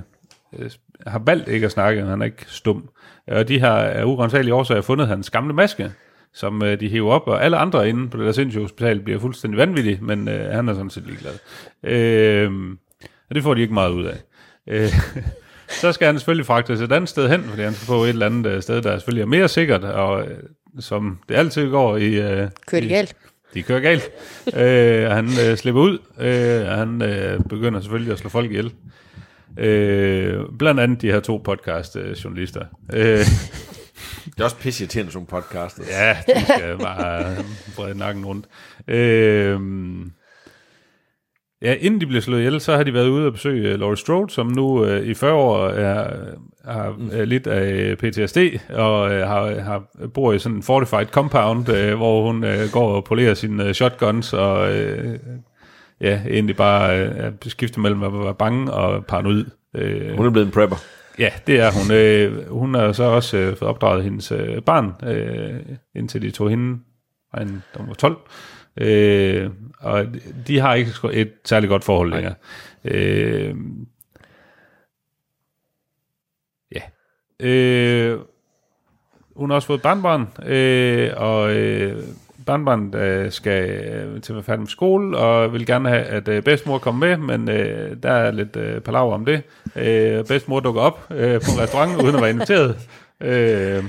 øh, 0.59 0.69
har 1.07 1.19
valgt 1.19 1.47
ikke 1.47 1.65
at 1.65 1.71
snakke, 1.71 2.05
han 2.05 2.21
er 2.21 2.25
ikke 2.25 2.45
stum. 2.47 2.89
Og 3.27 3.47
de 3.47 3.59
har 3.59 3.77
af 3.77 4.03
urensagelige 4.03 4.53
årsager 4.53 4.81
fundet 4.81 5.07
hans 5.07 5.29
gamle 5.29 5.53
maske, 5.53 5.91
som 6.39 6.63
øh, 6.63 6.79
de 6.79 6.87
hiver 6.89 7.11
op, 7.11 7.27
og 7.27 7.43
alle 7.43 7.57
andre 7.57 7.89
inde 7.89 8.09
på 8.09 8.17
det 8.17 8.25
der 8.25 8.31
sindssyge 8.31 8.61
hospital 8.63 8.99
bliver 8.99 9.19
fuldstændig 9.19 9.57
vanvittige, 9.57 9.99
men 10.01 10.27
øh, 10.27 10.51
han 10.51 10.69
er 10.69 10.73
sådan 10.73 10.89
set 10.89 11.03
ligeglad. 11.05 11.33
Øh, 11.83 12.51
og 13.29 13.35
det 13.35 13.43
får 13.43 13.53
de 13.53 13.61
ikke 13.61 13.73
meget 13.73 13.91
ud 13.91 14.05
af. 14.05 14.17
Øh, 14.67 14.89
så 15.81 15.91
skal 15.91 16.05
han 16.05 16.19
selvfølgelig 16.19 16.45
fragtes 16.45 16.81
et 16.81 16.91
andet 16.91 17.09
sted 17.09 17.29
hen, 17.29 17.43
fordi 17.43 17.61
han 17.61 17.73
skal 17.73 17.85
få 17.85 18.03
et 18.03 18.09
eller 18.09 18.25
andet 18.25 18.51
øh, 18.51 18.61
sted, 18.61 18.81
der 18.81 18.97
selvfølgelig 18.97 19.21
er 19.21 19.27
mere 19.27 19.47
sikkert, 19.47 19.83
og 19.83 20.21
øh, 20.21 20.37
som 20.79 21.19
det 21.29 21.35
altid 21.35 21.69
går 21.69 21.97
i... 21.97 22.05
Øh, 22.05 22.47
Kører 22.67 22.81
det 22.81 22.89
galt? 22.89 23.15
de 23.53 23.63
kører 23.63 23.79
galt. 23.79 24.09
øh, 24.55 25.11
han 25.11 25.25
øh, 25.25 25.57
slipper 25.57 25.81
ud, 25.81 25.97
øh, 26.19 26.71
og 26.71 26.77
han 26.77 27.01
øh, 27.01 27.39
begynder 27.49 27.79
selvfølgelig 27.79 28.13
at 28.13 28.19
slå 28.19 28.29
folk 28.29 28.51
ihjel. 28.51 28.73
Øh, 29.57 30.39
blandt 30.59 30.79
andet 30.79 31.01
de 31.01 31.11
her 31.11 31.19
to 31.19 31.37
podcast-journalister. 31.37 32.65
Øh, 32.93 33.25
Det 34.25 34.39
er 34.39 34.43
også 34.43 34.57
pisse 34.57 34.83
irriterende, 34.83 35.13
nogle 35.13 35.27
podcaster. 35.27 35.83
ja, 35.89 36.17
de 36.33 36.43
skal 36.45 36.77
bare 36.77 37.35
brede 37.75 37.97
nakken 37.97 38.25
rundt. 38.25 38.45
Øh, 38.87 39.59
ja, 41.61 41.73
inden 41.79 42.01
de 42.01 42.05
blev 42.07 42.21
slået 42.21 42.39
ihjel, 42.39 42.61
så 42.61 42.75
har 42.75 42.83
de 42.83 42.93
været 42.93 43.07
ude 43.07 43.25
og 43.27 43.33
besøge 43.33 43.73
uh, 43.73 43.79
Laurie 43.79 43.97
Strode, 43.97 44.29
som 44.33 44.47
nu 44.47 44.85
uh, 44.85 44.97
i 44.97 45.13
40 45.13 45.33
år 45.33 45.67
er, 45.67 46.13
har 46.65 46.89
uh, 46.89 47.19
lidt 47.19 47.47
af 47.47 47.97
PTSD, 47.97 48.37
og 48.73 49.01
uh, 49.03 49.11
har, 49.11 49.59
har, 49.59 49.83
bor 50.13 50.33
i 50.33 50.39
sådan 50.39 50.55
en 50.55 50.63
fortified 50.63 51.05
compound, 51.07 51.69
uh, 51.69 51.93
hvor 51.93 52.25
hun 52.31 52.43
uh, 52.43 52.71
går 52.71 52.95
og 52.95 53.03
polerer 53.03 53.33
sine 53.33 53.65
uh, 53.65 53.71
shotguns, 53.71 54.33
og 54.33 54.71
uh, 54.71 55.15
ja, 56.01 56.21
egentlig 56.29 56.55
bare 56.55 56.93
er 56.95 57.31
skiftet 57.47 57.77
mellem 57.81 58.03
at 58.03 58.13
være 58.13 58.35
bange 58.35 58.71
og 58.73 59.05
paranoid. 59.05 59.45
Uh, 59.73 60.17
Hun 60.17 60.25
er 60.25 60.29
blevet 60.29 60.45
en 60.45 60.51
prepper. 60.53 60.75
Ja, 61.19 61.29
det 61.47 61.59
er 61.59 61.71
hun. 61.71 61.91
Øh, 61.91 62.49
hun 62.49 62.73
har 62.73 62.91
så 62.91 63.03
også 63.03 63.37
øh, 63.37 63.57
fået 63.57 63.69
opdraget 63.69 64.03
hendes 64.03 64.31
øh, 64.31 64.61
barn, 64.61 65.09
øh, 65.09 65.59
indtil 65.95 66.21
de 66.21 66.31
tog 66.31 66.49
hende, 66.49 66.79
og 67.33 67.41
en, 67.41 67.63
hun 67.75 67.87
var 67.87 67.93
12. 67.93 68.17
Øh, 68.77 69.49
og 69.79 70.05
de 70.47 70.59
har 70.59 70.73
ikke 70.73 70.91
et 71.13 71.33
særligt 71.45 71.69
godt 71.69 71.83
forhold 71.83 72.11
længere. 72.13 72.35
Øh, 72.85 73.55
ja. 76.71 76.81
Øh, 77.39 78.19
hun 79.35 79.49
har 79.49 79.55
også 79.55 79.67
fået 79.67 79.81
barnbarn, 79.81 80.27
øh, 80.51 81.11
og 81.17 81.55
øh, 81.55 82.03
barnbarnet 82.45 82.95
øh, 82.95 83.31
skal 83.31 83.69
øh, 83.69 84.21
til 84.21 84.31
at 84.31 84.35
være 84.35 84.43
færdig 84.43 84.59
med 84.59 84.67
skole, 84.67 85.17
og 85.17 85.53
vil 85.53 85.65
gerne 85.65 85.89
have, 85.89 86.01
at 86.03 86.27
øh, 86.27 86.43
bedstemor 86.43 86.77
kommer 86.77 87.07
med, 87.07 87.17
men 87.17 87.49
øh, 87.49 87.95
der 88.03 88.11
er 88.11 88.31
lidt 88.31 88.55
øh, 88.55 88.81
palaver 88.81 89.13
om 89.13 89.25
det. 89.25 89.41
Øh, 89.75 90.25
bedstemor 90.25 90.59
dukker 90.59 90.81
op 90.81 91.07
øh, 91.11 91.41
på 91.41 91.51
en 91.55 91.59
restaurant, 91.61 92.01
uden 92.03 92.15
at 92.15 92.21
være 92.21 92.29
inviteret. 92.29 92.77
Øh, 93.21 93.83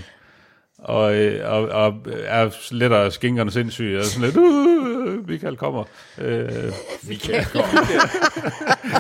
og, 0.79 1.15
øh, 1.17 1.53
og, 1.53 1.63
og 1.69 1.95
er 2.25 2.75
lidt 2.75 2.93
af 2.93 3.13
skinkerne 3.13 3.51
sindssyg, 3.51 3.97
og 3.99 4.05
sådan 4.05 4.25
lidt, 4.25 4.37
uh, 4.37 5.29
Michael 5.29 5.57
kommer. 5.57 5.85
Øh, 6.21 6.49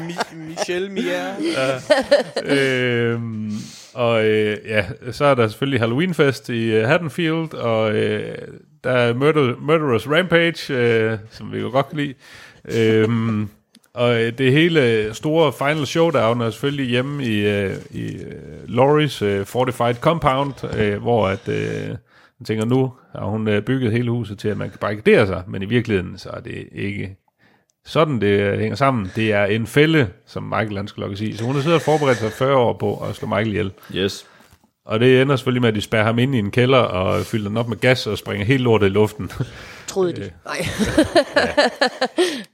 Mi- 0.08 0.34
Michelle 0.48 0.88
Mia. 0.88 1.34
øh, 2.44 3.20
og 3.94 4.24
øh, 4.24 4.56
ja, 4.68 4.84
så 5.12 5.24
er 5.24 5.34
der 5.34 5.48
selvfølgelig 5.48 5.80
Halloweenfest 5.80 6.48
i 6.48 6.78
uh, 6.78 6.84
Haddonfield, 6.88 7.54
og 7.54 7.92
øh, 7.94 8.38
der 8.84 8.90
er 8.90 9.14
Murder, 9.14 9.54
Murderous 9.60 10.08
Rampage, 10.08 10.74
øh, 10.74 11.18
som 11.30 11.52
vi 11.52 11.58
jo 11.58 11.70
godt 11.70 11.88
kan 11.88 11.98
lide. 11.98 12.14
Øhm, 12.74 13.48
og 13.94 14.22
øh, 14.22 14.38
det 14.38 14.52
hele 14.52 15.14
store 15.14 15.52
final 15.52 15.86
showdown 15.86 16.40
er 16.40 16.50
selvfølgelig 16.50 16.86
hjemme 16.86 17.24
i, 17.24 17.46
øh, 17.48 17.76
i 17.90 18.16
øh, 18.16 18.62
Laurie's 18.62 18.66
Loris 18.66 19.22
øh, 19.22 19.46
Fortified 19.46 19.94
Compound, 19.94 20.74
øh, 20.78 21.02
hvor 21.02 21.28
at, 21.28 21.48
øh, 21.48 21.88
man 22.38 22.44
tænker 22.46 22.64
nu 22.64 22.92
har 23.12 23.24
hun 23.24 23.48
øh, 23.48 23.62
bygget 23.62 23.92
hele 23.92 24.10
huset 24.10 24.38
til, 24.38 24.48
at 24.48 24.56
man 24.56 24.70
kan 24.70 24.78
barrikadere 24.78 25.26
sig, 25.26 25.42
men 25.48 25.62
i 25.62 25.64
virkeligheden 25.66 26.18
så 26.18 26.30
er 26.30 26.40
det 26.40 26.68
ikke 26.72 27.16
sådan, 27.84 28.20
det 28.20 28.40
øh, 28.40 28.58
hænger 28.58 28.76
sammen. 28.76 29.10
Det 29.16 29.32
er 29.32 29.44
en 29.44 29.66
fælde, 29.66 30.08
som 30.26 30.42
Michael 30.42 30.76
han 30.76 30.88
skal 30.88 31.00
lukkes 31.00 31.20
i. 31.20 31.36
Så 31.36 31.44
hun 31.44 31.54
har 31.54 31.62
siddet 31.62 31.76
og 31.76 31.82
forberedt 31.82 32.18
sig 32.18 32.32
40 32.32 32.56
år 32.56 32.72
på 32.78 32.96
at 32.96 33.14
slå 33.14 33.28
Michael 33.28 33.48
ihjel. 33.48 33.72
Yes. 33.94 34.26
Og 34.86 35.00
det 35.00 35.22
ender 35.22 35.36
selvfølgelig 35.36 35.60
med, 35.60 35.68
at 35.68 35.74
de 35.74 35.80
spærrer 35.80 36.04
ham 36.04 36.18
ind 36.18 36.34
i 36.34 36.38
en 36.38 36.50
kælder 36.50 36.78
og 36.78 37.26
fylder 37.26 37.48
den 37.48 37.56
op 37.56 37.68
med 37.68 37.76
gas 37.76 38.06
og 38.06 38.18
springer 38.18 38.46
helt 38.46 38.62
lortet 38.62 38.86
i 38.86 38.90
luften. 38.90 39.30
Troede 39.86 40.12
de. 40.12 40.30
Nej. 40.44 40.66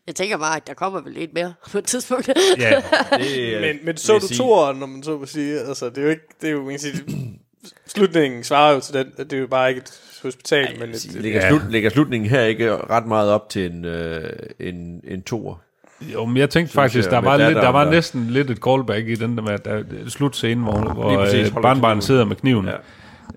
jeg 0.07 0.15
tænker 0.15 0.39
bare, 0.39 0.57
at 0.57 0.67
der 0.67 0.75
kommer 0.75 1.01
vel 1.01 1.13
lidt 1.13 1.35
mere 1.35 1.55
på 1.73 1.79
et 1.79 1.85
tidspunkt. 1.85 2.29
ja, 2.59 2.83
Det, 3.19 3.61
Men, 3.61 3.77
men 3.85 3.97
så 3.97 4.19
du 4.19 4.35
toeren, 4.35 4.77
når 4.79 4.87
man 4.87 5.03
så 5.03 5.19
må 5.19 5.27
sige, 5.27 5.61
altså 5.61 5.89
det 5.91 5.99
er 5.99 6.03
jo 6.03 6.09
ikke, 6.09 6.23
det 6.41 6.47
er 6.49 6.53
jo, 6.53 6.63
man 6.63 6.71
kan 6.71 6.79
sige, 6.81 7.05
slutningen 7.87 8.45
svarer 8.45 8.75
jo 8.75 8.81
til 8.81 8.95
den, 8.95 9.07
at 9.19 9.31
det 9.31 9.37
er 9.37 9.41
jo 9.41 9.47
bare 9.47 9.69
ikke 9.69 9.79
et 9.79 10.01
hospital, 10.23 10.79
men 10.81 10.91
et, 10.91 11.05
et, 11.05 11.13
Ligger, 11.15 11.41
Ja. 11.41 11.49
slut, 11.49 11.63
ligger 11.71 11.91
slutningen 11.91 12.31
her 12.31 12.43
ikke 12.43 12.77
ret 12.77 13.07
meget 13.07 13.31
op 13.31 13.49
til 13.49 13.71
en, 13.73 13.85
øh, 13.85 14.31
en, 14.61 15.01
en 15.05 15.23
toer? 15.23 15.55
Jo, 16.01 16.25
men 16.25 16.37
jeg 16.37 16.51
tænkte 16.51 16.75
faktisk, 16.75 17.05
jeg, 17.05 17.11
der 17.13 17.19
var, 17.21 17.37
lidt, 17.37 17.57
der 17.57 17.69
var 17.69 17.85
der. 17.85 17.91
næsten 17.91 18.27
lidt 18.27 18.51
et 18.51 18.59
callback 18.59 19.09
i 19.09 19.15
den 19.15 19.37
der 19.37 19.43
med, 19.43 19.53
at 19.53 19.65
der 19.65 19.71
er 19.71 19.83
slutscene, 20.09 20.63
hvor, 20.63 20.93
hvor 20.93 21.15
præcis, 21.17 21.53
øh, 21.57 21.63
kniven. 21.77 22.03
sidder 22.03 22.25
med 22.25 22.37
kniven. 22.37 22.67
Ja. 22.67 22.73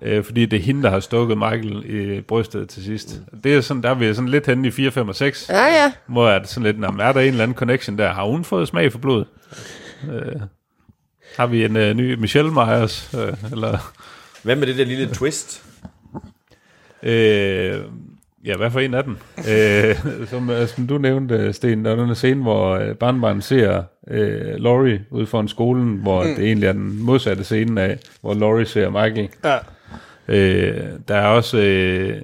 Øh, 0.02 0.24
fordi 0.24 0.46
det 0.46 0.56
er 0.56 0.60
hende, 0.62 0.82
der 0.82 0.90
har 0.90 1.00
stukket 1.00 1.38
Michael 1.38 1.82
i 2.16 2.20
brystet 2.20 2.68
til 2.68 2.84
sidst. 2.84 3.20
Det 3.44 3.54
er 3.54 3.60
sådan, 3.60 3.82
der 3.82 3.90
er 3.90 3.94
vi 3.94 4.14
sådan 4.14 4.28
lidt 4.28 4.46
henne 4.46 4.68
i 4.68 4.70
4, 4.70 4.90
5 4.90 5.08
og 5.08 5.14
6. 5.16 5.48
ja, 5.48 5.64
ja. 5.64 5.92
Hvor 6.06 6.28
er 6.28 6.38
det 6.38 6.48
sådan 6.48 6.62
lidt, 6.62 6.78
"Nå, 6.80 6.90
men 6.90 7.00
er 7.00 7.12
der 7.12 7.20
en 7.20 7.26
eller 7.28 7.42
anden 7.42 7.56
connection 7.56 7.98
der? 7.98 8.12
Har 8.12 8.24
hun 8.24 8.44
fået 8.44 8.68
smag 8.68 8.92
for 8.92 8.98
blod? 8.98 9.24
Øh, 10.12 10.40
har 11.36 11.46
vi 11.46 11.64
en 11.64 11.76
øh, 11.76 11.94
ny 11.94 12.14
Michelle 12.14 12.50
Myers? 12.52 13.10
Øh, 13.18 13.32
eller, 13.52 13.92
Hvad 14.42 14.56
med 14.56 14.66
det 14.66 14.76
der 14.78 14.84
lille 14.84 15.06
twist? 15.14 15.62
øh, 17.02 17.80
ja, 18.44 18.56
hvad 18.56 18.70
for 18.70 18.80
en 18.80 18.94
af 18.94 19.04
dem? 19.04 19.16
øh, 19.38 19.96
som, 20.30 20.50
øh, 20.50 20.68
som 20.68 20.86
du 20.86 20.98
nævnte, 20.98 21.52
Sten, 21.52 21.84
der 21.84 21.90
er 21.90 21.96
den 21.96 22.14
scene, 22.14 22.42
hvor 22.42 22.70
øh, 22.70 22.94
barnbarnet 22.94 23.44
ser 23.44 23.82
øh, 24.08 24.54
Laurie 24.54 25.04
ude 25.10 25.26
foran 25.26 25.48
skolen, 25.48 25.96
hvor 25.96 26.22
mm. 26.22 26.28
det 26.28 26.44
egentlig 26.44 26.66
er 26.66 26.72
den 26.72 27.02
modsatte 27.02 27.44
scene 27.44 27.82
af, 27.82 27.98
hvor 28.20 28.34
Laurie 28.34 28.66
ser 28.66 28.90
Michael. 28.90 29.30
ja. 29.44 29.58
Øh, 30.28 30.90
der 31.08 31.14
er 31.14 31.26
også... 31.26 31.58
Øh, 31.58 32.22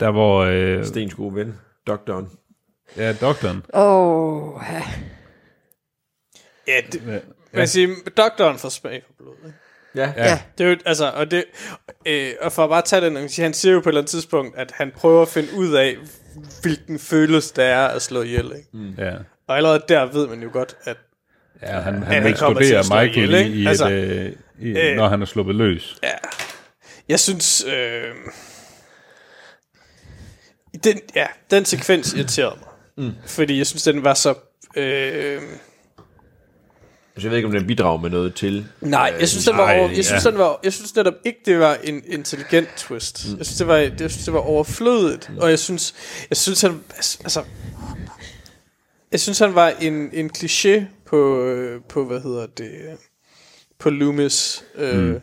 der 0.00 0.10
hvor... 0.10 0.40
Øh, 0.40 0.84
Stens 0.84 1.14
gode 1.14 1.34
ven, 1.34 1.54
doktoren. 1.86 2.30
ja, 2.96 3.12
doktoren. 3.12 3.62
Åh, 3.74 4.54
oh, 4.54 4.62
ja. 4.72 4.82
ja, 6.68 6.80
det, 6.92 7.06
man 7.06 7.20
kan 7.54 7.68
sige, 7.68 7.88
doktoren 8.16 8.58
får 8.58 8.68
smag 8.68 9.02
for 9.06 9.12
blod, 9.18 9.34
ikke? 9.46 9.58
Ja. 9.98 10.12
Ja. 10.16 10.28
ja. 10.28 10.40
Det 10.58 10.66
er 10.66 10.70
jo, 10.70 10.76
altså, 10.86 11.10
og 11.10 11.30
det, 11.30 11.44
øh, 12.06 12.32
og 12.40 12.52
for 12.52 12.64
at 12.64 12.70
bare 12.70 12.82
tage 12.82 13.04
den, 13.06 13.16
han 13.16 13.54
siger 13.54 13.72
jo 13.72 13.80
på 13.80 13.88
et 13.88 13.90
eller 13.90 14.00
andet 14.00 14.10
tidspunkt, 14.10 14.58
at 14.58 14.72
han 14.74 14.92
prøver 14.96 15.22
at 15.22 15.28
finde 15.28 15.48
ud 15.56 15.72
af, 15.72 15.96
hvilken 16.62 16.98
følelse 16.98 17.54
det 17.56 17.64
er 17.64 17.86
at 17.86 18.02
slå 18.02 18.22
ihjel, 18.22 18.44
ikke? 18.44 18.68
Mm. 18.72 18.94
Ja. 18.98 19.12
Og 19.48 19.56
allerede 19.56 19.82
der 19.88 20.04
ved 20.06 20.28
man 20.28 20.42
jo 20.42 20.48
godt, 20.52 20.76
at 20.84 20.96
Ja, 21.62 21.80
han, 21.80 22.02
han, 22.02 22.22
han 22.22 22.36
slå 22.36 22.48
Michael 22.52 23.16
ihjel, 23.16 23.34
i, 23.34 23.38
ikke? 23.38 23.50
i 23.50 23.66
Altså, 23.66 23.88
et, 23.88 23.92
øh, 23.92 24.32
i, 24.60 24.78
øh, 24.78 24.96
når 24.96 25.08
han 25.08 25.22
er 25.22 25.26
sluppet 25.26 25.54
løs. 25.54 25.96
Jeg 27.08 27.20
synes, 27.20 27.64
øh, 27.64 28.14
den, 30.84 31.00
ja, 31.14 31.26
den 31.50 31.64
sekvens 31.64 32.14
irriterede 32.14 32.56
mig. 32.60 33.06
Mm. 33.06 33.14
Fordi 33.26 33.58
jeg 33.58 33.66
synes, 33.66 33.82
den 33.82 34.04
var 34.04 34.14
så... 34.14 34.34
Øh, 34.76 35.42
Altså, 37.18 37.28
jeg 37.28 37.30
ved 37.30 37.36
ikke, 37.38 37.46
om 37.46 37.52
den 37.52 37.66
bidrager 37.66 37.98
med 37.98 38.10
noget 38.10 38.34
til. 38.34 38.66
nej, 38.80 39.14
jeg 39.20 39.28
synes, 39.28 39.44
den 39.44 39.56
var, 39.56 39.78
over, 39.78 39.88
jeg 39.88 40.04
synes, 40.04 40.24
ja. 40.24 40.30
den 40.30 40.38
var, 40.38 40.60
jeg 40.64 40.72
synes 40.72 40.96
netop 40.96 41.14
ikke, 41.24 41.38
det 41.44 41.58
var 41.58 41.76
en 41.84 42.02
intelligent 42.06 42.68
twist. 42.76 43.28
Mm. 43.28 43.38
Jeg 43.38 43.46
synes, 43.46 43.58
det 43.58 43.66
var, 43.66 43.76
jeg 43.76 43.92
synes, 43.98 44.24
det 44.24 44.34
var 44.34 44.40
overflødigt. 44.40 45.30
Mm. 45.30 45.38
Og 45.38 45.50
jeg 45.50 45.58
synes, 45.58 45.94
jeg 46.30 46.36
synes, 46.36 46.62
han, 46.62 46.80
altså, 46.96 47.44
jeg 49.12 49.20
synes, 49.20 49.38
han 49.38 49.54
var 49.54 49.68
en, 49.68 50.10
en 50.12 50.30
kliché 50.38 50.82
på, 51.06 51.44
øh, 51.44 51.80
på, 51.88 52.04
hvad 52.04 52.20
hedder 52.20 52.46
det, 52.46 52.70
øh, 52.70 52.96
på 53.78 53.90
Loomis. 53.90 54.64
Øh, 54.74 54.98
mm. 54.98 55.20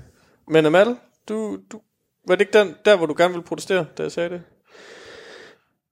Men 0.47 0.65
Amal, 0.65 0.95
du, 1.29 1.57
du, 1.71 1.81
var 2.27 2.35
det 2.35 2.41
ikke 2.41 2.59
den, 2.59 2.75
der, 2.85 2.97
hvor 2.97 3.05
du 3.05 3.15
gerne 3.17 3.33
ville 3.33 3.45
protestere, 3.45 3.85
da 3.97 4.03
jeg 4.03 4.11
sagde 4.11 4.29
det? 4.29 4.41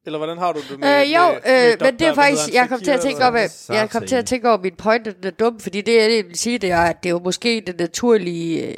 Eller 0.05 0.19
hvordan 0.19 0.37
har 0.37 0.51
du 0.53 0.59
det 0.69 0.79
med, 0.79 1.01
Øh, 1.01 1.13
jo, 1.13 1.27
med, 1.27 1.39
med 1.45 1.71
øh, 1.71 1.77
men 1.81 1.99
det 1.99 2.07
er 2.07 2.13
faktisk, 2.13 2.53
jeg 2.53 2.69
kom 2.69 2.79
til 2.81 2.91
at 2.91 3.01
tænke 3.01 3.23
at, 3.23 3.65
jeg 3.69 3.89
kom 3.89 4.05
til 4.05 4.15
at 4.15 4.25
tænke 4.25 4.49
over 4.49 4.57
min 4.57 4.75
point, 4.75 5.05
den 5.05 5.15
er 5.23 5.31
dum, 5.31 5.59
fordi 5.59 5.81
det 5.81 5.95
jeg 5.95 6.25
vil 6.27 6.37
sige, 6.37 6.57
det 6.57 6.71
er, 6.71 6.81
at 6.81 7.03
det 7.03 7.09
er 7.09 7.13
jo 7.13 7.19
måske 7.19 7.63
den 7.67 7.75
naturlige 7.79 8.67
øh, 8.67 8.77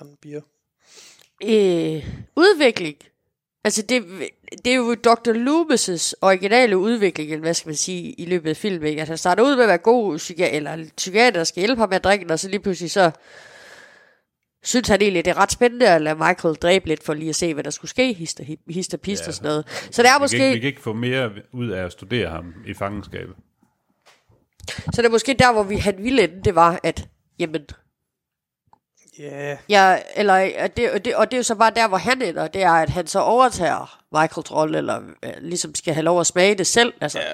Randbier. 0.00 0.40
øh, 1.44 2.06
udvikling. 2.36 2.96
Altså, 3.64 3.82
det, 3.82 4.04
det 4.64 4.72
er 4.72 4.76
jo 4.76 4.94
Dr. 4.94 5.32
Loomis' 5.32 6.12
originale 6.22 6.78
udvikling, 6.78 7.40
hvad 7.40 7.54
skal 7.54 7.68
man 7.68 7.76
sige, 7.76 8.12
i 8.12 8.24
løbet 8.24 8.50
af 8.50 8.56
filmen. 8.56 8.88
Ikke? 8.88 9.02
At 9.02 9.08
han 9.08 9.18
starter 9.18 9.42
ud 9.42 9.54
med 9.56 9.62
at 9.64 9.68
være 9.68 9.78
god 9.78 10.16
psykiater, 10.16 10.56
eller 10.72 10.86
psykiater, 10.96 11.30
der 11.30 11.44
skal 11.44 11.60
hjælpe 11.60 11.80
ham 11.80 11.88
med 11.88 11.96
at 11.96 12.04
drikke, 12.04 12.32
og 12.32 12.38
så 12.38 12.48
lige 12.48 12.60
pludselig 12.60 12.90
så 12.90 13.10
synes 14.66 14.88
han 14.88 15.02
egentlig, 15.02 15.24
det 15.24 15.30
er 15.30 15.38
ret 15.38 15.52
spændende 15.52 15.88
at 15.88 16.02
lade 16.02 16.14
Michael 16.14 16.54
dræbe 16.54 16.86
lidt, 16.86 17.02
for 17.04 17.14
lige 17.14 17.28
at 17.28 17.36
se, 17.36 17.54
hvad 17.54 17.64
der 17.64 17.70
skulle 17.70 17.90
ske, 17.90 18.12
hister, 18.12 18.44
hister 18.68 18.98
pist 18.98 19.22
ja. 19.22 19.28
og 19.28 19.34
sådan 19.34 19.48
noget. 19.48 19.88
Så 19.90 20.02
det 20.02 20.10
er 20.10 20.22
Vi 20.22 20.28
kan, 20.28 20.36
ikke, 20.36 20.44
vi 20.44 20.50
måske, 20.50 20.60
kan 20.60 20.68
ikke 20.68 20.82
få 20.82 20.92
mere 20.92 21.30
ud 21.52 21.68
af 21.68 21.84
at 21.84 21.92
studere 21.92 22.30
ham 22.30 22.54
i 22.66 22.74
fangenskabet. 22.74 23.34
så 24.68 25.02
det 25.02 25.04
er 25.04 25.10
måske 25.10 25.34
der, 25.38 25.52
hvor 25.52 25.62
vi, 25.62 25.76
han 25.76 25.94
ville 25.98 26.22
ende, 26.22 26.42
det 26.44 26.54
var, 26.54 26.80
at, 26.82 27.08
jamen, 27.38 27.66
Ja, 29.18 29.56
Ja, 29.68 29.98
eller, 30.16 30.34
at 30.56 30.76
det, 30.76 30.90
og, 30.90 31.04
det, 31.04 31.16
og 31.16 31.30
det 31.30 31.36
er 31.36 31.38
jo 31.38 31.42
så 31.42 31.54
bare 31.54 31.72
der, 31.76 31.88
hvor 31.88 31.96
han 31.96 32.22
ender, 32.22 32.46
det 32.48 32.62
er, 32.62 32.72
at 32.72 32.90
han 32.90 33.06
så 33.06 33.20
overtager 33.20 34.02
Michaels 34.12 34.52
rolle, 34.52 34.78
eller 34.78 35.02
øh, 35.22 35.32
ligesom 35.40 35.74
skal 35.74 35.94
have 35.94 36.04
lov 36.04 36.20
at 36.20 36.26
smage 36.26 36.54
det 36.54 36.66
selv. 36.66 36.92
Altså. 37.00 37.18
ja, 37.18 37.32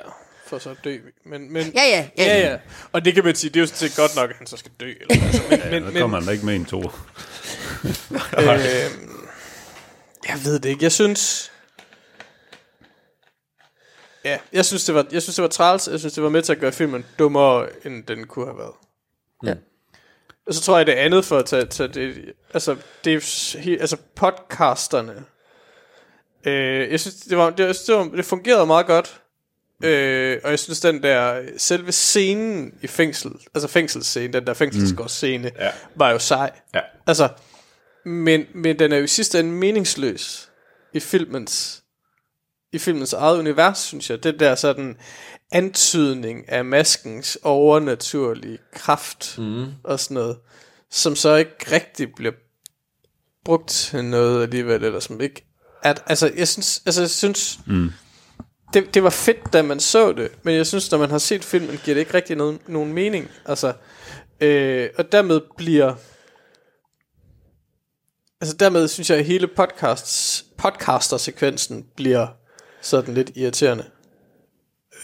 for 0.52 0.58
så 0.58 0.70
at 0.70 0.76
dø. 0.84 0.98
Men, 1.24 1.52
men, 1.52 1.72
Ja, 1.74 1.82
ja, 1.82 2.08
ja. 2.18 2.24
ja, 2.24 2.50
ja. 2.50 2.58
Og 2.92 3.04
det 3.04 3.14
kan 3.14 3.24
man 3.24 3.34
sige, 3.34 3.50
det 3.50 3.56
er 3.56 3.60
jo 3.60 3.66
sådan 3.66 3.88
set 3.88 3.96
godt 3.96 4.16
nok, 4.16 4.30
at 4.30 4.36
han 4.36 4.46
så 4.46 4.56
skal 4.56 4.72
dø. 4.80 4.92
Eller, 5.00 5.24
altså, 5.26 5.42
men, 5.50 5.60
Men, 5.60 5.84
men, 5.84 5.94
der 5.94 6.00
kommer 6.00 6.20
men, 6.20 6.22
han 6.22 6.26
da 6.26 6.32
ikke 6.32 6.46
med 6.46 6.56
en 6.56 6.64
to. 6.64 6.78
øh, 8.38 8.50
jeg 10.28 10.38
ved 10.44 10.58
det 10.58 10.68
ikke. 10.68 10.82
Jeg 10.82 10.92
synes... 10.92 11.52
Ja, 14.24 14.38
jeg 14.52 14.64
synes, 14.64 14.84
det 14.84 14.94
var, 14.94 15.06
jeg 15.12 15.22
synes, 15.22 15.36
det 15.36 15.42
var 15.42 15.48
træls. 15.48 15.88
Jeg 15.88 15.98
synes, 15.98 16.14
det 16.14 16.22
var 16.22 16.28
med 16.28 16.42
til 16.42 16.52
at 16.52 16.58
gøre 16.58 16.72
filmen 16.72 17.04
dummere, 17.18 17.68
end 17.84 18.04
den 18.04 18.26
kunne 18.26 18.46
have 18.46 18.58
været. 18.58 18.74
Ja. 19.44 19.54
Og 20.46 20.54
så 20.54 20.62
tror 20.62 20.76
jeg, 20.76 20.86
det 20.86 20.92
andet 20.92 21.24
for 21.24 21.38
at 21.38 21.46
tage, 21.46 21.66
tage 21.66 21.88
det... 21.88 22.32
Altså, 22.54 22.76
det 23.04 23.14
er 23.14 23.76
altså 23.80 23.96
podcasterne. 24.14 25.24
Øh, 26.46 26.90
jeg 26.90 27.00
synes, 27.00 27.16
det, 27.16 27.38
var, 27.38 27.50
det, 27.50 27.58
det, 27.86 27.94
var, 27.94 28.04
det 28.04 28.24
fungerede 28.24 28.66
meget 28.66 28.86
godt. 28.86 29.21
Øh, 29.82 30.40
og 30.44 30.50
jeg 30.50 30.58
synes, 30.58 30.80
den 30.80 31.02
der 31.02 31.42
selve 31.56 31.92
scenen 31.92 32.74
i 32.82 32.86
fængsel, 32.86 33.32
altså 33.54 33.68
fængselsscenen, 33.68 34.32
den 34.32 34.46
der 34.46 34.54
fængselsgårdsscene, 34.54 35.48
mm. 35.48 35.60
Ja. 35.60 35.70
var 35.94 36.10
jo 36.10 36.18
sej. 36.18 36.50
Ja. 36.74 36.80
Altså, 37.06 37.28
men, 38.04 38.44
men 38.54 38.78
den 38.78 38.92
er 38.92 38.96
jo 38.96 39.04
i 39.04 39.08
sidste 39.08 39.40
ende 39.40 39.50
meningsløs 39.50 40.50
i 40.94 41.00
filmens 41.00 41.82
i 42.72 42.78
filmens 42.78 43.12
eget 43.12 43.38
univers, 43.38 43.78
synes 43.78 44.10
jeg. 44.10 44.24
Det 44.24 44.40
der 44.40 44.54
sådan 44.54 44.96
antydning 45.52 46.48
af 46.48 46.64
maskens 46.64 47.38
overnaturlige 47.42 48.58
kraft 48.74 49.38
mm. 49.38 49.66
og 49.84 50.00
sådan 50.00 50.14
noget, 50.14 50.38
som 50.90 51.16
så 51.16 51.34
ikke 51.34 51.54
rigtig 51.72 52.14
bliver 52.16 52.32
brugt 53.44 53.68
til 53.68 54.04
noget 54.04 54.42
alligevel, 54.42 54.84
eller 54.84 55.00
som 55.00 55.20
ikke... 55.20 55.46
At, 55.82 56.02
altså, 56.06 56.32
jeg 56.36 56.48
synes, 56.48 56.82
altså, 56.86 57.00
jeg 57.00 57.10
synes 57.10 57.58
mm 57.66 57.90
det, 58.74 58.94
det 58.94 59.02
var 59.02 59.10
fedt, 59.10 59.52
da 59.52 59.62
man 59.62 59.80
så 59.80 60.12
det, 60.12 60.32
men 60.42 60.54
jeg 60.54 60.66
synes, 60.66 60.90
når 60.90 60.98
man 60.98 61.10
har 61.10 61.18
set 61.18 61.44
filmen, 61.44 61.80
giver 61.84 61.94
det 61.94 62.00
ikke 62.00 62.14
rigtig 62.14 62.36
noget, 62.36 62.58
nogen 62.66 62.92
mening. 62.92 63.30
Altså, 63.44 63.72
øh, 64.40 64.88
og 64.98 65.12
dermed 65.12 65.40
bliver... 65.56 65.94
Altså 68.40 68.56
dermed 68.56 68.88
synes 68.88 69.10
jeg, 69.10 69.18
at 69.18 69.24
hele 69.24 69.46
podcasts, 69.46 70.44
podcaster-sekvensen 70.58 71.86
bliver 71.96 72.26
sådan 72.80 73.14
lidt 73.14 73.30
irriterende. 73.34 73.84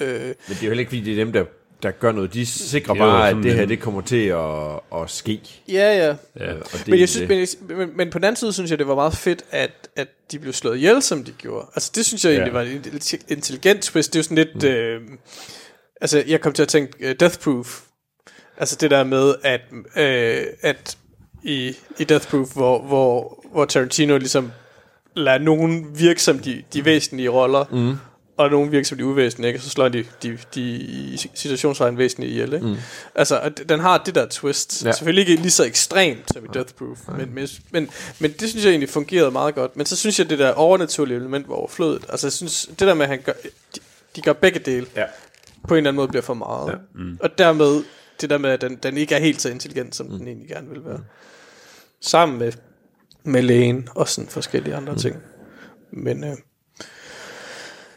Øh, 0.00 0.20
Men 0.20 0.34
det 0.48 0.50
er 0.50 0.62
jo 0.62 0.68
heller 0.68 0.78
ikke, 0.78 0.90
fordi 0.90 1.00
det 1.00 1.12
er 1.12 1.24
dem, 1.24 1.32
der, 1.32 1.44
der 1.82 1.90
gør 1.90 2.12
noget. 2.12 2.34
De 2.34 2.46
sikrer 2.46 2.94
Det 2.94 3.00
bare, 3.00 3.28
at 3.30 3.36
det 3.36 3.54
her 3.54 3.66
det 3.66 3.80
kommer 3.80 4.00
til 4.00 4.26
at, 4.26 5.00
at 5.02 5.10
ske. 5.10 5.40
ja, 5.68 5.96
ja. 6.06 6.06
Ja. 6.46 6.52
Og 6.54 6.66
det, 6.72 6.88
Men, 6.88 7.00
jeg 7.00 7.08
synes, 7.08 7.54
det, 7.54 7.68
men, 7.68 7.78
men, 7.78 7.96
men 7.96 8.10
på 8.10 8.18
den 8.18 8.24
anden 8.24 8.36
side 8.36 8.52
synes 8.52 8.70
jeg, 8.70 8.78
det 8.78 8.88
var 8.88 8.94
meget 8.94 9.14
fedt, 9.16 9.42
at, 9.50 9.70
at 9.96 10.08
de 10.32 10.38
blev 10.38 10.52
slået 10.52 10.76
ihjel, 10.76 11.02
som 11.02 11.24
de 11.24 11.32
gjorde. 11.32 11.66
Altså 11.74 11.92
det 11.94 12.06
synes 12.06 12.24
jeg 12.24 12.30
Ja. 12.30 12.36
egentlig 12.36 12.54
var 12.54 12.62
en 12.62 12.84
intelli- 12.86 13.24
intelligent 13.28 13.82
twist. 13.82 14.12
Det 14.12 14.18
er 14.18 14.20
jo 14.20 14.22
sådan 14.22 14.36
lidt... 14.36 14.62
Mm. 14.62 14.68
Øh, 14.68 15.00
altså 16.00 16.24
jeg 16.26 16.40
kom 16.40 16.52
til 16.52 16.62
at 16.62 16.68
tænke 16.68 16.92
uh, 17.10 17.12
Death 17.20 17.38
Proof. 17.38 17.80
Altså 18.56 18.76
det 18.80 18.90
der 18.90 19.04
med, 19.04 19.34
at, 19.42 19.60
øh, 19.96 20.46
at 20.62 20.98
i, 21.44 21.72
i 21.98 22.04
Death 22.04 22.28
Proof, 22.28 22.48
hvor, 22.52 22.82
hvor, 22.82 23.44
hvor 23.52 23.64
Tarantino 23.64 24.18
ligesom 24.18 24.52
lader 25.16 25.38
nogen 25.38 25.86
virke 25.98 26.22
som 26.22 26.38
de, 26.38 26.62
de 26.72 26.84
væsentlige 26.84 27.28
roller, 27.28 27.64
mm. 27.70 27.96
Og 28.38 28.50
nogen 28.50 28.72
virke 28.72 28.84
som 28.84 28.98
de 28.98 29.04
uvæsentlige, 29.04 29.48
ikke? 29.48 29.58
og 29.58 29.62
så 29.62 29.70
slår 29.70 29.88
de, 29.88 30.04
de, 30.22 30.38
de 30.54 30.60
i 30.60 31.16
situationsvejen 31.34 31.98
væsentlige 31.98 32.30
ihjel. 32.30 32.52
Ikke? 32.52 32.66
Mm. 32.66 32.76
Altså, 33.14 33.50
den 33.68 33.80
har 33.80 33.98
det 33.98 34.14
der 34.14 34.26
twist. 34.26 34.84
Ja. 34.84 34.92
Selvfølgelig 34.92 35.28
ikke 35.28 35.42
lige 35.42 35.52
så 35.52 35.64
ekstremt 35.64 36.32
som 36.32 36.44
i 36.44 36.48
Death 36.54 36.74
Proof, 36.74 36.98
men, 37.18 37.34
men, 37.34 37.48
men, 37.70 37.90
men 38.18 38.32
det 38.32 38.48
synes 38.48 38.64
jeg 38.64 38.70
egentlig 38.70 38.88
fungerede 38.88 39.30
meget 39.30 39.54
godt. 39.54 39.76
Men 39.76 39.86
så 39.86 39.96
synes 39.96 40.18
jeg, 40.18 40.30
det 40.30 40.38
der 40.38 40.52
overnaturlige 40.52 41.16
element 41.16 41.48
var 41.48 41.54
overflødet. 41.54 42.04
Altså, 42.08 42.26
jeg 42.26 42.32
synes, 42.32 42.66
det 42.66 42.80
der 42.80 42.94
med, 42.94 43.02
at 43.02 43.08
han 43.08 43.20
gør, 43.24 43.32
de, 43.74 43.80
de 44.16 44.20
gør 44.20 44.32
begge 44.32 44.58
dele, 44.58 44.86
Ja. 44.96 45.04
på 45.68 45.74
en 45.74 45.78
eller 45.78 45.90
anden 45.90 45.96
måde 45.96 46.08
bliver 46.08 46.22
for 46.22 46.34
meget. 46.34 46.66
Ja. 46.68 46.72
Ja. 46.72 46.78
Mm. 46.94 47.18
Og 47.20 47.38
dermed, 47.38 47.82
det 48.20 48.30
der 48.30 48.38
med, 48.38 48.50
at 48.50 48.60
den, 48.60 48.76
den 48.76 48.96
ikke 48.96 49.14
er 49.14 49.20
helt 49.20 49.40
så 49.42 49.48
intelligent, 49.48 49.96
som 49.96 50.06
mm. 50.06 50.18
den 50.18 50.28
egentlig 50.28 50.48
gerne 50.48 50.68
vil 50.68 50.84
være. 50.84 51.00
Sammen 52.00 52.38
med, 52.38 52.52
med 53.24 53.42
lægen 53.42 53.88
og 53.94 54.08
sådan 54.08 54.30
forskellige 54.30 54.74
andre 54.74 54.92
mm. 54.92 54.98
ting. 54.98 55.16
Men, 55.92 56.24
øh, 56.24 56.36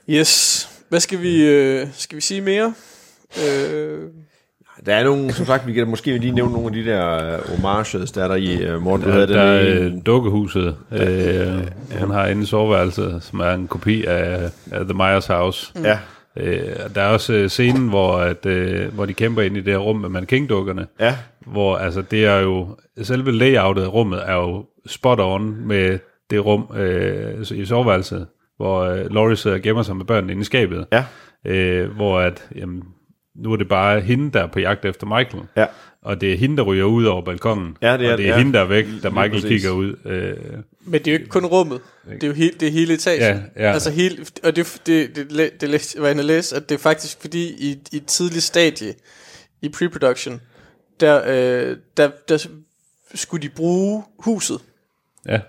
yes. 0.09 0.67
Hvad 0.89 0.99
skal 0.99 1.21
vi, 1.21 1.45
øh, 1.47 1.87
skal 1.93 2.15
vi 2.15 2.21
sige 2.21 2.41
mere? 2.41 2.73
Øh, 3.47 3.99
der 4.85 4.95
er 4.95 5.03
nogle, 5.03 5.33
som 5.33 5.45
sagt, 5.45 5.67
vi 5.67 5.73
kan 5.73 5.87
måske 5.87 6.17
lige 6.17 6.31
nævne 6.31 6.51
nogle 6.53 6.67
af 6.67 6.73
de 6.73 6.85
der 6.85 7.37
uh, 7.37 7.49
homages, 7.55 8.11
der 8.11 8.23
er 8.23 8.27
der 8.27 8.35
i 8.35 8.75
uh, 8.75 8.81
Morten. 8.81 9.05
Du 9.05 9.11
havde 9.11 9.27
Der, 9.27 9.33
den 9.33 9.35
der 9.37 9.43
er 9.43 9.61
i- 9.61 9.83
øh, 9.85 9.93
dukkehuset. 10.05 10.75
Øh, 10.91 11.67
hun 11.99 12.11
har 12.11 12.27
inde 12.27 12.43
i 12.43 12.45
soveværelset, 12.45 13.23
som 13.23 13.39
er 13.39 13.51
en 13.51 13.67
kopi 13.67 14.05
af, 14.05 14.49
af 14.71 14.85
The 14.85 14.93
Myers 14.93 15.25
House. 15.27 15.71
Ja, 15.83 15.99
Øh, 16.37 16.61
der 16.95 17.01
er 17.01 17.07
også 17.07 17.33
øh, 17.33 17.49
scenen, 17.49 17.87
hvor, 17.89 18.17
at, 18.17 18.45
øh, 18.45 18.93
hvor 18.93 19.05
de 19.05 19.13
kæmper 19.13 19.41
ind 19.41 19.57
i 19.57 19.61
det 19.61 19.73
her 19.73 19.77
rum 19.77 19.95
med 19.95 20.09
mannequin-dukkerne. 20.09 20.85
ja, 20.99 21.17
Hvor 21.45 21.75
altså, 21.77 22.01
det 22.01 22.25
er 22.25 22.37
jo, 22.39 22.67
selve 23.01 23.31
layoutet 23.31 23.83
af 23.83 23.93
rummet 23.93 24.19
er 24.25 24.33
jo 24.35 24.65
spot 24.87 25.19
on 25.19 25.67
med 25.67 25.99
det 26.29 26.45
rum 26.45 26.67
øh, 26.77 27.41
i 27.51 27.65
soveværelset, 27.65 28.27
hvor 28.61 28.79
øh, 28.81 29.13
Laurie 29.13 29.35
sidder 29.35 29.57
og 29.57 29.61
gemmer 29.63 29.83
sig 29.83 29.95
med 29.95 30.05
børnene 30.05 30.31
inde 30.33 30.41
i 30.41 30.45
skabet. 30.45 30.85
ja, 30.91 31.05
Øh, 31.45 31.89
hvor 31.95 32.19
at, 32.19 32.47
jamen, 32.55 32.83
nu 33.35 33.51
er 33.53 33.55
det 33.57 33.67
bare 33.67 34.01
hende, 34.01 34.31
der 34.31 34.43
er 34.43 34.47
på 34.47 34.59
jagt 34.59 34.85
efter 34.85 35.07
Michael. 35.07 35.43
ja. 35.57 35.65
Og 36.03 36.21
det 36.21 36.33
er 36.33 36.37
hende, 36.37 36.57
der 36.57 36.63
ryger 36.63 36.83
ud 36.85 37.05
over 37.05 37.21
balkongen. 37.21 37.77
Ja, 37.81 37.97
det 37.97 38.07
er 38.07 38.11
og 38.11 38.17
det 38.17 38.25
er 38.25 38.29
ja. 38.29 38.37
hende, 38.37 38.53
der 38.53 38.59
er 38.59 38.65
væk, 38.65 38.85
da 39.03 39.09
Michael 39.09 39.31
præcis. 39.31 39.49
kigger 39.49 39.69
ud. 39.71 39.95
Øh, 40.05 40.37
men 40.81 40.93
det 40.99 41.07
er 41.07 41.11
jo 41.11 41.17
ikke 41.17 41.29
kun 41.29 41.45
rummet. 41.45 41.81
Det 42.11 42.23
er 42.23 42.27
jo 42.27 42.33
hele, 42.33 42.51
det 42.59 42.67
er 42.67 42.71
hele 42.71 42.93
etagen. 42.93 43.21
Ja, 43.21 43.63
ja. 43.65 43.73
Altså 43.73 43.91
hele, 43.91 44.25
og 44.43 44.55
det, 44.55 44.81
det, 44.85 45.15
det, 45.15 45.29
det, 45.29 45.61
det 45.61 45.95
jeg 45.95 46.03
var 46.03 46.09
at 46.09 46.25
læse, 46.25 46.55
at 46.55 46.69
det 46.69 46.75
er 46.75 46.79
faktisk 46.79 47.21
fordi 47.21 47.47
i, 47.49 47.79
i 47.91 47.97
et 47.97 48.05
tidligt 48.05 48.43
stadie 48.43 48.93
i 49.61 49.69
pre-production, 49.75 50.39
der, 50.99 51.21
øh, 51.27 51.77
der, 51.97 52.09
der 52.29 52.47
skulle 53.15 53.43
de 53.43 53.49
bruge 53.49 54.03
huset. 54.19 54.59
ja, 55.25 55.39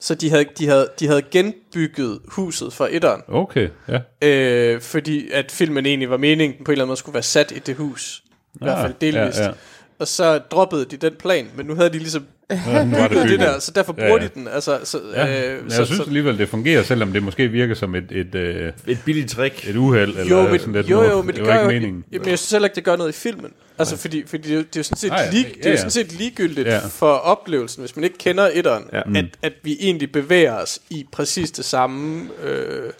Så 0.00 0.14
de 0.14 0.30
havde, 0.30 0.44
de, 0.58 0.66
havde, 0.66 0.88
de 1.00 1.06
havde 1.06 1.22
genbygget 1.22 2.20
huset 2.28 2.72
fra 2.72 2.88
etteren. 2.90 3.22
okay, 3.28 3.68
ja. 3.88 4.28
Øh, 4.28 4.80
fordi 4.80 5.30
at 5.30 5.52
filmen 5.52 5.86
egentlig 5.86 6.10
var 6.10 6.16
meningen 6.16 6.64
på 6.64 6.70
en 6.70 6.72
eller 6.72 6.84
anden 6.84 6.88
måde 6.88 6.98
skulle 6.98 7.14
være 7.14 7.22
sat 7.22 7.50
i 7.50 7.58
det 7.58 7.76
hus. 7.76 8.22
I 8.54 8.58
hvert 8.60 8.78
fald 8.78 8.94
delvist. 9.00 9.38
Ja, 9.38 9.44
ja. 9.44 9.50
Og 9.98 10.08
så 10.08 10.38
droppede 10.38 10.84
de 10.84 10.96
den 10.96 11.14
plan, 11.18 11.50
men 11.56 11.66
nu 11.66 11.74
havde 11.74 11.90
de 11.90 11.98
ligesom 11.98 12.26
Det 12.50 13.10
bygget 13.10 13.28
det 13.28 13.40
der, 13.40 13.58
så 13.58 13.72
derfor 13.74 13.94
Ja, 13.98 14.06
bruger 14.06 14.20
ja. 14.22 14.24
de 14.28 14.30
den. 14.34 14.48
Altså, 14.48 14.78
så, 14.84 15.00
Ja, 15.14 15.54
øh, 15.54 15.62
men 15.62 15.70
så, 15.70 15.76
jeg 15.78 15.86
synes 15.86 15.96
så, 15.96 16.02
alligevel, 16.06 16.38
det 16.38 16.48
fungerer, 16.48 16.82
selvom 16.82 17.12
det 17.12 17.22
måske 17.22 17.48
virker 17.48 17.74
som 17.74 17.94
et, 17.94 18.12
et, 18.12 18.34
øh, 18.34 18.72
Et 18.86 18.98
billigt 19.04 19.30
trick. 19.30 19.68
et 19.68 19.76
uheld, 19.76 20.10
eller 20.18 20.24
jo, 20.42 20.48
men, 20.50 20.58
sådan 20.60 20.74
lidt 20.74 20.90
jo, 20.90 20.96
noget. 20.96 21.10
jo, 21.10 21.16
men 21.22 21.26
det, 21.26 21.36
det 21.36 21.44
gør 21.44 21.54
var 21.54 21.62
jo, 21.62 21.68
ikke 21.68 21.80
meningen. 21.80 22.04
Men 22.10 22.28
jeg 22.28 22.38
synes 22.38 22.50
heller 22.50 22.66
ikke, 22.68 22.74
det 22.76 22.84
gør 22.84 22.96
noget 22.96 23.10
i 23.10 23.12
filmen. 23.12 23.52
Altså, 23.78 23.96
fordi, 23.96 24.22
fordi 24.26 24.42
det, 24.48 24.52
er 24.52 24.56
jo- 24.58 24.64
jo 24.76 24.82
sådan 24.82 24.96
set, 24.98 25.10
Nej, 25.10 25.20
ja, 25.20 25.30
lig, 25.30 25.44
ja, 25.46 25.48
det 25.48 25.66
er 25.66 25.70
jo 25.70 25.74
ja. 25.74 25.76
sådan 25.76 25.90
set 25.90 26.12
ligegyldigt 26.12 26.68
Ja. 26.68 26.78
for 26.88 27.12
oplevelsen, 27.12 27.80
hvis 27.82 27.96
man 27.96 28.04
ikke 28.04 28.18
kender 28.18 28.50
etteren, 28.52 28.84
Ja. 28.92 29.02
at, 29.16 29.24
at 29.42 29.52
vi 29.62 29.76
egentlig 29.80 30.12
bevæger 30.12 30.54
os 30.54 30.78
i 30.90 31.06
præcis 31.12 31.50
det 31.50 31.64
samme 31.64 32.28
øh, 32.44 32.90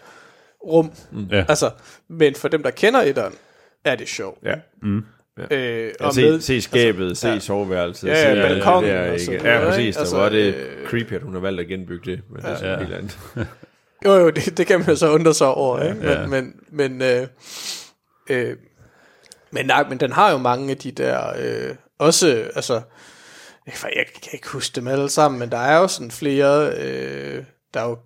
rum. 0.66 0.90
Ja. 1.30 1.44
Altså, 1.48 1.70
men 2.10 2.34
for 2.34 2.48
dem, 2.48 2.62
der 2.62 2.70
kender 2.70 3.00
etteren, 3.02 3.32
er 3.84 3.96
det 3.96 4.08
sjovt. 4.08 4.38
Ja. 4.44 4.54
Øh, 4.84 5.02
Ja, 5.50 5.88
og 6.00 6.14
se, 6.14 6.22
med- 6.30 6.40
se 6.40 6.60
skabet, 6.60 7.18
se 7.18 7.28
ja. 7.28 7.38
soveværelset, 7.38 8.08
Ja, 8.08 8.12
ja, 8.12 8.20
se 8.22 8.26
alt 8.28 8.38
det 8.38 8.48
balkonen 8.48 8.90
der, 8.90 9.12
og 9.12 9.20
sådan 9.20 9.40
Ja, 9.40 9.54
noget, 9.58 9.68
præcis. 9.68 9.94
Der 9.94 10.00
Altså, 10.00 10.16
var 10.16 10.28
det 10.28 10.54
øh, 10.54 10.86
creepy, 10.88 11.12
at 11.12 11.22
hun 11.22 11.32
har 11.34 11.40
valgt 11.40 11.60
at 11.60 11.66
genbygge 11.66 12.10
det, 12.10 12.20
men 12.30 12.42
det 12.42 12.50
er 12.50 12.56
sådan 12.56 12.70
Ja. 12.78 12.78
helt 12.84 12.94
andet. 12.94 13.18
Jo, 14.04 14.12
jo, 14.14 14.30
det, 14.30 14.58
det 14.58 14.66
kan 14.66 14.78
man 14.78 14.88
jo 14.88 14.96
så 14.96 15.10
undre 15.12 15.34
sig 15.34 15.46
over, 15.46 15.82
ikke? 15.82 15.94
Men, 15.94 16.08
Ja. 16.08 16.26
men, 16.26 16.54
men, 16.70 17.02
øh, 17.02 17.26
øh, 18.30 18.56
men 19.50 19.66
nej, 19.66 19.88
men 19.88 20.00
den 20.00 20.12
har 20.12 20.30
jo 20.30 20.38
mange 20.38 20.70
af 20.70 20.76
de 20.76 20.90
der, 20.92 21.32
øh, 21.38 21.74
også, 21.98 22.50
altså, 22.54 22.74
jeg 23.66 23.74
jeg 23.96 24.04
kan 24.22 24.30
ikke 24.34 24.48
huske 24.48 24.76
dem 24.76 24.88
alle 24.88 25.08
sammen, 25.08 25.38
men 25.40 25.50
der 25.50 25.58
er 25.58 25.78
jo 25.78 25.88
sådan 25.88 26.10
flere, 26.10 26.72
øh, 26.78 27.44
der 27.74 27.80
er 27.80 27.88
jo 27.88 27.98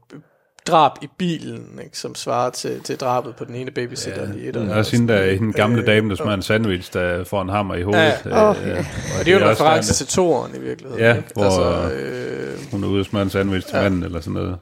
drab 0.66 0.90
i 1.02 1.08
bilen, 1.18 1.80
ikke, 1.84 1.98
som 1.98 2.14
svarer 2.14 2.50
til, 2.50 2.80
til 2.80 2.96
drabet 2.96 3.36
på 3.36 3.44
den 3.44 3.54
ene 3.54 3.70
babysitter 3.70 4.28
ja, 4.28 4.34
i 4.44 4.48
et 4.48 4.54
Der 4.54 4.68
er 4.70 4.74
også 4.74 4.96
hende, 4.96 5.12
der, 5.12 5.32
hende 5.32 5.52
gamle 5.52 5.86
dame, 5.86 6.10
der 6.10 6.16
smager 6.16 6.34
en 6.34 6.42
sandwich, 6.42 6.92
der 6.92 7.24
får 7.24 7.42
en 7.42 7.48
hammer 7.48 7.74
i 7.74 7.82
hovedet. 7.82 8.00
Ja. 8.24 8.50
Øh, 8.50 8.68
ja. 8.68 8.78
Og 9.18 9.24
det 9.24 9.28
er 9.28 9.32
jo 9.32 9.44
en 9.44 9.50
reference 9.50 9.94
til 9.94 10.06
toeren 10.06 10.52
i 10.56 10.58
virkeligheden. 10.60 11.02
Ja, 11.04 11.16
ikke? 11.16 11.28
hvor- 11.34 11.44
altså, 11.44 11.94
øh, 11.94 12.70
Hun 12.70 12.84
er 12.84 12.88
ude 12.88 13.00
og 13.00 13.06
smøre 13.06 13.22
en 13.22 13.30
sandwich 13.30 13.66
til 13.68 13.76
ja. 13.76 13.82
manden, 13.82 14.02
eller 14.02 14.20
sådan 14.20 14.32
noget. 14.32 14.56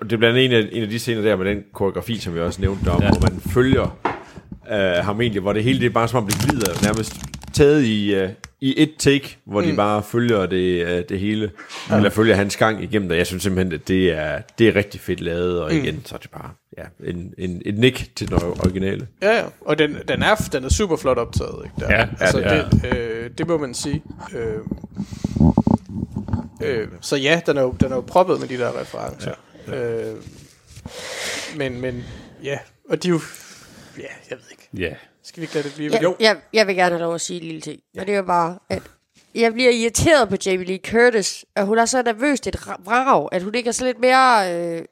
Og 0.00 0.04
det 0.10 0.12
er 0.12 0.16
blandt 0.16 0.38
andet 0.38 0.44
en 0.44 0.52
af, 0.52 0.68
en 0.72 0.82
af 0.82 0.88
de 0.88 0.98
scener 0.98 1.22
der 1.22 1.36
med 1.36 1.46
den 1.46 1.62
koreografi, 1.74 2.18
som 2.18 2.34
vi 2.34 2.40
også 2.40 2.60
nævnte 2.60 2.88
om, 2.90 3.02
ja. 3.02 3.08
hvor 3.10 3.20
man 3.30 3.40
følger 3.50 3.96
uh, 4.70 5.04
ham 5.04 5.20
egentlig, 5.20 5.42
hvor 5.42 5.52
det 5.52 5.64
hele 5.64 5.80
det 5.80 5.86
er 5.86 5.90
bare 5.90 6.08
som 6.08 6.22
om 6.24 6.30
det 6.30 6.38
glider 6.48 6.72
nærmest 6.82 7.16
taget 7.52 7.84
i, 7.84 8.22
uh, 8.22 8.28
i 8.60 8.82
et 8.82 8.94
take, 8.98 9.38
hvor 9.44 9.60
mm. 9.60 9.66
de 9.66 9.76
bare 9.76 10.02
følger 10.02 10.46
det, 10.46 10.84
uh, 10.84 11.04
det 11.08 11.20
hele, 11.20 11.50
ja. 11.90 11.96
eller 11.96 12.10
følger 12.10 12.34
hans 12.34 12.56
gang 12.56 12.82
igennem 12.82 13.08
det. 13.08 13.16
Jeg 13.16 13.26
synes 13.26 13.42
simpelthen, 13.42 13.72
at 13.72 13.88
det 13.88 14.10
er, 14.10 14.40
det 14.58 14.68
er 14.68 14.76
rigtig 14.76 15.00
fedt 15.00 15.20
lavet, 15.20 15.62
og 15.62 15.74
igen, 15.74 16.02
så 16.04 16.14
er 16.14 16.18
det 16.18 16.30
bare 16.30 16.50
ja, 16.78 17.10
en, 17.10 17.34
en, 17.38 17.62
et 17.64 17.78
nik 17.78 18.10
til 18.16 18.28
den 18.28 18.34
originale. 18.42 19.06
Ja, 19.22 19.36
ja. 19.36 19.44
Og 19.60 19.78
den, 19.78 19.96
den, 20.08 20.22
er, 20.22 20.48
den 20.52 20.64
er 20.64 20.68
super 20.68 20.96
flot 20.96 21.18
optaget, 21.18 21.64
ikke? 21.64 21.74
Der. 21.78 21.98
Ja, 21.98 22.08
altså, 22.20 22.38
ja, 22.38 22.56
det 22.56 22.82
det, 22.82 22.96
øh, 22.96 23.30
det 23.38 23.48
må 23.48 23.58
man 23.58 23.74
sige. 23.74 24.02
Øh, 24.34 24.58
øh, 26.62 26.88
så 27.00 27.16
ja, 27.16 27.40
den 27.46 27.56
er, 27.56 27.62
jo, 27.62 27.74
den 27.80 27.92
er 27.92 27.96
jo 27.96 28.00
proppet 28.00 28.40
med 28.40 28.48
de 28.48 28.58
der 28.58 28.80
referencer. 28.80 29.34
Ja. 29.68 30.10
Øh, 30.10 30.16
men, 31.56 31.80
men 31.80 32.04
ja, 32.42 32.58
og 32.90 33.02
de 33.02 33.08
er 33.08 33.12
jo... 33.12 33.20
Ja, 33.98 34.02
jeg 34.30 34.38
ved 34.38 34.44
ikke. 34.50 34.68
Ja. 34.74 34.94
Skal 35.26 35.40
vi 35.40 35.44
ikke 35.44 35.54
lade 35.54 35.68
det 35.68 35.74
blive? 35.74 35.92
Jeg, 35.92 36.02
Jo. 36.02 36.16
jeg, 36.20 36.36
jeg 36.52 36.66
vil 36.66 36.76
gerne 36.76 36.90
have 36.90 37.00
lov 37.02 37.14
at 37.14 37.20
sige 37.20 37.40
en 37.40 37.46
lille 37.46 37.60
ting. 37.60 37.80
Og 37.98 38.06
det 38.06 38.14
er 38.14 38.22
bare, 38.22 38.58
at 38.70 38.82
jeg 39.34 39.52
bliver 39.52 39.70
irriteret 39.70 40.28
på 40.28 40.36
Jamie 40.46 40.66
Lee 40.66 40.78
Curtis, 40.86 41.44
at 41.56 41.66
hun 41.66 41.78
er 41.78 41.84
så 41.84 42.02
nervøst 42.02 42.46
et 42.46 42.56
ra- 42.56 42.82
vrag, 42.84 43.28
at 43.32 43.42
hun 43.42 43.54
ikke 43.54 43.68
er 43.68 43.72
så 43.72 43.84
lidt 43.84 43.98
mere... 44.00 44.54
Øh, 44.54 44.84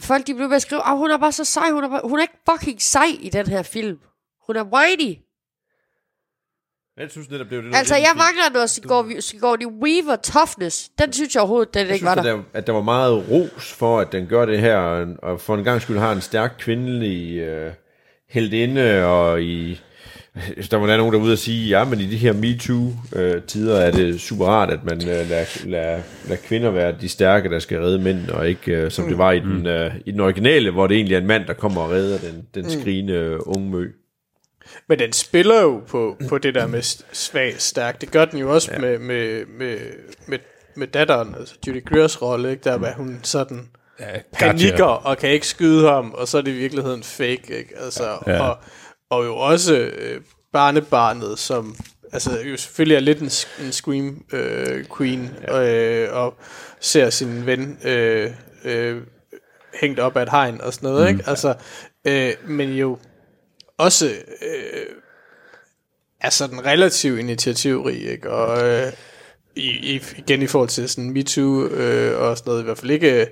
folk 0.00 0.26
de 0.26 0.34
bliver 0.34 0.48
ved 0.48 0.56
at 0.56 0.62
skrive, 0.62 0.88
at 0.88 0.96
hun 0.98 1.10
er 1.10 1.18
bare 1.18 1.32
så 1.32 1.44
sej, 1.44 1.70
hun 1.70 1.84
er, 1.84 1.88
bare, 1.88 2.00
hun 2.04 2.18
er 2.18 2.22
ikke 2.22 2.38
fucking 2.50 2.82
sej 2.82 3.06
i 3.20 3.28
den 3.30 3.46
her 3.46 3.62
film. 3.62 3.98
Hun 4.46 4.56
er 4.56 4.64
whitey. 4.64 5.18
Jeg 6.96 7.10
synes 7.10 7.30
netop, 7.30 7.50
det 7.50 7.56
var 7.58 7.62
det, 7.64 7.76
Altså, 7.76 7.94
jeg 7.96 8.12
mangler 8.16 8.52
noget 8.52 8.70
Sigourney, 8.70 9.18
Sigourney 9.20 9.66
Weaver 9.66 10.16
toughness. 10.16 10.88
Den 10.98 11.12
synes 11.12 11.34
jeg 11.34 11.40
overhovedet, 11.42 11.74
den 11.74 11.86
Jeg 11.86 11.94
ikke 11.94 12.06
var 12.06 12.14
synes, 12.14 12.24
der. 12.26 12.32
at 12.34 12.38
der, 12.52 12.58
at 12.58 12.66
der 12.66 12.72
var 12.72 12.82
meget 12.82 13.30
ros 13.30 13.72
for, 13.72 14.00
at 14.00 14.12
den 14.12 14.26
gør 14.26 14.46
det 14.46 14.60
her, 14.60 14.76
og- 14.76 15.16
og 15.22 15.40
for 15.40 15.54
en 15.54 15.64
gang 15.64 15.82
skyld 15.82 15.98
har 15.98 16.12
en 16.12 16.20
stærk 16.20 16.54
kvindelig 16.58 17.38
øh, 17.38 17.72
heldinde, 18.28 19.04
og 19.04 19.42
i, 19.42 19.80
der 20.70 20.76
var 20.76 20.86
der 20.86 20.96
nogen 20.96 21.14
der 21.14 21.20
ude 21.20 21.32
at 21.32 21.38
sige, 21.38 21.68
ja, 21.68 21.84
men 21.84 22.00
i 22.00 22.06
de 22.06 22.16
her 22.16 22.32
MeToo-tider 22.32 23.76
er 23.76 23.90
det 23.90 24.20
super 24.20 24.46
rart, 24.46 24.70
at 24.70 24.84
man 24.84 24.96
øh, 24.96 25.30
lader, 25.30 25.44
lader, 25.64 26.00
lader 26.28 26.40
kvinder 26.44 26.70
være 26.70 26.94
de 27.00 27.08
stærke, 27.08 27.50
der 27.50 27.58
skal 27.58 27.80
redde 27.80 27.98
mænd, 27.98 28.28
og 28.28 28.48
ikke 28.48 28.72
øh, 28.72 28.90
som 28.90 29.08
det 29.08 29.18
var 29.18 29.32
i 29.32 29.40
den, 29.40 29.66
øh, 29.66 29.94
i 30.06 30.10
den 30.10 30.20
originale, 30.20 30.70
hvor 30.70 30.86
det 30.86 30.94
egentlig 30.94 31.14
er 31.14 31.20
en 31.20 31.26
mand, 31.26 31.46
der 31.46 31.52
kommer 31.52 31.80
og 31.80 31.90
redder 31.90 32.18
den, 32.18 32.46
den 32.54 32.70
skrigende 32.70 33.46
unge 33.46 33.70
mø. 33.70 33.90
Men 34.88 34.98
den 34.98 35.12
spiller 35.12 35.62
jo 35.62 35.82
på, 35.88 36.16
på 36.28 36.38
det 36.38 36.54
der 36.54 36.66
med 36.66 36.82
svag 37.12 37.54
stærk. 37.58 38.00
Det 38.00 38.10
gør 38.10 38.24
den 38.24 38.38
jo 38.38 38.54
også 38.54 38.70
ja. 38.72 38.78
med, 38.78 38.98
med, 38.98 39.46
med, 39.46 39.78
med, 40.26 40.38
med 40.74 40.86
datteren, 40.86 41.34
altså 41.38 41.54
Judy 41.66 41.84
Greers 41.84 42.22
rolle, 42.22 42.50
ikke? 42.50 42.64
der 42.64 42.78
var 42.78 42.92
hun 42.96 43.20
sådan 43.22 43.68
Ja, 44.00 44.06
panikker 44.32 44.84
og 44.84 45.18
kan 45.18 45.30
ikke 45.30 45.46
skyde 45.46 45.88
ham, 45.88 46.10
og 46.10 46.28
så 46.28 46.38
er 46.38 46.42
det 46.42 46.50
i 46.50 46.54
virkeligheden 46.54 47.02
fake, 47.02 47.58
ikke? 47.58 47.74
Altså, 47.76 48.18
Ja. 48.26 48.48
og, 48.48 48.58
og 49.10 49.24
jo 49.24 49.36
også 49.36 49.74
øh, 49.76 50.20
barnebarnet, 50.52 51.38
som 51.38 51.76
altså 52.12 52.40
jo 52.40 52.56
selvfølgelig 52.56 52.96
er 52.96 53.00
lidt 53.00 53.18
en, 53.18 53.30
en 53.66 53.72
scream 53.72 54.24
øh, 54.32 54.84
queen, 54.96 55.30
øh, 55.50 56.08
og 56.12 56.34
ser 56.80 57.10
sin 57.10 57.46
ven 57.46 57.78
øh, 57.84 58.30
øh, 58.64 59.02
hængt 59.80 60.00
op 60.00 60.16
af 60.16 60.22
et 60.22 60.30
hegn 60.30 60.60
og 60.60 60.74
sådan 60.74 60.88
noget, 60.90 61.08
ikke? 61.08 61.24
Altså, 61.26 61.54
øh, 62.04 62.32
men 62.46 62.72
jo 62.72 62.98
også 63.78 64.06
øh, 64.42 64.86
er 66.20 66.30
sådan 66.30 66.64
relativt 66.66 67.18
initiativrig, 67.18 68.10
ikke? 68.10 68.30
Og 68.30 68.68
øh, 68.68 68.92
i, 69.56 69.94
i, 69.94 70.02
igen 70.16 70.42
i 70.42 70.46
forhold 70.46 70.68
til 70.68 70.88
sådan 70.88 71.10
MeToo 71.10 71.66
øh, 71.66 72.20
og 72.20 72.38
sådan 72.38 72.50
noget, 72.50 72.60
i 72.60 72.64
hvert 72.64 72.78
fald 72.78 72.90
ikke 72.90 73.26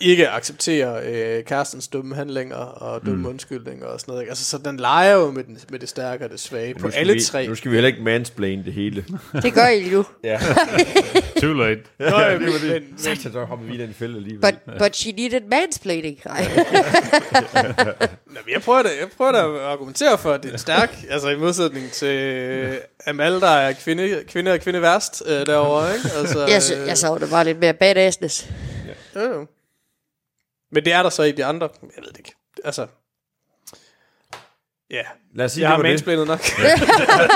ikke 0.00 0.28
accepterer 0.28 1.00
øh, 1.38 1.44
kærestens 1.44 1.88
dumme 1.88 2.14
handlinger 2.14 2.56
og 2.56 3.00
dumme 3.06 3.18
mm. 3.18 3.26
undskyldninger 3.26 3.86
og 3.86 4.00
sådan 4.00 4.12
noget. 4.12 4.22
Ikke? 4.22 4.30
Altså, 4.30 4.44
så 4.44 4.58
den 4.58 4.76
leger 4.76 5.14
jo 5.16 5.30
med, 5.30 5.44
den, 5.44 5.58
med 5.70 5.78
det 5.78 5.88
stærke 5.88 6.24
og 6.24 6.30
det 6.30 6.40
svage 6.40 6.74
på 6.74 6.88
alle 6.94 7.12
vi, 7.12 7.20
tre. 7.20 7.46
Nu 7.46 7.54
skal 7.54 7.70
vi 7.70 7.76
heller 7.76 7.88
ikke 7.88 8.02
mansplain 8.02 8.64
det 8.64 8.72
hele. 8.72 9.04
Det 9.42 9.54
gør 9.54 9.66
I 9.66 9.88
nu. 9.88 10.04
Ja, 10.24 10.40
Too 11.40 11.52
late. 11.52 11.80
Nå, 11.98 12.20
ja, 12.20 12.38
men, 12.38 12.48
men, 12.48 12.98
Sagt, 12.98 13.22
så 13.22 13.44
hopper 13.44 13.66
vi 13.66 13.74
i 13.74 13.78
den 13.78 13.94
fælde 13.94 14.16
alligevel. 14.16 14.40
But, 14.66 14.78
but 14.78 14.96
she 14.96 15.12
needed 15.12 15.40
mansplaining. 15.50 16.18
Nej. 16.24 16.46
Nå, 18.26 18.40
men 18.44 18.52
jeg 18.52 18.62
prøver 18.62 18.82
da, 18.82 18.88
jeg 19.00 19.08
prøver 19.16 19.32
da 19.32 19.38
at 19.38 19.60
argumentere 19.60 20.18
for, 20.18 20.32
at 20.32 20.42
det 20.42 20.52
er 20.52 20.56
stærk, 20.56 20.96
altså 21.10 21.28
i 21.28 21.36
modsætning 21.36 21.90
til 21.90 22.08
øh, 22.08 22.74
Amal, 23.06 23.40
der 23.40 23.48
er 23.48 23.72
kvinde, 23.72 24.22
kvinde 24.28 24.50
og 24.52 24.60
kvinde 24.60 24.82
værst 24.82 25.22
øh, 25.26 25.46
derovre, 25.46 25.94
ikke? 25.94 26.08
Altså, 26.18 26.46
jeg, 26.46 26.62
sy- 26.62 26.86
jeg 26.86 26.98
så 26.98 27.18
det 27.18 27.30
bare 27.30 27.44
lidt 27.44 27.58
mere 27.58 27.72
badassness. 27.74 28.50
øh, 29.16 29.22
jo, 29.22 29.30
jo. 29.32 29.46
Men 30.72 30.84
det 30.84 30.92
er 30.92 31.02
der 31.02 31.10
så 31.10 31.22
i 31.22 31.32
de 31.32 31.44
andre, 31.44 31.68
jeg 31.82 32.02
ved 32.04 32.08
det 32.08 32.18
ikke. 32.18 32.32
Altså, 32.64 32.86
ja, 34.90 35.02
Lad 35.34 35.44
os 35.44 35.52
sige, 35.52 35.62
jeg 35.62 35.70
har 35.70 35.76
det 35.76 35.84
var 35.84 35.88
det. 35.88 36.26
nok. 36.26 36.40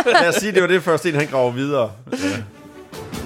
Lad 0.22 0.28
os 0.28 0.34
sige, 0.34 0.52
det 0.52 0.62
var 0.62 0.68
det 0.68 0.82
første, 0.82 1.08
han 1.12 1.26
graver 1.26 1.50
videre. 1.50 1.92